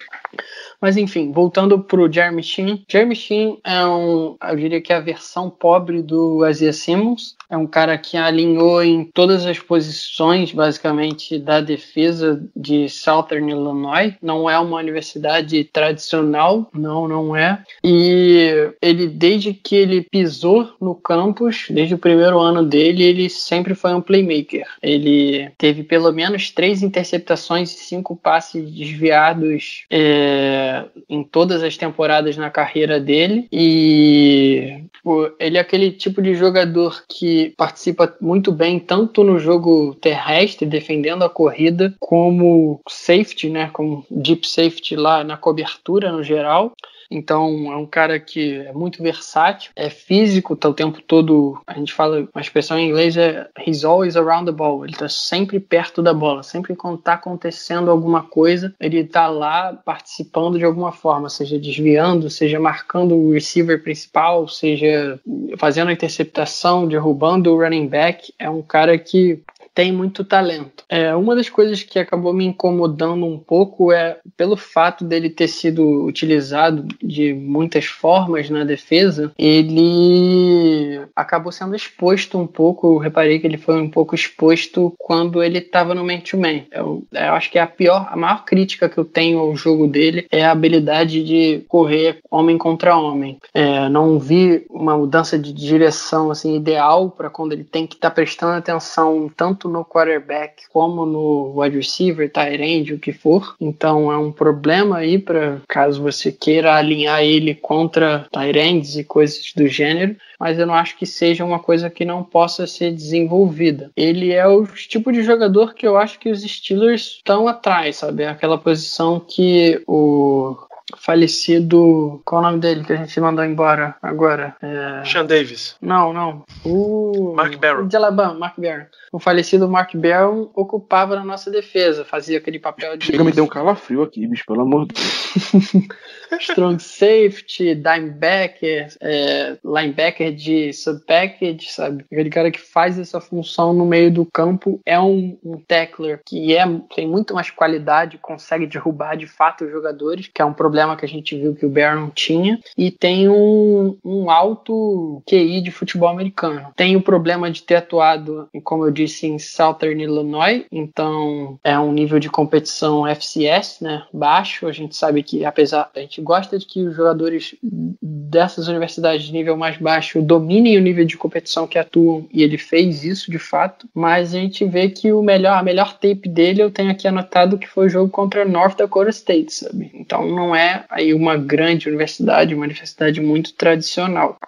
Mas 0.78 0.98
enfim, 0.98 1.32
voltando 1.32 1.82
pro 1.82 2.12
Jeremy 2.12 2.42
Sheen. 2.42 2.84
Jeremy 2.86 3.16
Sheen 3.16 3.58
é 3.64 3.86
um, 3.86 4.36
eu 4.38 4.56
diria 4.56 4.82
que 4.82 4.92
é 4.92 4.96
a 4.96 5.00
versão 5.00 5.48
pobre 5.48 6.02
do 6.02 6.46
Isaiah 6.46 6.74
Simmons. 6.74 7.34
É 7.50 7.56
um 7.56 7.66
cara 7.66 7.96
que 7.98 8.16
alinhou 8.16 8.82
em 8.82 9.04
todas 9.04 9.46
as 9.46 9.58
posições, 9.58 10.52
basicamente, 10.52 11.38
da 11.38 11.60
defesa 11.60 12.42
de 12.56 12.88
Southern 12.88 13.50
Illinois. 13.50 14.14
Não 14.22 14.48
é 14.48 14.58
uma 14.58 14.78
universidade 14.78 15.64
tradicional, 15.64 16.70
não, 16.72 17.06
não 17.06 17.36
é. 17.36 17.62
E 17.82 18.72
ele, 18.80 19.06
desde 19.08 19.52
que 19.52 19.76
ele 19.76 20.02
pisou 20.02 20.74
no 20.80 20.94
campus, 20.94 21.66
desde 21.70 21.94
o 21.94 21.98
primeiro 21.98 22.38
ano 22.38 22.64
dele, 22.64 23.02
ele 23.02 23.28
sempre 23.28 23.74
foi 23.74 23.94
um 23.94 24.00
playmaker. 24.00 24.66
Ele 24.82 25.50
teve 25.58 25.82
pelo 25.82 26.12
menos 26.12 26.50
três 26.50 26.82
interceptações 26.82 27.72
e 27.72 27.78
cinco 27.78 28.16
passes 28.16 28.70
desviados 28.70 29.84
é, 29.90 30.84
em 31.08 31.22
todas 31.22 31.62
as 31.62 31.76
temporadas 31.76 32.36
na 32.36 32.50
carreira 32.50 32.98
dele. 32.98 33.46
E 33.52 34.84
pô, 35.02 35.30
ele 35.38 35.58
é 35.58 35.60
aquele 35.60 35.90
tipo 35.90 36.22
de 36.22 36.34
jogador 36.34 37.04
que 37.08 37.33
participa 37.56 38.14
muito 38.20 38.50
bem 38.52 38.78
tanto 38.78 39.22
no 39.24 39.38
jogo 39.38 39.94
terrestre, 40.00 40.66
defendendo 40.66 41.24
a 41.24 41.30
corrida, 41.30 41.94
como 41.98 42.80
safety, 42.88 43.50
né, 43.50 43.70
como 43.72 44.04
deep 44.10 44.46
safety 44.46 44.96
lá 44.96 45.24
na 45.24 45.36
cobertura 45.36 46.12
no 46.12 46.22
geral. 46.22 46.72
Então 47.16 47.72
é 47.72 47.76
um 47.76 47.86
cara 47.86 48.18
que 48.18 48.54
é 48.56 48.72
muito 48.72 49.02
versátil, 49.02 49.70
é 49.76 49.88
físico, 49.88 50.56
tá 50.56 50.68
o 50.68 50.74
tempo 50.74 51.00
todo. 51.00 51.60
A 51.66 51.74
gente 51.74 51.92
fala, 51.92 52.28
uma 52.34 52.40
expressão 52.40 52.78
em 52.78 52.88
inglês 52.88 53.16
é 53.16 53.48
he's 53.66 53.84
always 53.84 54.16
around 54.16 54.46
the 54.46 54.56
ball. 54.56 54.84
Ele 54.84 54.94
tá 54.94 55.08
sempre 55.08 55.60
perto 55.60 56.02
da 56.02 56.12
bola, 56.12 56.42
sempre 56.42 56.74
quando 56.74 56.98
tá 56.98 57.14
acontecendo 57.14 57.90
alguma 57.90 58.22
coisa, 58.22 58.74
ele 58.80 59.04
tá 59.04 59.28
lá 59.28 59.72
participando 59.84 60.58
de 60.58 60.64
alguma 60.64 60.92
forma, 60.92 61.28
seja 61.28 61.58
desviando, 61.58 62.28
seja 62.28 62.58
marcando 62.58 63.14
o 63.14 63.32
receiver 63.32 63.82
principal, 63.82 64.48
seja 64.48 65.20
fazendo 65.56 65.88
a 65.88 65.92
interceptação, 65.92 66.86
derrubando 66.86 67.52
o 67.52 67.60
running 67.60 67.86
back. 67.86 68.32
É 68.38 68.50
um 68.50 68.62
cara 68.62 68.98
que 68.98 69.40
tem 69.74 69.92
muito 69.92 70.24
talento. 70.24 70.84
É, 70.88 71.14
uma 71.14 71.34
das 71.34 71.50
coisas 71.50 71.82
que 71.82 71.98
acabou 71.98 72.32
me 72.32 72.44
incomodando 72.44 73.26
um 73.26 73.38
pouco 73.38 73.92
é 73.92 74.18
pelo 74.36 74.56
fato 74.56 75.04
dele 75.04 75.28
ter 75.28 75.48
sido 75.48 76.04
utilizado 76.04 76.86
de 77.02 77.34
muitas 77.34 77.86
formas 77.86 78.48
na 78.48 78.64
defesa, 78.64 79.32
ele 79.36 81.00
acabou 81.16 81.50
sendo 81.50 81.74
exposto 81.74 82.38
um 82.38 82.46
pouco. 82.46 82.94
Eu 82.94 82.98
reparei 82.98 83.38
que 83.38 83.46
ele 83.46 83.58
foi 83.58 83.80
um 83.80 83.90
pouco 83.90 84.14
exposto 84.14 84.94
quando 84.98 85.42
ele 85.42 85.58
estava 85.58 85.94
no 85.94 86.04
man-to-man. 86.04 86.62
Eu, 86.70 87.02
eu, 87.12 87.32
acho 87.34 87.50
que 87.50 87.58
é 87.58 87.62
a 87.62 87.66
pior, 87.66 88.06
a 88.10 88.16
maior 88.16 88.44
crítica 88.44 88.88
que 88.88 88.98
eu 88.98 89.04
tenho 89.04 89.38
ao 89.38 89.56
jogo 89.56 89.88
dele 89.88 90.26
é 90.30 90.44
a 90.44 90.52
habilidade 90.52 91.24
de 91.24 91.64
correr 91.68 92.18
homem 92.30 92.56
contra 92.56 92.96
homem. 92.96 93.38
É, 93.52 93.88
não 93.88 94.18
vi 94.18 94.64
uma 94.70 94.96
mudança 94.96 95.38
de 95.38 95.52
direção 95.52 96.30
assim 96.30 96.54
ideal 96.54 97.10
para 97.10 97.30
quando 97.30 97.52
ele 97.52 97.64
tem 97.64 97.86
que 97.86 97.94
estar 97.94 98.10
tá 98.10 98.14
prestando 98.14 98.52
atenção 98.52 99.30
tanto 99.36 99.63
tanto 99.64 99.68
no 99.68 99.84
quarterback 99.84 100.64
como 100.70 101.06
no 101.06 101.60
wide 101.60 101.76
receiver, 101.76 102.30
tight 102.30 102.62
end, 102.62 102.92
o 102.92 102.98
que 102.98 103.12
for. 103.12 103.56
Então 103.60 104.12
é 104.12 104.16
um 104.16 104.30
problema 104.30 104.98
aí 104.98 105.18
para 105.18 105.60
caso 105.68 106.02
você 106.02 106.30
queira 106.30 106.74
alinhar 106.74 107.22
ele 107.22 107.54
contra 107.54 108.26
tight 108.30 108.58
ends 108.58 108.96
e 108.96 109.04
coisas 109.04 109.52
do 109.56 109.66
gênero 109.66 110.16
mas 110.38 110.58
eu 110.58 110.66
não 110.66 110.74
acho 110.74 110.98
que 110.98 111.06
seja 111.06 111.44
uma 111.44 111.58
coisa 111.58 111.88
que 111.88 112.04
não 112.04 112.22
possa 112.22 112.66
ser 112.66 112.92
desenvolvida. 112.92 113.90
Ele 113.96 114.32
é 114.32 114.46
o 114.46 114.66
tipo 114.66 115.10
de 115.10 115.22
jogador 115.22 115.72
que 115.72 115.86
eu 115.86 115.96
acho 115.96 116.18
que 116.18 116.28
os 116.28 116.42
Steelers 116.42 117.16
estão 117.16 117.48
atrás, 117.48 117.96
sabe? 117.96 118.24
É 118.24 118.28
aquela 118.28 118.58
posição 118.58 119.18
que 119.20 119.82
o 119.86 120.54
falecido. 120.96 122.20
Qual 122.24 122.40
o 122.40 122.44
nome 122.44 122.58
dele 122.58 122.84
que 122.84 122.92
a 122.92 122.96
gente 122.96 123.20
mandou 123.20 123.44
embora 123.44 123.96
agora? 124.02 124.56
É... 124.60 125.04
Sean 125.04 125.24
Davis. 125.24 125.76
Não, 125.80 126.12
não. 126.12 126.44
O. 126.64 127.34
Mark 127.34 127.56
Barron. 127.56 127.86
De 127.86 127.96
Alabama, 127.96 128.34
Mark 128.34 128.58
Barron. 128.58 128.86
O 129.12 129.18
falecido 129.18 129.53
Mark 129.58 129.94
Barron 129.94 130.50
ocupava 130.54 131.16
na 131.16 131.24
nossa 131.24 131.50
defesa, 131.50 132.04
fazia 132.04 132.38
aquele 132.38 132.58
papel 132.58 132.96
de. 132.96 133.06
Chega, 133.06 133.24
me 133.24 133.32
deu 133.32 133.44
um 133.44 133.48
calafrio 133.48 134.02
aqui, 134.02 134.26
bicho, 134.26 134.44
pelo 134.46 134.62
amor 134.62 134.86
de 134.86 134.94
Deus. 134.94 135.88
Strong 136.40 136.82
safety, 136.82 137.74
linebacker, 137.74 138.88
é, 139.00 139.56
linebacker 139.64 140.34
de 140.34 140.72
sub-package, 140.72 141.68
sabe? 141.70 142.04
Aquele 142.10 142.30
cara 142.30 142.50
que 142.50 142.60
faz 142.60 142.98
essa 142.98 143.20
função 143.20 143.72
no 143.72 143.86
meio 143.86 144.10
do 144.10 144.26
campo 144.26 144.80
é 144.84 144.98
um, 144.98 145.38
um 145.44 145.58
tackler 145.58 146.20
que 146.24 146.56
é, 146.56 146.64
tem 146.94 147.06
muito 147.06 147.34
mais 147.34 147.50
qualidade, 147.50 148.18
consegue 148.18 148.66
derrubar 148.66 149.16
de 149.16 149.26
fato 149.26 149.64
os 149.64 149.70
jogadores, 149.70 150.30
que 150.32 150.42
é 150.42 150.44
um 150.44 150.52
problema 150.52 150.96
que 150.96 151.04
a 151.04 151.08
gente 151.08 151.36
viu 151.36 151.54
que 151.54 151.66
o 151.66 151.70
Barron 151.70 152.10
tinha, 152.10 152.58
e 152.76 152.90
tem 152.90 153.28
um, 153.28 153.96
um 154.04 154.30
alto 154.30 155.22
QI 155.26 155.60
de 155.60 155.70
futebol 155.70 156.08
americano. 156.08 156.72
Tem 156.76 156.96
o 156.96 157.02
problema 157.02 157.50
de 157.50 157.62
ter 157.62 157.76
atuado, 157.76 158.48
como 158.62 158.84
eu 158.84 158.90
disse, 158.90 159.26
em 159.26 159.38
Southern 159.38 160.02
Illinois, 160.02 160.64
então 160.70 161.58
é 161.62 161.78
um 161.78 161.92
nível 161.92 162.18
de 162.18 162.30
competição 162.30 163.06
FCS, 163.06 163.80
né? 163.80 164.04
Baixo. 164.12 164.66
A 164.66 164.72
gente 164.72 164.96
sabe 164.96 165.22
que, 165.22 165.44
apesar, 165.44 165.90
a 165.94 166.00
gente 166.00 166.13
gosta 166.20 166.58
de 166.58 166.66
que 166.66 166.82
os 166.82 166.94
jogadores 166.94 167.54
dessas 168.02 168.68
universidades 168.68 169.26
de 169.26 169.32
nível 169.32 169.56
mais 169.56 169.76
baixo 169.76 170.22
dominem 170.22 170.78
o 170.78 170.80
nível 170.80 171.04
de 171.04 171.16
competição 171.16 171.66
que 171.66 171.78
atuam, 171.78 172.26
e 172.32 172.42
ele 172.42 172.58
fez 172.58 173.04
isso 173.04 173.30
de 173.30 173.38
fato, 173.38 173.88
mas 173.94 174.34
a 174.34 174.38
gente 174.38 174.64
vê 174.64 174.88
que 174.88 175.12
o 175.12 175.22
melhor, 175.22 175.58
a 175.58 175.62
melhor 175.62 175.94
tape 175.94 176.28
dele 176.28 176.62
eu 176.62 176.70
tenho 176.70 176.90
aqui 176.90 177.08
anotado 177.08 177.58
que 177.58 177.68
foi 177.68 177.86
o 177.86 177.90
jogo 177.90 178.10
contra 178.10 178.44
North 178.44 178.76
Dakota 178.76 179.10
State, 179.10 179.52
sabe? 179.52 179.90
Então 179.94 180.26
não 180.28 180.54
é 180.54 180.84
aí 180.88 181.14
uma 181.14 181.36
grande 181.36 181.88
universidade, 181.88 182.54
uma 182.54 182.64
universidade 182.64 183.20
muito 183.20 183.52
tradicional. 183.54 184.38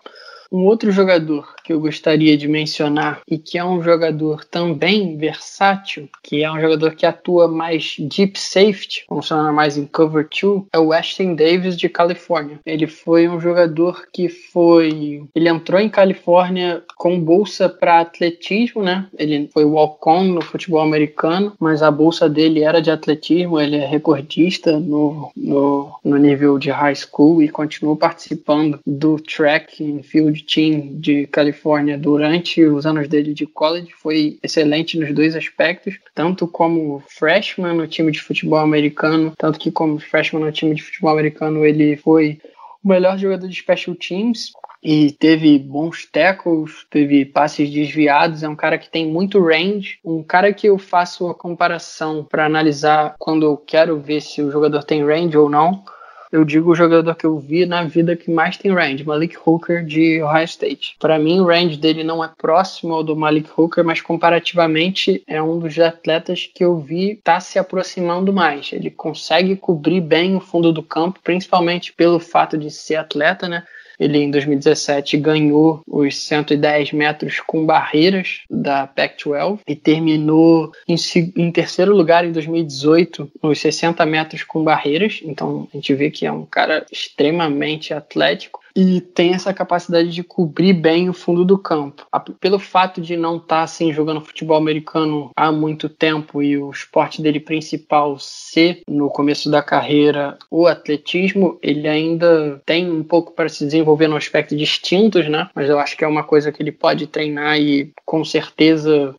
Um 0.50 0.64
outro 0.64 0.92
jogador 0.92 1.55
que 1.66 1.72
eu 1.72 1.80
gostaria 1.80 2.36
de 2.36 2.46
mencionar 2.46 3.22
e 3.28 3.36
que 3.36 3.58
é 3.58 3.64
um 3.64 3.82
jogador 3.82 4.44
também 4.44 5.16
versátil, 5.16 6.08
que 6.22 6.44
é 6.44 6.50
um 6.50 6.60
jogador 6.60 6.94
que 6.94 7.04
atua 7.04 7.48
mais 7.48 7.96
deep 7.98 8.38
safety, 8.38 9.04
funciona 9.08 9.52
mais 9.52 9.76
em 9.76 9.84
cover 9.84 10.28
2, 10.28 10.66
é 10.72 10.78
o 10.78 10.92
Ashton 10.92 11.34
Davis 11.34 11.76
de 11.76 11.88
Califórnia. 11.88 12.60
Ele 12.64 12.86
foi 12.86 13.28
um 13.28 13.40
jogador 13.40 14.06
que 14.12 14.28
foi, 14.28 15.24
ele 15.34 15.48
entrou 15.48 15.80
em 15.80 15.88
Califórnia 15.88 16.84
com 16.96 17.18
bolsa 17.18 17.68
para 17.68 18.00
atletismo, 18.00 18.84
né? 18.84 19.08
Ele 19.18 19.50
foi 19.52 19.64
walk-on 19.64 20.22
no 20.22 20.42
futebol 20.42 20.80
americano, 20.80 21.52
mas 21.58 21.82
a 21.82 21.90
bolsa 21.90 22.28
dele 22.28 22.62
era 22.62 22.80
de 22.80 22.92
atletismo, 22.92 23.60
ele 23.60 23.76
é 23.76 23.86
recordista 23.86 24.78
no, 24.78 25.32
no, 25.36 25.98
no 26.04 26.16
nível 26.16 26.60
de 26.60 26.70
high 26.70 26.94
school 26.94 27.42
e 27.42 27.48
continuou 27.48 27.96
participando 27.96 28.78
do 28.86 29.18
track 29.18 29.82
and 29.82 30.04
field 30.04 30.44
team 30.44 30.90
de 30.92 31.26
Califórnia 31.26 31.55
Califórnia 31.56 31.96
durante 31.96 32.62
os 32.64 32.84
anos 32.84 33.08
dele 33.08 33.32
de 33.32 33.46
college 33.46 33.90
foi 33.98 34.38
excelente 34.42 34.98
nos 34.98 35.12
dois 35.14 35.34
aspectos, 35.34 35.98
tanto 36.14 36.46
como 36.46 37.02
freshman 37.08 37.74
no 37.74 37.86
time 37.86 38.12
de 38.12 38.20
futebol 38.20 38.58
americano, 38.58 39.32
tanto 39.38 39.58
que 39.58 39.70
como 39.70 39.98
freshman 39.98 40.44
no 40.44 40.52
time 40.52 40.74
de 40.74 40.82
futebol 40.82 41.10
americano 41.10 41.64
ele 41.64 41.96
foi 41.96 42.38
o 42.84 42.88
melhor 42.88 43.18
jogador 43.18 43.48
de 43.48 43.56
special 43.56 43.96
teams 43.96 44.52
e 44.82 45.10
teve 45.12 45.58
bons 45.58 46.04
tackles, 46.04 46.86
teve 46.90 47.24
passes 47.24 47.70
desviados, 47.70 48.42
é 48.42 48.48
um 48.48 48.54
cara 48.54 48.78
que 48.78 48.90
tem 48.90 49.06
muito 49.06 49.42
range, 49.42 49.98
um 50.04 50.22
cara 50.22 50.52
que 50.52 50.68
eu 50.68 50.78
faço 50.78 51.28
a 51.28 51.34
comparação 51.34 52.22
para 52.22 52.44
analisar 52.44 53.16
quando 53.18 53.46
eu 53.46 53.56
quero 53.56 53.98
ver 53.98 54.20
se 54.20 54.42
o 54.42 54.50
jogador 54.50 54.84
tem 54.84 55.04
range 55.04 55.36
ou 55.36 55.48
não 55.48 55.82
eu 56.30 56.44
digo 56.44 56.70
o 56.70 56.74
jogador 56.74 57.14
que 57.14 57.26
eu 57.26 57.38
vi 57.38 57.66
na 57.66 57.84
vida 57.84 58.16
que 58.16 58.30
mais 58.30 58.56
tem 58.56 58.72
range, 58.72 59.04
Malik 59.04 59.36
Hooker 59.44 59.84
de 59.84 60.22
Ohio 60.22 60.44
State. 60.44 60.96
Para 60.98 61.18
mim, 61.18 61.40
o 61.40 61.46
range 61.46 61.76
dele 61.76 62.02
não 62.02 62.22
é 62.22 62.30
próximo 62.36 62.94
ao 62.94 63.04
do 63.04 63.16
Malik 63.16 63.48
Hooker, 63.56 63.84
mas 63.84 64.00
comparativamente 64.00 65.22
é 65.26 65.42
um 65.42 65.58
dos 65.58 65.78
atletas 65.78 66.50
que 66.52 66.64
eu 66.64 66.78
vi 66.78 67.20
tá 67.22 67.40
se 67.40 67.58
aproximando 67.58 68.32
mais. 68.32 68.72
Ele 68.72 68.90
consegue 68.90 69.56
cobrir 69.56 70.00
bem 70.00 70.36
o 70.36 70.40
fundo 70.40 70.72
do 70.72 70.82
campo, 70.82 71.20
principalmente 71.22 71.92
pelo 71.92 72.18
fato 72.18 72.56
de 72.58 72.70
ser 72.70 72.96
atleta, 72.96 73.48
né? 73.48 73.64
Ele, 73.98 74.18
em 74.18 74.30
2017, 74.30 75.16
ganhou 75.16 75.82
os 75.86 76.16
110 76.18 76.92
metros 76.92 77.40
com 77.40 77.64
barreiras 77.64 78.40
da 78.50 78.86
Pac-12 78.86 79.60
e 79.66 79.74
terminou 79.74 80.72
em, 80.88 80.96
em, 81.36 81.50
terceiro 81.50 81.94
lugar 81.94 82.24
em 82.24 82.32
2018 82.32 83.30
nos 83.42 83.60
60 83.60 84.04
metros 84.06 84.44
com 84.44 84.62
barreiras. 84.62 85.20
Então, 85.22 85.68
a 85.72 85.76
gente 85.76 85.94
vê 85.94 86.10
que 86.10 86.26
é 86.26 86.32
um 86.32 86.44
cara 86.44 86.84
extremamente 86.90 87.94
atlético 87.94 88.65
e 88.76 89.00
tem 89.00 89.32
essa 89.32 89.54
capacidade 89.54 90.10
de 90.10 90.22
cobrir 90.22 90.74
bem 90.74 91.08
o 91.08 91.14
fundo 91.14 91.46
do 91.46 91.56
campo. 91.56 92.06
Pelo 92.38 92.58
fato 92.58 93.00
de 93.00 93.16
não 93.16 93.36
estar 93.36 93.56
tá, 93.56 93.62
assim 93.62 93.90
jogando 93.90 94.20
futebol 94.20 94.58
americano 94.58 95.30
há 95.34 95.50
muito 95.50 95.88
tempo 95.88 96.42
e 96.42 96.58
o 96.58 96.70
esporte 96.70 97.22
dele 97.22 97.40
principal 97.40 98.18
ser 98.18 98.82
no 98.86 99.08
começo 99.08 99.50
da 99.50 99.62
carreira 99.62 100.36
o 100.50 100.66
atletismo, 100.66 101.58
ele 101.62 101.88
ainda 101.88 102.60
tem 102.66 102.90
um 102.90 103.02
pouco 103.02 103.32
para 103.32 103.48
se 103.48 103.64
desenvolver 103.64 104.08
no 104.08 104.16
aspecto 104.16 104.54
de 104.54 104.64
instintos, 104.64 105.26
né? 105.28 105.48
Mas 105.54 105.70
eu 105.70 105.78
acho 105.78 105.96
que 105.96 106.04
é 106.04 106.08
uma 106.08 106.24
coisa 106.24 106.52
que 106.52 106.62
ele 106.62 106.72
pode 106.72 107.06
treinar 107.06 107.58
e 107.58 107.92
com 108.04 108.22
certeza 108.24 109.14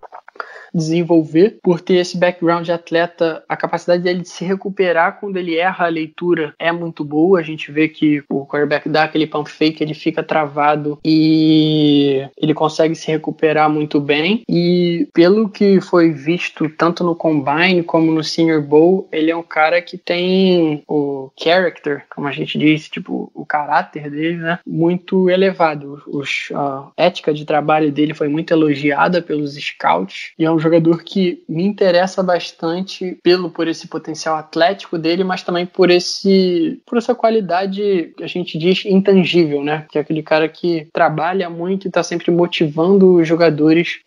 desenvolver 0.77 1.59
por 1.61 1.81
ter 1.81 1.95
esse 1.95 2.17
background 2.17 2.65
de 2.65 2.71
atleta, 2.71 3.43
a 3.49 3.57
capacidade 3.57 4.03
dele 4.03 4.21
de 4.21 4.29
se 4.29 4.45
recuperar 4.45 5.19
quando 5.19 5.37
ele 5.37 5.55
erra 5.55 5.85
a 5.85 5.89
leitura 5.89 6.53
é 6.59 6.71
muito 6.71 7.03
boa. 7.03 7.39
A 7.39 7.43
gente 7.43 7.71
vê 7.71 7.87
que 7.87 8.23
o 8.29 8.45
quarterback 8.45 8.87
dá 8.87 9.03
aquele 9.03 9.27
pump 9.27 9.49
fake, 9.49 9.83
ele 9.83 9.93
fica 9.93 10.23
travado 10.23 10.99
e 11.03 12.27
ele 12.37 12.53
consegue 12.53 12.95
se 12.95 13.07
recuperar 13.07 13.69
muito 13.69 13.99
bem. 13.99 14.43
E 14.47 15.07
pelo 15.13 15.49
que 15.49 15.81
foi 15.81 16.11
visto 16.11 16.69
tanto 16.69 17.03
no 17.03 17.15
Combine 17.15 17.83
como 17.83 18.11
no 18.11 18.23
Senior 18.23 18.61
Bowl, 18.61 19.07
ele 19.11 19.31
é 19.31 19.35
um 19.35 19.43
cara 19.43 19.81
que 19.81 19.97
tem 19.97 20.83
o 20.87 21.31
character, 21.37 22.03
como 22.13 22.27
a 22.27 22.31
gente 22.31 22.57
diz, 22.57 22.87
tipo, 22.87 23.31
o 23.33 23.45
caráter 23.45 24.09
dele, 24.09 24.37
né, 24.37 24.59
muito 24.65 25.29
elevado. 25.29 26.01
Os, 26.07 26.49
a 26.53 26.91
ética 26.97 27.33
de 27.33 27.45
trabalho 27.45 27.91
dele 27.91 28.13
foi 28.13 28.27
muito 28.27 28.51
elogiada 28.51 29.21
pelos 29.21 29.55
scouts 29.55 30.33
e 30.37 30.45
é 30.45 30.51
um 30.51 30.59
jogador 30.67 31.03
que 31.03 31.43
me 31.47 31.63
interessa 31.63 32.21
bastante 32.21 33.17
pelo 33.23 33.49
por 33.49 33.67
esse 33.67 33.87
potencial 33.87 34.35
atlético 34.35 34.97
dele, 34.97 35.23
mas 35.23 35.43
também 35.43 35.65
por 35.65 35.89
esse 35.89 36.81
por 36.85 36.97
essa 36.97 37.15
qualidade 37.15 38.13
que 38.15 38.23
a 38.23 38.27
gente 38.27 38.57
diz 38.57 38.85
intangível, 38.85 39.63
né? 39.63 39.85
Que 39.89 39.97
é 39.97 40.01
aquele 40.01 40.21
cara 40.21 40.47
que 40.47 40.87
trabalha 40.93 41.49
muito 41.49 41.85
e 41.85 41.87
está 41.87 42.03
sempre 42.03 42.31
motivando 42.31 43.15
os 43.15 43.27
jogadores 43.27 43.99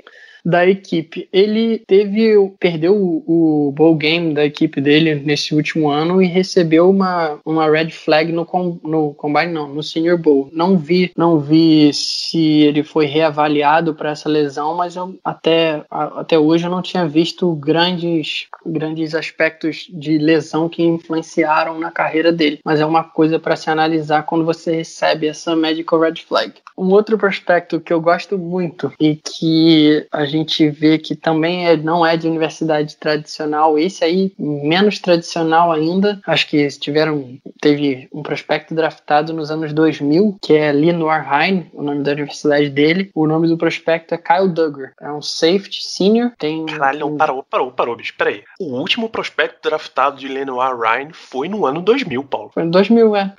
da 0.44 0.66
equipe. 0.66 1.28
Ele 1.32 1.82
teve 1.86 2.50
perdeu 2.58 2.94
o, 2.96 3.68
o 3.68 3.72
bowl 3.72 3.94
game 3.96 4.34
da 4.34 4.44
equipe 4.44 4.80
dele 4.80 5.14
nesse 5.14 5.54
último 5.54 5.90
ano 5.90 6.22
e 6.22 6.26
recebeu 6.26 6.88
uma, 6.90 7.38
uma 7.44 7.70
red 7.70 7.90
flag 7.90 8.32
no, 8.32 8.44
com, 8.44 8.78
no 8.82 9.14
combine 9.14 9.52
não, 9.52 9.68
no 9.68 9.82
senior 9.82 10.18
bowl. 10.18 10.48
Não 10.52 10.76
vi, 10.76 11.12
não 11.16 11.38
vi 11.38 11.92
se 11.92 12.62
ele 12.62 12.82
foi 12.82 13.06
reavaliado 13.06 13.94
para 13.94 14.10
essa 14.10 14.28
lesão, 14.28 14.76
mas 14.76 14.96
eu, 14.96 15.18
até 15.24 15.84
até 15.90 16.38
hoje 16.38 16.64
eu 16.64 16.70
não 16.70 16.82
tinha 16.82 17.06
visto 17.06 17.54
grandes 17.54 18.46
grandes 18.64 19.14
aspectos 19.14 19.86
de 19.90 20.18
lesão 20.18 20.68
que 20.68 20.82
influenciaram 20.82 21.78
na 21.78 21.90
carreira 21.90 22.32
dele. 22.32 22.60
Mas 22.64 22.80
é 22.80 22.86
uma 22.86 23.04
coisa 23.04 23.38
para 23.38 23.56
se 23.56 23.70
analisar 23.70 24.24
quando 24.24 24.44
você 24.44 24.76
recebe 24.76 25.26
essa 25.26 25.56
medical 25.56 26.00
red 26.00 26.16
flag. 26.16 26.54
Um 26.76 26.90
outro 26.92 27.18
prospecto 27.18 27.80
que 27.80 27.92
eu 27.92 28.00
gosto 28.00 28.38
muito 28.38 28.92
e 28.98 29.16
que 29.16 30.06
a 30.10 30.24
gente 30.30 30.68
vê 30.68 30.98
que 30.98 31.14
também 31.14 31.66
é, 31.66 31.76
não 31.76 32.04
é 32.04 32.16
de 32.16 32.28
universidade 32.28 32.96
tradicional, 32.96 33.78
esse 33.78 34.04
aí 34.04 34.32
menos 34.38 34.98
tradicional 34.98 35.72
ainda. 35.72 36.20
Acho 36.26 36.48
que 36.48 36.68
tiveram 36.68 37.38
teve 37.60 38.08
um 38.12 38.22
prospecto 38.22 38.74
draftado 38.74 39.32
nos 39.32 39.50
anos 39.50 39.72
2000, 39.72 40.38
que 40.40 40.54
é 40.54 40.72
Lenoir 40.72 41.26
Hine, 41.30 41.70
o 41.72 41.82
nome 41.82 42.02
da 42.02 42.12
universidade 42.12 42.70
dele. 42.70 43.10
O 43.14 43.26
nome 43.26 43.48
do 43.48 43.58
prospecto 43.58 44.14
é 44.14 44.18
Kyle 44.18 44.48
Duggar. 44.48 44.92
É 45.00 45.10
um 45.10 45.22
safety 45.22 45.82
senior. 45.82 46.32
Tem 46.38 46.66
Caralho, 46.66 47.00
não, 47.00 47.16
parou, 47.16 47.42
parou, 47.42 47.72
parou, 47.72 47.96
bicho. 47.96 48.14
Peraí. 48.16 48.42
O 48.58 48.78
último 48.78 49.08
prospecto 49.08 49.68
draftado 49.68 50.18
de 50.18 50.28
Lenoir 50.28 50.78
Ryan 50.78 51.10
foi 51.12 51.48
no 51.48 51.66
ano 51.66 51.82
2000, 51.82 52.24
Paulo. 52.24 52.50
Foi 52.52 52.62
em 52.62 52.70
2000, 52.70 53.16
é. 53.16 53.34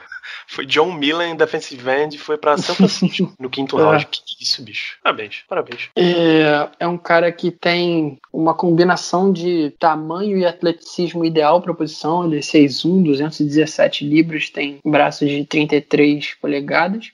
Foi 0.48 0.65
John 0.65 0.93
Millen, 0.93 1.35
defensive 1.35 1.89
end, 1.89 2.18
foi 2.18 2.38
para 2.38 2.57
São 2.57 2.76
Francisco 2.76 3.34
no 3.39 3.49
quinto 3.49 3.80
é. 3.80 3.84
round. 3.84 4.06
Que 4.07 4.43
isso, 4.43 4.64
bicho. 4.64 4.98
Parabéns, 5.03 5.43
parabéns. 5.48 5.89
É, 5.95 6.69
é 6.80 6.88
um 6.88 6.98
cara 6.98 7.31
que 7.31 7.52
tem 7.52 8.19
uma 8.31 8.53
combinação 8.53 9.31
de 9.31 9.73
tamanho 9.80 10.38
e 10.38 10.45
atleticismo 10.45 11.26
ideal 11.26 11.61
para 11.61 11.72
a 11.72 11.76
posição. 11.76 12.26
Ele 12.26 12.38
é 12.38 12.41
6'1", 12.41 13.03
217 13.03 14.06
libras, 14.06 14.49
tem 14.49 14.80
braços 14.85 15.30
de 15.30 15.45
33 15.45 16.35
polegadas 16.35 17.11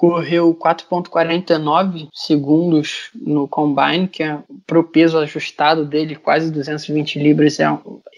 correu 0.00 0.54
4.49 0.54 2.08
segundos 2.10 3.10
no 3.14 3.46
combine, 3.46 4.08
que 4.08 4.22
é 4.22 4.38
pro 4.66 4.82
peso 4.82 5.18
ajustado 5.18 5.84
dele, 5.84 6.16
quase 6.16 6.50
220 6.50 7.18
libras, 7.18 7.60
é, 7.60 7.66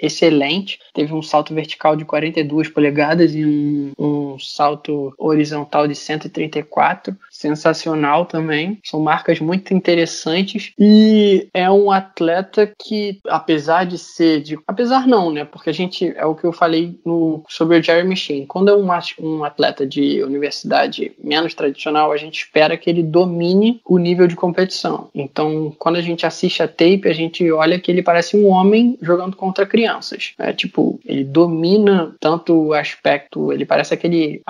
excelente. 0.01 0.79
Teve 0.95 1.13
um 1.13 1.21
salto 1.21 1.53
vertical 1.53 1.97
de 1.97 2.05
42 2.05 2.69
polegadas 2.69 3.35
e 3.35 3.45
um, 3.45 3.93
um 3.99 4.39
salto 4.39 5.13
horizontal 5.19 5.89
de 5.89 5.97
134 5.97 7.17
sensacional 7.43 8.25
também. 8.25 8.79
São 8.85 9.01
marcas 9.01 9.41
muito 9.41 9.75
interessantes 9.75 10.73
e 10.79 11.49
é 11.53 11.71
um 11.71 11.91
atleta 11.91 12.73
que, 12.79 13.19
apesar 13.27 13.85
de 13.85 13.99
ser 13.99 14.41
de, 14.41 14.59
apesar 14.67 15.07
não, 15.07 15.31
né? 15.31 15.45
Porque 15.45 15.71
a 15.71 15.75
gente 15.75 16.13
é 16.17 16.25
o 16.25 16.35
que 16.35 16.45
eu 16.45 16.53
falei 16.53 16.99
no, 17.05 17.43
sobre 17.49 17.79
o 17.79 17.83
Jeremy 17.83 18.17
Sheen. 18.17 18.47
Quando 18.47 18.71
é 18.71 18.77
um, 18.77 18.89
um 19.21 19.45
atleta 19.45 19.87
de 19.87 20.23
universidade 20.23 21.13
menos 21.23 21.55
tradicional, 21.55 22.13
a 22.13 22.17
gente 22.17 22.39
espera 22.39 22.77
que 22.77 22.89
ele 22.89 23.03
domine 23.03 23.81
o 23.85 23.99
nível 23.99 24.27
de 24.27 24.37
competição. 24.37 25.09
Então, 25.15 25.75
quando 25.79 25.97
a 25.97 26.03
gente 26.03 26.25
assiste 26.25 26.63
a 26.63 26.69
tape, 26.69 27.03
a 27.07 27.13
gente 27.13 27.51
olha 27.51 27.79
que 27.79 27.91
ele 27.91 28.03
parece 28.03 28.37
um 28.37 28.49
homem 28.49 28.97
jogando 29.03 29.37
contra 29.37 29.67
crianças. 29.67 30.33
É 30.39 30.53
tipo, 30.53 31.01
ele 31.05 31.25
domina 31.25 32.15
tanto 32.21 32.55
o 32.55 32.73
aspecto, 32.73 33.53
ele 33.53 33.65
parece 33.65 33.95
aquele 33.95 34.43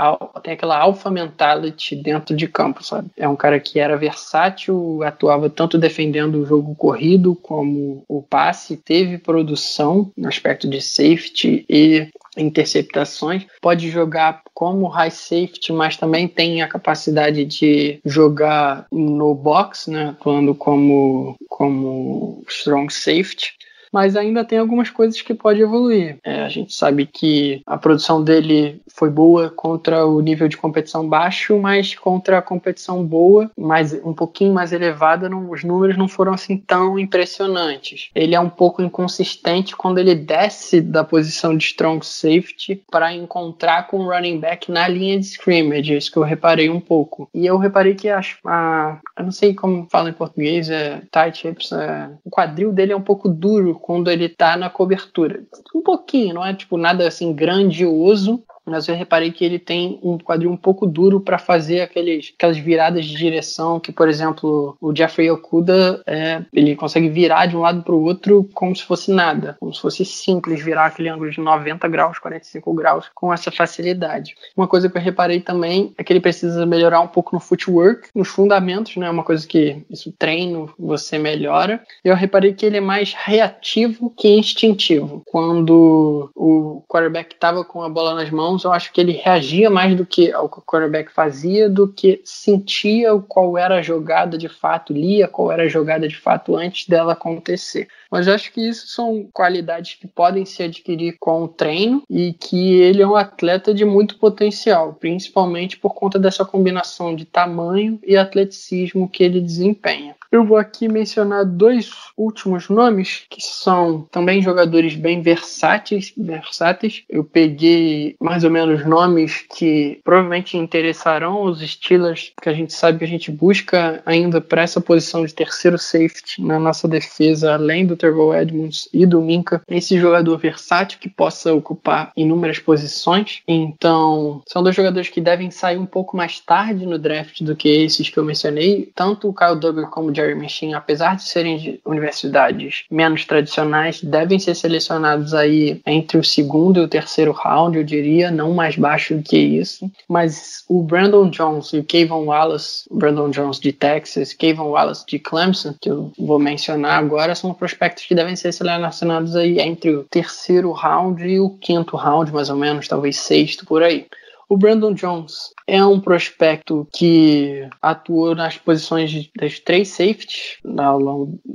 tem 0.42 0.54
aquela 0.54 0.78
alpha 0.78 1.10
mentality 1.10 1.96
dentro 1.96 2.36
de 2.36 2.46
campo 2.46 2.81
sabe? 2.82 3.10
É 3.16 3.28
um 3.28 3.36
cara 3.36 3.58
que 3.60 3.78
era 3.78 3.96
versátil, 3.96 5.02
atuava 5.02 5.48
tanto 5.48 5.78
defendendo 5.78 6.36
o 6.36 6.46
jogo 6.46 6.74
corrido 6.74 7.34
como 7.34 8.04
o 8.08 8.22
passe, 8.22 8.76
teve 8.76 9.18
produção 9.18 10.10
no 10.16 10.28
aspecto 10.28 10.68
de 10.68 10.80
safety 10.80 11.64
e 11.68 12.08
interceptações, 12.36 13.44
pode 13.60 13.90
jogar 13.90 14.42
como 14.54 14.88
high 14.88 15.10
safety, 15.10 15.72
mas 15.72 15.96
também 15.96 16.26
tem 16.26 16.62
a 16.62 16.68
capacidade 16.68 17.44
de 17.44 18.00
jogar 18.04 18.86
no 18.90 19.34
box, 19.34 19.90
né, 19.90 20.10
atuando 20.10 20.54
como 20.54 21.36
como 21.48 22.42
strong 22.48 22.92
safety 22.92 23.52
mas 23.92 24.16
ainda 24.16 24.44
tem 24.44 24.58
algumas 24.58 24.90
coisas 24.90 25.20
que 25.20 25.34
pode 25.34 25.60
evoluir. 25.60 26.18
É, 26.24 26.42
a 26.42 26.48
gente 26.48 26.74
sabe 26.74 27.06
que 27.06 27.62
a 27.66 27.76
produção 27.76 28.22
dele 28.22 28.80
foi 28.88 29.10
boa 29.10 29.50
contra 29.50 30.06
o 30.06 30.20
nível 30.20 30.48
de 30.48 30.56
competição 30.56 31.08
baixo, 31.08 31.58
mas 31.58 31.94
contra 31.94 32.38
a 32.38 32.42
competição 32.42 33.04
boa, 33.04 33.50
mais 33.56 33.92
um 34.04 34.14
pouquinho 34.14 34.52
mais 34.52 34.72
elevada, 34.72 35.28
não, 35.28 35.50
os 35.50 35.62
números 35.62 35.96
não 35.96 36.08
foram 36.08 36.32
assim 36.32 36.56
tão 36.56 36.98
impressionantes. 36.98 38.10
Ele 38.14 38.34
é 38.34 38.40
um 38.40 38.48
pouco 38.48 38.82
inconsistente 38.82 39.76
quando 39.76 39.98
ele 39.98 40.14
desce 40.14 40.80
da 40.80 41.04
posição 41.04 41.56
de 41.56 41.64
strong 41.64 42.04
safety 42.04 42.82
para 42.90 43.12
encontrar 43.12 43.86
com 43.86 43.98
o 43.98 44.10
running 44.10 44.38
back 44.38 44.70
na 44.70 44.88
linha 44.88 45.18
de 45.18 45.26
scrimmage, 45.26 45.92
é 45.92 45.98
isso 45.98 46.10
que 46.10 46.18
eu 46.18 46.22
reparei 46.22 46.70
um 46.70 46.80
pouco. 46.80 47.28
E 47.34 47.44
eu 47.46 47.58
reparei 47.58 47.94
que 47.94 48.08
a, 48.08 48.20
a 48.46 49.00
eu 49.16 49.24
não 49.24 49.32
sei 49.32 49.54
como 49.54 49.86
fala 49.90 50.10
em 50.10 50.14
português, 50.14 50.70
é 50.70 51.02
tight 51.10 51.46
hips, 51.46 51.72
é, 51.72 52.10
o 52.24 52.30
quadril 52.30 52.72
dele 52.72 52.92
é 52.92 52.96
um 52.96 53.02
pouco 53.02 53.28
duro 53.28 53.74
quando 53.82 54.10
ele 54.10 54.28
tá 54.28 54.56
na 54.56 54.70
cobertura. 54.70 55.42
Um 55.74 55.82
pouquinho, 55.82 56.34
não 56.34 56.46
é 56.46 56.54
tipo 56.54 56.76
nada 56.76 57.06
assim 57.06 57.32
grandioso, 57.32 58.42
mas 58.66 58.88
eu 58.88 58.94
reparei 58.94 59.32
que 59.32 59.44
ele 59.44 59.58
tem 59.58 59.98
um 60.02 60.18
quadril 60.18 60.50
um 60.50 60.56
pouco 60.56 60.86
duro 60.86 61.20
para 61.20 61.38
fazer 61.38 61.80
aqueles, 61.80 62.32
aquelas 62.36 62.58
viradas 62.58 63.04
de 63.04 63.16
direção 63.16 63.80
que, 63.80 63.92
por 63.92 64.08
exemplo, 64.08 64.76
o 64.80 64.94
Jeffrey 64.94 65.30
Okuda 65.30 66.02
é, 66.06 66.42
ele 66.52 66.76
consegue 66.76 67.08
virar 67.08 67.46
de 67.46 67.56
um 67.56 67.60
lado 67.60 67.82
para 67.82 67.94
o 67.94 68.02
outro 68.02 68.48
como 68.54 68.74
se 68.74 68.84
fosse 68.84 69.10
nada, 69.10 69.56
como 69.58 69.74
se 69.74 69.80
fosse 69.80 70.04
simples 70.04 70.62
virar 70.62 70.86
aquele 70.86 71.08
ângulo 71.08 71.30
de 71.30 71.40
90 71.40 71.88
graus, 71.88 72.18
45 72.18 72.72
graus 72.74 73.10
com 73.14 73.32
essa 73.32 73.50
facilidade. 73.50 74.34
Uma 74.56 74.68
coisa 74.68 74.88
que 74.88 74.96
eu 74.96 75.02
reparei 75.02 75.40
também 75.40 75.92
é 75.98 76.04
que 76.04 76.12
ele 76.12 76.20
precisa 76.20 76.64
melhorar 76.64 77.00
um 77.00 77.08
pouco 77.08 77.34
no 77.34 77.40
footwork, 77.40 78.08
nos 78.14 78.28
fundamentos, 78.28 78.96
né? 78.96 79.10
Uma 79.10 79.24
coisa 79.24 79.46
que 79.46 79.84
isso 79.90 80.12
treino 80.18 80.72
você 80.78 81.18
melhora. 81.18 81.82
Eu 82.04 82.14
reparei 82.14 82.52
que 82.52 82.64
ele 82.64 82.76
é 82.76 82.80
mais 82.80 83.14
reativo 83.14 84.12
que 84.16 84.28
instintivo. 84.28 85.22
Quando 85.26 86.30
o 86.34 86.82
quarterback 86.88 87.34
estava 87.34 87.64
com 87.64 87.82
a 87.82 87.88
bola 87.88 88.14
nas 88.14 88.30
mãos 88.30 88.51
eu 88.64 88.72
acho 88.72 88.92
que 88.92 89.00
ele 89.00 89.12
reagia 89.12 89.68
mais 89.70 89.96
do 89.96 90.04
que 90.04 90.32
ao 90.32 90.48
que 90.48 90.58
o 90.58 90.62
quarterback 90.62 91.12
fazia, 91.12 91.68
do 91.68 91.88
que 91.88 92.20
sentia 92.24 93.18
qual 93.28 93.56
era 93.56 93.76
a 93.76 93.82
jogada 93.82 94.36
de 94.36 94.48
fato, 94.48 94.92
lia 94.92 95.28
qual 95.28 95.50
era 95.50 95.64
a 95.64 95.68
jogada 95.68 96.08
de 96.08 96.16
fato 96.16 96.56
antes 96.56 96.88
dela 96.88 97.12
acontecer. 97.12 97.88
Mas 98.12 98.28
acho 98.28 98.52
que 98.52 98.60
isso 98.60 98.88
são 98.88 99.26
qualidades 99.32 99.94
que 99.94 100.06
podem 100.06 100.44
se 100.44 100.62
adquirir 100.62 101.16
com 101.18 101.44
o 101.44 101.48
treino 101.48 102.02
e 102.10 102.34
que 102.34 102.74
ele 102.74 103.00
é 103.00 103.06
um 103.06 103.16
atleta 103.16 103.72
de 103.72 103.86
muito 103.86 104.18
potencial, 104.18 104.92
principalmente 104.92 105.78
por 105.78 105.94
conta 105.94 106.18
dessa 106.18 106.44
combinação 106.44 107.16
de 107.16 107.24
tamanho 107.24 107.98
e 108.06 108.14
atleticismo 108.14 109.08
que 109.08 109.24
ele 109.24 109.40
desempenha. 109.40 110.14
Eu 110.32 110.46
vou 110.46 110.56
aqui 110.56 110.88
mencionar 110.88 111.44
dois 111.44 111.90
últimos 112.16 112.70
nomes 112.70 113.26
que 113.28 113.42
são 113.42 114.08
também 114.10 114.40
jogadores 114.40 114.94
bem 114.94 115.20
versáteis, 115.20 116.10
versáteis. 116.16 117.04
Eu 117.06 117.22
peguei 117.22 118.16
mais 118.18 118.42
ou 118.42 118.50
menos 118.50 118.86
nomes 118.86 119.44
que 119.54 120.00
provavelmente 120.02 120.56
interessarão 120.56 121.42
os 121.42 121.60
Steelers, 121.60 122.32
que 122.40 122.48
a 122.48 122.54
gente 122.54 122.72
sabe 122.72 122.98
que 123.00 123.04
a 123.04 123.08
gente 123.08 123.30
busca 123.30 124.02
ainda 124.06 124.40
para 124.40 124.62
essa 124.62 124.80
posição 124.80 125.22
de 125.22 125.34
terceiro 125.34 125.78
safety 125.78 126.40
na 126.42 126.58
nossa 126.58 126.88
defesa, 126.88 127.52
além 127.52 127.84
do 127.84 127.94
Terrell 128.02 128.34
Edmonds 128.34 128.88
e 128.92 129.06
do 129.06 129.20
Minka, 129.20 129.62
esse 129.68 129.98
jogador 129.98 130.36
versátil 130.36 130.98
que 130.98 131.08
possa 131.08 131.54
ocupar 131.54 132.10
inúmeras 132.16 132.58
posições. 132.58 133.42
Então, 133.46 134.42
são 134.46 134.62
dois 134.62 134.74
jogadores 134.74 135.08
que 135.08 135.20
devem 135.20 135.50
sair 135.50 135.78
um 135.78 135.86
pouco 135.86 136.16
mais 136.16 136.40
tarde 136.40 136.84
no 136.84 136.98
draft 136.98 137.42
do 137.42 137.54
que 137.54 137.68
esses 137.68 138.08
que 138.08 138.18
eu 138.18 138.24
mencionei, 138.24 138.90
tanto 138.94 139.28
o 139.28 139.34
Kyle 139.34 139.58
Duggar 139.58 139.90
como 139.90 140.10
o 140.10 140.14
Jerry 140.14 140.34
Machine, 140.34 140.74
apesar 140.74 141.16
de 141.16 141.22
serem 141.22 141.56
de 141.58 141.80
universidades 141.86 142.84
menos 142.90 143.24
tradicionais, 143.24 144.02
devem 144.02 144.38
ser 144.38 144.54
selecionados 144.54 145.32
aí 145.34 145.80
entre 145.86 146.18
o 146.18 146.24
segundo 146.24 146.80
e 146.80 146.84
o 146.84 146.88
terceiro 146.88 147.32
round, 147.32 147.76
eu 147.76 147.84
diria, 147.84 148.30
não 148.30 148.52
mais 148.52 148.76
baixo 148.76 149.14
do 149.14 149.22
que 149.22 149.38
isso. 149.38 149.90
Mas 150.08 150.64
o 150.68 150.82
Brandon 150.82 151.30
Jones 151.30 151.72
e 151.72 151.78
o 151.78 151.84
Kayvon 151.84 152.24
Wallace, 152.24 152.84
Brandon 152.90 153.30
Jones 153.30 153.60
de 153.60 153.72
Texas, 153.72 154.32
Kayvon 154.32 154.70
Wallace 154.70 155.04
de 155.06 155.18
Clemson, 155.18 155.74
que 155.80 155.90
eu 155.90 156.10
vou 156.18 156.38
mencionar 156.38 156.98
agora, 156.98 157.34
são 157.34 157.52
prospectos 157.54 157.91
que 157.94 158.14
devem 158.14 158.36
ser 158.36 158.52
selecionados 158.52 159.36
aí 159.36 159.58
entre 159.60 159.94
o 159.94 160.04
terceiro 160.04 160.72
round 160.72 161.22
e 161.24 161.38
o 161.38 161.50
quinto 161.50 161.96
round, 161.96 162.32
mais 162.32 162.48
ou 162.50 162.56
menos, 162.56 162.88
talvez 162.88 163.18
sexto 163.18 163.66
por 163.66 163.82
aí. 163.82 164.06
O 164.48 164.56
Brandon 164.56 164.92
Jones 164.92 165.52
é 165.66 165.84
um 165.84 166.00
prospecto 166.00 166.86
que 166.92 167.68
atuou 167.80 168.34
nas 168.34 168.56
posições 168.56 169.30
das 169.36 169.58
três 169.58 169.88
safeties, 169.88 170.58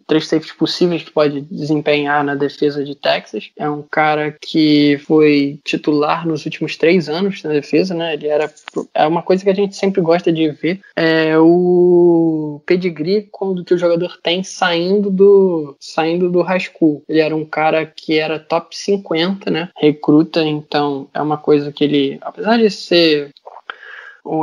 três 0.05 0.27
safeties 0.27 0.55
possíveis 0.55 1.03
que 1.03 1.11
pode 1.11 1.41
desempenhar 1.41 2.23
na 2.23 2.35
defesa 2.35 2.84
de 2.84 2.95
Texas. 2.95 3.51
É 3.57 3.69
um 3.69 3.81
cara 3.81 4.35
que 4.41 4.97
foi 5.05 5.59
titular 5.63 6.27
nos 6.27 6.45
últimos 6.45 6.75
três 6.75 7.09
anos 7.09 7.43
na 7.43 7.51
defesa, 7.51 7.93
né? 7.93 8.13
Ele 8.13 8.27
era 8.27 8.51
é 8.93 9.05
uma 9.07 9.21
coisa 9.21 9.43
que 9.43 9.49
a 9.49 9.55
gente 9.55 9.75
sempre 9.75 10.01
gosta 10.01 10.31
de 10.31 10.49
ver 10.51 10.81
é 10.95 11.38
o 11.38 12.61
pedigree 12.65 13.27
quando 13.31 13.63
que 13.63 13.73
o 13.73 13.77
jogador 13.77 14.17
tem 14.21 14.43
saindo 14.43 15.09
do 15.09 15.75
saindo 15.79 16.29
do 16.29 16.41
high 16.41 16.59
school. 16.59 17.03
Ele 17.07 17.19
era 17.19 17.35
um 17.35 17.45
cara 17.45 17.85
que 17.85 18.17
era 18.17 18.39
top 18.39 18.75
50, 18.75 19.49
né? 19.51 19.69
Recruta, 19.77 20.41
então 20.43 21.07
é 21.13 21.21
uma 21.21 21.38
coisa 21.38 21.71
que 21.71 21.84
ele, 21.84 22.17
apesar 22.21 22.57
de 22.57 22.69
ser 22.69 23.31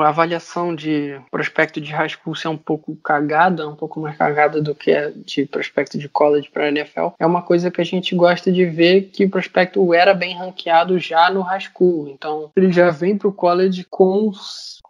a 0.00 0.08
avaliação 0.08 0.74
de 0.74 1.20
prospecto 1.30 1.80
de 1.80 1.92
high 1.92 2.08
school 2.08 2.34
ser 2.34 2.48
um 2.48 2.56
pouco 2.56 2.96
cagada, 2.96 3.68
um 3.68 3.74
pouco 3.74 4.00
mais 4.00 4.16
cagada 4.16 4.60
do 4.60 4.74
que 4.74 4.92
a 4.92 5.10
de 5.10 5.46
prospecto 5.46 5.98
de 5.98 6.08
college 6.08 6.50
para 6.50 6.68
NFL, 6.68 7.08
é 7.18 7.26
uma 7.26 7.42
coisa 7.42 7.70
que 7.70 7.80
a 7.80 7.84
gente 7.84 8.14
gosta 8.14 8.50
de 8.50 8.64
ver 8.64 9.10
que 9.12 9.24
o 9.24 9.30
prospecto 9.30 9.92
era 9.92 10.14
bem 10.14 10.36
ranqueado 10.36 10.98
já 10.98 11.30
no 11.30 11.42
high 11.42 11.60
school. 11.60 12.08
Então, 12.08 12.50
ele 12.56 12.72
já 12.72 12.90
vem 12.90 13.16
para 13.16 13.28
o 13.28 13.32
college 13.32 13.84
com 13.90 14.32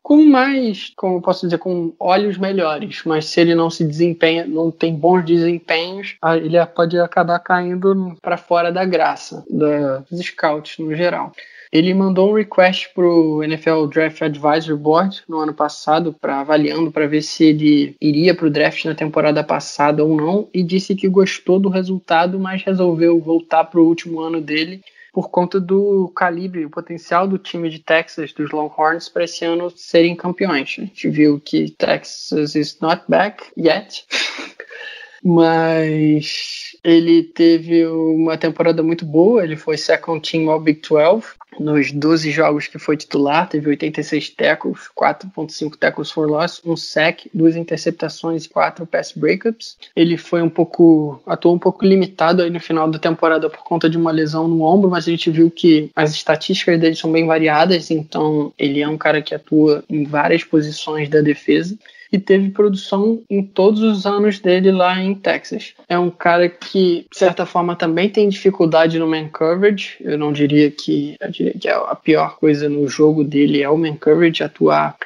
com 0.05 0.22
mais, 0.22 0.93
como 0.94 1.16
eu 1.16 1.22
posso 1.22 1.47
dizer, 1.47 1.56
com 1.56 1.94
olhos 1.98 2.36
melhores, 2.36 3.01
mas 3.06 3.24
se 3.24 3.40
ele 3.40 3.55
não 3.55 3.70
se 3.70 3.82
desempenha, 3.82 4.47
não 4.47 4.70
tem 4.70 4.94
bons 4.94 5.24
desempenhos, 5.24 6.16
ele 6.43 6.64
pode 6.66 6.98
acabar 6.98 7.39
caindo 7.39 8.14
para 8.20 8.36
fora 8.36 8.70
da 8.70 8.85
graça 8.85 9.43
dos 9.48 10.20
scouts 10.20 10.76
no 10.78 10.94
geral. 10.94 11.32
Ele 11.72 11.94
mandou 11.94 12.31
um 12.31 12.35
request 12.35 12.90
pro 12.94 13.43
NFL 13.43 13.86
Draft 13.86 14.20
Advisory 14.20 14.78
Board 14.78 15.22
no 15.26 15.39
ano 15.39 15.55
passado, 15.55 16.14
para 16.20 16.40
avaliando 16.40 16.93
para 16.93 17.09
ver 17.09 17.22
se 17.22 17.47
ele 17.47 17.97
iria 17.98 18.35
pro 18.35 18.51
draft 18.51 18.85
na 18.85 18.94
temporada 18.94 19.43
passada 19.43 20.05
ou 20.05 20.14
não, 20.14 20.48
e 20.52 20.62
disse 20.62 20.94
que 20.94 21.09
gostou 21.09 21.59
do 21.59 21.70
resultado, 21.70 22.39
mas 22.39 22.62
resolveu 22.62 23.18
voltar 23.18 23.64
pro 23.64 23.86
último 23.86 24.20
ano 24.20 24.43
dele 24.43 24.82
por 25.15 25.31
conta 25.31 25.61
do 25.61 26.12
calibre, 26.15 26.66
o 26.66 26.70
potencial 26.70 27.28
do 27.28 27.39
time 27.39 27.70
de 27.70 27.78
Texas, 27.78 28.32
dos 28.32 28.51
Longhorns, 28.51 29.09
para 29.09 29.24
esse 29.24 29.45
ano 29.45 29.70
serem 29.70 30.16
campeões. 30.16 30.74
A 30.77 30.82
gente 30.82 31.09
viu 31.09 31.41
que 31.41 31.70
Texas 31.70 32.57
is 32.57 32.81
not 32.81 33.05
back 33.09 33.45
yet. 33.57 34.05
mas 35.24 36.64
ele 36.85 37.23
teve 37.23 37.86
uma 37.86 38.36
temporada 38.36 38.82
muito 38.82 39.06
boa, 39.06 39.43
ele 39.43 39.56
foi 39.56 39.78
second 39.78 40.20
team 40.20 40.51
ao 40.51 40.61
Big 40.61 40.82
12, 40.86 41.24
nos 41.59 41.90
12 41.90 42.31
jogos 42.31 42.66
que 42.66 42.78
foi 42.78 42.97
titular, 42.97 43.48
teve 43.48 43.69
86 43.69 44.31
tackles, 44.31 44.90
4.5 44.94 45.77
tackles 45.77 46.11
for 46.11 46.28
loss, 46.28 46.61
um 46.65 46.77
sack, 46.77 47.31
duas 47.32 47.56
interceptações 47.56 48.44
e 48.44 48.48
quatro 48.48 48.86
pass 48.86 49.12
breakups. 49.12 49.78
Ele 49.97 50.16
foi 50.16 50.43
um 50.43 50.51
pouco 50.51 51.23
atuou 51.27 51.55
um 51.55 51.59
pouco 51.59 51.85
limitado 51.85 52.43
aí 52.43 52.51
no 52.51 52.61
final 52.61 52.90
da 52.90 52.98
temporada 52.98 53.48
por 53.48 53.65
conta 53.65 53.89
de 53.89 53.97
uma 53.97 54.11
lesão 54.11 54.47
no 54.47 54.62
ombro, 54.62 54.90
mas 54.90 55.06
a 55.06 55.11
gente 55.11 55.31
viu 55.31 55.51
que 55.51 55.90
as 55.94 56.12
estatísticas 56.12 56.78
dele 56.78 56.97
são 56.97 57.11
bem 57.11 57.27
variadas, 57.27 57.90
então 57.90 58.52
ele 58.59 58.81
é 58.81 58.89
um 58.89 58.98
cara 58.98 59.23
que 59.23 59.35
atua 59.35 59.82
em 59.89 60.05
várias 60.05 60.44
posições 60.44 61.09
da 61.09 61.20
defesa 61.20 61.78
e 62.15 62.19
teve 62.19 62.51
produção 62.51 63.20
em 63.28 63.43
todos 63.43 63.82
os 63.82 64.07
anos 64.07 64.39
dele 64.39 64.70
lá 64.70 65.03
em 65.03 65.16
Texas. 65.16 65.74
É 65.89 65.99
um 65.99 66.11
cara 66.11 66.49
que, 66.49 67.07
de 67.11 67.19
certa 67.19 67.45
forma, 67.45 67.74
também 67.74 68.09
tem 68.09 68.28
dificuldade 68.28 69.01
no 69.01 69.09
man 69.09 69.28
coverage. 69.28 69.97
Eu 70.01 70.16
não 70.16 70.32
diria 70.32 70.70
que, 70.70 71.16
eu 71.20 71.31
diria 71.31 71.55
que 71.59 71.69
a 71.69 71.95
pior 71.97 72.36
coisa 72.36 72.69
no 72.69 72.86
jogo 72.86 73.24
dele 73.24 73.62
é 73.62 73.69
o 73.69 73.77
man 73.77 73.97
coverage, 73.97 74.45
atuar 74.45 74.97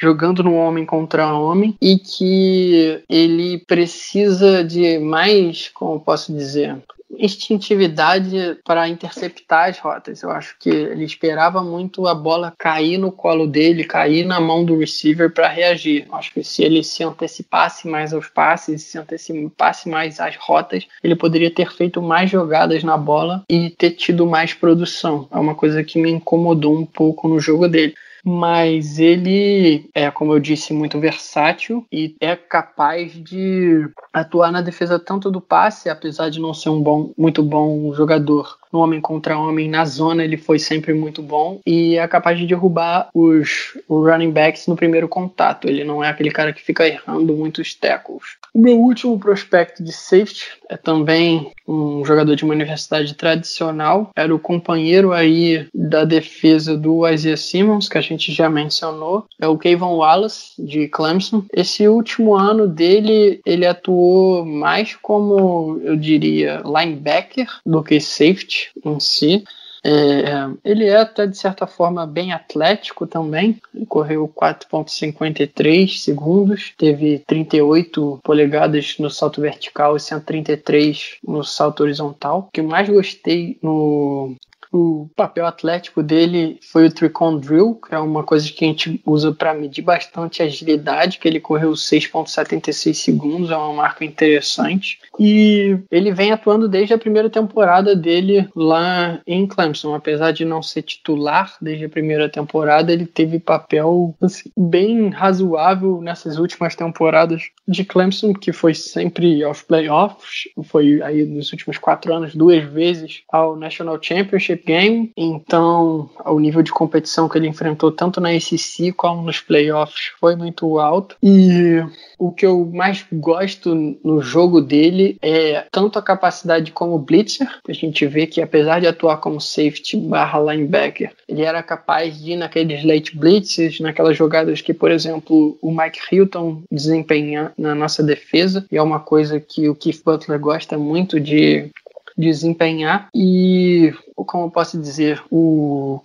jogando 0.00 0.42
no 0.42 0.54
homem 0.54 0.86
contra 0.86 1.32
homem 1.32 1.76
e 1.80 1.96
que 1.98 3.02
ele 3.08 3.58
precisa 3.58 4.62
de 4.62 4.98
mais, 4.98 5.68
como 5.68 6.00
posso 6.00 6.32
dizer, 6.32 6.76
instintividade 7.18 8.58
para 8.64 8.88
interceptar 8.88 9.68
as 9.68 9.78
rotas. 9.78 10.22
Eu 10.22 10.30
acho 10.30 10.56
que 10.58 10.70
ele 10.70 11.04
esperava 11.04 11.62
muito 11.62 12.06
a 12.06 12.14
bola 12.14 12.54
cair 12.58 12.98
no 12.98 13.12
colo 13.12 13.46
dele, 13.46 13.84
cair 13.84 14.24
na 14.24 14.40
mão 14.40 14.64
do 14.64 14.78
receiver 14.78 15.32
para 15.32 15.48
reagir. 15.48 16.06
Eu 16.08 16.14
acho 16.14 16.32
que 16.32 16.42
se 16.42 16.62
ele 16.62 16.82
se 16.82 17.04
antecipasse 17.04 17.88
mais 17.88 18.12
aos 18.12 18.28
passes, 18.28 18.82
se 18.82 18.98
antecipasse 18.98 19.88
mais 19.88 20.20
às 20.20 20.36
rotas, 20.36 20.86
ele 21.02 21.16
poderia 21.16 21.50
ter 21.50 21.70
feito 21.72 22.00
mais 22.00 22.30
jogadas 22.30 22.82
na 22.82 22.96
bola 22.96 23.44
e 23.48 23.70
ter 23.70 23.90
tido 23.90 24.26
mais 24.26 24.54
produção. 24.54 25.28
É 25.30 25.36
uma 25.36 25.54
coisa 25.54 25.84
que 25.84 26.00
me 26.00 26.10
incomodou 26.10 26.76
um 26.76 26.86
pouco 26.86 27.28
no 27.28 27.40
jogo 27.40 27.68
dele 27.68 27.94
mas 28.24 28.98
ele 28.98 29.90
é, 29.94 30.10
como 30.10 30.32
eu 30.32 30.38
disse, 30.40 30.72
muito 30.72 30.98
versátil 31.00 31.86
e 31.90 32.16
é 32.20 32.36
capaz 32.36 33.12
de 33.12 33.88
atuar 34.12 34.52
na 34.52 34.60
defesa 34.60 34.98
tanto 34.98 35.30
do 35.30 35.40
passe, 35.40 35.88
apesar 35.88 36.30
de 36.30 36.40
não 36.40 36.54
ser 36.54 36.70
um 36.70 36.80
bom, 36.80 37.12
muito 37.16 37.42
bom 37.42 37.92
jogador 37.94 38.56
no 38.72 38.80
homem 38.80 39.00
contra 39.00 39.38
homem, 39.38 39.68
na 39.68 39.84
zona 39.84 40.24
ele 40.24 40.36
foi 40.36 40.58
sempre 40.58 40.94
muito 40.94 41.22
bom 41.22 41.60
e 41.66 41.96
é 41.96 42.08
capaz 42.08 42.38
de 42.38 42.46
derrubar 42.46 43.08
os 43.14 43.76
running 43.88 44.30
backs 44.30 44.66
no 44.66 44.76
primeiro 44.76 45.08
contato. 45.08 45.68
Ele 45.68 45.84
não 45.84 46.02
é 46.02 46.08
aquele 46.08 46.30
cara 46.30 46.52
que 46.52 46.62
fica 46.62 46.86
errando 46.86 47.36
muitos 47.36 47.74
tackles. 47.74 48.36
O 48.54 48.58
meu 48.58 48.78
último 48.78 49.18
prospecto 49.18 49.82
de 49.82 49.92
safety 49.92 50.46
é 50.68 50.76
também 50.76 51.50
um 51.66 52.04
jogador 52.04 52.34
de 52.34 52.44
uma 52.44 52.54
universidade 52.54 53.14
tradicional, 53.14 54.10
era 54.14 54.34
o 54.34 54.38
companheiro 54.38 55.12
aí 55.12 55.66
da 55.74 56.04
defesa 56.04 56.76
do 56.76 57.08
Isaiah 57.08 57.36
Simmons, 57.36 57.88
que 57.88 57.98
a 57.98 58.00
gente 58.00 58.32
já 58.32 58.50
mencionou, 58.50 59.26
é 59.40 59.48
o 59.48 59.56
Kayvon 59.56 59.96
Wallace 59.96 60.52
de 60.58 60.88
Clemson. 60.88 61.44
Esse 61.52 61.88
último 61.88 62.34
ano 62.34 62.66
dele, 62.66 63.40
ele 63.46 63.66
atuou 63.66 64.44
mais 64.44 64.96
como, 65.00 65.80
eu 65.82 65.96
diria, 65.96 66.62
linebacker 66.64 67.48
do 67.64 67.82
que 67.82 68.00
safety 68.00 68.61
em 68.84 69.00
si. 69.00 69.44
É, 69.84 70.48
ele 70.64 70.84
é 70.86 70.96
até 70.96 71.26
de 71.26 71.36
certa 71.36 71.66
forma 71.66 72.06
bem 72.06 72.32
atlético 72.32 73.06
também. 73.06 73.60
Ele 73.74 73.84
correu 73.86 74.28
4,53 74.28 75.98
segundos, 75.98 76.72
teve 76.78 77.18
38 77.26 78.20
polegadas 78.22 78.96
no 78.98 79.10
salto 79.10 79.40
vertical 79.40 79.96
e 79.96 80.00
133 80.00 81.16
no 81.26 81.42
salto 81.42 81.82
horizontal. 81.82 82.46
O 82.48 82.52
que 82.52 82.62
mais 82.62 82.88
gostei 82.88 83.58
no 83.60 84.36
o 84.72 85.08
papel 85.14 85.46
atlético 85.46 86.02
dele 86.02 86.58
foi 86.62 86.86
o 86.86 86.90
Tricon 86.90 87.38
Drill, 87.38 87.74
que 87.74 87.94
é 87.94 87.98
uma 87.98 88.24
coisa 88.24 88.50
que 88.50 88.64
a 88.64 88.68
gente 88.68 89.00
usa 89.04 89.30
para 89.30 89.52
medir 89.52 89.82
bastante 89.82 90.42
agilidade, 90.42 91.18
que 91.18 91.28
ele 91.28 91.38
correu 91.38 91.72
6.76 91.72 92.94
segundos, 92.94 93.50
é 93.50 93.56
uma 93.56 93.74
marca 93.74 94.04
interessante. 94.04 94.98
E 95.20 95.76
ele 95.90 96.10
vem 96.12 96.32
atuando 96.32 96.68
desde 96.68 96.94
a 96.94 96.98
primeira 96.98 97.28
temporada 97.28 97.94
dele 97.94 98.48
lá 98.56 99.20
em 99.26 99.46
Clemson, 99.46 99.94
apesar 99.94 100.32
de 100.32 100.44
não 100.44 100.62
ser 100.62 100.82
titular 100.82 101.54
desde 101.60 101.84
a 101.84 101.88
primeira 101.90 102.28
temporada, 102.28 102.92
ele 102.92 103.04
teve 103.04 103.38
papel 103.38 104.14
assim, 104.22 104.50
bem 104.56 105.10
razoável 105.10 106.00
nessas 106.00 106.38
últimas 106.38 106.74
temporadas 106.74 107.42
de 107.68 107.84
Clemson, 107.84 108.32
que 108.32 108.52
foi 108.52 108.72
sempre 108.72 109.44
aos 109.44 109.60
playoffs, 109.60 110.48
foi 110.64 111.02
aí 111.02 111.24
nos 111.24 111.52
últimos 111.52 111.76
quatro 111.76 112.14
anos 112.14 112.34
duas 112.34 112.64
vezes 112.64 113.22
ao 113.30 113.54
National 113.56 113.98
Championship 114.00 114.61
Game, 114.64 115.12
então 115.16 116.10
o 116.24 116.38
nível 116.38 116.62
de 116.62 116.72
competição 116.72 117.28
que 117.28 117.38
ele 117.38 117.48
enfrentou 117.48 117.90
tanto 117.90 118.20
na 118.20 118.38
SEC 118.38 118.92
como 118.96 119.22
nos 119.22 119.40
playoffs 119.40 120.12
foi 120.18 120.36
muito 120.36 120.78
alto. 120.78 121.16
E 121.22 121.82
o 122.18 122.30
que 122.30 122.46
eu 122.46 122.64
mais 122.72 123.04
gosto 123.12 123.74
no 124.04 124.20
jogo 124.22 124.60
dele 124.60 125.16
é 125.20 125.66
tanto 125.72 125.98
a 125.98 126.02
capacidade 126.02 126.70
como 126.70 126.98
blitzer. 126.98 127.48
A 127.68 127.72
gente 127.72 128.06
vê 128.06 128.26
que 128.26 128.40
apesar 128.40 128.80
de 128.80 128.86
atuar 128.86 129.16
como 129.16 129.40
safety 129.40 129.96
barra 129.96 130.40
linebacker, 130.52 131.12
ele 131.28 131.42
era 131.42 131.62
capaz 131.62 132.22
de 132.22 132.32
ir 132.32 132.36
naqueles 132.36 132.84
late 132.84 133.16
blitzes, 133.16 133.80
naquelas 133.80 134.16
jogadas 134.16 134.60
que, 134.60 134.72
por 134.72 134.90
exemplo, 134.90 135.58
o 135.60 135.70
Mike 135.70 135.98
Hilton 136.10 136.62
desempenha 136.70 137.52
na 137.58 137.74
nossa 137.74 138.02
defesa. 138.02 138.66
E 138.70 138.76
é 138.76 138.82
uma 138.82 139.00
coisa 139.00 139.40
que 139.40 139.68
o 139.68 139.74
Keith 139.74 140.02
Butler 140.04 140.38
gosta 140.38 140.78
muito 140.78 141.18
de 141.18 141.70
desempenhar 142.16 143.08
e 143.14 143.92
como 144.14 144.46
eu 144.46 144.50
posso 144.50 144.78
dizer 144.78 145.22
o 145.30 146.00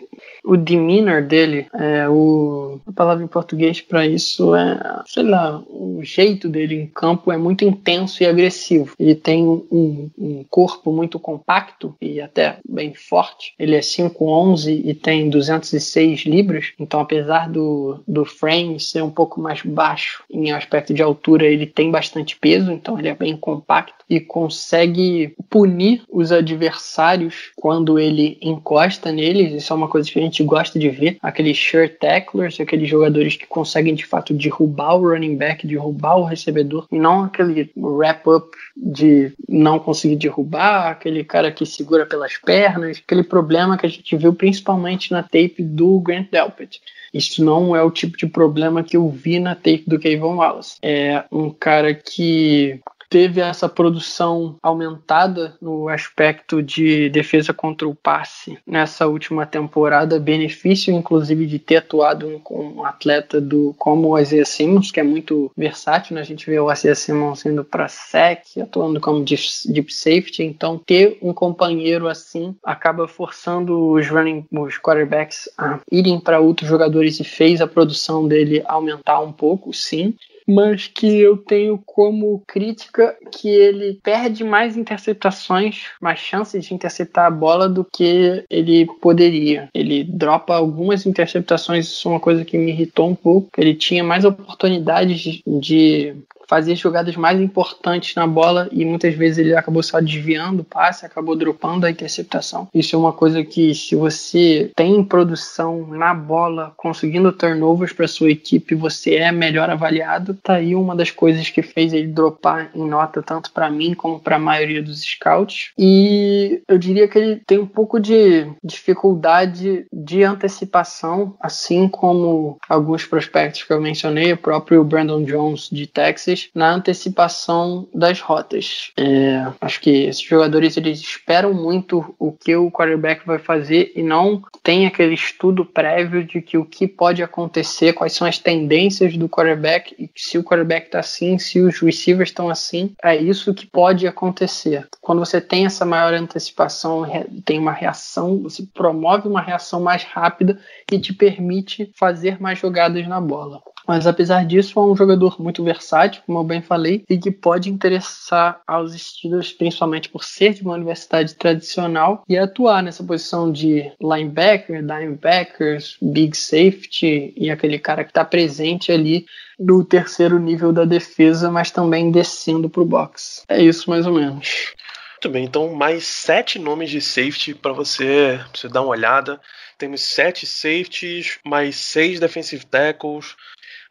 o 0.47 0.55
demeanor 0.55 1.21
dele, 1.21 1.67
é, 1.73 2.07
o, 2.07 2.79
a 2.87 2.91
palavra 2.93 3.23
em 3.23 3.27
português 3.27 3.81
para 3.81 4.07
isso 4.07 4.55
é, 4.55 5.03
sei 5.05 5.23
lá, 5.23 5.61
o 5.69 5.99
jeito 6.03 6.47
dele 6.47 6.75
em 6.75 6.87
campo 6.87 7.31
é 7.31 7.37
muito 7.37 7.65
intenso 7.65 8.23
e 8.23 8.25
agressivo. 8.25 8.93
Ele 8.97 9.13
tem 9.13 9.45
um, 9.45 10.09
um 10.17 10.45
corpo 10.49 10.91
muito 10.91 11.19
compacto 11.19 11.95
e 12.01 12.21
até 12.21 12.59
bem 12.67 12.93
forte. 12.93 13.53
Ele 13.59 13.75
é 13.75 13.81
5'11 13.81 14.81
e 14.85 14.93
tem 14.93 15.29
206 15.29 16.21
libras, 16.21 16.71
então 16.79 17.01
apesar 17.01 17.49
do, 17.49 17.99
do 18.07 18.23
frame 18.23 18.79
ser 18.79 19.03
um 19.03 19.11
pouco 19.11 19.41
mais 19.41 19.61
baixo 19.61 20.23
em 20.31 20.51
aspecto 20.51 20.93
de 20.93 21.01
altura, 21.01 21.45
ele 21.45 21.65
tem 21.65 21.91
bastante 21.91 22.37
peso, 22.39 22.71
então 22.71 22.97
ele 22.97 23.09
é 23.09 23.15
bem 23.15 23.35
compacto 23.35 24.05
e 24.09 24.21
consegue 24.21 25.35
punir 25.49 25.96
os 26.09 26.31
adversários 26.31 27.51
quando 27.55 27.99
ele 27.99 28.37
encosta 28.41 29.11
neles. 29.11 29.53
Isso 29.53 29.71
é 29.71 29.75
uma 29.75 29.87
coisa 29.87 30.09
que 30.09 30.19
a 30.19 30.21
gente 30.21 30.43
gosta 30.43 30.77
de 30.77 30.89
ver. 30.89 31.17
Aqueles 31.21 31.57
sure 31.57 31.89
tacklers, 31.89 32.59
aqueles 32.59 32.89
jogadores 32.89 33.35
que 33.35 33.47
conseguem 33.47 33.95
de 33.95 34.05
fato 34.05 34.33
derrubar 34.33 34.95
o 34.95 35.09
running 35.09 35.35
back, 35.35 35.65
derrubar 35.65 36.17
o 36.17 36.23
recebedor, 36.23 36.87
e 36.91 36.99
não 36.99 37.23
aquele 37.23 37.71
wrap-up 37.75 38.47
de 38.75 39.33
não 39.47 39.79
conseguir 39.79 40.15
derrubar, 40.15 40.91
aquele 40.91 41.23
cara 41.23 41.51
que 41.51 41.65
segura 41.65 42.05
pelas 42.05 42.37
pernas, 42.37 43.01
aquele 43.03 43.23
problema 43.23 43.77
que 43.77 43.85
a 43.85 43.89
gente 43.89 44.15
viu 44.15 44.33
principalmente 44.33 45.11
na 45.11 45.23
tape 45.23 45.57
do 45.59 45.99
Grant 45.99 46.29
Delpit. 46.31 46.81
Isso 47.13 47.43
não 47.43 47.75
é 47.75 47.81
o 47.81 47.91
tipo 47.91 48.17
de 48.17 48.27
problema 48.27 48.83
que 48.83 48.97
eu 48.97 49.09
vi 49.09 49.39
na 49.39 49.55
tape 49.55 49.83
do 49.87 49.97
Kevin 49.97 50.21
Wallace. 50.21 50.77
É 50.81 51.23
um 51.31 51.49
cara 51.49 51.93
que 51.93 52.79
teve 53.09 53.41
essa 53.41 53.69
produção 53.69 54.55
aumentada 54.61 55.55
no 55.61 55.87
aspecto 55.89 56.61
de 56.61 57.09
defesa 57.09 57.53
contra 57.53 57.87
o 57.87 57.95
passe 57.95 58.57
nessa 58.65 59.07
última 59.07 59.45
temporada, 59.45 60.19
benefício 60.19 60.93
inclusive 60.93 61.45
de 61.45 61.59
ter 61.59 61.77
atuado 61.77 62.39
com 62.43 62.63
um 62.63 62.85
atleta 62.85 63.39
do 63.39 63.73
como 63.77 64.09
o 64.09 64.19
Isaiah 64.19 64.45
Simmons, 64.45 64.91
que 64.91 64.99
é 64.99 65.03
muito 65.03 65.51
versátil, 65.55 66.15
né? 66.15 66.21
a 66.21 66.25
gente 66.25 66.45
vê 66.45 66.59
o 66.59 66.71
Isaiah 66.71 66.95
Simmons 66.95 67.45
indo 67.45 67.63
para 67.63 67.87
sec, 67.87 68.57
atuando 68.61 68.99
como 68.99 69.23
deep 69.23 69.93
safety, 69.93 70.43
então 70.43 70.81
ter 70.85 71.17
um 71.21 71.33
companheiro 71.33 72.07
assim 72.07 72.55
acaba 72.63 73.07
forçando 73.07 73.91
os 73.91 74.07
running 74.07 74.45
os 74.51 74.77
quarterbacks 74.77 75.49
a 75.57 75.79
irem 75.91 76.19
para 76.19 76.39
outros 76.39 76.69
jogadores 76.69 77.19
e 77.19 77.23
fez 77.23 77.61
a 77.61 77.67
produção 77.67 78.27
dele 78.27 78.63
aumentar 78.65 79.19
um 79.19 79.31
pouco, 79.31 79.73
sim 79.73 80.15
mas 80.47 80.87
que 80.87 81.19
eu 81.19 81.37
tenho 81.37 81.77
como 81.85 82.41
crítica 82.47 83.15
que 83.31 83.49
ele 83.49 83.99
perde 84.01 84.43
mais 84.43 84.77
interceptações, 84.77 85.87
mais 86.01 86.19
chances 86.19 86.65
de 86.65 86.73
interceptar 86.73 87.25
a 87.25 87.31
bola 87.31 87.67
do 87.67 87.83
que 87.83 88.45
ele 88.49 88.85
poderia. 89.01 89.69
Ele 89.73 90.03
dropa 90.03 90.55
algumas 90.55 91.05
interceptações, 91.05 91.87
isso 91.87 92.07
é 92.07 92.11
uma 92.11 92.19
coisa 92.19 92.45
que 92.45 92.57
me 92.57 92.71
irritou 92.71 93.09
um 93.09 93.15
pouco. 93.15 93.49
Ele 93.57 93.75
tinha 93.75 94.03
mais 94.03 94.23
oportunidades 94.23 95.41
de 95.45 96.15
fazer 96.47 96.75
jogadas 96.75 97.15
mais 97.15 97.39
importantes 97.39 98.15
na 98.15 98.25
bola 98.25 98.69
e 98.71 98.85
muitas 98.85 99.13
vezes 99.13 99.39
ele 99.39 99.55
acabou 99.55 99.83
só 99.83 99.99
desviando 99.99 100.61
o 100.61 100.65
passe, 100.65 101.05
acabou 101.05 101.35
dropando 101.35 101.85
a 101.85 101.91
interceptação. 101.91 102.67
Isso 102.73 102.95
é 102.95 102.99
uma 102.99 103.13
coisa 103.13 103.43
que 103.43 103.73
se 103.75 103.95
você 103.95 104.71
tem 104.75 105.03
produção 105.03 105.87
na 105.87 106.13
bola, 106.13 106.73
conseguindo 106.77 107.31
turnovers 107.31 107.93
para 107.93 108.07
sua 108.07 108.31
equipe, 108.31 108.75
você 108.75 109.15
é 109.15 109.31
melhor 109.31 109.69
avaliado. 109.69 110.37
Tá 110.41 110.53
aí 110.53 110.75
uma 110.75 110.95
das 110.95 111.11
coisas 111.11 111.49
que 111.49 111.61
fez 111.61 111.93
ele 111.93 112.07
dropar 112.07 112.71
em 112.73 112.87
nota 112.87 113.21
tanto 113.21 113.51
para 113.51 113.69
mim 113.69 113.93
como 113.93 114.19
para 114.19 114.37
a 114.37 114.39
maioria 114.39 114.81
dos 114.81 115.01
scouts. 115.01 115.71
E 115.77 116.61
eu 116.67 116.77
diria 116.77 117.07
que 117.07 117.17
ele 117.17 117.41
tem 117.45 117.59
um 117.59 117.65
pouco 117.65 117.99
de 117.99 118.47
dificuldade 118.63 119.85
de 119.91 120.23
antecipação, 120.23 121.35
assim 121.41 121.87
como 121.87 122.57
alguns 122.67 123.05
prospectos 123.05 123.63
que 123.63 123.73
eu 123.73 123.81
mencionei, 123.81 124.33
o 124.33 124.37
próprio 124.37 124.83
Brandon 124.83 125.23
Jones 125.23 125.69
de 125.71 125.87
Texas, 125.87 126.36
na 126.53 126.73
antecipação 126.73 127.87
das 127.93 128.19
rotas. 128.19 128.91
É, 128.97 129.45
acho 129.61 129.79
que 129.81 130.05
esses 130.05 130.21
jogadores 130.21 130.77
eles 130.77 130.99
esperam 130.99 131.53
muito 131.53 132.15
o 132.19 132.31
que 132.31 132.55
o 132.55 132.71
quarterback 132.71 133.25
vai 133.25 133.39
fazer 133.39 133.91
e 133.95 134.03
não 134.03 134.43
tem 134.63 134.85
aquele 134.85 135.13
estudo 135.13 135.65
prévio 135.65 136.23
de 136.23 136.41
que 136.41 136.57
o 136.57 136.65
que 136.65 136.87
pode 136.87 137.23
acontecer, 137.23 137.93
quais 137.93 138.13
são 138.13 138.27
as 138.27 138.37
tendências 138.37 139.15
do 139.17 139.29
quarterback 139.29 139.95
e 139.97 140.09
se 140.15 140.37
o 140.37 140.43
quarterback 140.43 140.87
está 140.87 140.99
assim, 140.99 141.37
se 141.37 141.59
os 141.59 141.79
receivers 141.79 142.29
estão 142.29 142.49
assim, 142.49 142.93
é 143.03 143.15
isso 143.15 143.53
que 143.53 143.65
pode 143.65 144.07
acontecer. 144.07 144.87
Quando 145.01 145.19
você 145.19 145.39
tem 145.39 145.65
essa 145.65 145.85
maior 145.85 146.13
antecipação, 146.13 147.05
tem 147.45 147.59
uma 147.59 147.71
reação, 147.71 148.41
você 148.41 148.63
promove 148.73 149.27
uma 149.27 149.41
reação 149.41 149.81
mais 149.81 150.03
rápida 150.03 150.59
e 150.91 150.99
te 150.99 151.13
permite 151.13 151.91
fazer 151.95 152.41
mais 152.41 152.59
jogadas 152.59 153.07
na 153.07 153.21
bola. 153.21 153.61
Mas 153.87 154.05
apesar 154.05 154.45
disso, 154.45 154.77
é 154.79 154.83
um 154.83 154.95
jogador 154.95 155.41
muito 155.41 155.63
versátil, 155.63 156.21
como 156.25 156.39
eu 156.39 156.43
bem 156.43 156.61
falei, 156.61 157.05
e 157.09 157.17
que 157.17 157.31
pode 157.31 157.69
interessar 157.69 158.61
aos 158.67 158.93
Steelers, 158.93 159.53
principalmente 159.53 160.09
por 160.09 160.23
ser 160.23 160.53
de 160.53 160.61
uma 160.61 160.73
universidade 160.73 161.35
tradicional 161.35 162.23
e 162.27 162.37
atuar 162.37 162.83
nessa 162.83 163.03
posição 163.03 163.51
de 163.51 163.89
linebacker, 164.01 164.81
linebackers, 164.81 165.97
big 166.01 166.35
safety 166.35 167.33
e 167.37 167.49
aquele 167.49 167.79
cara 167.79 168.03
que 168.03 168.11
está 168.11 168.25
presente 168.25 168.91
ali 168.91 169.25
no 169.59 169.83
terceiro 169.83 170.37
nível 170.37 170.71
da 170.71 170.85
defesa, 170.85 171.49
mas 171.49 171.71
também 171.71 172.11
descendo 172.11 172.69
para 172.69 172.81
o 172.81 172.85
box. 172.85 173.43
É 173.47 173.61
isso 173.61 173.89
mais 173.89 174.05
ou 174.05 174.13
menos. 174.13 174.73
Muito 175.13 175.29
bem, 175.29 175.45
então 175.45 175.73
mais 175.73 176.05
sete 176.05 176.59
nomes 176.59 176.91
de 176.91 177.01
safety 177.01 177.55
para 177.55 177.73
você, 177.73 178.39
você 178.53 178.67
dar 178.67 178.81
uma 178.81 178.91
olhada. 178.91 179.41
Temos 179.77 180.01
sete 180.01 180.45
safeties, 180.45 181.39
mais 181.43 181.75
seis 181.75 182.19
defensive 182.19 182.65
tackles, 182.65 183.35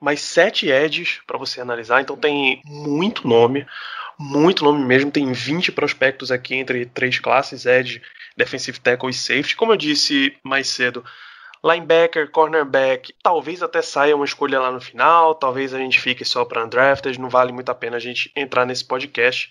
mais 0.01 0.21
sete 0.21 0.69
edges 0.71 1.21
para 1.27 1.39
você 1.39 1.61
analisar. 1.61 2.01
Então 2.01 2.17
tem 2.17 2.61
muito 2.65 3.27
nome, 3.27 3.67
muito 4.19 4.65
nome 4.65 4.85
mesmo. 4.85 5.11
Tem 5.11 5.33
20 5.33 5.73
prospectos 5.73 6.33
aqui 6.33 6.55
entre 6.55 6.87
três 6.87 7.19
classes: 7.19 7.67
edge, 7.67 8.03
defensive 8.37 8.81
tackle 8.81 9.11
e 9.11 9.15
safety. 9.15 9.57
Como 9.57 9.73
eu 9.73 9.77
disse 9.77 10.37
mais 10.43 10.69
cedo, 10.69 11.05
linebacker, 11.65 12.31
cornerback, 12.31 13.15
talvez 13.23 13.63
até 13.63 13.83
saia 13.83 14.17
uma 14.17 14.25
escolha 14.25 14.61
lá 14.61 14.71
no 14.71 14.81
final, 14.81 15.35
talvez 15.35 15.75
a 15.75 15.79
gente 15.79 16.01
fique 16.01 16.25
só 16.25 16.45
para 16.45 16.65
undrafted, 16.65 17.19
não 17.19 17.29
vale 17.29 17.53
muito 17.53 17.71
a 17.71 17.75
pena 17.75 17.97
a 17.97 18.01
gente 18.01 18.31
entrar 18.37 18.65
nesse 18.65 18.85
podcast. 18.85 19.51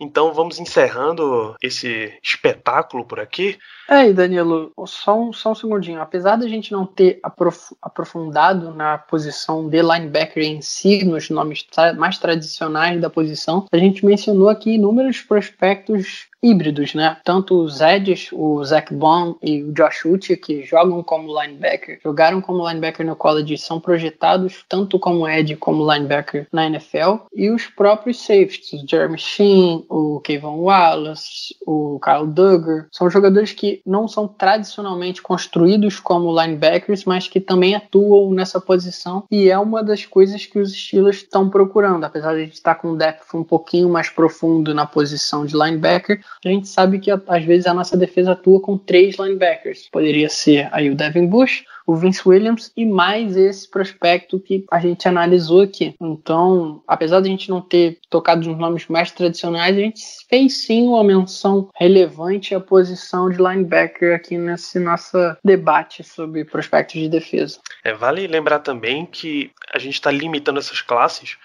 Então 0.00 0.32
vamos 0.32 0.58
encerrando 0.58 1.54
esse 1.62 2.12
espetáculo 2.22 3.04
por 3.04 3.20
aqui. 3.20 3.58
É, 3.88 4.12
Danilo, 4.12 4.72
só 4.86 5.20
um, 5.20 5.32
só 5.32 5.52
um 5.52 5.54
segundinho. 5.54 6.00
Apesar 6.00 6.36
da 6.36 6.48
gente 6.48 6.72
não 6.72 6.86
ter 6.86 7.20
aprof 7.22 7.74
aprofundado 7.82 8.74
na 8.74 8.98
posição 8.98 9.68
de 9.68 9.82
linebacker 9.82 10.42
em 10.42 10.60
si, 10.62 11.04
nos 11.04 11.30
nomes 11.30 11.62
tra 11.62 11.92
mais 11.92 12.18
tradicionais 12.18 13.00
da 13.00 13.10
posição, 13.10 13.66
a 13.70 13.78
gente 13.78 14.04
mencionou 14.04 14.48
aqui 14.48 14.74
inúmeros 14.74 15.20
prospectos 15.20 16.28
híbridos, 16.44 16.94
né? 16.94 17.16
Tanto 17.24 17.62
os 17.62 17.80
Edges, 17.80 18.28
o 18.32 18.62
Zach 18.64 18.92
Bond 18.92 19.36
e 19.42 19.62
o 19.62 19.72
Josh 19.72 20.04
Uche, 20.04 20.36
que 20.36 20.62
jogam 20.62 21.02
como 21.02 21.40
linebacker, 21.40 21.98
jogaram 22.02 22.40
como 22.40 22.68
linebacker 22.68 23.06
no 23.06 23.16
college, 23.16 23.56
são 23.56 23.80
projetados 23.80 24.64
tanto 24.68 24.98
como 24.98 25.26
Edge 25.26 25.56
como 25.56 25.90
linebacker 25.90 26.46
na 26.52 26.66
NFL, 26.66 27.26
e 27.34 27.50
os 27.50 27.66
próprios 27.66 28.20
safeties, 28.20 28.82
o 28.82 28.88
Jeremy 28.88 29.18
Sheen, 29.18 29.84
o 29.88 30.20
Kevin 30.20 30.46
Wallace, 30.46 31.56
o 31.66 31.98
Kyle 32.00 32.26
Duggar, 32.26 32.86
são 32.92 33.08
jogadores 33.08 33.52
que 33.52 33.80
não 33.86 34.06
são 34.06 34.28
tradicionalmente 34.28 35.22
construídos 35.22 35.98
como 35.98 36.38
linebackers, 36.38 37.04
mas 37.04 37.26
que 37.28 37.40
também 37.40 37.74
atuam 37.74 38.30
nessa 38.32 38.60
posição, 38.60 39.24
e 39.30 39.48
é 39.48 39.58
uma 39.58 39.82
das 39.82 40.04
coisas 40.04 40.44
que 40.44 40.58
os 40.58 40.72
Steelers 40.72 41.18
estão 41.18 41.48
procurando, 41.48 42.04
apesar 42.04 42.34
de 42.34 42.42
a 42.42 42.44
gente 42.44 42.54
estar 42.54 42.74
com 42.74 42.88
um 42.88 42.96
depth 42.96 43.34
um 43.34 43.44
pouquinho 43.44 43.88
mais 43.88 44.10
profundo 44.10 44.74
na 44.74 44.86
posição 44.86 45.46
de 45.46 45.56
linebacker, 45.56 46.20
a 46.44 46.48
gente 46.48 46.68
sabe 46.68 46.98
que 46.98 47.10
às 47.10 47.44
vezes 47.44 47.66
a 47.66 47.74
nossa 47.74 47.96
defesa 47.96 48.32
atua 48.32 48.60
com 48.60 48.76
três 48.76 49.16
linebackers. 49.16 49.88
Poderia 49.90 50.28
ser 50.28 50.68
aí 50.72 50.90
o 50.90 50.94
Devin 50.94 51.26
Bush, 51.26 51.64
o 51.86 51.94
Vince 51.94 52.26
Williams 52.26 52.72
e 52.76 52.84
mais 52.84 53.36
esse 53.36 53.70
prospecto 53.70 54.40
que 54.40 54.64
a 54.70 54.78
gente 54.78 55.06
analisou 55.06 55.62
aqui. 55.62 55.94
Então, 56.00 56.82
apesar 56.86 57.20
de 57.20 57.28
a 57.28 57.30
gente 57.30 57.50
não 57.50 57.60
ter 57.60 57.98
tocado 58.08 58.48
nos 58.48 58.58
nomes 58.58 58.86
mais 58.88 59.10
tradicionais, 59.10 59.76
a 59.76 59.80
gente 59.80 60.02
fez 60.28 60.64
sim 60.64 60.88
uma 60.88 61.04
menção 61.04 61.68
relevante 61.74 62.54
à 62.54 62.60
posição 62.60 63.28
de 63.28 63.36
linebacker 63.36 64.14
aqui 64.14 64.38
nesse 64.38 64.78
nosso 64.78 65.16
debate 65.44 66.02
sobre 66.02 66.44
prospectos 66.44 67.00
de 67.00 67.08
defesa. 67.08 67.58
É, 67.82 67.92
vale 67.92 68.26
lembrar 68.26 68.60
também 68.60 69.06
que 69.06 69.50
a 69.72 69.78
gente 69.78 69.94
está 69.94 70.10
limitando 70.10 70.58
essas 70.58 70.80
classes 70.80 71.36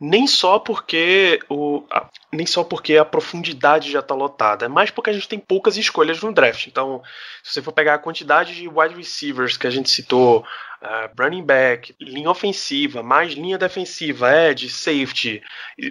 nem 0.00 0.26
só 0.26 0.58
porque 0.58 1.38
o 1.48 1.84
a, 1.90 2.08
nem 2.32 2.46
só 2.46 2.64
porque 2.64 2.96
a 2.96 3.04
profundidade 3.04 3.90
já 3.90 3.98
está 3.98 4.14
lotada, 4.14 4.64
é 4.64 4.68
mais 4.68 4.90
porque 4.90 5.10
a 5.10 5.12
gente 5.12 5.28
tem 5.28 5.38
poucas 5.38 5.76
escolhas 5.76 6.22
no 6.22 6.32
draft. 6.32 6.66
Então, 6.66 7.02
se 7.42 7.52
você 7.52 7.62
for 7.62 7.72
pegar 7.72 7.94
a 7.94 7.98
quantidade 7.98 8.54
de 8.54 8.66
wide 8.66 8.94
receivers 8.94 9.56
que 9.56 9.66
a 9.66 9.70
gente 9.70 9.90
citou, 9.90 10.44
uh, 10.82 11.22
running 11.22 11.44
back, 11.44 11.94
linha 12.00 12.30
ofensiva, 12.30 13.02
mais 13.02 13.34
linha 13.34 13.58
defensiva, 13.58 14.32
edge, 14.34 14.70
safety, 14.70 15.42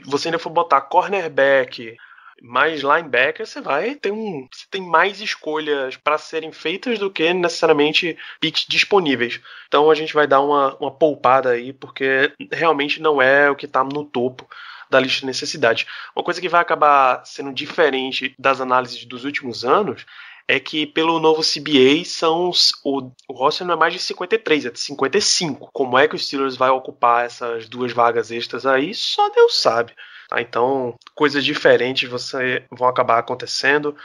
você 0.06 0.30
ainda 0.30 0.40
for 0.40 0.50
botar 0.50 0.82
cornerback, 0.82 1.96
mais 2.42 2.82
linebacker, 2.82 3.46
você 3.46 3.62
vai 3.62 3.96
ter 3.96 4.12
um. 4.12 4.48
Você 4.52 4.66
tem 4.70 4.82
mais 4.82 5.22
escolhas 5.22 5.98
para 5.98 6.18
serem 6.18 6.52
feitas 6.52 7.00
do 7.00 7.10
que 7.12 7.34
necessariamente 7.34 8.18
picks 8.40 8.66
disponíveis. 8.68 9.40
Então 9.68 9.90
a 9.90 9.96
gente 9.96 10.14
vai 10.14 10.28
dar 10.28 10.42
uma, 10.42 10.76
uma 10.78 10.92
poupada 10.92 11.52
aí, 11.52 11.74
porque 11.74 12.34
realmente 12.52 13.02
não 13.02 13.22
é 13.22 13.50
o 13.50 13.56
que 13.56 13.66
está 13.66 13.84
no 13.84 14.04
topo 14.04 14.48
da 14.90 15.00
lista 15.00 15.22
de 15.22 15.28
necessidade. 15.28 15.86
Uma 16.16 16.24
coisa 16.24 16.42
que 16.42 16.50
vai 16.50 16.62
acabar 16.62 17.24
sendo 17.26 17.54
diferente 17.54 18.34
das 18.40 18.60
análises 18.60 19.06
dos 19.06 19.24
últimos 19.24 19.64
anos 19.64 20.06
é 20.50 20.60
que 20.60 20.88
pelo 20.88 21.20
novo 21.20 21.44
CBA 21.44 22.04
são 22.04 22.50
o, 22.84 23.12
o 23.28 23.34
roster 23.34 23.68
não 23.68 23.76
é 23.76 23.78
mais 23.78 23.94
de 23.94 24.00
53, 24.00 24.66
é 24.66 24.72
de 24.72 24.80
55. 24.80 25.70
Como 25.72 25.96
é 25.96 26.08
que 26.08 26.16
o 26.16 26.20
Steelers 26.20 26.58
vai 26.58 26.72
ocupar 26.72 27.24
essas 27.24 27.70
duas 27.70 27.92
vagas 27.92 28.32
extras 28.32 28.66
aí, 28.66 28.96
só 28.96 29.30
Deus 29.30 29.62
sabe. 29.62 29.94
Tá? 30.28 30.42
Então, 30.42 30.96
coisas 31.14 31.46
diferentes 31.46 32.10
você, 32.10 32.64
vão 32.72 32.88
acabar 32.88 33.20
acontecendo. 33.20 33.96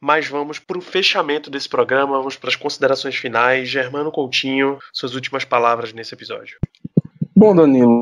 Mas 0.00 0.28
vamos 0.28 0.60
para 0.60 0.78
o 0.78 0.80
fechamento 0.80 1.50
desse 1.50 1.68
programa, 1.68 2.16
vamos 2.16 2.36
para 2.36 2.50
as 2.50 2.56
considerações 2.56 3.16
finais. 3.16 3.68
Germano 3.68 4.12
Coutinho, 4.12 4.78
suas 4.92 5.16
últimas 5.16 5.44
palavras 5.44 5.92
nesse 5.92 6.14
episódio. 6.14 6.56
Bom, 7.36 7.54
Danilo, 7.54 8.00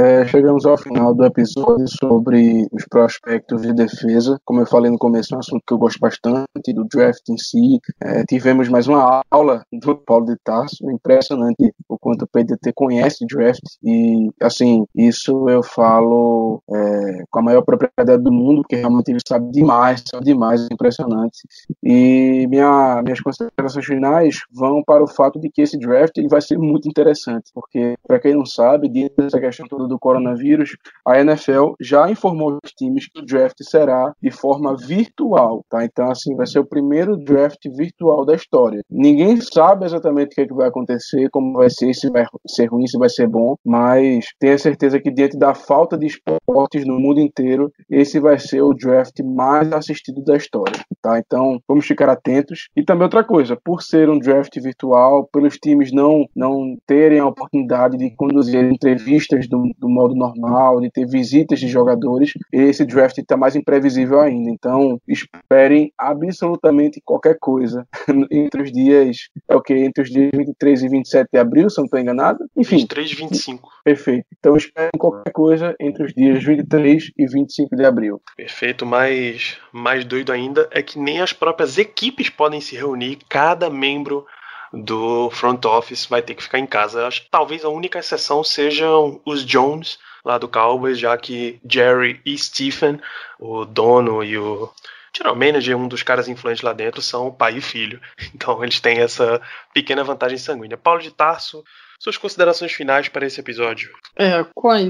é, 0.00 0.26
chegamos 0.26 0.64
ao 0.64 0.78
final 0.78 1.14
do 1.14 1.24
episódio 1.26 1.86
sobre 1.86 2.66
os 2.72 2.86
prospectos 2.88 3.60
de 3.60 3.74
defesa. 3.74 4.40
Como 4.46 4.60
eu 4.60 4.66
falei 4.66 4.90
no 4.90 4.98
começo, 4.98 5.34
é 5.34 5.36
um 5.36 5.40
assunto 5.40 5.62
que 5.66 5.74
eu 5.74 5.78
gosto 5.78 5.98
bastante 5.98 6.72
do 6.74 6.84
draft 6.84 7.28
em 7.28 7.36
si. 7.36 7.78
É, 8.02 8.24
tivemos 8.24 8.68
mais 8.70 8.86
uma 8.86 9.22
aula 9.30 9.62
do 9.70 9.96
Paulo 9.96 10.24
de 10.24 10.36
Tarso, 10.42 10.90
impressionante 10.90 11.74
o 11.86 11.98
quanto 11.98 12.22
o 12.22 12.26
PDT 12.26 12.72
conhece 12.74 13.26
draft 13.26 13.60
e, 13.84 14.30
assim, 14.40 14.86
isso 14.94 15.48
eu 15.50 15.62
falo 15.62 16.62
é, 16.70 17.24
com 17.30 17.40
a 17.40 17.42
maior 17.42 17.62
propriedade 17.62 18.22
do 18.22 18.32
mundo, 18.32 18.62
porque 18.62 18.76
realmente 18.76 19.10
ele 19.10 19.20
sabe 19.26 19.50
demais, 19.50 20.02
sabe 20.10 20.24
demais, 20.24 20.62
é 20.62 20.68
impressionante. 20.72 21.40
E 21.82 22.46
minha, 22.48 23.02
minhas 23.02 23.20
considerações 23.20 23.84
finais 23.84 24.36
vão 24.50 24.82
para 24.82 25.04
o 25.04 25.08
fato 25.08 25.38
de 25.38 25.50
que 25.50 25.60
esse 25.60 25.78
draft 25.78 26.16
ele 26.16 26.28
vai 26.28 26.40
ser 26.40 26.56
muito 26.56 26.88
interessante, 26.88 27.50
porque, 27.52 27.96
para 28.06 28.18
quem 28.18 28.34
não 28.34 28.46
sabe, 28.46 28.88
dentro 28.88 29.22
dessa 29.22 29.38
questão 29.38 29.66
toda 29.68 29.89
do 29.90 29.98
coronavírus, 29.98 30.76
a 31.06 31.20
NFL 31.20 31.72
já 31.80 32.10
informou 32.10 32.58
os 32.64 32.72
times 32.72 33.08
que 33.08 33.20
o 33.20 33.26
draft 33.26 33.56
será 33.62 34.12
de 34.22 34.30
forma 34.30 34.76
virtual, 34.76 35.64
tá? 35.68 35.84
Então, 35.84 36.10
assim, 36.10 36.34
vai 36.34 36.46
ser 36.46 36.60
o 36.60 36.66
primeiro 36.66 37.16
draft 37.16 37.60
virtual 37.76 38.24
da 38.24 38.34
história. 38.34 38.80
Ninguém 38.90 39.38
sabe 39.40 39.84
exatamente 39.84 40.32
o 40.32 40.34
que, 40.34 40.40
é 40.42 40.46
que 40.46 40.54
vai 40.54 40.68
acontecer, 40.68 41.28
como 41.30 41.58
vai 41.58 41.68
ser, 41.68 41.92
se 41.92 42.08
vai 42.10 42.24
ser 42.46 42.66
ruim, 42.66 42.86
se 42.86 42.98
vai 42.98 43.08
ser 43.08 43.28
bom, 43.28 43.56
mas 43.64 44.26
tenha 44.38 44.56
certeza 44.56 45.00
que 45.00 45.10
diante 45.10 45.38
da 45.38 45.54
falta 45.54 45.98
de 45.98 46.06
esportes 46.06 46.86
no 46.86 46.98
mundo 46.98 47.20
inteiro, 47.20 47.70
esse 47.90 48.18
vai 48.18 48.38
ser 48.38 48.62
o 48.62 48.72
draft 48.72 49.20
mais 49.22 49.72
assistido 49.72 50.22
da 50.22 50.36
história, 50.36 50.80
tá? 51.02 51.18
Então, 51.18 51.60
vamos 51.68 51.86
ficar 51.86 52.08
atentos. 52.08 52.68
E 52.76 52.82
também 52.82 53.04
outra 53.04 53.24
coisa, 53.24 53.58
por 53.62 53.82
ser 53.82 54.08
um 54.08 54.18
draft 54.18 54.54
virtual, 54.60 55.28
pelos 55.32 55.58
times 55.58 55.92
não 55.92 56.24
não 56.34 56.76
terem 56.86 57.18
a 57.18 57.26
oportunidade 57.26 57.96
de 57.96 58.10
conduzir 58.16 58.64
entrevistas 58.64 59.48
do, 59.48 59.69
do 59.78 59.88
modo 59.88 60.14
normal, 60.14 60.80
de 60.80 60.90
ter 60.90 61.06
visitas 61.06 61.60
de 61.60 61.68
jogadores, 61.68 62.32
esse 62.52 62.84
draft 62.84 63.18
está 63.18 63.36
mais 63.36 63.56
imprevisível 63.56 64.20
ainda. 64.20 64.50
Então, 64.50 65.00
esperem 65.06 65.92
absolutamente 65.98 67.00
qualquer 67.04 67.36
coisa 67.38 67.86
entre 68.30 68.62
os 68.62 68.72
dias, 68.72 69.28
é 69.48 69.56
o 69.56 69.62
que? 69.62 69.74
Entre 69.74 70.02
os 70.02 70.10
dias 70.10 70.30
23 70.34 70.82
e 70.82 70.88
27 70.88 71.28
de 71.32 71.38
abril, 71.38 71.70
se 71.70 71.78
não 71.78 71.84
estou 71.84 72.00
enganado. 72.00 72.38
Enfim. 72.56 72.76
23 72.76 73.10
e 73.10 73.14
25. 73.14 73.68
Perfeito. 73.84 74.26
Então, 74.38 74.56
esperem 74.56 74.90
qualquer 74.98 75.32
coisa 75.32 75.74
entre 75.80 76.04
os 76.04 76.12
dias 76.12 76.42
23 76.42 77.10
e 77.16 77.26
25 77.26 77.76
de 77.76 77.84
abril. 77.84 78.20
Perfeito. 78.36 78.86
Mais, 78.86 79.58
mais 79.72 80.04
doido 80.04 80.32
ainda 80.32 80.68
é 80.70 80.82
que 80.82 80.98
nem 80.98 81.20
as 81.20 81.32
próprias 81.32 81.78
equipes 81.78 82.28
podem 82.28 82.60
se 82.60 82.76
reunir, 82.76 83.18
cada 83.28 83.70
membro 83.70 84.24
do 84.72 85.30
front 85.30 85.64
office 85.64 86.06
vai 86.06 86.22
ter 86.22 86.34
que 86.34 86.42
ficar 86.42 86.58
em 86.58 86.66
casa. 86.66 87.06
Acho 87.06 87.22
que 87.22 87.30
talvez 87.30 87.64
a 87.64 87.68
única 87.68 87.98
exceção 87.98 88.44
sejam 88.44 89.20
os 89.24 89.44
Jones 89.44 89.98
lá 90.24 90.38
do 90.38 90.48
Cowboys, 90.48 90.98
já 90.98 91.16
que 91.16 91.60
Jerry 91.68 92.20
e 92.24 92.36
Stephen, 92.36 93.00
o 93.38 93.64
dono 93.64 94.22
e 94.22 94.38
o 94.38 94.70
general 95.14 95.36
manager, 95.36 95.76
um 95.76 95.88
dos 95.88 96.02
caras 96.02 96.28
influentes 96.28 96.62
lá 96.62 96.72
dentro, 96.72 97.02
são 97.02 97.32
pai 97.32 97.56
e 97.56 97.60
filho. 97.60 98.00
Então 98.34 98.62
eles 98.62 98.80
têm 98.80 98.98
essa 98.98 99.40
pequena 99.74 100.04
vantagem 100.04 100.38
sanguínea. 100.38 100.76
Paulo 100.76 101.02
de 101.02 101.10
Tarso, 101.10 101.64
suas 102.00 102.16
considerações 102.16 102.72
finais 102.72 103.08
para 103.08 103.26
esse 103.26 103.38
episódio. 103.38 103.90
É, 104.16 104.44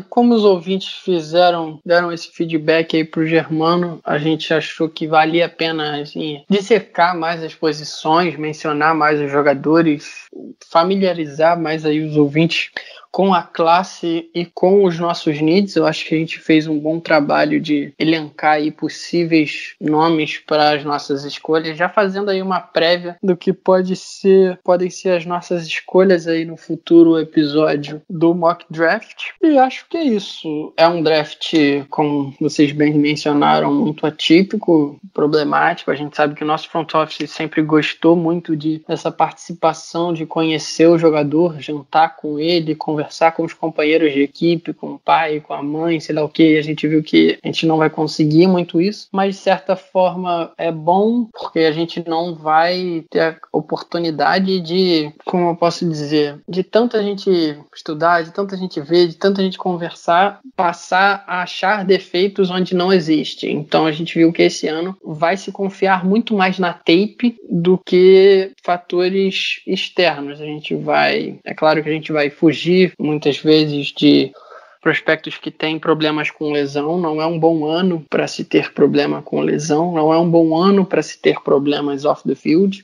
como 0.08 0.32
os 0.32 0.44
ouvintes 0.44 0.92
fizeram, 1.04 1.80
deram 1.84 2.12
esse 2.12 2.30
feedback 2.30 2.96
aí 2.96 3.04
pro 3.04 3.26
Germano, 3.26 4.00
a 4.04 4.16
gente 4.16 4.54
achou 4.54 4.88
que 4.88 5.08
valia 5.08 5.46
a 5.46 5.48
pena 5.48 6.00
assim, 6.00 6.44
dissecar 6.48 7.18
mais 7.18 7.42
as 7.42 7.54
posições, 7.54 8.36
mencionar 8.36 8.94
mais 8.94 9.20
os 9.20 9.30
jogadores, 9.30 10.26
familiarizar 10.70 11.60
mais 11.60 11.84
aí 11.84 12.00
os 12.00 12.16
ouvintes 12.16 12.70
com 13.10 13.34
a 13.34 13.42
classe 13.42 14.30
e 14.34 14.44
com 14.44 14.84
os 14.84 14.98
nossos 14.98 15.40
needs. 15.40 15.76
Eu 15.76 15.86
acho 15.86 16.06
que 16.06 16.14
a 16.14 16.18
gente 16.18 16.38
fez 16.38 16.66
um 16.66 16.78
bom 16.78 16.98
trabalho 17.00 17.60
de 17.60 17.92
elencar 17.98 18.52
aí 18.52 18.70
possíveis 18.70 19.74
nomes 19.80 20.38
para 20.38 20.74
as 20.74 20.84
nossas 20.84 21.24
escolhas, 21.24 21.76
já 21.76 21.88
fazendo 21.88 22.30
aí 22.30 22.40
uma 22.40 22.60
prévia 22.60 23.16
do 23.22 23.36
que 23.36 23.52
pode 23.52 23.96
ser, 23.96 24.58
podem 24.64 24.90
ser 24.90 25.10
as 25.10 25.26
nossas 25.26 25.66
escolhas 25.66 26.26
aí 26.26 26.44
no 26.44 26.56
futuro 26.56 27.18
episódio 27.18 28.00
do 28.08 28.34
mock 28.34 28.64
draft. 28.70 29.30
E 29.42 29.58
acho 29.58 29.86
que 29.88 29.96
é 29.96 30.04
isso. 30.04 30.72
É 30.76 30.86
um 30.88 31.02
draft, 31.02 31.54
como 31.88 32.34
vocês 32.40 32.72
bem 32.72 32.94
mencionaram, 32.94 33.72
muito 33.72 34.06
atípico, 34.06 34.98
problemático. 35.12 35.90
A 35.90 35.94
gente 35.94 36.16
sabe 36.16 36.34
que 36.34 36.44
o 36.44 36.46
nosso 36.46 36.68
front 36.68 36.94
office 36.94 37.30
sempre 37.30 37.62
gostou 37.62 38.14
muito 38.14 38.56
de 38.56 38.82
dessa 38.86 39.10
participação, 39.10 40.12
de 40.12 40.26
conhecer 40.26 40.86
o 40.86 40.98
jogador, 40.98 41.60
jantar 41.60 42.16
com 42.16 42.38
ele, 42.38 42.74
conversar 42.74 42.99
conversar 43.00 43.32
com 43.32 43.44
os 43.44 43.54
companheiros 43.54 44.12
de 44.12 44.22
equipe, 44.22 44.72
com 44.72 44.94
o 44.94 44.98
pai, 44.98 45.40
com 45.40 45.54
a 45.54 45.62
mãe, 45.62 45.98
sei 46.00 46.14
lá 46.14 46.22
o 46.22 46.28
que. 46.28 46.58
A 46.58 46.62
gente 46.62 46.86
viu 46.86 47.02
que 47.02 47.38
a 47.42 47.46
gente 47.46 47.66
não 47.66 47.78
vai 47.78 47.88
conseguir 47.88 48.46
muito 48.46 48.80
isso, 48.80 49.08
mas 49.12 49.36
de 49.36 49.40
certa 49.40 49.74
forma 49.74 50.52
é 50.58 50.70
bom 50.70 51.26
porque 51.32 51.60
a 51.60 51.72
gente 51.72 52.06
não 52.06 52.34
vai 52.34 53.04
ter 53.10 53.20
a 53.20 53.36
oportunidade 53.52 54.60
de, 54.60 55.12
como 55.24 55.50
eu 55.50 55.56
posso 55.56 55.88
dizer, 55.88 56.38
de 56.48 56.62
tanta 56.62 57.02
gente 57.02 57.30
estudar, 57.74 58.22
de 58.22 58.32
tanta 58.32 58.56
gente 58.56 58.80
ver, 58.80 59.08
de 59.08 59.16
tanta 59.16 59.42
gente 59.42 59.58
conversar, 59.58 60.40
passar 60.54 61.24
a 61.26 61.42
achar 61.42 61.84
defeitos 61.84 62.50
onde 62.50 62.74
não 62.74 62.92
existe. 62.92 63.50
Então 63.50 63.86
a 63.86 63.92
gente 63.92 64.18
viu 64.18 64.32
que 64.32 64.42
esse 64.42 64.68
ano 64.68 64.96
vai 65.04 65.36
se 65.36 65.50
confiar 65.50 66.04
muito 66.04 66.34
mais 66.34 66.58
na 66.58 66.72
tape 66.72 67.36
do 67.48 67.78
que 67.78 68.52
fatores 68.62 69.62
externos. 69.66 70.40
A 70.40 70.44
gente 70.44 70.74
vai, 70.74 71.38
é 71.44 71.54
claro 71.54 71.82
que 71.82 71.88
a 71.88 71.92
gente 71.92 72.12
vai 72.12 72.30
fugir 72.30 72.89
muitas 72.98 73.38
vezes 73.38 73.92
de 73.92 74.32
prospectos 74.80 75.36
que 75.36 75.50
têm 75.50 75.78
problemas 75.78 76.30
com 76.30 76.52
lesão. 76.52 76.98
Não 76.98 77.20
é 77.20 77.26
um 77.26 77.38
bom 77.38 77.66
ano 77.66 78.04
para 78.08 78.26
se 78.26 78.44
ter 78.44 78.72
problema 78.72 79.20
com 79.22 79.40
lesão, 79.40 79.92
não 79.92 80.12
é 80.12 80.18
um 80.18 80.28
bom 80.28 80.56
ano 80.56 80.84
para 80.86 81.02
se 81.02 81.18
ter 81.18 81.40
problemas 81.42 82.04
off 82.04 82.26
the 82.26 82.34
field, 82.34 82.82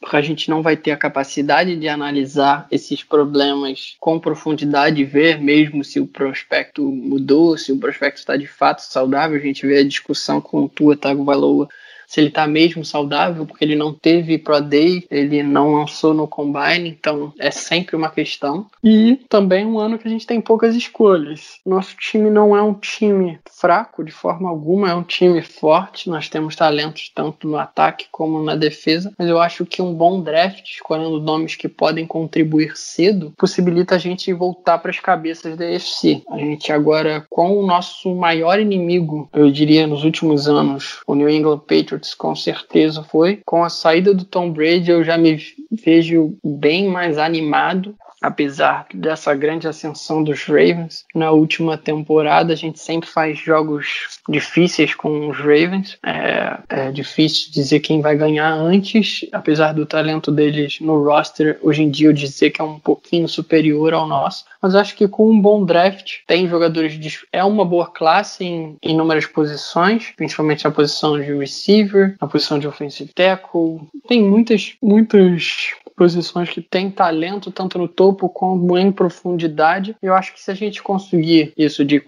porque 0.00 0.16
a 0.16 0.22
gente 0.22 0.48
não 0.48 0.62
vai 0.62 0.76
ter 0.76 0.90
a 0.90 0.96
capacidade 0.96 1.76
de 1.76 1.88
analisar 1.88 2.66
esses 2.70 3.02
problemas 3.04 3.96
com 4.00 4.18
profundidade 4.18 5.00
e 5.00 5.04
ver 5.04 5.40
mesmo 5.40 5.84
se 5.84 6.00
o 6.00 6.06
prospecto 6.06 6.82
mudou, 6.82 7.58
se 7.58 7.72
o 7.72 7.78
prospecto 7.78 8.20
está 8.20 8.36
de 8.36 8.46
fato 8.46 8.80
saudável. 8.80 9.36
A 9.36 9.42
gente 9.42 9.66
vê 9.66 9.78
a 9.78 9.84
discussão 9.84 10.40
com 10.40 10.64
o 10.64 10.68
Tua 10.68 10.96
Tagovailoa 10.96 11.68
se 12.06 12.20
ele 12.20 12.28
está 12.28 12.46
mesmo 12.46 12.84
saudável, 12.84 13.46
porque 13.46 13.64
ele 13.64 13.76
não 13.76 13.92
teve 13.92 14.38
Pro 14.38 14.60
Day, 14.60 15.04
ele 15.10 15.42
não 15.42 15.74
lançou 15.74 16.14
no 16.14 16.28
Combine, 16.28 16.88
então 16.88 17.32
é 17.38 17.50
sempre 17.50 17.96
uma 17.96 18.10
questão. 18.10 18.66
E 18.82 19.20
também 19.28 19.66
um 19.66 19.78
ano 19.78 19.98
que 19.98 20.06
a 20.06 20.10
gente 20.10 20.26
tem 20.26 20.40
poucas 20.40 20.74
escolhas. 20.74 21.60
Nosso 21.64 21.96
time 21.96 22.30
não 22.30 22.56
é 22.56 22.62
um 22.62 22.74
time 22.74 23.38
fraco 23.50 24.04
de 24.04 24.12
forma 24.12 24.48
alguma, 24.48 24.90
é 24.90 24.94
um 24.94 25.02
time 25.02 25.40
forte. 25.42 26.10
Nós 26.10 26.28
temos 26.28 26.56
talentos 26.56 27.10
tanto 27.14 27.48
no 27.48 27.56
ataque 27.56 28.06
como 28.10 28.42
na 28.42 28.54
defesa, 28.54 29.12
mas 29.18 29.28
eu 29.28 29.40
acho 29.40 29.66
que 29.66 29.82
um 29.82 29.94
bom 29.94 30.20
draft, 30.20 30.64
escolhendo 30.70 31.20
nomes 31.20 31.56
que 31.56 31.68
podem 31.68 32.06
contribuir 32.06 32.76
cedo, 32.76 33.32
possibilita 33.36 33.94
a 33.94 33.98
gente 33.98 34.32
voltar 34.32 34.78
para 34.78 34.90
as 34.90 35.00
cabeças 35.00 35.56
da 35.56 35.64
UFC. 35.64 36.22
A 36.30 36.38
gente 36.38 36.72
agora, 36.72 37.26
com 37.30 37.58
o 37.58 37.66
nosso 37.66 38.14
maior 38.14 38.60
inimigo, 38.60 39.28
eu 39.32 39.50
diria, 39.50 39.86
nos 39.86 40.04
últimos 40.04 40.48
anos, 40.48 41.00
o 41.06 41.14
New 41.14 41.28
England 41.28 41.60
Patriots 41.60 41.93
Patriots 41.94 42.14
com 42.14 42.34
certeza 42.34 43.02
foi. 43.02 43.40
Com 43.44 43.62
a 43.62 43.68
saída 43.68 44.12
do 44.14 44.24
Tom 44.24 44.50
Brady, 44.50 44.90
eu 44.90 45.04
já 45.04 45.16
me 45.16 45.38
vejo 45.70 46.36
bem 46.44 46.88
mais 46.88 47.18
animado 47.18 47.96
apesar 48.24 48.86
dessa 48.94 49.34
grande 49.34 49.68
ascensão 49.68 50.24
dos 50.24 50.44
Ravens. 50.44 51.04
Na 51.14 51.30
última 51.30 51.76
temporada, 51.76 52.54
a 52.54 52.56
gente 52.56 52.80
sempre 52.80 53.08
faz 53.08 53.38
jogos 53.38 54.18
difíceis 54.26 54.94
com 54.94 55.28
os 55.28 55.36
Ravens. 55.36 55.98
É, 56.02 56.58
é, 56.70 56.90
difícil 56.90 57.52
dizer 57.52 57.80
quem 57.80 58.00
vai 58.00 58.16
ganhar 58.16 58.50
antes, 58.50 59.26
apesar 59.30 59.74
do 59.74 59.84
talento 59.84 60.32
deles 60.32 60.80
no 60.80 61.04
roster. 61.04 61.58
Hoje 61.62 61.82
em 61.82 61.90
dia, 61.90 62.08
eu 62.08 62.14
dizer 62.14 62.50
que 62.50 62.62
é 62.62 62.64
um 62.64 62.78
pouquinho 62.78 63.28
superior 63.28 63.92
ao 63.92 64.06
nosso. 64.06 64.46
Mas 64.62 64.74
acho 64.74 64.96
que 64.96 65.06
com 65.06 65.30
um 65.30 65.38
bom 65.38 65.62
draft, 65.62 66.20
tem 66.26 66.48
jogadores 66.48 66.98
de. 66.98 67.18
É 67.30 67.44
uma 67.44 67.66
boa 67.66 67.86
classe 67.86 68.44
em 68.44 68.76
inúmeras 68.82 69.26
posições, 69.26 70.12
principalmente 70.16 70.64
na 70.64 70.70
posição 70.70 71.20
de 71.20 71.36
receiver, 71.36 72.16
na 72.18 72.26
posição 72.26 72.58
de 72.58 72.66
offensive 72.66 73.12
tackle. 73.12 73.80
Tem 74.08 74.22
muitas, 74.22 74.74
muitas 74.82 75.74
posições 75.96 76.50
que 76.50 76.60
têm 76.60 76.90
talento 76.90 77.50
tanto 77.50 77.78
no 77.78 77.88
topo 77.88 78.28
como 78.28 78.76
em 78.78 78.90
profundidade. 78.90 79.96
Eu 80.02 80.14
acho 80.14 80.32
que 80.32 80.40
se 80.40 80.50
a 80.50 80.54
gente 80.54 80.82
conseguir 80.82 81.52
isso 81.56 81.84
de 81.84 82.02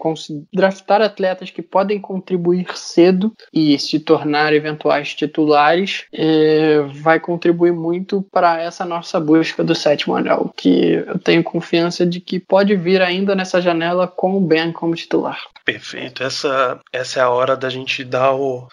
draftar 0.53 1.01
atletas 1.01 1.49
que 1.49 1.61
podem 1.61 1.99
contribuir 1.99 2.67
cedo 2.75 3.33
e 3.53 3.77
se 3.79 3.99
tornar 3.99 4.53
eventuais 4.53 5.13
titulares, 5.13 6.05
é, 6.13 6.81
vai 7.01 7.19
contribuir 7.19 7.71
muito 7.71 8.21
para 8.31 8.61
essa 8.61 8.85
nossa 8.85 9.19
busca 9.19 9.63
do 9.63 9.75
sétimo 9.75 10.15
anel, 10.15 10.51
que 10.55 10.93
eu 11.07 11.19
tenho 11.19 11.43
confiança 11.43 12.05
de 12.05 12.19
que 12.19 12.39
pode 12.39 12.75
vir 12.75 13.01
ainda 13.01 13.35
nessa 13.35 13.61
janela 13.61 14.07
com 14.07 14.37
o 14.37 14.41
Ben 14.41 14.71
como 14.71 14.95
titular. 14.95 15.39
Perfeito. 15.65 16.23
Essa, 16.23 16.79
essa 16.91 17.19
é 17.19 17.23
a 17.23 17.29
hora 17.29 17.55
da 17.55 17.69
gente 17.69 18.03
dar 18.03 18.33
o, 18.33 18.67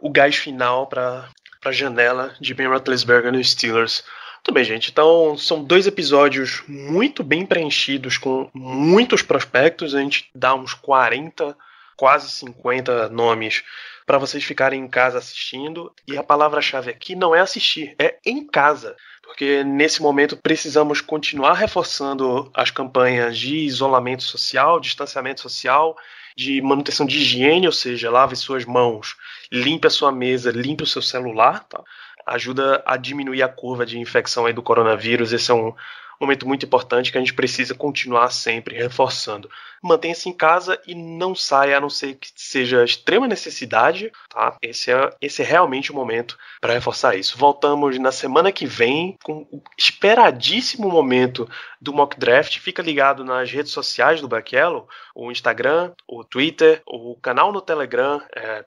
o 0.00 0.10
gás 0.10 0.36
final 0.36 0.86
para 0.86 1.28
a 1.64 1.72
janela 1.72 2.32
de 2.40 2.54
Ben 2.54 2.68
Roethlisberger 2.68 3.32
nos 3.32 3.50
Steelers. 3.50 4.04
Muito 4.48 4.54
bem, 4.54 4.64
gente. 4.64 4.90
Então, 4.90 5.36
são 5.36 5.62
dois 5.62 5.86
episódios 5.86 6.62
muito 6.66 7.22
bem 7.22 7.44
preenchidos, 7.44 8.16
com 8.16 8.48
muitos 8.54 9.20
prospectos. 9.20 9.94
A 9.94 10.00
gente 10.00 10.30
dá 10.34 10.54
uns 10.54 10.72
40, 10.72 11.54
quase 11.94 12.30
50 12.30 13.10
nomes 13.10 13.62
para 14.06 14.16
vocês 14.16 14.42
ficarem 14.42 14.80
em 14.80 14.88
casa 14.88 15.18
assistindo. 15.18 15.92
E 16.06 16.16
a 16.16 16.22
palavra-chave 16.22 16.90
aqui 16.90 17.14
não 17.14 17.34
é 17.34 17.40
assistir, 17.40 17.94
é 17.98 18.16
em 18.24 18.42
casa. 18.46 18.96
Porque 19.22 19.62
nesse 19.64 20.00
momento 20.00 20.34
precisamos 20.34 21.02
continuar 21.02 21.52
reforçando 21.52 22.50
as 22.54 22.70
campanhas 22.70 23.36
de 23.36 23.54
isolamento 23.54 24.22
social, 24.22 24.80
distanciamento 24.80 25.42
social, 25.42 25.94
de 26.34 26.62
manutenção 26.62 27.04
de 27.04 27.18
higiene, 27.18 27.66
ou 27.66 27.72
seja, 27.72 28.10
lave 28.10 28.34
suas 28.34 28.64
mãos, 28.64 29.14
limpe 29.52 29.86
a 29.86 29.90
sua 29.90 30.10
mesa, 30.10 30.50
limpe 30.50 30.84
o 30.84 30.86
seu 30.86 31.02
celular. 31.02 31.64
Tá? 31.64 31.84
Ajuda 32.34 32.82
a 32.84 32.96
diminuir 32.96 33.42
a 33.42 33.48
curva 33.48 33.84
de 33.86 33.98
infecção 33.98 34.46
aí 34.46 34.52
do 34.52 34.62
coronavírus. 34.62 35.32
Esse 35.32 35.50
é 35.50 35.54
um 35.54 35.74
momento 36.20 36.46
muito 36.46 36.66
importante 36.66 37.12
que 37.12 37.18
a 37.18 37.20
gente 37.20 37.34
precisa 37.34 37.74
continuar 37.74 38.30
sempre 38.30 38.76
reforçando. 38.76 39.48
Mantenha-se 39.80 40.28
em 40.28 40.32
casa 40.32 40.80
e 40.86 40.94
não 40.94 41.34
saia, 41.34 41.76
a 41.76 41.80
não 41.80 41.88
ser 41.88 42.16
que 42.16 42.30
seja 42.34 42.84
extrema 42.84 43.28
necessidade, 43.28 44.10
tá? 44.28 44.56
Esse 44.60 44.90
é, 44.90 45.10
esse 45.20 45.42
é 45.42 45.44
realmente 45.44 45.92
o 45.92 45.94
momento 45.94 46.36
para 46.60 46.72
reforçar 46.72 47.14
isso. 47.14 47.38
Voltamos 47.38 47.96
na 47.98 48.10
semana 48.10 48.50
que 48.50 48.66
vem 48.66 49.16
com 49.22 49.46
o 49.52 49.62
esperadíssimo 49.76 50.88
momento 50.90 51.48
do 51.80 51.92
mock 51.92 52.18
draft. 52.18 52.58
Fica 52.58 52.82
ligado 52.82 53.24
nas 53.24 53.50
redes 53.50 53.70
sociais 53.70 54.20
do 54.20 54.26
Black 54.26 54.56
Yellow, 54.56 54.88
o 55.14 55.30
Instagram, 55.30 55.92
o 56.08 56.24
Twitter, 56.24 56.82
o 56.84 57.14
canal 57.22 57.52
no 57.52 57.60
Telegram, 57.60 58.20
é, 58.34 58.64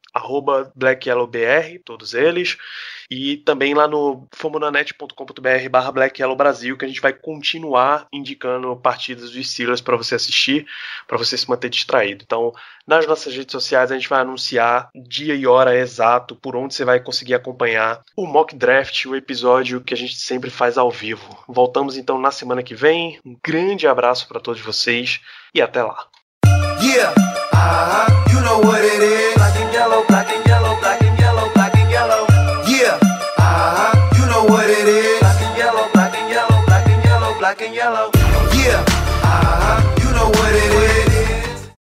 BlackYellowBR, 0.75 1.81
todos 1.83 2.13
eles 2.13 2.57
e 3.11 3.35
também 3.35 3.73
lá 3.73 3.89
no 3.89 4.25
fomonanet.com.br 4.31 5.69
barra 5.69 5.91
Black 5.91 6.21
Yellow 6.21 6.37
Brasil, 6.37 6.77
que 6.77 6.85
a 6.85 6.87
gente 6.87 7.01
vai 7.01 7.11
continuar 7.11 8.07
indicando 8.13 8.73
partidas 8.77 9.31
dos 9.31 9.49
Steelers 9.49 9.81
para 9.81 9.97
você 9.97 10.15
assistir, 10.15 10.65
para 11.05 11.17
você 11.17 11.37
se 11.37 11.49
manter 11.49 11.69
distraído. 11.69 12.23
Então, 12.25 12.53
nas 12.87 13.05
nossas 13.05 13.35
redes 13.35 13.51
sociais 13.51 13.91
a 13.91 13.95
gente 13.95 14.07
vai 14.07 14.21
anunciar 14.21 14.89
dia 14.95 15.35
e 15.35 15.45
hora 15.45 15.75
exato 15.75 16.37
por 16.37 16.55
onde 16.55 16.73
você 16.73 16.85
vai 16.85 17.01
conseguir 17.01 17.33
acompanhar 17.33 18.01
o 18.15 18.25
mock 18.25 18.55
draft, 18.55 19.05
o 19.05 19.15
episódio 19.15 19.81
que 19.81 19.93
a 19.93 19.97
gente 19.97 20.15
sempre 20.15 20.49
faz 20.49 20.77
ao 20.77 20.89
vivo. 20.89 21.37
Voltamos 21.49 21.97
então 21.97 22.17
na 22.17 22.31
semana 22.31 22.63
que 22.63 22.73
vem. 22.73 23.19
Um 23.25 23.35
grande 23.43 23.87
abraço 23.87 24.25
para 24.25 24.39
todos 24.39 24.61
vocês 24.61 25.19
e 25.53 25.61
até 25.61 25.83
lá. 25.83 26.07
Yeah, 26.81 27.13
uh 27.53 27.57
-huh. 27.57 28.33
you 28.33 28.41
know 28.41 28.71
black 37.51 37.67
and 37.67 37.75
yellow, 37.75 38.10